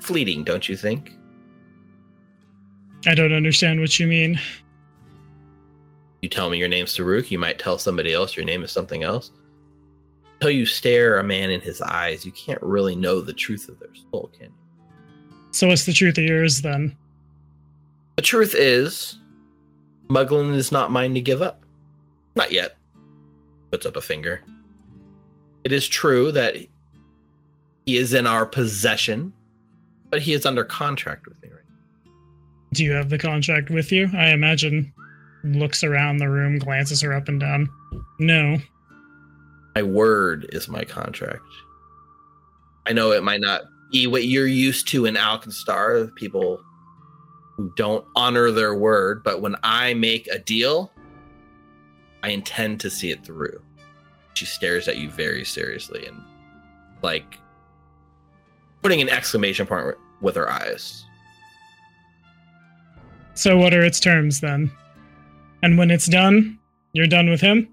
fleeting, 0.00 0.44
don't 0.44 0.68
you 0.68 0.76
think? 0.76 1.17
I 3.06 3.14
don't 3.14 3.32
understand 3.32 3.80
what 3.80 3.98
you 3.98 4.06
mean. 4.06 4.40
You 6.22 6.28
tell 6.28 6.50
me 6.50 6.58
your 6.58 6.68
name's 6.68 6.96
Saruk, 6.96 7.30
you 7.30 7.38
might 7.38 7.58
tell 7.58 7.78
somebody 7.78 8.12
else 8.12 8.36
your 8.36 8.44
name 8.44 8.62
is 8.62 8.72
something 8.72 9.04
else. 9.04 9.30
Until 10.34 10.50
you 10.50 10.66
stare 10.66 11.18
a 11.18 11.24
man 11.24 11.50
in 11.50 11.60
his 11.60 11.80
eyes, 11.80 12.24
you 12.24 12.32
can't 12.32 12.62
really 12.62 12.96
know 12.96 13.20
the 13.20 13.32
truth 13.32 13.68
of 13.68 13.78
their 13.78 13.94
soul, 14.10 14.30
can 14.36 14.46
you? 14.46 14.52
So 15.52 15.68
what's 15.68 15.86
the 15.86 15.92
truth 15.92 16.18
of 16.18 16.24
yours 16.24 16.62
then? 16.62 16.96
The 18.16 18.22
truth 18.22 18.54
is, 18.56 19.18
Mugland 20.08 20.54
is 20.54 20.72
not 20.72 20.90
mine 20.90 21.14
to 21.14 21.20
give 21.20 21.42
up. 21.42 21.62
Not 22.34 22.52
yet. 22.52 22.76
Puts 23.70 23.86
up 23.86 23.96
a 23.96 24.00
finger. 24.00 24.42
It 25.64 25.72
is 25.72 25.86
true 25.86 26.32
that 26.32 26.56
he 26.56 27.96
is 27.96 28.14
in 28.14 28.26
our 28.26 28.46
possession, 28.46 29.32
but 30.10 30.22
he 30.22 30.32
is 30.32 30.46
under 30.46 30.64
contract 30.64 31.26
with 31.26 31.40
me 31.42 31.48
right 31.48 31.62
now. 31.67 31.67
Do 32.72 32.84
you 32.84 32.92
have 32.92 33.08
the 33.08 33.18
contract 33.18 33.70
with 33.70 33.90
you? 33.90 34.10
I 34.14 34.28
imagine 34.28 34.92
looks 35.44 35.82
around 35.84 36.18
the 36.18 36.28
room, 36.28 36.58
glances 36.58 37.00
her 37.00 37.14
up 37.14 37.28
and 37.28 37.40
down. 37.40 37.68
No. 38.18 38.58
My 39.74 39.82
word 39.82 40.46
is 40.52 40.68
my 40.68 40.84
contract. 40.84 41.42
I 42.86 42.92
know 42.92 43.12
it 43.12 43.22
might 43.22 43.40
not 43.40 43.62
be 43.92 44.06
what 44.06 44.24
you're 44.24 44.46
used 44.46 44.88
to 44.88 45.06
in 45.06 45.14
Alkenstar, 45.14 46.14
people 46.14 46.60
who 47.56 47.72
don't 47.76 48.04
honor 48.14 48.50
their 48.50 48.74
word, 48.74 49.22
but 49.22 49.40
when 49.40 49.56
I 49.62 49.94
make 49.94 50.26
a 50.28 50.38
deal, 50.38 50.92
I 52.22 52.30
intend 52.30 52.80
to 52.80 52.90
see 52.90 53.10
it 53.10 53.24
through. 53.24 53.60
She 54.34 54.46
stares 54.46 54.88
at 54.88 54.98
you 54.98 55.10
very 55.10 55.44
seriously 55.44 56.06
and 56.06 56.22
like 57.02 57.38
putting 58.82 59.00
an 59.00 59.08
exclamation 59.08 59.66
point 59.66 59.96
with 60.20 60.36
her 60.36 60.50
eyes. 60.50 61.04
So 63.38 63.56
what 63.56 63.72
are 63.72 63.84
its 63.84 64.00
terms 64.00 64.40
then? 64.40 64.68
And 65.62 65.78
when 65.78 65.92
it's 65.92 66.08
done, 66.08 66.58
you're 66.92 67.06
done 67.06 67.30
with 67.30 67.40
him? 67.40 67.72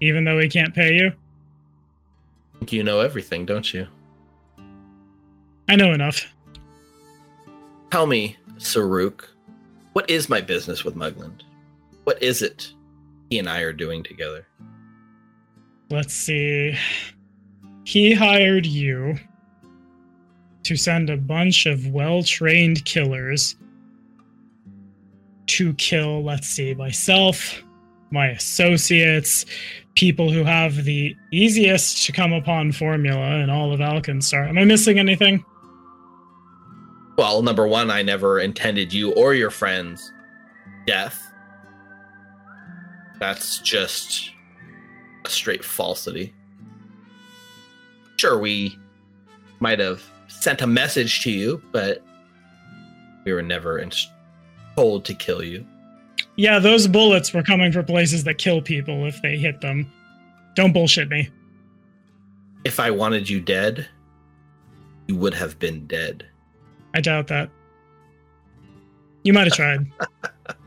Even 0.00 0.24
though 0.24 0.38
he 0.38 0.48
can't 0.48 0.74
pay 0.74 0.94
you? 0.94 1.08
I 1.08 2.58
think 2.60 2.72
you 2.72 2.82
know 2.82 3.00
everything, 3.00 3.44
don't 3.44 3.74
you? 3.74 3.86
I 5.68 5.76
know 5.76 5.92
enough. 5.92 6.24
Tell 7.90 8.06
me, 8.06 8.38
Saruk, 8.56 9.26
what 9.92 10.08
is 10.08 10.30
my 10.30 10.40
business 10.40 10.84
with 10.86 10.96
Mugland? 10.96 11.42
What 12.04 12.22
is 12.22 12.40
it 12.40 12.72
he 13.28 13.38
and 13.38 13.46
I 13.46 13.60
are 13.60 13.74
doing 13.74 14.02
together? 14.04 14.46
Let's 15.90 16.14
see. 16.14 16.78
He 17.84 18.14
hired 18.14 18.64
you 18.64 19.16
to 20.62 20.76
send 20.76 21.10
a 21.10 21.18
bunch 21.18 21.66
of 21.66 21.88
well 21.88 22.22
trained 22.22 22.86
killers 22.86 23.56
to 25.46 25.74
kill, 25.74 26.22
let's 26.24 26.48
see, 26.48 26.74
myself, 26.74 27.62
my 28.10 28.28
associates, 28.28 29.44
people 29.94 30.30
who 30.30 30.44
have 30.44 30.84
the 30.84 31.16
easiest 31.32 32.06
to 32.06 32.12
come 32.12 32.32
upon 32.32 32.72
formula 32.72 33.36
in 33.36 33.50
all 33.50 33.72
of 33.72 33.80
Alkenstar. 33.80 34.48
Am 34.48 34.58
I 34.58 34.64
missing 34.64 34.98
anything? 34.98 35.44
Well, 37.16 37.42
number 37.42 37.66
one, 37.68 37.90
I 37.90 38.02
never 38.02 38.40
intended 38.40 38.92
you 38.92 39.12
or 39.12 39.34
your 39.34 39.50
friends 39.50 40.12
death. 40.86 41.20
That's 43.20 43.58
just 43.58 44.32
a 45.24 45.30
straight 45.30 45.64
falsity. 45.64 46.34
Sure, 48.16 48.38
we 48.38 48.78
might 49.60 49.78
have 49.78 50.02
sent 50.26 50.60
a 50.60 50.66
message 50.66 51.22
to 51.22 51.30
you, 51.30 51.62
but 51.72 52.02
we 53.24 53.32
were 53.32 53.42
never 53.42 53.78
in- 53.78 53.92
told 54.76 55.04
to 55.06 55.14
kill 55.14 55.42
you. 55.42 55.66
Yeah, 56.36 56.58
those 56.58 56.86
bullets 56.86 57.32
were 57.32 57.42
coming 57.42 57.72
for 57.72 57.82
places 57.82 58.24
that 58.24 58.38
kill 58.38 58.60
people 58.60 59.06
if 59.06 59.20
they 59.22 59.36
hit 59.36 59.60
them. 59.60 59.90
Don't 60.54 60.72
bullshit 60.72 61.08
me. 61.08 61.28
If 62.64 62.80
I 62.80 62.90
wanted 62.90 63.28
you 63.28 63.40
dead, 63.40 63.88
you 65.06 65.16
would 65.16 65.34
have 65.34 65.58
been 65.58 65.86
dead. 65.86 66.26
I 66.94 67.00
doubt 67.00 67.28
that. 67.28 67.50
You 69.22 69.32
might 69.32 69.46
have 69.46 69.54
tried. 69.54 69.86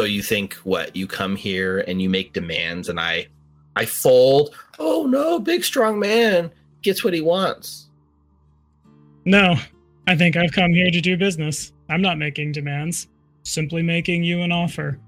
So 0.00 0.04
you 0.04 0.22
think 0.22 0.54
what? 0.62 0.94
You 0.94 1.08
come 1.08 1.34
here 1.34 1.80
and 1.80 2.00
you 2.00 2.08
make 2.08 2.32
demands, 2.32 2.88
and 2.88 3.00
I, 3.00 3.26
I 3.74 3.84
fold. 3.84 4.54
Oh 4.78 5.06
no, 5.06 5.40
big 5.40 5.64
strong 5.64 5.98
man 5.98 6.52
gets 6.82 7.02
what 7.02 7.14
he 7.14 7.20
wants. 7.20 7.88
No, 9.24 9.56
I 10.08 10.16
think 10.16 10.38
I've 10.38 10.52
come 10.52 10.72
here 10.72 10.90
to 10.90 11.02
do 11.02 11.18
business. 11.18 11.74
I'm 11.90 12.00
not 12.00 12.16
making 12.16 12.52
demands, 12.52 13.08
simply 13.42 13.82
making 13.82 14.24
you 14.24 14.40
an 14.40 14.50
offer. 14.50 14.98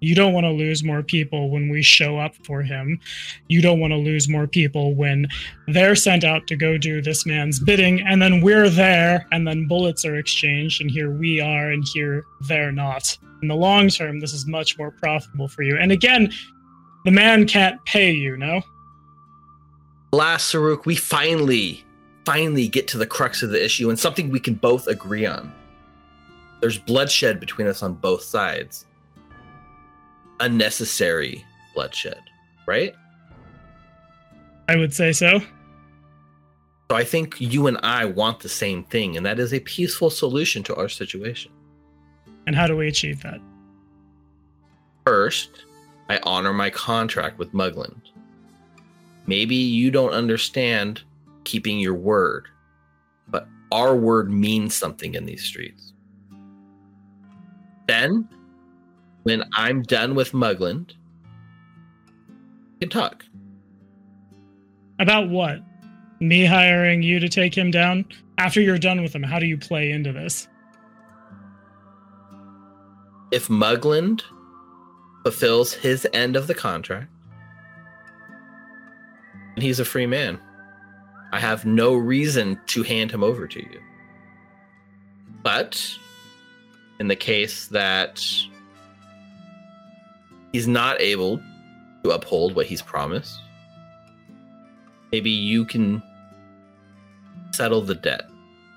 You 0.00 0.14
don't 0.14 0.34
want 0.34 0.44
to 0.44 0.50
lose 0.50 0.84
more 0.84 1.02
people 1.02 1.48
when 1.48 1.70
we 1.70 1.80
show 1.80 2.18
up 2.18 2.34
for 2.44 2.60
him. 2.60 3.00
You 3.48 3.62
don't 3.62 3.80
want 3.80 3.92
to 3.92 3.96
lose 3.96 4.28
more 4.28 4.46
people 4.46 4.94
when 4.94 5.26
they're 5.68 5.94
sent 5.94 6.22
out 6.22 6.46
to 6.48 6.56
go 6.56 6.76
do 6.76 7.00
this 7.00 7.24
man's 7.24 7.60
bidding, 7.60 8.02
and 8.02 8.20
then 8.20 8.42
we're 8.42 8.68
there, 8.68 9.26
and 9.32 9.48
then 9.48 9.66
bullets 9.66 10.04
are 10.04 10.16
exchanged, 10.16 10.82
and 10.82 10.90
here 10.90 11.10
we 11.10 11.40
are, 11.40 11.70
and 11.70 11.82
here 11.94 12.26
they're 12.42 12.72
not. 12.72 13.16
In 13.40 13.48
the 13.48 13.56
long 13.56 13.88
term, 13.88 14.20
this 14.20 14.34
is 14.34 14.46
much 14.46 14.76
more 14.76 14.90
profitable 14.90 15.48
for 15.48 15.62
you. 15.62 15.78
And 15.78 15.92
again, 15.92 16.30
the 17.06 17.10
man 17.10 17.46
can't 17.46 17.82
pay 17.86 18.12
you, 18.12 18.36
no? 18.36 18.60
Last 20.12 20.52
Saruk, 20.52 20.84
we 20.84 20.94
finally, 20.94 21.86
finally 22.24 22.68
get 22.68 22.88
to 22.88 22.98
the 22.98 23.06
crux 23.06 23.42
of 23.42 23.50
the 23.50 23.64
issue 23.64 23.90
and 23.90 23.98
something 23.98 24.30
we 24.30 24.40
can 24.40 24.54
both 24.54 24.86
agree 24.86 25.26
on. 25.26 25.52
There's 26.60 26.78
bloodshed 26.78 27.40
between 27.40 27.66
us 27.66 27.82
on 27.82 27.94
both 27.94 28.22
sides 28.22 28.86
unnecessary 30.42 31.44
bloodshed, 31.74 32.20
right? 32.66 32.94
I 34.68 34.76
would 34.76 34.92
say 34.92 35.12
so. 35.12 35.40
So 36.90 36.96
I 36.96 37.04
think 37.04 37.40
you 37.40 37.68
and 37.68 37.78
I 37.82 38.04
want 38.04 38.40
the 38.40 38.48
same 38.48 38.84
thing, 38.84 39.16
and 39.16 39.24
that 39.24 39.38
is 39.38 39.54
a 39.54 39.60
peaceful 39.60 40.10
solution 40.10 40.62
to 40.64 40.74
our 40.74 40.88
situation. 40.88 41.52
And 42.46 42.54
how 42.54 42.66
do 42.66 42.76
we 42.76 42.88
achieve 42.88 43.22
that? 43.22 43.40
First, 45.06 45.64
I 46.08 46.18
honor 46.24 46.52
my 46.52 46.70
contract 46.70 47.38
with 47.38 47.52
Mugland. 47.52 48.00
Maybe 49.26 49.54
you 49.54 49.90
don't 49.90 50.12
understand 50.12 51.02
keeping 51.44 51.78
your 51.78 51.94
word, 51.94 52.46
but 53.28 53.48
our 53.70 53.94
word 53.94 54.30
means 54.30 54.74
something 54.74 55.14
in 55.14 55.26
these 55.26 55.42
streets. 55.42 55.92
Then 57.86 58.28
when 59.24 59.44
I'm 59.54 59.82
done 59.82 60.14
with 60.14 60.32
Mugland, 60.32 60.92
we 62.74 62.78
can 62.80 62.88
talk. 62.88 63.24
About 64.98 65.28
what? 65.28 65.60
Me 66.20 66.44
hiring 66.44 67.02
you 67.02 67.18
to 67.18 67.28
take 67.28 67.56
him 67.56 67.70
down? 67.70 68.04
After 68.38 68.60
you're 68.60 68.78
done 68.78 69.02
with 69.02 69.14
him, 69.14 69.22
how 69.22 69.38
do 69.38 69.46
you 69.46 69.58
play 69.58 69.90
into 69.90 70.12
this? 70.12 70.48
If 73.30 73.48
Mugland 73.48 74.22
fulfills 75.22 75.72
his 75.72 76.06
end 76.12 76.36
of 76.36 76.46
the 76.46 76.54
contract, 76.54 77.08
and 79.54 79.62
he's 79.62 79.80
a 79.80 79.84
free 79.84 80.06
man, 80.06 80.40
I 81.32 81.40
have 81.40 81.64
no 81.64 81.94
reason 81.94 82.60
to 82.68 82.82
hand 82.82 83.10
him 83.10 83.24
over 83.24 83.46
to 83.46 83.58
you. 83.60 83.80
But 85.42 85.82
in 87.00 87.08
the 87.08 87.16
case 87.16 87.66
that 87.68 88.22
he's 90.52 90.68
not 90.68 91.00
able 91.00 91.40
to 92.04 92.10
uphold 92.10 92.54
what 92.54 92.66
he's 92.66 92.82
promised, 92.82 93.40
maybe 95.10 95.30
you 95.30 95.64
can 95.64 96.02
settle 97.52 97.80
the 97.80 97.94
debt 97.94 98.22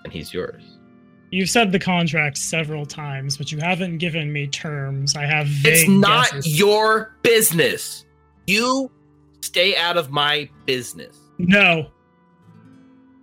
and 0.03 0.13
he's 0.13 0.33
yours. 0.33 0.63
You've 1.31 1.49
said 1.49 1.71
the 1.71 1.79
contract 1.79 2.37
several 2.37 2.85
times, 2.85 3.35
but 3.37 3.51
you 3.51 3.57
haven't 3.57 3.97
given 3.97 4.31
me 4.31 4.47
terms. 4.47 5.15
I 5.15 5.25
have 5.25 5.47
vague 5.47 5.73
It's 5.73 5.89
not 5.89 6.31
guesses. 6.31 6.57
your 6.59 7.15
business. 7.23 8.05
You 8.47 8.89
stay 9.41 9.75
out 9.75 9.97
of 9.97 10.11
my 10.11 10.49
business. 10.65 11.17
No. 11.37 11.91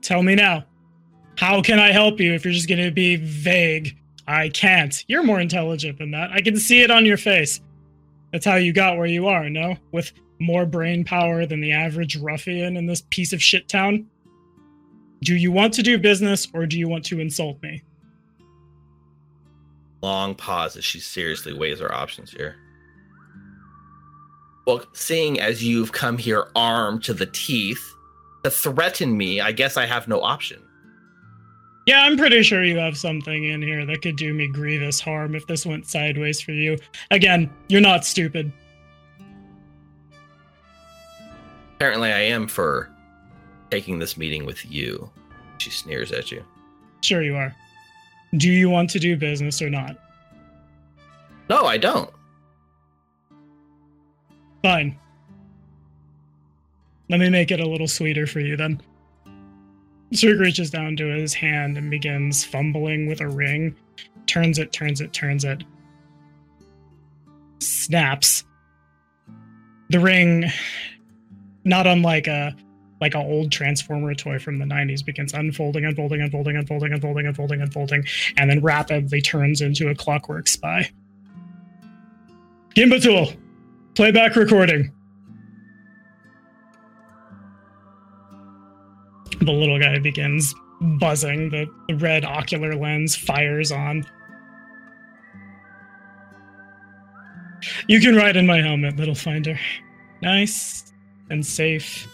Tell 0.02 0.22
me 0.22 0.34
now. 0.34 0.64
How 1.36 1.62
can 1.62 1.78
I 1.78 1.92
help 1.92 2.20
you 2.20 2.34
if 2.34 2.44
you're 2.44 2.52
just 2.52 2.68
going 2.68 2.84
to 2.84 2.90
be 2.90 3.16
vague? 3.16 3.96
I 4.26 4.50
can't. 4.50 5.04
You're 5.08 5.22
more 5.22 5.40
intelligent 5.40 5.98
than 5.98 6.10
that. 6.12 6.30
I 6.30 6.40
can 6.40 6.56
see 6.56 6.82
it 6.82 6.90
on 6.90 7.06
your 7.06 7.16
face. 7.16 7.60
That's 8.32 8.44
how 8.44 8.56
you 8.56 8.72
got 8.72 8.96
where 8.96 9.06
you 9.06 9.26
are, 9.26 9.48
no? 9.48 9.76
With 9.92 10.12
more 10.42 10.66
brain 10.66 11.04
power 11.04 11.46
than 11.46 11.60
the 11.60 11.72
average 11.72 12.16
ruffian 12.16 12.76
in 12.76 12.86
this 12.86 13.02
piece 13.10 13.32
of 13.32 13.42
shit 13.42 13.68
town? 13.68 14.06
Do 15.22 15.36
you 15.36 15.52
want 15.52 15.72
to 15.74 15.82
do 15.82 15.98
business 15.98 16.48
or 16.52 16.66
do 16.66 16.78
you 16.78 16.88
want 16.88 17.04
to 17.06 17.20
insult 17.20 17.62
me? 17.62 17.82
Long 20.02 20.34
pause 20.34 20.76
as 20.76 20.84
she 20.84 20.98
seriously 20.98 21.52
weighs 21.52 21.78
her 21.78 21.94
options 21.94 22.32
here. 22.32 22.56
Well, 24.66 24.84
seeing 24.92 25.40
as 25.40 25.62
you've 25.62 25.92
come 25.92 26.18
here 26.18 26.48
armed 26.56 27.04
to 27.04 27.14
the 27.14 27.26
teeth 27.26 27.94
to 28.44 28.50
threaten 28.50 29.16
me, 29.16 29.40
I 29.40 29.52
guess 29.52 29.76
I 29.76 29.86
have 29.86 30.08
no 30.08 30.20
option. 30.20 30.62
Yeah, 31.86 32.02
I'm 32.02 32.16
pretty 32.16 32.42
sure 32.42 32.62
you 32.62 32.78
have 32.78 32.96
something 32.96 33.44
in 33.44 33.60
here 33.60 33.84
that 33.86 34.02
could 34.02 34.16
do 34.16 34.32
me 34.32 34.46
grievous 34.46 35.00
harm 35.00 35.34
if 35.34 35.46
this 35.46 35.66
went 35.66 35.86
sideways 35.86 36.40
for 36.40 36.52
you. 36.52 36.78
Again, 37.10 37.50
you're 37.68 37.80
not 37.80 38.04
stupid. 38.04 38.52
Apparently, 41.74 42.12
I 42.12 42.20
am 42.20 42.46
for 42.46 42.88
taking 43.72 43.98
this 43.98 44.16
meeting 44.16 44.46
with 44.46 44.64
you. 44.70 45.10
She 45.58 45.70
sneers 45.70 46.12
at 46.12 46.30
you. 46.30 46.44
Sure, 47.00 47.22
you 47.22 47.34
are. 47.34 47.54
Do 48.36 48.48
you 48.48 48.70
want 48.70 48.88
to 48.90 49.00
do 49.00 49.16
business 49.16 49.60
or 49.60 49.68
not? 49.68 49.96
No, 51.50 51.66
I 51.66 51.78
don't. 51.78 52.10
Fine. 54.62 54.96
Let 57.08 57.20
me 57.20 57.28
make 57.28 57.50
it 57.50 57.60
a 57.60 57.68
little 57.68 57.88
sweeter 57.88 58.26
for 58.26 58.40
you 58.40 58.56
then. 58.56 58.80
Zerg 60.12 60.40
reaches 60.40 60.70
down 60.70 60.96
to 60.96 61.06
his 61.06 61.32
hand 61.32 61.78
and 61.78 61.90
begins 61.90 62.44
fumbling 62.44 63.06
with 63.06 63.20
a 63.20 63.28
ring. 63.28 63.74
Turns 64.26 64.58
it, 64.58 64.72
turns 64.72 65.00
it, 65.00 65.12
turns 65.12 65.44
it. 65.44 65.64
Snaps. 67.60 68.44
The 69.88 70.00
ring, 70.00 70.50
not 71.64 71.86
unlike 71.86 72.26
a 72.26 72.54
like 73.00 73.14
an 73.14 73.26
old 73.26 73.50
transformer 73.50 74.14
toy 74.14 74.38
from 74.38 74.58
the 74.58 74.64
90s, 74.64 75.04
begins 75.04 75.34
unfolding, 75.34 75.84
unfolding, 75.84 76.20
unfolding, 76.20 76.56
unfolding, 76.56 76.92
unfolding, 76.92 77.26
unfolding, 77.26 77.60
unfolding, 77.60 78.04
and 78.36 78.48
then 78.48 78.60
rapidly 78.60 79.20
turns 79.20 79.60
into 79.60 79.88
a 79.88 79.94
clockwork 79.94 80.46
spy. 80.46 80.88
Gimbatul, 82.76 83.36
playback 83.96 84.36
recording. 84.36 84.92
The 89.44 89.52
little 89.52 89.78
guy 89.78 89.98
begins 89.98 90.54
buzzing. 90.80 91.50
The, 91.50 91.66
the 91.88 91.96
red 91.96 92.24
ocular 92.24 92.76
lens 92.76 93.16
fires 93.16 93.72
on. 93.72 94.04
You 97.88 98.00
can 98.00 98.14
ride 98.14 98.36
in 98.36 98.46
my 98.46 98.60
helmet, 98.60 98.96
little 98.96 99.14
finder. 99.14 99.58
Nice 100.20 100.92
and 101.30 101.44
safe 101.44 102.06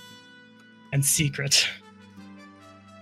and 0.93 1.05
secret. 1.05 1.69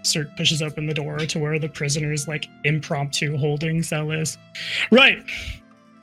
Cert 0.02 0.36
pushes 0.36 0.60
open 0.60 0.86
the 0.86 0.94
door 0.94 1.18
to 1.18 1.38
where 1.38 1.58
the 1.58 1.68
prisoner's 1.68 2.26
like 2.26 2.46
impromptu 2.64 3.36
holding 3.36 3.82
cell 3.82 4.10
is. 4.10 4.36
Right. 4.90 5.22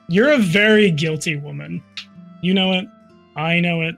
You're 0.08 0.32
a 0.32 0.38
very 0.38 0.91
guilty 0.91 1.36
woman. 1.36 1.84
You 2.41 2.54
know 2.54 2.74
it. 2.74 2.86
I 3.36 3.60
know 3.60 3.82
it. 3.82 3.95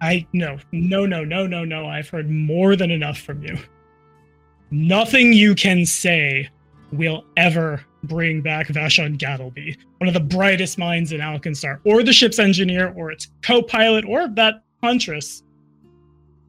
I 0.00 0.26
no, 0.32 0.58
no, 0.72 1.06
no, 1.06 1.24
no, 1.24 1.46
no, 1.46 1.64
no. 1.64 1.86
I've 1.86 2.08
heard 2.08 2.30
more 2.30 2.76
than 2.76 2.90
enough 2.90 3.18
from 3.18 3.42
you. 3.42 3.58
Nothing 4.70 5.32
you 5.32 5.54
can 5.54 5.86
say 5.86 6.48
will 6.92 7.24
ever 7.36 7.84
bring 8.04 8.40
back 8.40 8.68
Vashon 8.68 9.18
Gattleby, 9.18 9.76
one 9.98 10.08
of 10.08 10.14
the 10.14 10.20
brightest 10.20 10.78
minds 10.78 11.12
in 11.12 11.20
Alkenstar, 11.20 11.80
or 11.84 12.02
the 12.02 12.12
ship's 12.12 12.38
engineer, 12.38 12.92
or 12.96 13.10
its 13.10 13.28
co-pilot, 13.42 14.04
or 14.04 14.28
that 14.28 14.62
huntress. 14.82 15.42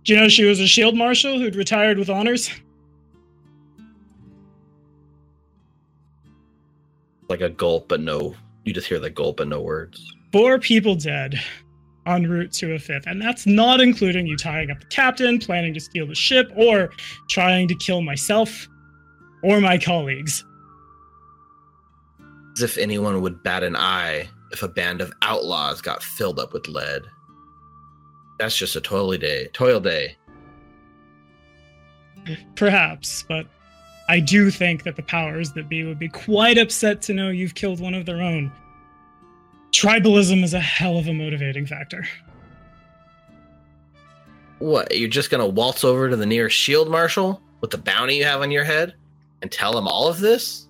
Do 0.04 0.14
you 0.14 0.20
know 0.20 0.30
she 0.30 0.46
was 0.46 0.60
a 0.60 0.68
shield 0.68 0.96
marshal 0.96 1.40
who'd 1.40 1.56
retired 1.56 1.98
with 1.98 2.10
honors? 2.10 2.50
Like 7.28 7.42
a 7.42 7.50
gulp, 7.50 7.88
but 7.88 8.00
no. 8.00 8.36
You 8.64 8.74
just 8.74 8.88
hear 8.88 9.00
the 9.00 9.10
gulp, 9.10 9.38
but 9.38 9.48
no 9.48 9.62
words. 9.62 10.14
Four 10.32 10.60
people 10.60 10.96
dead 10.96 11.42
en 12.10 12.28
route 12.28 12.52
to 12.54 12.74
a 12.74 12.80
fifth. 12.80 13.06
And 13.08 13.22
that's 13.22 13.46
not 13.46 13.82
including 13.82 14.28
you 14.28 14.38
tying 14.38 14.72
up 14.72 14.80
the 14.80 14.86
captain, 14.88 15.40
planning 15.40 15.74
to 15.74 15.80
steal 15.80 16.08
the 16.08 16.16
ship, 16.16 16.52
or 16.56 16.90
trying 17.30 17.68
to 17.68 17.76
kill 17.76 18.02
myself 18.02 18.68
or 19.44 19.62
my 19.62 19.78
colleagues. 19.78 20.44
As 22.58 22.64
if 22.64 22.78
anyone 22.78 23.22
would 23.22 23.42
bat 23.44 23.64
an 23.64 23.76
eye 23.76 24.28
if 24.52 24.64
a 24.64 24.68
band 24.68 25.02
of 25.02 25.14
outlaws 25.22 25.82
got 25.82 26.04
filled 26.04 26.40
up 26.40 26.54
with 26.54 26.68
lead. 26.68 27.04
That's 28.40 28.58
just 28.58 28.76
a 28.76 28.82
toil 28.82 29.16
day. 29.18 29.50
Toil 29.54 29.80
day. 29.80 30.18
Perhaps, 32.56 33.24
but 33.28 33.48
I 34.08 34.20
do 34.20 34.50
think 34.50 34.84
that 34.84 34.96
the 34.96 35.04
powers 35.04 35.54
that 35.54 35.70
be 35.70 35.84
would 35.84 36.00
be 36.00 36.10
quite 36.10 36.58
upset 36.58 37.02
to 37.04 37.14
know 37.14 37.30
you've 37.30 37.56
killed 37.56 37.80
one 37.80 37.94
of 37.94 38.06
their 38.06 38.22
own. 38.22 38.52
Tribalism 39.72 40.44
is 40.44 40.54
a 40.54 40.60
hell 40.60 40.98
of 40.98 41.08
a 41.08 41.14
motivating 41.14 41.66
factor. 41.66 42.08
What? 44.60 44.96
You're 44.98 45.10
just 45.10 45.30
gonna 45.30 45.48
waltz 45.48 45.84
over 45.84 46.10
to 46.10 46.16
the 46.16 46.26
nearest 46.26 46.58
shield 46.58 46.90
marshal 46.90 47.42
with 47.62 47.72
the 47.72 47.78
bounty 47.78 48.18
you 48.18 48.26
have 48.26 48.42
on 48.42 48.52
your 48.52 48.64
head 48.64 48.96
and 49.42 49.52
tell 49.52 49.78
him 49.78 49.88
all 49.88 50.08
of 50.08 50.20
this? 50.20 50.68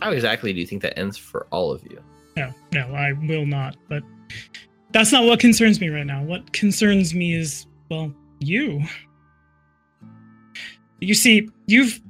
How 0.00 0.10
exactly 0.10 0.52
do 0.52 0.60
you 0.60 0.66
think 0.66 0.82
that 0.82 0.98
ends 0.98 1.16
for 1.16 1.46
all 1.50 1.72
of 1.72 1.82
you? 1.84 2.02
No, 2.36 2.52
no, 2.72 2.94
I 2.94 3.12
will 3.12 3.46
not. 3.46 3.76
But 3.88 4.02
that's 4.92 5.12
not 5.12 5.24
what 5.24 5.40
concerns 5.40 5.80
me 5.80 5.88
right 5.88 6.06
now. 6.06 6.22
What 6.22 6.52
concerns 6.52 7.14
me 7.14 7.34
is, 7.34 7.66
well, 7.90 8.12
you. 8.40 8.82
You 11.00 11.14
see, 11.14 11.48
you've 11.66 12.00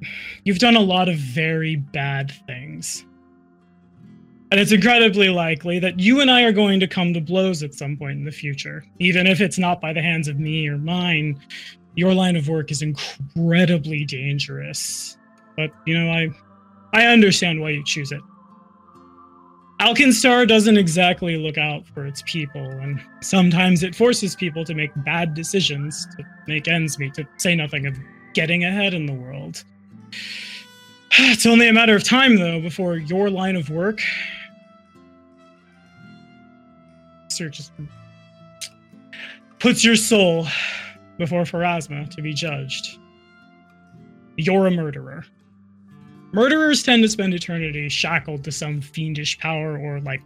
you've 0.44 0.58
done 0.58 0.76
a 0.76 0.80
lot 0.80 1.08
of 1.08 1.16
very 1.16 1.76
bad 1.76 2.32
things. 2.46 3.04
And 4.50 4.60
it's 4.60 4.72
incredibly 4.72 5.28
likely 5.28 5.78
that 5.80 5.98
you 5.98 6.20
and 6.20 6.30
I 6.30 6.42
are 6.42 6.52
going 6.52 6.78
to 6.80 6.86
come 6.86 7.12
to 7.14 7.20
blows 7.20 7.62
at 7.62 7.74
some 7.74 7.96
point 7.96 8.18
in 8.18 8.24
the 8.24 8.30
future. 8.30 8.84
Even 9.00 9.26
if 9.26 9.40
it's 9.40 9.58
not 9.58 9.80
by 9.80 9.92
the 9.92 10.02
hands 10.02 10.28
of 10.28 10.38
me 10.38 10.68
or 10.68 10.78
mine, 10.78 11.40
your 11.96 12.14
line 12.14 12.36
of 12.36 12.48
work 12.48 12.70
is 12.70 12.82
incredibly 12.82 14.04
dangerous. 14.04 15.16
But, 15.56 15.70
you 15.84 15.98
know, 15.98 16.10
I 16.10 16.28
I 16.92 17.06
understand 17.06 17.60
why 17.60 17.70
you 17.70 17.84
choose 17.84 18.12
it. 18.12 18.22
Alkenstar 19.80 20.48
doesn't 20.48 20.78
exactly 20.78 21.36
look 21.36 21.58
out 21.58 21.86
for 21.88 22.06
its 22.06 22.22
people, 22.22 22.64
and 22.64 23.02
sometimes 23.20 23.82
it 23.82 23.94
forces 23.94 24.34
people 24.34 24.64
to 24.64 24.74
make 24.74 24.90
bad 25.04 25.34
decisions 25.34 26.06
to 26.16 26.24
make 26.46 26.66
ends 26.68 26.98
meet, 26.98 27.12
to 27.14 27.28
say 27.36 27.54
nothing 27.54 27.86
of 27.86 27.94
getting 28.32 28.64
ahead 28.64 28.94
in 28.94 29.04
the 29.04 29.12
world. 29.12 29.64
It's 31.28 31.46
only 31.46 31.68
a 31.68 31.72
matter 31.72 31.96
of 31.96 32.04
time, 32.04 32.36
though, 32.36 32.60
before 32.60 32.96
your 32.96 33.30
line 33.30 33.56
of 33.56 33.70
work 33.70 34.00
sir, 37.36 37.48
just 37.48 37.72
puts 39.58 39.84
your 39.84 39.96
soul 39.96 40.46
before 41.18 41.42
Pharasma 41.42 42.08
to 42.10 42.22
be 42.22 42.32
judged. 42.32 42.98
You're 44.36 44.66
a 44.66 44.70
murderer. 44.70 45.24
Murderers 46.32 46.82
tend 46.82 47.02
to 47.02 47.08
spend 47.08 47.34
eternity 47.34 47.88
shackled 47.88 48.44
to 48.44 48.52
some 48.52 48.80
fiendish 48.80 49.38
power, 49.38 49.78
or, 49.78 50.00
like, 50.00 50.20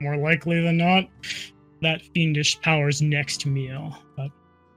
more 0.00 0.16
likely 0.16 0.60
than 0.60 0.76
not, 0.76 1.08
that 1.82 2.02
fiendish 2.14 2.60
power's 2.60 3.00
next 3.00 3.46
meal. 3.46 3.96
But 4.16 4.30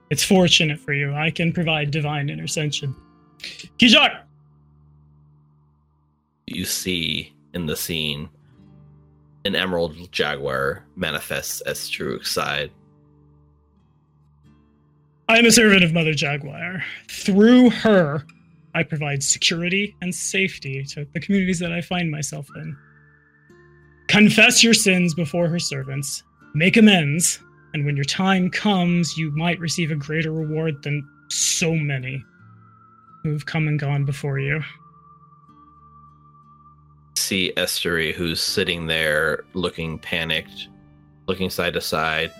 it's 0.09 0.23
fortunate 0.23 0.79
for 0.79 0.93
you. 0.93 1.13
I 1.13 1.29
can 1.31 1.51
provide 1.51 1.91
divine 1.91 2.29
intercession. 2.29 2.95
Kijak! 3.77 4.21
You 6.55 6.65
see 6.65 7.33
in 7.53 7.67
the 7.67 7.75
scene 7.75 8.29
an 9.45 9.55
emerald 9.55 10.11
jaguar 10.11 10.83
manifests 10.95 11.61
as 11.61 11.79
Saruk's 11.79 12.31
side. 12.31 12.71
I 15.27 15.37
am 15.37 15.45
a 15.45 15.51
servant 15.51 15.83
of 15.83 15.93
Mother 15.93 16.13
Jaguar. 16.13 16.83
Through 17.07 17.69
her, 17.69 18.25
I 18.73 18.83
provide 18.83 19.23
security 19.23 19.95
and 20.01 20.13
safety 20.13 20.83
to 20.85 21.05
the 21.13 21.19
communities 21.19 21.59
that 21.59 21.71
I 21.71 21.81
find 21.81 22.09
myself 22.09 22.49
in. 22.55 22.75
Confess 24.07 24.63
your 24.63 24.73
sins 24.73 25.13
before 25.13 25.47
her 25.47 25.59
servants, 25.59 26.23
make 26.55 26.77
amends, 26.77 27.39
and 27.75 27.85
when 27.85 27.95
your 27.95 28.05
time 28.05 28.49
comes, 28.49 29.17
you 29.17 29.29
might 29.35 29.59
receive 29.59 29.91
a 29.91 29.95
greater 29.95 30.31
reward 30.31 30.81
than 30.81 31.07
so 31.29 31.75
many 31.75 32.23
who've 33.21 33.45
come 33.45 33.67
and 33.67 33.79
gone 33.79 34.03
before 34.03 34.39
you 34.39 34.63
see 37.29 37.53
Estery, 37.57 38.11
who's 38.11 38.41
sitting 38.41 38.87
there 38.87 39.45
looking 39.53 39.99
panicked, 39.99 40.67
looking 41.27 41.51
side 41.51 41.73
to 41.73 41.81
side. 41.81 42.31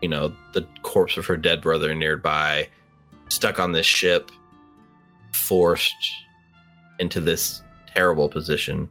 You 0.00 0.08
know, 0.08 0.34
the 0.54 0.66
corpse 0.82 1.18
of 1.18 1.26
her 1.26 1.36
dead 1.36 1.60
brother 1.60 1.94
nearby, 1.94 2.68
stuck 3.28 3.60
on 3.60 3.72
this 3.72 3.84
ship, 3.84 4.30
forced 5.32 5.94
into 6.98 7.20
this 7.20 7.62
terrible 7.86 8.30
position, 8.30 8.88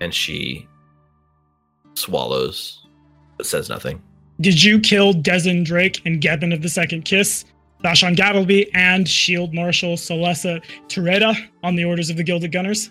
and 0.00 0.12
she 0.12 0.66
swallows 1.94 2.86
but 3.36 3.46
says 3.46 3.68
nothing. 3.68 4.02
Did 4.40 4.62
you 4.62 4.80
kill 4.80 5.14
Dezen 5.14 5.64
Drake 5.64 6.02
and 6.04 6.20
Gebin 6.20 6.52
of 6.52 6.62
the 6.62 6.68
Second 6.68 7.04
Kiss, 7.04 7.44
Vashon 7.84 8.16
Gattleby, 8.16 8.70
and 8.74 9.08
Shield 9.08 9.54
Marshal 9.54 9.94
Solessa 9.94 10.62
Tereda 10.88 11.36
on 11.62 11.76
the 11.76 11.84
orders 11.84 12.10
of 12.10 12.16
the 12.16 12.24
Gilded 12.24 12.50
Gunners? 12.50 12.90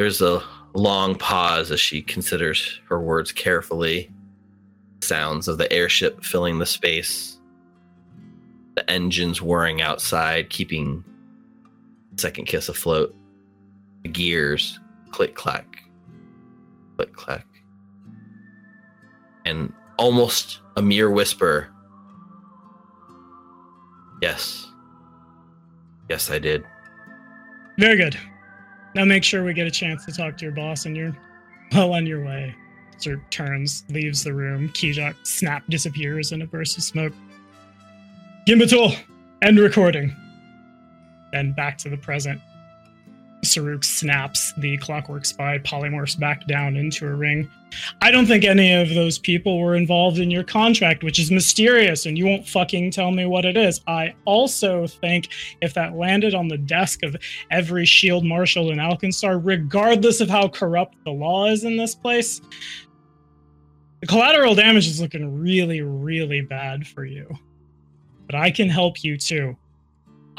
There's 0.00 0.22
a 0.22 0.42
long 0.72 1.14
pause 1.14 1.70
as 1.70 1.78
she 1.78 2.00
considers 2.00 2.80
her 2.88 2.98
words 2.98 3.32
carefully. 3.32 4.10
Sounds 5.02 5.46
of 5.46 5.58
the 5.58 5.70
airship 5.70 6.24
filling 6.24 6.58
the 6.58 6.64
space, 6.64 7.38
the 8.76 8.90
engines 8.90 9.42
whirring 9.42 9.82
outside, 9.82 10.48
keeping 10.48 11.04
Second 12.16 12.46
Kiss 12.46 12.70
afloat. 12.70 13.14
The 14.02 14.08
gears 14.08 14.80
click 15.10 15.34
clack, 15.34 15.82
click 16.96 17.12
clack, 17.12 17.46
and 19.44 19.70
almost 19.98 20.60
a 20.78 20.82
mere 20.82 21.10
whisper. 21.10 21.68
Yes. 24.22 24.66
Yes, 26.08 26.30
I 26.30 26.38
did. 26.38 26.64
Very 27.76 27.98
good. 27.98 28.18
Now 28.94 29.04
make 29.04 29.24
sure 29.24 29.44
we 29.44 29.54
get 29.54 29.66
a 29.66 29.70
chance 29.70 30.04
to 30.06 30.12
talk 30.12 30.36
to 30.38 30.44
your 30.44 30.54
boss 30.54 30.86
and 30.86 30.96
you're 30.96 31.16
well 31.72 31.92
on 31.92 32.06
your 32.06 32.24
way. 32.24 32.54
Sir 32.98 33.20
turns, 33.30 33.84
leaves 33.88 34.24
the 34.24 34.34
room. 34.34 34.68
Kijak 34.70 35.14
snap 35.26 35.62
disappears 35.68 36.32
in 36.32 36.42
a 36.42 36.46
burst 36.46 36.76
of 36.76 36.82
smoke. 36.82 37.14
Gimbatul, 38.46 38.96
end 39.42 39.58
recording. 39.58 40.14
Then 41.32 41.52
back 41.52 41.78
to 41.78 41.88
the 41.88 41.96
present. 41.96 42.40
Saruk 43.42 43.84
snaps 43.84 44.52
the 44.58 44.76
clockwork 44.78 45.24
spy, 45.24 45.58
polymorphs 45.58 46.18
back 46.18 46.46
down 46.46 46.76
into 46.76 47.06
a 47.06 47.14
ring. 47.14 47.50
I 48.02 48.10
don't 48.10 48.26
think 48.26 48.44
any 48.44 48.72
of 48.72 48.90
those 48.90 49.18
people 49.18 49.60
were 49.60 49.76
involved 49.76 50.18
in 50.18 50.30
your 50.30 50.42
contract, 50.42 51.04
which 51.04 51.18
is 51.18 51.30
mysterious, 51.30 52.04
and 52.06 52.18
you 52.18 52.26
won't 52.26 52.46
fucking 52.46 52.90
tell 52.90 53.12
me 53.12 53.26
what 53.26 53.44
it 53.44 53.56
is. 53.56 53.80
I 53.86 54.14
also 54.24 54.86
think 54.86 55.28
if 55.60 55.74
that 55.74 55.96
landed 55.96 56.34
on 56.34 56.48
the 56.48 56.58
desk 56.58 57.02
of 57.02 57.16
every 57.50 57.84
shield 57.86 58.24
marshal 58.24 58.70
in 58.70 58.78
Alkenstar, 58.78 59.40
regardless 59.42 60.20
of 60.20 60.28
how 60.28 60.48
corrupt 60.48 60.96
the 61.04 61.12
law 61.12 61.46
is 61.46 61.64
in 61.64 61.76
this 61.76 61.94
place, 61.94 62.40
the 64.00 64.06
collateral 64.06 64.54
damage 64.54 64.88
is 64.88 65.00
looking 65.00 65.40
really, 65.40 65.80
really 65.82 66.40
bad 66.40 66.86
for 66.86 67.04
you. 67.04 67.28
But 68.26 68.34
I 68.34 68.50
can 68.50 68.68
help 68.68 69.04
you 69.04 69.16
too. 69.16 69.56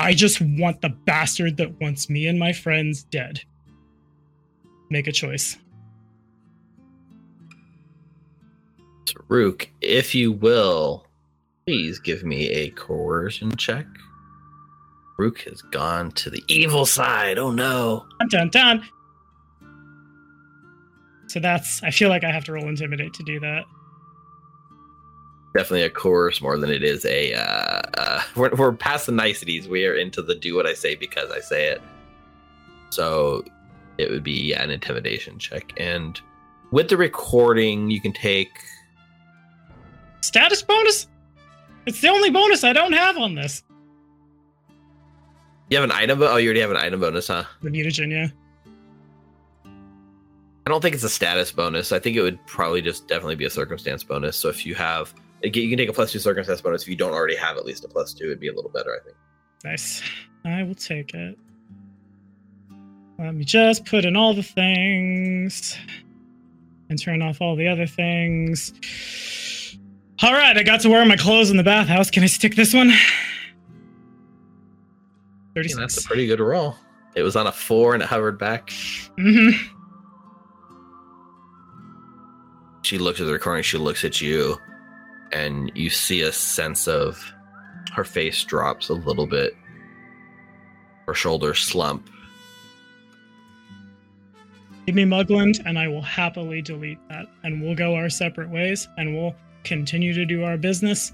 I 0.02 0.14
just 0.16 0.42
want 0.42 0.82
the 0.82 0.90
bastard 0.90 1.58
that 1.58 1.80
wants 1.80 2.10
me 2.10 2.26
and 2.26 2.40
my 2.40 2.54
friends 2.54 3.04
dead. 3.04 3.40
Make 4.90 5.06
a 5.06 5.12
choice. 5.12 5.58
Rook, 9.28 9.70
if 9.80 10.16
you 10.16 10.32
will, 10.32 11.06
please 11.68 12.00
give 12.00 12.24
me 12.24 12.50
a 12.50 12.72
coercion 12.72 13.56
check. 13.58 13.86
Rook 15.20 15.42
has 15.42 15.62
gone 15.62 16.12
to 16.14 16.32
the 16.32 16.44
evil 16.48 16.88
side. 16.88 17.38
Oh 17.38 17.52
no. 17.52 18.08
Dun 18.22 18.50
dun 18.50 18.50
dun. 18.50 18.90
So 21.28 21.40
that's 21.40 21.84
I 21.84 21.92
feel 21.92 22.10
like 22.10 22.24
I 22.24 22.32
have 22.32 22.44
to 22.46 22.54
roll 22.54 22.68
intimidate 22.68 23.14
to 23.14 23.24
do 23.24 23.40
that 23.42 23.66
definitely 25.54 25.84
a 25.84 25.90
course 25.90 26.42
more 26.42 26.58
than 26.58 26.70
it 26.70 26.84
is 26.84 27.06
a. 27.06 27.34
Uh, 27.34 27.82
uh, 27.98 28.22
we're, 28.36 28.56
we're 28.56 28.74
past 28.74 29.06
the 29.06 29.12
niceties. 29.12 29.68
We 29.68 29.86
are 29.86 29.96
into 29.96 30.22
the 30.22 30.36
do 30.36 30.56
what 30.56 30.66
I 30.66 30.74
say 30.74 30.96
because 30.96 31.32
I 31.32 31.40
say 31.40 31.68
it. 31.68 31.82
So 32.90 33.44
it 33.98 34.10
would 34.10 34.24
be 34.24 34.54
an 34.54 34.72
intimidation 34.72 35.40
check, 35.40 35.74
and 35.78 36.20
with 36.72 36.90
the 36.90 36.98
recording, 36.98 37.90
you 37.90 38.02
can 38.02 38.14
take 38.14 38.52
status 40.22 40.62
bonus. 40.62 41.08
It's 41.86 42.02
the 42.02 42.10
only 42.10 42.30
bonus 42.30 42.64
I 42.64 42.74
don't 42.74 42.94
have 42.94 43.18
on 43.18 43.36
this. 43.36 43.64
You 45.70 45.78
have 45.78 45.84
an 45.84 45.92
item. 45.92 46.22
Oh, 46.22 46.36
you 46.36 46.50
already 46.50 46.60
have 46.60 46.72
an 46.72 46.78
item 46.78 47.00
bonus, 47.00 47.28
huh? 47.28 47.46
The 47.62 47.70
mutagen, 47.70 48.12
yeah. 48.12 48.28
I 50.66 50.70
don't 50.70 50.82
think 50.82 50.94
it's 50.94 51.04
a 51.04 51.10
status 51.10 51.52
bonus. 51.52 51.92
I 51.92 52.00
think 52.00 52.16
it 52.18 52.22
would 52.22 52.46
probably 52.46 52.82
just 52.82 53.08
definitely 53.08 53.36
be 53.36 53.46
a 53.46 53.50
circumstance 53.50 54.04
bonus. 54.04 54.38
So 54.38 54.50
if 54.50 54.66
you 54.66 54.76
have 54.76 55.14
you 55.44 55.70
can 55.70 55.78
take 55.78 55.90
a 55.90 55.94
plus 55.94 56.12
two 56.12 56.20
circumstance 56.20 56.62
bonus 56.62 56.84
if 56.84 56.88
you 56.88 56.96
don't 56.96 57.14
already 57.14 57.36
have 57.36 57.58
at 57.58 57.66
least 57.66 57.84
a 57.84 57.88
plus 57.88 58.14
two. 58.14 58.26
It'd 58.26 58.40
be 58.40 58.50
a 58.50 58.54
little 58.54 58.72
better, 58.72 58.96
I 58.96 59.04
think. 59.04 59.16
Nice. 59.64 60.02
I 60.46 60.64
will 60.64 60.76
take 60.76 61.14
it. 61.14 61.38
Let 63.20 63.36
me 63.36 63.44
just 63.44 63.86
put 63.86 64.06
in 64.06 64.16
all 64.16 64.34
the 64.34 64.44
things 64.44 65.78
and 66.90 67.00
turn 67.00 67.22
off 67.22 67.40
all 67.40 67.56
the 67.56 67.68
other 67.68 67.86
things. 67.86 68.74
All 70.24 70.34
right, 70.34 70.58
I 70.58 70.64
got 70.64 70.82
to 70.82 70.90
wear 70.90 71.06
my 71.06 71.16
clothes 71.16 71.52
in 71.52 71.58
the 71.58 71.64
bathhouse. 71.64 72.10
Can 72.10 72.24
I 72.24 72.28
stick 72.28 72.56
this 72.56 72.74
one? 72.74 72.92
36. 75.56 75.76
Yeah, 75.76 75.82
that's 75.82 76.04
a 76.04 76.08
pretty 76.08 76.28
good 76.28 76.40
roll. 76.40 76.76
It 77.16 77.24
was 77.24 77.36
on 77.36 77.48
a 77.48 77.52
four 77.52 77.94
and 77.94 78.02
it 78.02 78.10
hovered 78.10 78.40
back. 78.40 78.70
Mm-hmm. 79.18 79.76
She 82.84 82.98
looks 82.98 83.20
at 83.20 83.26
the 83.26 83.34
recording. 83.34 83.64
She 83.64 83.78
looks 83.78 84.04
at 84.04 84.22
you 84.22 84.58
and 85.32 85.72
you 85.76 85.90
see 85.90 86.22
a 86.22 86.32
sense 86.32 86.88
of 86.88 87.34
her 87.94 88.04
face 88.04 88.44
drops 88.44 88.90
a 88.90 88.94
little 88.94 89.28
bit, 89.28 89.56
her 91.08 91.14
shoulders 91.14 91.60
slump. 91.60 92.10
Give 94.86 94.96
me 94.96 95.04
Mugland, 95.04 95.62
and 95.66 95.78
I 95.78 95.88
will 95.88 96.02
happily 96.02 96.62
delete 96.62 97.00
that, 97.10 97.28
and 97.44 97.62
we'll 97.62 97.76
go 97.76 97.96
our 97.96 98.10
separate 98.10 98.50
ways, 98.50 98.88
and 98.98 99.16
we'll 99.16 99.36
continue 99.64 100.14
to 100.14 100.26
do 100.26 100.44
our 100.44 100.58
business 100.58 101.12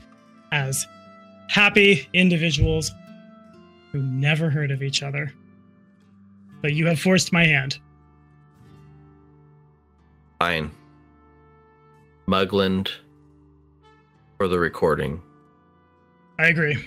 as 0.52 0.88
happy 1.50 2.08
individuals 2.14 2.92
who 3.92 4.02
never 4.02 4.50
heard 4.50 4.72
of 4.72 4.82
each 4.82 5.04
other. 5.04 5.34
But 6.62 6.74
you 6.74 6.88
have 6.88 7.00
forced 7.00 7.34
my 7.34 7.46
hand. 7.46 7.80
Fine. 10.40 10.72
Mugland 12.28 12.92
for 14.38 14.48
the 14.48 14.60
recording. 14.60 15.22
I 16.40 16.48
agree. 16.48 16.78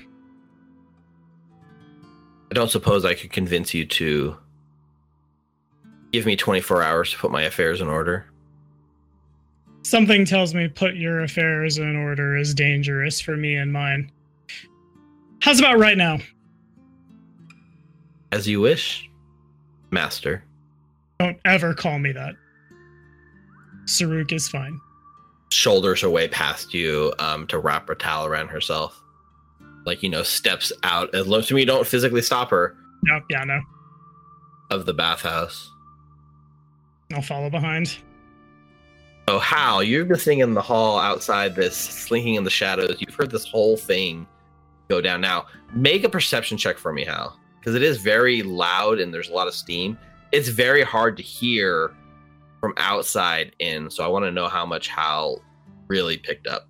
I 2.51 2.55
don't 2.55 2.71
suppose 2.71 3.05
I 3.05 3.15
could 3.15 3.33
convince 3.33 3.75
you 3.75 3.85
to 3.87 4.37
give 6.13 6.27
me 6.27 6.37
24 6.37 6.83
hours 6.83 7.13
to 7.13 7.19
put 7.19 7.31
my 7.31 7.43
affairs 7.43 7.81
in 7.81 7.89
order. 7.89 8.27
Something 9.83 10.25
tells 10.25 10.55
me 10.55 10.69
put 10.69 10.95
your 10.97 11.21
affairs 11.21 11.79
in 11.79 11.97
order 11.97 12.37
is 12.37 12.55
dangerous 12.55 13.21
for 13.21 13.37
me 13.37 13.57
and 13.57 13.73
mine. 13.73 14.11
How's 15.41 15.59
about 15.59 15.79
right 15.79 15.97
now? 15.97 16.19
As 18.31 18.47
you 18.47 18.61
wish, 18.61 19.09
Master. 19.91 20.45
Don't 21.19 21.39
ever 21.45 21.75
call 21.75 21.99
me 21.99 22.13
that. 22.13 22.35
Saruk 23.85 24.33
is 24.33 24.49
fine. 24.49 24.81
Shoulders 25.53 26.01
her 26.03 26.11
way 26.11 26.29
past 26.29 26.73
you 26.75 27.13
um, 27.19 27.47
to 27.49 27.59
wrap 27.59 27.89
her 27.89 27.95
towel 27.95 28.27
around 28.27 28.49
herself. 28.49 29.03
Like, 29.85 30.03
you 30.03 30.09
know, 30.09 30.23
steps 30.23 30.73
out. 30.85 31.15
As 31.15 31.27
long 31.27 31.41
as 31.41 31.51
you 31.51 31.65
don't 31.67 31.87
physically 31.87 32.23
stop 32.23 32.51
her 32.51 32.77
No, 33.03 33.21
yeah, 33.31 33.45
no. 33.45 33.61
of 34.71 34.87
the 34.87 34.95
bathhouse. 34.95 35.71
I'll 37.13 37.23
follow 37.23 37.51
behind. 37.51 37.97
Oh, 39.27 39.39
Hal, 39.41 39.83
you're 39.83 40.05
been 40.05 40.19
sitting 40.19 40.39
in 40.41 40.55
the 40.55 40.63
hall 40.63 40.99
outside 40.99 41.55
this, 41.57 41.77
slinking 41.77 42.35
in 42.35 42.45
the 42.45 42.51
shadows. 42.51 42.97
You've 43.01 43.15
heard 43.15 43.31
this 43.31 43.45
whole 43.47 43.77
thing 43.77 44.27
go 44.89 45.01
down. 45.01 45.21
Now, 45.21 45.47
make 45.73 46.05
a 46.05 46.09
perception 46.09 46.57
check 46.59 46.79
for 46.79 46.93
me, 46.93 47.05
Hal, 47.05 47.39
because 47.59 47.75
it 47.75 47.83
is 47.83 47.99
very 47.99 48.43
loud 48.43 48.99
and 49.01 49.13
there's 49.13 49.29
a 49.31 49.33
lot 49.33 49.47
of 49.49 49.55
steam. 49.55 49.99
It's 50.33 50.49
very 50.49 50.83
hard 50.83 51.17
to 51.17 51.23
hear 51.23 51.93
from 52.61 52.75
outside 52.77 53.57
in, 53.59 53.91
so 53.91 54.05
I 54.05 54.09
want 54.09 54.25
to 54.27 54.31
know 54.31 54.49
how 54.49 54.67
much 54.67 54.89
Hal 54.89 55.43
really 55.89 56.19
picked 56.19 56.47
up, 56.47 56.69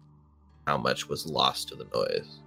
how 0.67 0.79
much 0.79 1.09
was 1.09 1.27
lost 1.27 1.69
to 1.69 1.75
the 1.77 1.87
noise. 1.95 2.39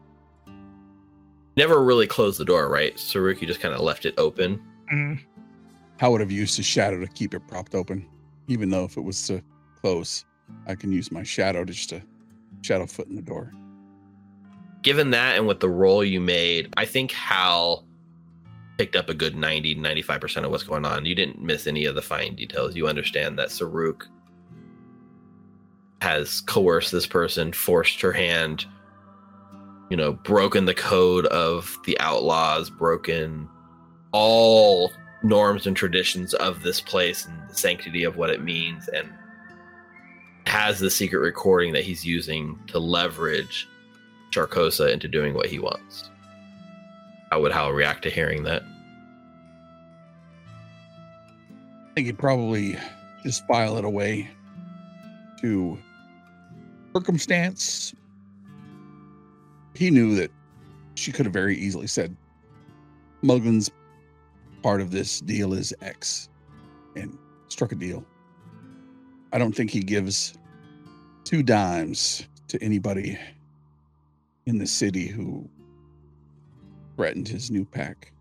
Never 1.55 1.83
really 1.83 2.07
closed 2.07 2.39
the 2.39 2.45
door, 2.45 2.69
right? 2.69 2.95
Saruki 2.95 3.45
just 3.45 3.59
kind 3.59 3.73
of 3.75 3.81
left 3.81 4.05
it 4.05 4.15
open. 4.17 4.61
Mm, 4.91 5.19
I 6.01 6.07
would 6.07 6.21
have 6.21 6.31
used 6.31 6.57
his 6.57 6.65
shadow 6.65 6.99
to 6.99 7.07
keep 7.07 7.33
it 7.33 7.47
propped 7.47 7.75
open, 7.75 8.07
even 8.47 8.69
though 8.69 8.85
if 8.85 8.97
it 8.97 9.01
was 9.01 9.27
to 9.27 9.43
close, 9.81 10.25
I 10.65 10.75
can 10.75 10.91
use 10.91 11.11
my 11.11 11.23
shadow 11.23 11.63
to 11.63 11.73
just 11.73 11.89
to 11.89 12.01
shadow 12.61 12.85
foot 12.85 13.07
in 13.07 13.15
the 13.15 13.21
door. 13.21 13.53
given 14.83 15.11
that 15.11 15.37
and 15.37 15.47
with 15.47 15.59
the 15.61 15.69
roll 15.69 16.03
you 16.03 16.19
made, 16.19 16.73
I 16.75 16.85
think 16.85 17.11
Hal 17.11 17.85
picked 18.77 18.95
up 18.95 19.09
a 19.09 19.13
good 19.13 19.35
90 19.35 19.75
95% 19.75 20.45
of 20.45 20.51
what's 20.51 20.63
going 20.63 20.85
on. 20.85 21.05
You 21.05 21.15
didn't 21.15 21.41
miss 21.41 21.67
any 21.67 21.85
of 21.85 21.95
the 21.95 22.01
fine 22.01 22.35
details. 22.35 22.75
You 22.75 22.87
understand 22.87 23.37
that 23.39 23.49
Saruk 23.49 24.03
has 26.01 26.41
coerced 26.41 26.91
this 26.91 27.07
person, 27.07 27.53
forced 27.53 28.01
her 28.01 28.11
hand, 28.11 28.65
you 29.89 29.97
know, 29.97 30.13
broken 30.13 30.65
the 30.65 30.73
code 30.73 31.25
of 31.27 31.77
the 31.85 31.97
outlaws, 31.99 32.69
broken 32.69 33.47
all 34.11 34.91
norms 35.23 35.65
and 35.65 35.77
traditions 35.77 36.33
of 36.33 36.61
this 36.61 36.81
place 36.81 37.25
and 37.25 37.49
the 37.49 37.55
sanctity 37.55 38.03
of 38.03 38.17
what 38.17 38.29
it 38.29 38.43
means, 38.43 38.87
and 38.89 39.09
has 40.45 40.79
the 40.79 40.89
secret 40.89 41.19
recording 41.19 41.71
that 41.73 41.83
he's 41.83 42.05
using 42.05 42.59
to 42.67 42.79
leverage 42.79 43.67
Sharkosa 44.31 44.91
into 44.91 45.07
doing 45.07 45.33
what 45.33 45.45
he 45.45 45.59
wants. 45.59 46.09
How 47.33 47.41
would 47.41 47.51
Hal 47.51 47.71
react 47.71 48.03
to 48.03 48.11
hearing 48.11 48.43
that? 48.43 48.61
I 51.81 51.93
think 51.95 52.05
he'd 52.05 52.19
probably 52.19 52.77
just 53.23 53.43
file 53.47 53.75
it 53.77 53.85
away 53.85 54.29
to 55.41 55.79
circumstance. 56.93 57.95
He 59.73 59.89
knew 59.89 60.13
that 60.13 60.29
she 60.93 61.11
could 61.11 61.25
have 61.25 61.33
very 61.33 61.57
easily 61.57 61.87
said, 61.87 62.15
Mugland's 63.23 63.71
part 64.61 64.79
of 64.79 64.91
this 64.91 65.19
deal 65.19 65.55
is 65.55 65.73
X 65.81 66.29
and 66.95 67.17
struck 67.47 67.71
a 67.71 67.75
deal. 67.75 68.05
I 69.31 69.39
don't 69.39 69.55
think 69.55 69.71
he 69.71 69.79
gives 69.79 70.35
two 71.23 71.41
dimes 71.41 72.27
to 72.49 72.63
anybody 72.63 73.17
in 74.45 74.59
the 74.59 74.67
city 74.67 75.07
who 75.07 75.49
threatened 76.95 77.27
his 77.27 77.51
new 77.51 77.65
pack. 77.65 78.11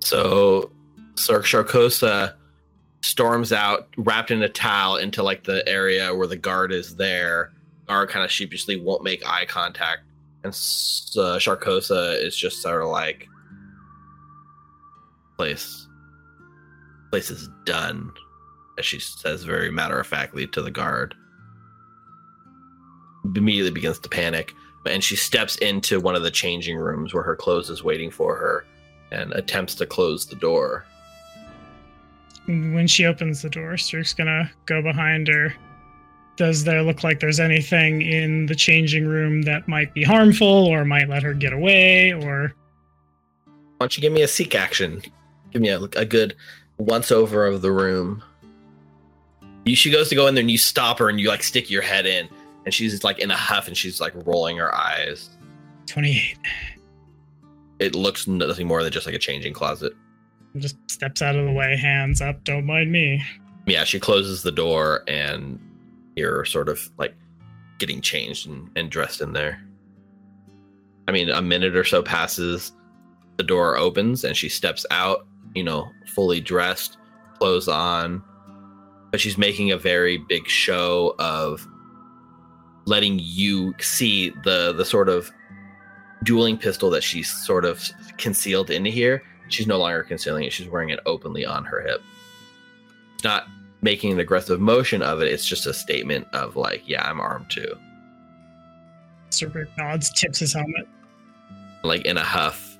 So 0.00 0.70
Sir 1.16 1.42
Sharkosa 1.42 2.34
storms 3.02 3.52
out, 3.52 3.88
wrapped 3.96 4.30
in 4.30 4.42
a 4.42 4.48
towel, 4.48 4.96
into 4.96 5.22
like 5.22 5.44
the 5.44 5.66
area 5.68 6.14
where 6.14 6.26
the 6.26 6.36
guard 6.36 6.72
is 6.72 6.96
there. 6.96 7.52
Guard 7.86 8.10
kind 8.10 8.24
of 8.24 8.30
sheepishly 8.30 8.76
won't 8.76 9.02
make 9.02 9.26
eye 9.26 9.46
contact, 9.46 10.02
and 10.44 10.52
uh, 10.52 11.38
Sharkosa 11.38 12.22
is 12.22 12.36
just 12.36 12.60
sort 12.60 12.82
of 12.82 12.88
like, 12.88 13.26
"Place, 15.36 15.86
place 17.10 17.30
is 17.30 17.48
done," 17.64 18.12
as 18.78 18.84
she 18.84 19.00
says 19.00 19.44
very 19.44 19.70
matter 19.70 19.98
of 19.98 20.06
factly 20.06 20.46
to 20.48 20.60
the 20.60 20.70
guard. 20.70 21.14
Immediately 23.24 23.72
begins 23.72 23.98
to 24.00 24.08
panic, 24.08 24.52
and 24.86 25.02
she 25.02 25.16
steps 25.16 25.56
into 25.56 26.00
one 26.00 26.14
of 26.14 26.22
the 26.22 26.30
changing 26.30 26.76
rooms 26.76 27.12
where 27.12 27.22
her 27.22 27.36
clothes 27.36 27.70
is 27.70 27.82
waiting 27.82 28.10
for 28.10 28.36
her, 28.36 28.64
and 29.10 29.32
attempts 29.32 29.74
to 29.76 29.86
close 29.86 30.26
the 30.26 30.36
door. 30.36 30.84
When 32.46 32.86
she 32.86 33.04
opens 33.04 33.42
the 33.42 33.50
door, 33.50 33.72
Saruk's 33.72 34.14
gonna 34.14 34.50
go 34.66 34.82
behind 34.82 35.28
her. 35.28 35.54
Does 36.36 36.64
there 36.64 36.82
look 36.82 37.02
like 37.02 37.20
there's 37.20 37.40
anything 37.40 38.00
in 38.02 38.46
the 38.46 38.54
changing 38.54 39.06
room 39.06 39.42
that 39.42 39.66
might 39.66 39.92
be 39.92 40.04
harmful 40.04 40.66
or 40.66 40.84
might 40.84 41.08
let 41.08 41.22
her 41.22 41.34
get 41.34 41.52
away 41.52 42.12
or 42.12 42.54
Why 43.44 43.54
don't 43.80 43.96
you 43.96 44.00
give 44.00 44.12
me 44.12 44.22
a 44.22 44.28
seek 44.28 44.54
action? 44.54 45.02
Give 45.50 45.60
me 45.60 45.68
a, 45.68 45.80
a 45.96 46.04
good 46.04 46.36
once 46.78 47.10
over 47.10 47.44
of 47.44 47.60
the 47.60 47.72
room. 47.72 48.22
You, 49.64 49.74
she 49.74 49.90
goes 49.90 50.08
to 50.10 50.14
go 50.14 50.26
in 50.28 50.34
there 50.34 50.42
and 50.42 50.50
you 50.50 50.58
stop 50.58 51.00
her 51.00 51.08
and 51.08 51.18
you 51.18 51.28
like 51.28 51.42
stick 51.42 51.70
your 51.70 51.82
head 51.82 52.06
in 52.06 52.28
and 52.68 52.74
she's 52.74 53.02
like 53.02 53.18
in 53.18 53.30
a 53.30 53.34
huff 53.34 53.66
and 53.66 53.74
she's 53.74 53.98
like 53.98 54.12
rolling 54.26 54.58
her 54.58 54.74
eyes. 54.74 55.30
28 55.86 56.36
It 57.78 57.94
looks 57.94 58.26
nothing 58.26 58.66
more 58.66 58.82
than 58.82 58.92
just 58.92 59.06
like 59.06 59.14
a 59.14 59.18
changing 59.18 59.54
closet. 59.54 59.94
just 60.58 60.76
steps 60.86 61.22
out 61.22 61.34
of 61.34 61.46
the 61.46 61.52
way, 61.52 61.78
hands 61.78 62.20
up, 62.20 62.44
don't 62.44 62.66
mind 62.66 62.92
me. 62.92 63.24
Yeah, 63.66 63.84
she 63.84 63.98
closes 63.98 64.42
the 64.42 64.52
door 64.52 65.02
and 65.08 65.58
you're 66.14 66.44
sort 66.44 66.68
of 66.68 66.90
like 66.98 67.14
getting 67.78 68.02
changed 68.02 68.46
and, 68.46 68.70
and 68.76 68.90
dressed 68.90 69.22
in 69.22 69.32
there. 69.32 69.64
I 71.08 71.12
mean, 71.12 71.30
a 71.30 71.40
minute 71.40 71.74
or 71.74 71.84
so 71.84 72.02
passes, 72.02 72.72
the 73.38 73.44
door 73.44 73.78
opens 73.78 74.24
and 74.24 74.36
she 74.36 74.50
steps 74.50 74.84
out, 74.90 75.26
you 75.54 75.64
know, 75.64 75.88
fully 76.06 76.42
dressed, 76.42 76.98
clothes 77.38 77.66
on, 77.66 78.22
but 79.10 79.22
she's 79.22 79.38
making 79.38 79.72
a 79.72 79.78
very 79.78 80.18
big 80.18 80.46
show 80.46 81.14
of 81.18 81.66
letting 82.88 83.18
you 83.20 83.74
see 83.80 84.30
the 84.44 84.72
the 84.72 84.84
sort 84.84 85.08
of 85.08 85.30
dueling 86.24 86.56
pistol 86.58 86.90
that 86.90 87.02
she's 87.02 87.30
sort 87.30 87.64
of 87.64 87.82
concealed 88.16 88.70
into 88.70 88.90
here. 88.90 89.22
She's 89.48 89.66
no 89.66 89.78
longer 89.78 90.02
concealing 90.02 90.44
it. 90.44 90.52
She's 90.52 90.68
wearing 90.68 90.90
it 90.90 91.00
openly 91.06 91.44
on 91.44 91.64
her 91.64 91.80
hip. 91.80 92.02
She's 93.16 93.24
not 93.24 93.46
making 93.82 94.12
an 94.12 94.20
aggressive 94.20 94.60
motion 94.60 95.02
of 95.02 95.22
it. 95.22 95.28
It's 95.28 95.46
just 95.46 95.66
a 95.66 95.72
statement 95.72 96.26
of 96.32 96.56
like, 96.56 96.82
yeah, 96.86 97.08
I'm 97.08 97.20
armed 97.20 97.50
too. 97.50 97.78
Saruk 99.30 99.68
nods, 99.76 100.10
tips 100.10 100.38
his 100.40 100.52
helmet. 100.52 100.88
Like 101.84 102.04
in 102.04 102.16
a 102.16 102.24
huff, 102.24 102.78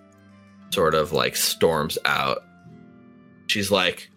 sort 0.70 0.94
of 0.94 1.12
like 1.12 1.36
storms 1.36 1.98
out. 2.04 2.44
She's 3.46 3.70
like, 3.70 4.10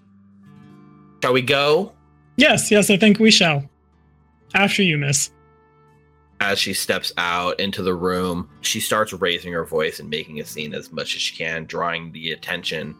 "Shall 1.22 1.34
we 1.34 1.42
go?" 1.42 1.94
Yes, 2.38 2.72
yes, 2.72 2.90
I 2.90 2.98
think 2.98 3.20
we 3.20 3.32
shall. 3.32 3.70
After 4.54 4.82
you, 4.82 4.98
miss. 4.98 5.32
As 6.42 6.58
she 6.58 6.74
steps 6.74 7.14
out 7.18 7.60
into 7.60 7.84
the 7.84 7.94
room, 7.94 8.50
she 8.62 8.80
starts 8.80 9.14
raising 9.14 9.54
her 9.54 9.64
voice 9.64 10.00
and 10.00 10.10
making 10.10 10.40
a 10.40 10.46
scene 10.46 10.74
as 10.74 10.92
much 10.92 11.16
as 11.16 11.22
she 11.22 11.36
can, 11.38 11.66
drawing 11.66 12.12
the 12.12 12.32
attention. 12.32 12.96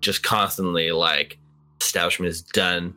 Just 0.00 0.22
constantly 0.22 0.90
like, 0.90 1.38
establishment 1.78 2.30
is 2.30 2.40
done. 2.40 2.94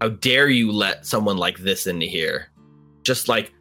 How 0.00 0.08
dare 0.08 0.48
you 0.48 0.72
let 0.72 1.06
someone 1.06 1.36
like 1.36 1.58
this 1.58 1.86
into 1.86 2.06
here? 2.06 2.50
Just 3.04 3.28
like 3.28 3.52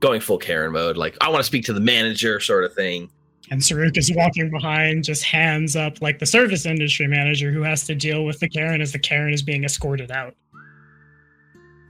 going 0.00 0.20
full 0.20 0.36
Karen 0.36 0.72
mode, 0.72 0.98
like 0.98 1.16
I 1.22 1.30
want 1.30 1.40
to 1.40 1.44
speak 1.44 1.64
to 1.64 1.72
the 1.72 1.80
manager, 1.80 2.38
sort 2.38 2.64
of 2.64 2.74
thing. 2.74 3.10
And 3.50 3.62
Saruk 3.62 3.96
is 3.96 4.12
walking 4.14 4.50
behind, 4.50 5.04
just 5.04 5.24
hands 5.24 5.74
up, 5.74 6.02
like 6.02 6.18
the 6.18 6.26
service 6.26 6.66
industry 6.66 7.06
manager 7.06 7.50
who 7.50 7.62
has 7.62 7.86
to 7.86 7.94
deal 7.94 8.26
with 8.26 8.40
the 8.40 8.50
Karen 8.50 8.82
as 8.82 8.92
the 8.92 8.98
Karen 8.98 9.32
is 9.32 9.42
being 9.42 9.64
escorted 9.64 10.10
out. 10.10 10.34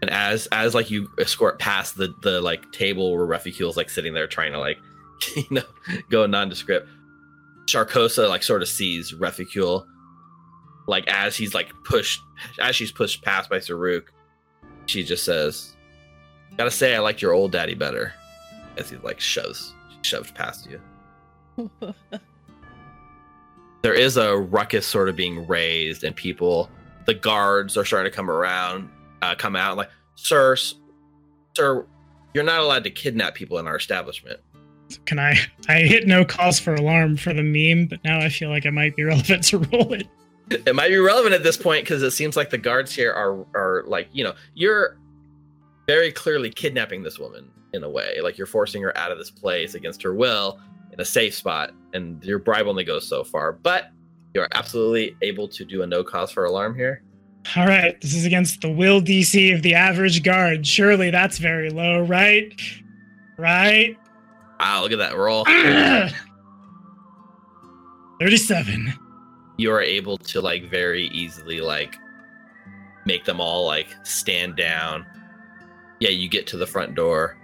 And 0.05 0.11
as 0.11 0.47
as 0.53 0.75
like 0.75 0.91
you 0.91 1.09
escort 1.19 1.59
past 1.59 1.97
the 1.97 2.15
the 2.21 2.43
like 2.43 2.71
table 2.73 3.17
where 3.17 3.25
Refucule's 3.25 3.79
like 3.79 3.89
sitting 3.89 4.13
there 4.13 4.27
trying 4.27 4.53
to 4.53 4.59
like 4.59 4.77
you 5.37 5.47
know 5.51 5.63
go 6.11 6.27
nondescript, 6.27 6.87
Sharkosa 7.65 8.29
like 8.29 8.43
sort 8.43 8.61
of 8.61 8.69
sees 8.69 9.15
Refucule 9.15 9.87
like 10.87 11.09
as 11.09 11.39
he's 11.39 11.55
like 11.55 11.73
pushed 11.85 12.21
as 12.61 12.77
she's 12.77 12.93
pushed 12.93 13.23
past 13.23 13.49
by 13.49 13.57
Saruk, 13.57 14.09
she 14.85 15.03
just 15.03 15.25
says, 15.25 15.75
Gotta 16.59 16.71
say 16.71 16.95
I 16.95 16.99
like 16.99 17.23
your 17.23 17.33
old 17.33 17.53
daddy 17.53 17.75
better. 17.75 18.13
As 18.77 18.91
he 18.91 18.97
like 18.99 19.21
shoves 19.21 19.75
shoved 20.03 20.35
past 20.35 20.69
you. 20.69 21.71
there 23.81 23.95
is 23.95 24.19
a 24.19 24.37
ruckus 24.37 24.87
sort 24.87 25.09
of 25.09 25.17
being 25.17 25.47
raised 25.47 26.05
and 26.05 26.15
people 26.15 26.69
the 27.07 27.15
guards 27.15 27.79
are 27.79 27.87
starting 27.87 28.13
to 28.13 28.15
come 28.15 28.31
around 28.31 28.91
uh, 29.25 29.35
come 29.35 29.57
out 29.57 29.77
like 29.77 29.91
sir 30.15 30.57
sir 31.57 31.87
you're 32.35 32.45
not 32.45 32.61
allowed 32.61 32.85
to 32.85 32.91
kidnap 32.91 33.35
people 33.35 33.59
in 33.59 33.67
our 33.67 33.77
establishment 33.77 34.41
Can 35.07 35.19
I? 35.19 35.37
I 35.69 35.81
hit 35.81 36.07
no 36.07 36.25
cause 36.25 36.61
for 36.61 36.75
alarm 36.75 37.17
for 37.17 37.33
the 37.33 37.43
meme, 37.43 37.87
but 37.87 38.05
now 38.05 38.19
I 38.19 38.29
feel 38.29 38.51
like 38.51 38.67
it 38.67 38.71
might 38.73 38.95
be 38.95 39.03
relevant 39.03 39.43
to 39.45 39.59
roll 39.59 39.95
it. 39.95 40.07
it 40.51 40.75
might 40.75 40.89
be 40.89 40.99
relevant 40.99 41.35
at 41.35 41.43
this 41.43 41.57
point 41.57 41.85
because 41.85 42.03
it 42.03 42.11
seems 42.11 42.37
like 42.37 42.51
the 42.51 42.59
guards 42.59 42.95
here 42.95 43.13
are 43.13 43.47
are 43.55 43.83
like 43.87 44.09
you 44.13 44.23
know 44.23 44.35
you're 44.55 44.99
very 45.87 46.13
clearly 46.13 46.51
kidnapping 46.51 47.03
this 47.03 47.19
woman 47.19 47.51
in 47.73 47.83
a 47.83 47.89
way 47.89 48.21
like 48.23 48.37
you're 48.37 48.47
forcing 48.47 48.83
her 48.83 48.97
out 48.97 49.11
of 49.11 49.17
this 49.17 49.31
place 49.31 49.75
against 49.75 50.03
her 50.03 50.15
will 50.15 50.61
in 50.93 51.01
a 51.01 51.05
safe 51.05 51.35
spot 51.35 51.73
and 51.95 52.23
your 52.25 52.39
bribe 52.39 52.67
only 52.67 52.85
goes 52.85 53.09
so 53.09 53.25
far 53.25 53.53
but 53.53 53.91
you're 54.35 54.49
absolutely 54.53 55.17
able 55.23 55.49
to 55.49 55.65
do 55.65 55.83
a 55.83 55.87
no 55.87 56.05
cause 56.05 56.31
for 56.31 56.45
alarm 56.45 56.75
here 56.75 57.03
All 57.57 57.67
right, 57.67 58.01
this 58.01 58.15
is 58.15 58.25
against 58.25 58.63
the 58.63 58.71
will 58.71 59.01
DC 59.01 59.55
of 59.55 59.63
the 59.63 59.75
average 59.75 60.23
guard. 60.23 60.67
Surely 60.67 61.11
that's 61.11 61.39
very 61.39 61.71
low, 61.71 62.03
right? 62.03 62.53
Right? 63.37 63.97
wow 64.65 64.83
look 64.83 64.93
at 64.93 64.99
that 64.99 65.17
roll 65.17 65.45
37. 68.21 68.93
you 69.59 69.71
are 69.71 69.83
able 69.83 70.17
to 70.17 70.41
like 70.41 70.71
very 70.71 71.09
easily 71.09 71.61
like 71.61 71.97
make 73.05 73.25
them 73.25 73.41
all 73.41 73.67
like 73.67 73.89
stand 74.05 74.57
down 74.57 75.05
yeah 76.01 76.09
you 76.09 76.29
get 76.29 76.47
to 76.47 76.57
the 76.57 76.67
front 76.67 76.95
door 76.95 77.37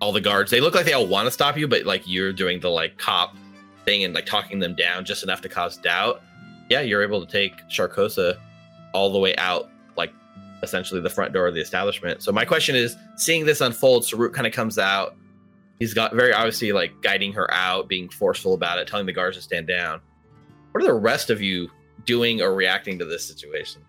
all 0.00 0.10
the 0.10 0.20
guards 0.20 0.50
they 0.50 0.60
look 0.60 0.74
like 0.74 0.84
they 0.84 0.92
all 0.92 1.06
want 1.06 1.26
to 1.26 1.30
stop 1.30 1.56
you 1.56 1.68
but 1.68 1.84
like 1.84 2.02
you're 2.04 2.32
doing 2.32 2.58
the 2.58 2.68
like 2.68 2.98
cop 2.98 3.36
thing 3.84 4.02
and 4.02 4.12
like 4.12 4.26
talking 4.26 4.58
them 4.58 4.74
down 4.74 5.04
just 5.04 5.22
enough 5.22 5.40
to 5.40 5.48
cause 5.48 5.76
doubt 5.76 6.20
yeah 6.68 6.80
you're 6.80 7.02
able 7.02 7.24
to 7.24 7.30
take 7.30 7.52
Sharkosa 7.68 8.36
all 8.94 9.12
the 9.12 9.18
way 9.18 9.36
out 9.36 9.70
like 9.96 10.12
essentially 10.62 11.00
the 11.00 11.10
front 11.10 11.34
door 11.34 11.46
of 11.46 11.54
the 11.54 11.60
establishment 11.60 12.22
so 12.22 12.32
my 12.32 12.44
question 12.44 12.74
is 12.74 12.96
seeing 13.16 13.44
this 13.44 13.60
unfold 13.60 14.04
Saruk 14.04 14.32
kind 14.32 14.46
of 14.46 14.52
comes 14.52 14.78
out 14.78 15.16
he's 15.78 15.92
got 15.92 16.14
very 16.14 16.32
obviously 16.32 16.72
like 16.72 16.92
guiding 17.02 17.32
her 17.32 17.52
out 17.52 17.88
being 17.88 18.08
forceful 18.08 18.54
about 18.54 18.78
it 18.78 18.88
telling 18.88 19.04
the 19.04 19.12
guards 19.12 19.36
to 19.36 19.42
stand 19.42 19.66
down 19.66 20.00
what 20.74 20.82
are 20.82 20.86
the 20.86 20.94
rest 20.94 21.30
of 21.30 21.40
you 21.40 21.70
doing 22.04 22.42
or 22.42 22.52
reacting 22.52 22.98
to 22.98 23.04
this 23.04 23.24
situation? 23.24 23.82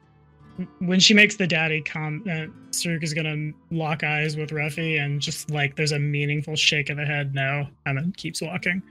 When 0.80 1.00
she 1.00 1.14
makes 1.14 1.36
the 1.36 1.48
daddy 1.48 1.82
comment, 1.82 2.54
Saruk 2.72 3.04
is 3.04 3.14
gonna 3.14 3.52
lock 3.72 4.04
eyes 4.04 4.38
with 4.38 4.52
Ruffy 4.52 5.04
and 5.04 5.20
just 5.20 5.50
like 5.50 5.76
there's 5.76 5.92
a 5.92 6.00
meaningful 6.00 6.56
shake 6.56 6.90
of 6.92 6.98
the 6.98 7.06
head 7.06 7.34
no, 7.34 7.68
and 7.86 7.98
then 7.98 8.14
keeps 8.16 8.42
walking. 8.42 8.84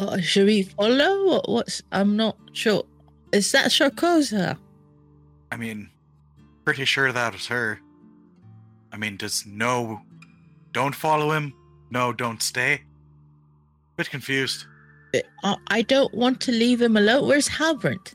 Uh, 0.00 0.20
should 0.20 0.46
we 0.46 0.64
follow? 0.64 1.26
What, 1.26 1.48
what's? 1.48 1.82
I'm 1.92 2.16
not 2.16 2.36
sure. 2.52 2.84
Is 3.32 3.50
that 3.52 3.66
Sharkosa? 3.70 4.58
I 5.52 5.56
mean, 5.56 5.90
pretty 6.64 6.86
sure 6.86 7.12
that 7.12 7.34
was 7.34 7.46
her. 7.48 7.78
I 8.90 8.96
mean, 8.96 9.18
does 9.18 9.44
no, 9.44 10.00
don't 10.72 10.94
follow 10.94 11.30
him? 11.32 11.52
No, 11.90 12.10
don't 12.10 12.42
stay. 12.42 12.80
Bit 13.98 14.08
confused. 14.08 14.64
Uh, 15.44 15.56
I 15.68 15.82
don't 15.82 16.14
want 16.14 16.40
to 16.40 16.52
leave 16.52 16.80
him 16.80 16.96
alone. 16.96 17.28
Where's 17.28 17.50
Halbrand? 17.50 18.14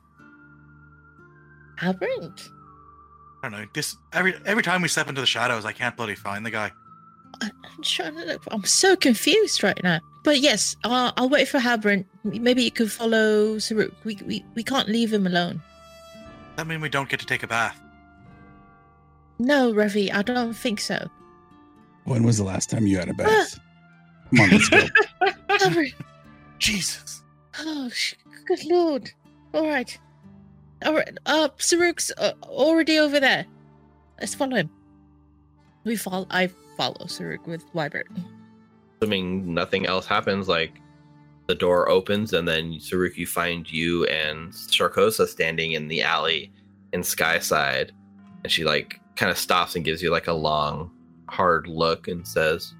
Halbrand? 1.79 2.49
I 3.43 3.49
don't 3.49 3.51
know. 3.51 3.65
This 3.71 3.95
every 4.13 4.33
every 4.47 4.63
time 4.63 4.81
we 4.81 4.87
step 4.87 5.07
into 5.07 5.21
the 5.21 5.27
shadows, 5.27 5.63
I 5.63 5.73
can't 5.73 5.95
bloody 5.95 6.15
find 6.15 6.43
the 6.43 6.49
guy. 6.49 6.71
I'm 7.39 7.51
trying 7.83 8.15
to 8.15 8.25
look. 8.25 8.41
I'm 8.49 8.63
so 8.63 8.95
confused 8.95 9.61
right 9.61 9.79
now. 9.83 9.99
But 10.23 10.39
yes, 10.39 10.75
uh, 10.83 11.11
I'll 11.15 11.29
wait 11.29 11.47
for 11.47 11.59
Halbrand. 11.59 12.05
Maybe 12.23 12.63
you 12.63 12.71
could 12.71 12.91
follow 12.91 13.57
Saruk. 13.57 13.93
We, 14.05 14.17
we 14.25 14.43
we 14.55 14.63
can't 14.63 14.89
leave 14.89 15.13
him 15.13 15.27
alone. 15.27 15.61
That 16.57 16.67
mean 16.67 16.81
we 16.81 16.89
don't 16.89 17.07
get 17.07 17.19
to 17.19 17.25
take 17.25 17.43
a 17.43 17.47
bath. 17.47 17.79
No, 19.39 19.71
Revi, 19.71 20.11
I 20.11 20.23
don't 20.23 20.53
think 20.53 20.79
so. 20.79 21.07
When 22.05 22.23
was 22.23 22.37
the 22.37 22.43
last 22.43 22.71
time 22.71 22.87
you 22.87 22.97
had 22.97 23.09
a 23.09 23.13
bath? 23.13 23.59
Come 24.31 24.39
on, 24.41 24.49
let's 24.49 24.69
go. 24.69 25.83
Jesus. 26.59 27.21
Oh, 27.59 27.89
good 28.47 28.65
lord. 28.65 29.11
All 29.53 29.67
right. 29.67 29.97
All 30.83 30.93
right. 30.93 31.15
Uh, 31.27 31.49
Saruk's 31.57 32.11
uh, 32.17 32.33
already 32.43 32.97
over 32.97 33.19
there. 33.19 33.45
Let's 34.19 34.33
follow 34.33 34.55
him. 34.57 34.69
We 35.83 35.95
follow. 35.95 36.25
I 36.31 36.47
follow 36.75 37.05
Saruk 37.05 37.45
with 37.45 37.71
Wybert. 37.73 38.05
Assuming 38.99 39.53
nothing 39.53 39.85
else 39.85 40.07
happens, 40.07 40.47
like 40.47 40.73
the 41.47 41.55
door 41.55 41.89
opens 41.89 42.33
and 42.33 42.47
then 42.47 42.73
Saruki 42.73 43.27
find 43.27 43.71
you 43.71 44.05
and 44.05 44.51
Sharkosa 44.51 45.27
standing 45.27 45.71
in 45.71 45.87
the 45.87 46.01
alley 46.01 46.51
in 46.93 47.03
Skyside, 47.03 47.91
and 48.43 48.51
she 48.51 48.63
like 48.63 48.99
kind 49.15 49.31
of 49.31 49.37
stops 49.37 49.75
and 49.75 49.85
gives 49.85 50.01
you 50.01 50.11
like 50.11 50.27
a 50.27 50.33
long, 50.33 50.91
hard 51.29 51.67
look 51.67 52.07
and 52.07 52.27
says, 52.27 52.73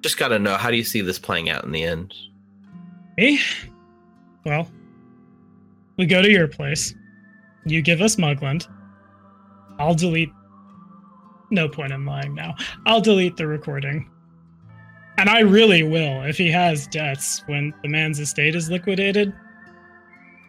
"Just 0.00 0.18
gotta 0.18 0.38
know, 0.38 0.56
how 0.56 0.70
do 0.70 0.76
you 0.76 0.84
see 0.84 1.00
this 1.00 1.18
playing 1.18 1.50
out 1.50 1.64
in 1.64 1.72
the 1.72 1.84
end?" 1.84 2.14
Me? 3.16 3.40
Well, 4.44 4.70
we 5.96 6.06
go 6.06 6.22
to 6.22 6.30
your 6.30 6.48
place. 6.48 6.94
You 7.66 7.82
give 7.82 8.00
us 8.00 8.16
Mugland. 8.16 8.66
I'll 9.78 9.94
delete. 9.94 10.30
No 11.50 11.68
point 11.68 11.92
in 11.92 12.06
lying 12.06 12.34
now. 12.34 12.54
I'll 12.86 13.00
delete 13.00 13.36
the 13.36 13.46
recording. 13.46 14.08
And 15.20 15.28
I 15.28 15.40
really 15.40 15.82
will. 15.82 16.22
If 16.22 16.38
he 16.38 16.50
has 16.50 16.86
debts 16.86 17.42
when 17.46 17.74
the 17.82 17.90
man's 17.90 18.18
estate 18.18 18.54
is 18.54 18.70
liquidated, 18.70 19.34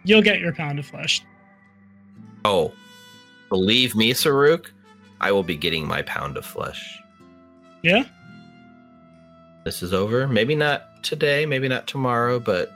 you'll 0.06 0.22
get 0.22 0.39
your 0.39 0.53
pound 0.53 0.80
of 0.80 0.85
flesh. 0.85 1.22
Oh, 2.45 2.72
believe 3.49 3.95
me, 3.95 4.14
Saruk, 4.14 4.68
I 5.19 5.34
will 5.34 5.43
be 5.43 5.57
getting 5.57 5.85
my 5.85 6.03
pound 6.03 6.38
of 6.38 6.45
flesh. 6.45 7.02
Yeah? 7.81 8.06
This 9.65 9.84
is 9.84 9.93
over. 9.93 10.26
Maybe 10.26 10.56
not 10.56 11.03
today, 11.03 11.45
maybe 11.45 11.68
not 11.68 11.85
tomorrow, 11.85 12.39
but 12.39 12.72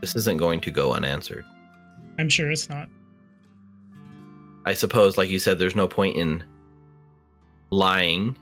this 0.00 0.16
isn't 0.16 0.38
going 0.38 0.60
to 0.62 0.72
go 0.72 0.94
unanswered. 0.94 1.44
I'm 2.18 2.28
sure 2.28 2.50
it's 2.50 2.68
not. 2.68 2.88
I 4.64 4.74
suppose, 4.74 5.16
like 5.16 5.30
you 5.30 5.38
said, 5.38 5.60
there's 5.60 5.76
no 5.76 5.86
point 5.86 6.16
in 6.16 6.42
lying. 7.70 8.36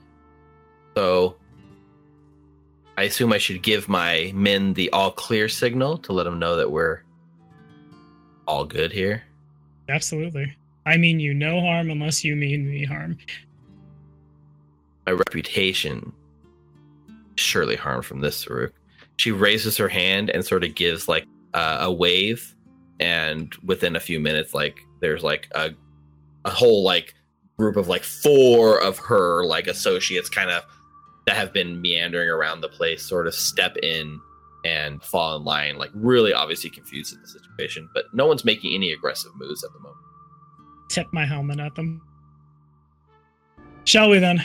So 0.97 1.35
I 2.99 3.03
assume 3.03 3.31
I 3.31 3.37
should 3.37 3.61
give 3.61 3.87
my 3.87 4.29
men 4.35 4.73
the 4.73 4.89
all 4.89 5.09
clear 5.09 5.47
signal 5.47 5.99
to 5.99 6.11
let 6.11 6.23
them 6.23 6.37
know 6.37 6.57
that 6.57 6.69
we're 6.69 7.03
all 8.45 8.65
good 8.65 8.91
here. 8.91 9.23
Absolutely. 9.87 10.53
I 10.85 10.97
mean 10.97 11.17
you 11.17 11.33
no 11.33 11.61
harm 11.61 11.91
unless 11.91 12.25
you 12.25 12.35
mean 12.35 12.69
me 12.69 12.83
harm. 12.83 13.17
My 15.05 15.13
reputation 15.13 16.11
surely 17.37 17.77
harmed 17.77 18.03
from 18.03 18.19
this, 18.19 18.43
Saruk. 18.43 18.73
She 19.15 19.31
raises 19.31 19.77
her 19.77 19.87
hand 19.87 20.29
and 20.29 20.43
sort 20.43 20.65
of 20.65 20.75
gives 20.75 21.07
like 21.07 21.25
uh, 21.53 21.77
a 21.79 21.89
wave, 21.93 22.53
and 22.99 23.55
within 23.63 23.95
a 23.95 24.01
few 24.01 24.19
minutes, 24.19 24.53
like 24.53 24.77
there's 24.99 25.23
like 25.23 25.47
a 25.55 25.71
a 26.43 26.49
whole 26.49 26.83
like 26.83 27.13
group 27.57 27.77
of 27.77 27.87
like 27.87 28.03
four 28.03 28.81
of 28.81 28.97
her 28.97 29.45
like 29.45 29.67
associates 29.67 30.27
kind 30.27 30.49
of 30.49 30.65
that 31.29 31.37
have 31.37 31.53
been 31.53 31.79
meandering 31.79 32.27
around 32.27 32.59
the 32.59 32.67
place 32.67 33.05
sort 33.05 33.27
of 33.27 33.35
step 33.35 33.77
in 33.83 34.19
and 34.65 35.03
fall 35.03 35.35
in 35.35 35.43
line 35.43 35.77
like 35.77 35.91
really 35.93 36.33
obviously 36.33 36.71
confused 36.71 37.13
at 37.13 37.21
the 37.21 37.27
situation 37.27 37.87
but 37.93 38.05
no 38.13 38.25
one's 38.25 38.43
making 38.43 38.73
any 38.73 38.91
aggressive 38.91 39.29
moves 39.35 39.63
at 39.63 39.71
the 39.73 39.79
moment 39.79 40.01
Tip 40.89 41.05
my 41.13 41.23
helmet 41.23 41.59
at 41.59 41.75
them. 41.75 42.01
Shall 43.83 44.09
we 44.09 44.17
then? 44.17 44.43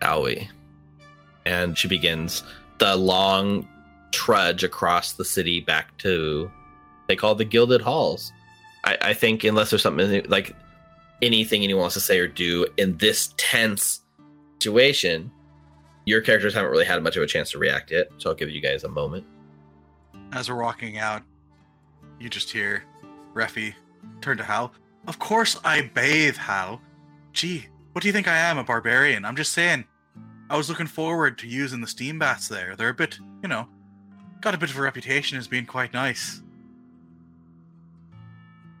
shall 0.00 0.22
we 0.22 0.48
and 1.44 1.76
she 1.76 1.88
begins 1.88 2.44
the 2.78 2.94
long 2.94 3.66
trudge 4.12 4.62
across 4.62 5.14
the 5.14 5.24
city 5.24 5.58
back 5.60 5.98
to 5.98 6.48
they 7.08 7.16
call 7.16 7.34
the 7.34 7.44
gilded 7.44 7.80
halls 7.80 8.32
I, 8.84 8.96
I 9.02 9.12
think 9.12 9.42
unless 9.42 9.70
there's 9.70 9.82
something 9.82 10.24
like 10.28 10.54
anything 11.20 11.64
anyone 11.64 11.80
wants 11.80 11.94
to 11.94 12.00
say 12.00 12.20
or 12.20 12.28
do 12.28 12.68
in 12.76 12.96
this 12.98 13.34
tense 13.36 14.02
situation 14.60 15.32
your 16.10 16.20
characters 16.20 16.52
haven't 16.54 16.72
really 16.72 16.84
had 16.84 17.02
much 17.02 17.16
of 17.16 17.22
a 17.22 17.26
chance 17.26 17.52
to 17.52 17.58
react 17.58 17.92
yet, 17.92 18.08
so 18.18 18.30
I'll 18.30 18.36
give 18.36 18.50
you 18.50 18.60
guys 18.60 18.82
a 18.82 18.88
moment. 18.88 19.24
As 20.32 20.50
we're 20.50 20.60
walking 20.60 20.98
out, 20.98 21.22
you 22.18 22.28
just 22.28 22.50
hear 22.50 22.84
Refi 23.32 23.72
turn 24.20 24.36
to 24.36 24.42
Hal. 24.42 24.72
Of 25.06 25.18
course 25.18 25.58
I 25.64 25.82
bathe, 25.94 26.36
Hal. 26.36 26.80
Gee, 27.32 27.66
what 27.92 28.02
do 28.02 28.08
you 28.08 28.12
think 28.12 28.26
I 28.26 28.36
am, 28.36 28.58
a 28.58 28.64
barbarian? 28.64 29.24
I'm 29.24 29.36
just 29.36 29.52
saying. 29.52 29.84
I 30.50 30.56
was 30.56 30.68
looking 30.68 30.88
forward 30.88 31.38
to 31.38 31.46
using 31.46 31.80
the 31.80 31.86
steam 31.86 32.18
baths 32.18 32.48
there. 32.48 32.74
They're 32.76 32.88
a 32.88 32.94
bit, 32.94 33.20
you 33.40 33.48
know, 33.48 33.68
got 34.40 34.52
a 34.52 34.58
bit 34.58 34.68
of 34.68 34.76
a 34.76 34.82
reputation 34.82 35.38
as 35.38 35.46
being 35.46 35.64
quite 35.64 35.92
nice. 35.92 36.42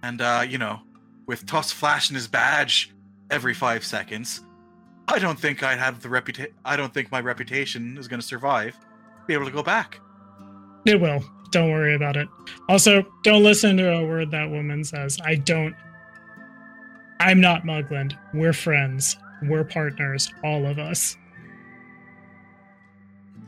And, 0.02 0.20
uh, 0.20 0.44
you 0.48 0.58
know, 0.58 0.80
with 1.26 1.46
Tuss 1.46 1.70
flashing 1.70 2.16
his 2.16 2.26
badge 2.26 2.92
every 3.30 3.54
five 3.54 3.84
seconds, 3.84 4.40
I 5.10 5.18
don't 5.18 5.38
think 5.38 5.62
I'd 5.64 5.78
have 5.78 6.00
the 6.02 6.08
reputation. 6.08 6.52
I 6.64 6.76
don't 6.76 6.94
think 6.94 7.10
my 7.10 7.20
reputation 7.20 7.98
is 7.98 8.06
going 8.06 8.20
to 8.20 8.26
survive. 8.26 8.76
Be 9.26 9.34
able 9.34 9.46
to 9.46 9.50
go 9.50 9.62
back. 9.62 9.98
It 10.86 11.00
will. 11.00 11.24
Don't 11.50 11.72
worry 11.72 11.96
about 11.96 12.16
it. 12.16 12.28
Also, 12.68 13.04
don't 13.24 13.42
listen 13.42 13.76
to 13.78 13.92
a 13.92 14.06
word 14.06 14.30
that 14.30 14.48
woman 14.48 14.84
says. 14.84 15.18
I 15.24 15.34
don't. 15.34 15.74
I'm 17.18 17.40
not 17.40 17.64
Mugland. 17.64 18.16
We're 18.32 18.52
friends. 18.52 19.16
We're 19.42 19.64
partners. 19.64 20.32
All 20.44 20.64
of 20.64 20.78
us. 20.78 21.16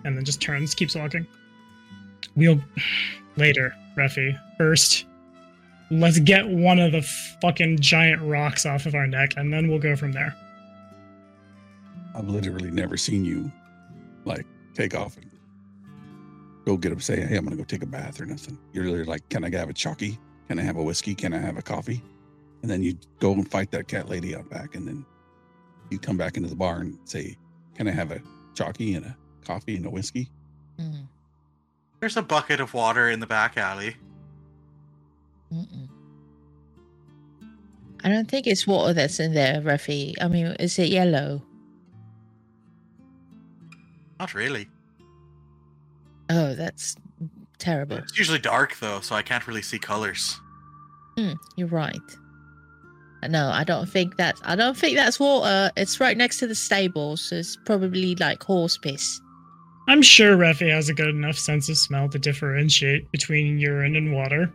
And 0.05 0.17
then 0.17 0.25
just 0.25 0.41
turns, 0.41 0.75
keeps 0.75 0.97
walking. 0.97 1.27
We'll. 2.35 2.61
Later, 3.37 3.73
Refi. 3.97 4.39
First, 4.59 5.07
let's 5.93 6.19
get 6.19 6.47
one 6.49 6.81
of 6.81 6.91
the 6.93 7.03
fucking 7.41 7.79
giant 7.79 8.21
rocks 8.23 8.67
off 8.67 8.85
of 8.87 8.97
our 8.97 9.07
neck, 9.07 9.35
and 9.37 9.53
then 9.53 9.69
we'll 9.69 9.79
go 9.79 9.95
from 9.95 10.11
there. 10.13 10.37
I've 12.15 12.29
literally 12.29 12.71
never 12.71 12.97
seen 12.97 13.25
you 13.25 13.51
like 14.25 14.47
take 14.75 14.95
off 14.95 15.17
and 15.17 15.31
go 16.65 16.77
get 16.77 16.93
up, 16.93 16.97
and 16.97 17.03
say, 17.05 17.21
Hey, 17.21 17.37
I'm 17.37 17.45
gonna 17.45 17.57
go 17.57 17.65
take 17.65 17.83
a 17.83 17.87
bath 17.87 18.21
or 18.21 18.27
nothing. 18.27 18.59
You're 18.73 18.85
literally 18.85 19.05
like, 19.05 19.29
Can 19.29 19.45
I 19.45 19.51
have 19.57 19.69
a 19.71 19.73
chalky? 19.73 20.19
Can 20.49 20.59
I 20.59 20.63
have 20.63 20.77
a 20.77 20.83
whiskey? 20.83 21.15
Can 21.15 21.33
I 21.33 21.39
have 21.39 21.57
a 21.57 21.63
coffee? 21.63 22.03
And 22.63 22.71
then 22.71 22.83
you 22.83 22.97
go 23.19 23.33
and 23.33 23.51
fight 23.51 23.71
that 23.73 23.89
cat 23.89 24.09
lady 24.09 24.37
out 24.37 24.49
back, 24.51 24.75
and 24.77 24.87
then 24.87 25.05
you 25.91 25.99
come 25.99 26.17
back 26.17 26.37
into 26.37 26.49
the 26.49 26.55
bar 26.57 26.81
and 26.81 26.99
say, 27.05 27.37
Can 27.75 27.89
I 27.89 27.93
have 27.93 28.11
a 28.13 28.21
chalky 28.55 28.95
and 28.95 29.07
a 29.07 29.17
coffee 29.45 29.77
and 29.77 29.87
a 29.87 29.91
whiskey? 29.91 30.29
Mm, 30.79 31.07
There's 32.01 32.17
a 32.17 32.23
bucket 32.23 32.61
of 32.61 32.73
water 32.75 33.11
in 33.11 33.21
the 33.21 33.27
back 33.27 33.57
alley. 33.57 33.97
mm-mm. 35.53 35.89
I 38.05 38.09
don't 38.09 38.29
think 38.29 38.47
it's 38.47 38.67
water 38.67 38.93
that's 38.95 39.21
in 39.21 39.33
there, 39.35 39.61
Refi. 39.61 40.15
I 40.21 40.27
mean, 40.29 40.47
is 40.59 40.79
it 40.79 40.89
yellow? 40.89 41.43
Not 44.23 44.35
really. 44.35 44.69
Oh, 46.31 46.55
that's 46.55 46.95
terrible. 47.59 47.97
It's 47.97 48.17
usually 48.17 48.39
dark 48.39 48.79
though, 48.79 49.01
so 49.01 49.17
I 49.17 49.23
can't 49.23 49.45
really 49.49 49.63
see 49.63 49.81
colors. 49.81 50.39
Hmm, 51.19 51.33
you're 51.57 51.67
right. 51.67 51.99
Uh, 53.25 53.27
No, 53.27 53.49
I 53.49 53.65
don't 53.65 53.89
think 53.89 54.17
that's. 54.17 54.41
I 54.45 54.55
don't 54.55 54.77
think 54.77 54.97
that's 54.97 55.19
water. 55.19 55.73
It's 55.77 55.99
right 55.99 56.17
next 56.17 56.39
to 56.39 56.47
the 56.47 56.55
stables, 56.55 57.21
so 57.21 57.35
it's 57.35 57.57
probably 57.65 58.15
like 58.15 58.41
horse 58.45 58.79
piss. 58.79 59.21
I'm 59.89 60.03
sure 60.03 60.37
Refi 60.37 60.71
has 60.71 60.89
a 60.89 60.95
good 60.95 61.09
enough 61.09 61.37
sense 61.37 61.69
of 61.69 61.77
smell 61.77 62.09
to 62.11 62.19
differentiate 62.21 63.11
between 63.11 63.59
urine 63.59 63.97
and 63.97 64.13
water. 64.13 64.53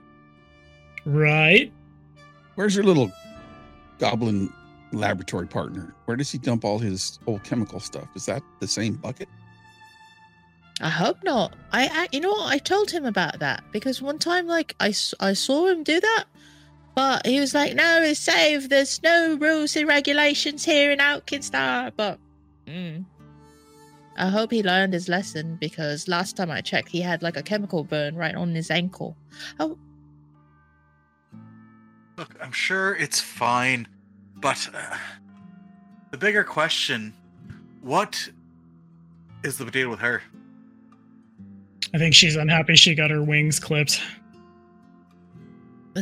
Right? 1.04 1.74
Where's 2.56 2.74
your 2.74 2.86
little 2.86 3.12
goblin 4.00 4.50
laboratory 4.94 5.48
partner? 5.48 5.94
Where 6.06 6.16
does 6.16 6.32
he 6.32 6.38
dump 6.38 6.64
all 6.64 6.80
his 6.80 7.20
old 7.28 7.44
chemical 7.44 7.82
stuff? 7.82 8.08
Is 8.16 8.26
that 8.28 8.42
the 8.62 8.68
same 8.70 8.94
bucket? 8.94 9.28
I 10.80 10.90
hope 10.90 11.24
not. 11.24 11.56
I, 11.72 11.88
I, 11.88 12.08
you 12.12 12.20
know 12.20 12.32
what? 12.32 12.54
I 12.54 12.60
told 12.60 12.92
him 12.92 13.06
about 13.06 13.40
that 13.40 13.64
because 13.72 14.02
one 14.02 14.20
time, 14.20 14.48
like, 14.48 14.76
I, 14.80 14.94
I 15.20 15.34
saw 15.34 15.68
him 15.68 15.84
do 15.84 16.00
that, 16.00 16.26
but 16.94 17.26
he 17.26 17.40
was 17.40 17.56
like, 17.56 17.74
"No, 17.74 18.02
it's 18.02 18.20
safe. 18.20 18.70
There's 18.70 19.02
no 19.02 19.36
rules 19.36 19.76
and 19.76 19.88
regulations 19.88 20.64
here 20.64 20.92
in 20.92 21.00
Alkenstar." 21.00 21.92
But 21.96 22.20
mm, 22.68 23.06
I 24.18 24.30
hope 24.30 24.52
he 24.52 24.62
learned 24.62 24.94
his 24.94 25.10
lesson 25.10 25.58
because 25.60 26.08
last 26.08 26.38
time 26.38 26.52
I 26.52 26.62
checked, 26.62 26.90
he 26.90 27.02
had 27.02 27.24
like 27.24 27.38
a 27.38 27.44
chemical 27.44 27.84
burn 27.84 28.16
right 28.16 28.36
on 28.36 28.54
his 28.54 28.70
ankle. 28.70 29.18
Oh, 29.60 29.78
Look, 32.18 32.36
I'm 32.42 32.52
sure 32.52 32.96
it's 32.96 33.20
fine, 33.20 33.88
but 34.36 34.68
uh, 34.74 34.98
the 36.12 36.18
bigger 36.18 36.44
question: 36.44 37.14
What 37.82 38.30
is 39.44 39.60
the 39.60 39.66
deal 39.66 39.90
with 39.90 40.00
her? 40.00 40.24
I 41.94 41.98
think 41.98 42.14
she's 42.14 42.36
unhappy 42.36 42.76
she 42.76 42.96
got 42.96 43.10
her 43.10 43.24
wings 43.24 43.60
clipped. 43.60 44.02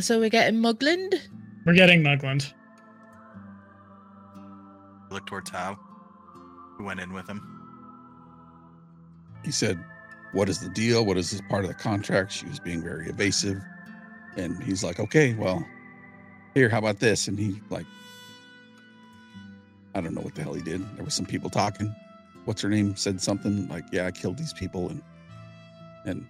so 0.00 0.18
we're 0.18 0.28
getting 0.28 0.60
Mugland. 0.60 1.20
We're 1.64 1.74
getting 1.74 2.02
Mugland. 2.02 2.52
Look 5.10 5.26
towards 5.26 5.50
Hal, 5.50 5.78
who 6.76 6.84
went 6.84 7.00
in 7.00 7.12
with 7.12 7.28
him. 7.28 7.42
He 9.44 9.52
said, 9.52 9.82
What 10.32 10.48
is 10.48 10.58
the 10.58 10.68
deal? 10.68 11.06
What 11.06 11.16
is 11.16 11.30
this 11.30 11.40
part 11.48 11.64
of 11.64 11.68
the 11.68 11.74
contract? 11.74 12.32
She 12.32 12.46
was 12.46 12.58
being 12.58 12.82
very 12.82 13.08
evasive. 13.08 13.60
And 14.36 14.62
he's 14.62 14.82
like, 14.82 14.98
Okay, 14.98 15.34
well, 15.34 15.64
here, 16.54 16.68
how 16.68 16.78
about 16.78 16.98
this? 16.98 17.28
And 17.28 17.38
he 17.38 17.60
like 17.70 17.86
I 19.94 20.00
don't 20.00 20.14
know 20.14 20.20
what 20.20 20.34
the 20.34 20.42
hell 20.42 20.52
he 20.52 20.60
did. 20.62 20.82
There 20.96 21.04
was 21.04 21.14
some 21.14 21.24
people 21.24 21.48
talking. 21.48 21.94
What's 22.44 22.60
her 22.60 22.68
name? 22.68 22.96
Said 22.96 23.20
something 23.20 23.68
like, 23.68 23.84
Yeah, 23.92 24.06
I 24.06 24.10
killed 24.10 24.36
these 24.36 24.52
people 24.52 24.88
and 24.90 25.02
and 26.06 26.26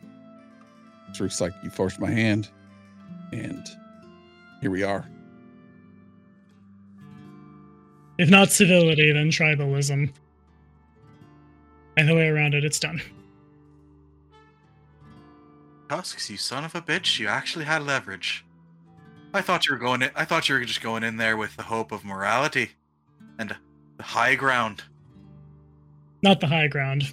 Truth's 1.15 1.40
like, 1.40 1.53
You 1.62 1.70
forced 1.70 2.01
my 2.01 2.11
hand 2.11 2.48
and 3.32 3.69
here 4.61 4.70
we 4.70 4.82
are. 4.82 5.07
If 8.19 8.31
not 8.31 8.51
civility, 8.51 9.12
then 9.12 9.31
tribalism. 9.31 10.11
Either 11.98 12.15
way 12.15 12.28
around 12.28 12.55
it, 12.55 12.65
it's 12.65 12.81
done. 12.81 13.01
Tusks, 15.89 16.31
you 16.31 16.36
son 16.36 16.65
of 16.65 16.74
a 16.74 16.81
bitch! 16.81 17.19
You 17.19 17.28
actually 17.28 17.65
had 17.65 17.82
leverage. 17.82 18.44
I 19.32 19.40
thought 19.43 19.66
you 19.66 19.73
were 19.73 19.78
going. 19.78 20.03
In, 20.03 20.11
I 20.15 20.24
thought 20.24 20.48
you 20.48 20.55
were 20.55 20.65
just 20.65 20.81
going 20.81 21.03
in 21.05 21.16
there 21.16 21.36
with 21.36 21.57
the 21.57 21.62
hope 21.62 21.93
of 21.93 22.05
morality 22.05 22.70
and 23.39 23.55
the 23.97 24.03
high 24.03 24.35
ground. 24.35 24.82
Not 26.23 26.40
the 26.40 26.47
high 26.47 26.69
ground. 26.69 27.05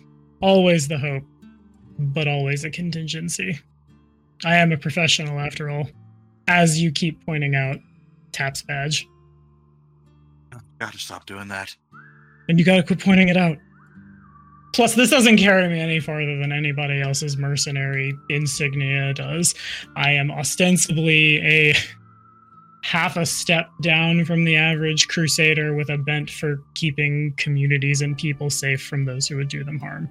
Always 0.41 0.88
the 0.88 0.98
hope, 0.98 1.23
but 1.97 2.27
always 2.27 2.63
a 2.63 2.69
contingency. 2.69 3.59
I 4.45 4.55
am 4.55 4.71
a 4.71 4.77
professional 4.77 5.39
after 5.39 5.69
all. 5.69 5.89
As 6.47 6.81
you 6.81 6.91
keep 6.91 7.25
pointing 7.25 7.55
out, 7.55 7.77
Tap's 8.31 8.61
badge. 8.63 9.07
Gotta 10.79 10.97
stop 10.97 11.25
doing 11.25 11.47
that. 11.47 11.75
And 12.49 12.59
you 12.59 12.65
gotta 12.65 12.83
quit 12.83 12.99
pointing 12.99 13.29
it 13.29 13.37
out. 13.37 13.57
Plus, 14.73 14.95
this 14.95 15.11
doesn't 15.11 15.37
carry 15.37 15.69
me 15.69 15.79
any 15.79 15.99
farther 15.99 16.37
than 16.39 16.51
anybody 16.51 16.99
else's 16.99 17.37
mercenary 17.37 18.13
insignia 18.29 19.13
does. 19.13 19.53
I 19.95 20.11
am 20.11 20.31
ostensibly 20.31 21.37
a 21.37 21.75
half 22.81 23.15
a 23.15 23.25
step 23.25 23.69
down 23.81 24.25
from 24.25 24.43
the 24.43 24.55
average 24.55 25.07
crusader 25.07 25.73
with 25.73 25.89
a 25.89 25.97
bent 25.97 26.29
for 26.29 26.59
keeping 26.73 27.33
communities 27.37 28.01
and 28.01 28.17
people 28.17 28.49
safe 28.49 28.83
from 28.85 29.05
those 29.05 29.27
who 29.27 29.37
would 29.37 29.47
do 29.47 29.63
them 29.63 29.79
harm. 29.79 30.09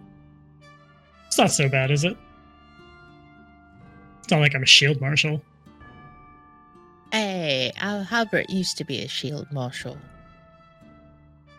It's 1.32 1.38
not 1.38 1.50
so 1.50 1.66
bad, 1.66 1.90
is 1.90 2.04
it? 2.04 2.14
It's 4.18 4.30
not 4.30 4.40
like 4.40 4.54
I'm 4.54 4.64
a 4.64 4.66
shield 4.66 5.00
marshal. 5.00 5.40
Hey, 7.10 7.72
Al 7.78 8.04
Halbert 8.04 8.50
used 8.50 8.76
to 8.76 8.84
be 8.84 9.00
a 9.00 9.09
shield 9.09 9.50
marshal. 9.50 9.96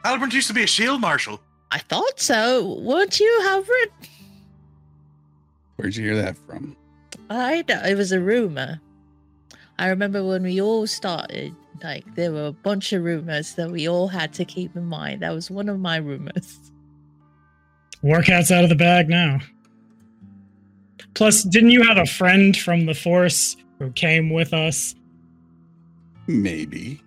Albert 0.06 0.32
used 0.32 0.48
to 0.50 0.54
be 0.54 0.62
a 0.62 0.68
shield 0.68 1.02
marshal. 1.02 1.42
I 1.72 1.80
thought 1.80 2.20
so. 2.20 2.80
Weren't 2.82 3.20
you, 3.20 3.42
Halbert? 3.46 3.92
Where'd 5.78 5.96
you 5.96 6.04
hear 6.06 6.22
that 6.22 6.38
from? 6.38 6.78
I 7.32 7.66
know 7.68 7.82
it 7.82 7.96
was 7.96 8.12
a 8.12 8.20
rumor. 8.20 8.80
I 9.80 9.88
remember 9.88 10.24
when 10.24 10.44
we 10.44 10.62
all 10.62 10.86
started, 10.86 11.56
like 11.84 12.14
there 12.14 12.32
were 12.32 12.46
a 12.46 12.52
bunch 12.52 12.94
of 12.94 13.04
rumors 13.04 13.56
that 13.56 13.72
we 13.72 13.90
all 13.90 14.10
had 14.10 14.34
to 14.34 14.46
keep 14.46 14.76
in 14.76 14.86
mind. 14.86 15.24
That 15.24 15.34
was 15.34 15.50
one 15.50 15.68
of 15.68 15.80
my 15.80 15.98
rumors. 15.98 16.60
Warcat's 18.04 18.52
out 18.52 18.64
of 18.64 18.70
the 18.70 18.76
bag 18.76 19.10
now. 19.10 19.40
Plus, 21.14 21.44
didn't 21.44 21.72
you 21.72 21.84
have 21.84 21.98
a 21.98 22.06
friend 22.06 22.58
from 22.58 22.86
the 22.86 22.94
Force 22.94 23.56
who 23.80 23.92
came 23.92 24.30
with 24.30 24.54
us? 24.54 24.96
Maybe. 26.28 27.02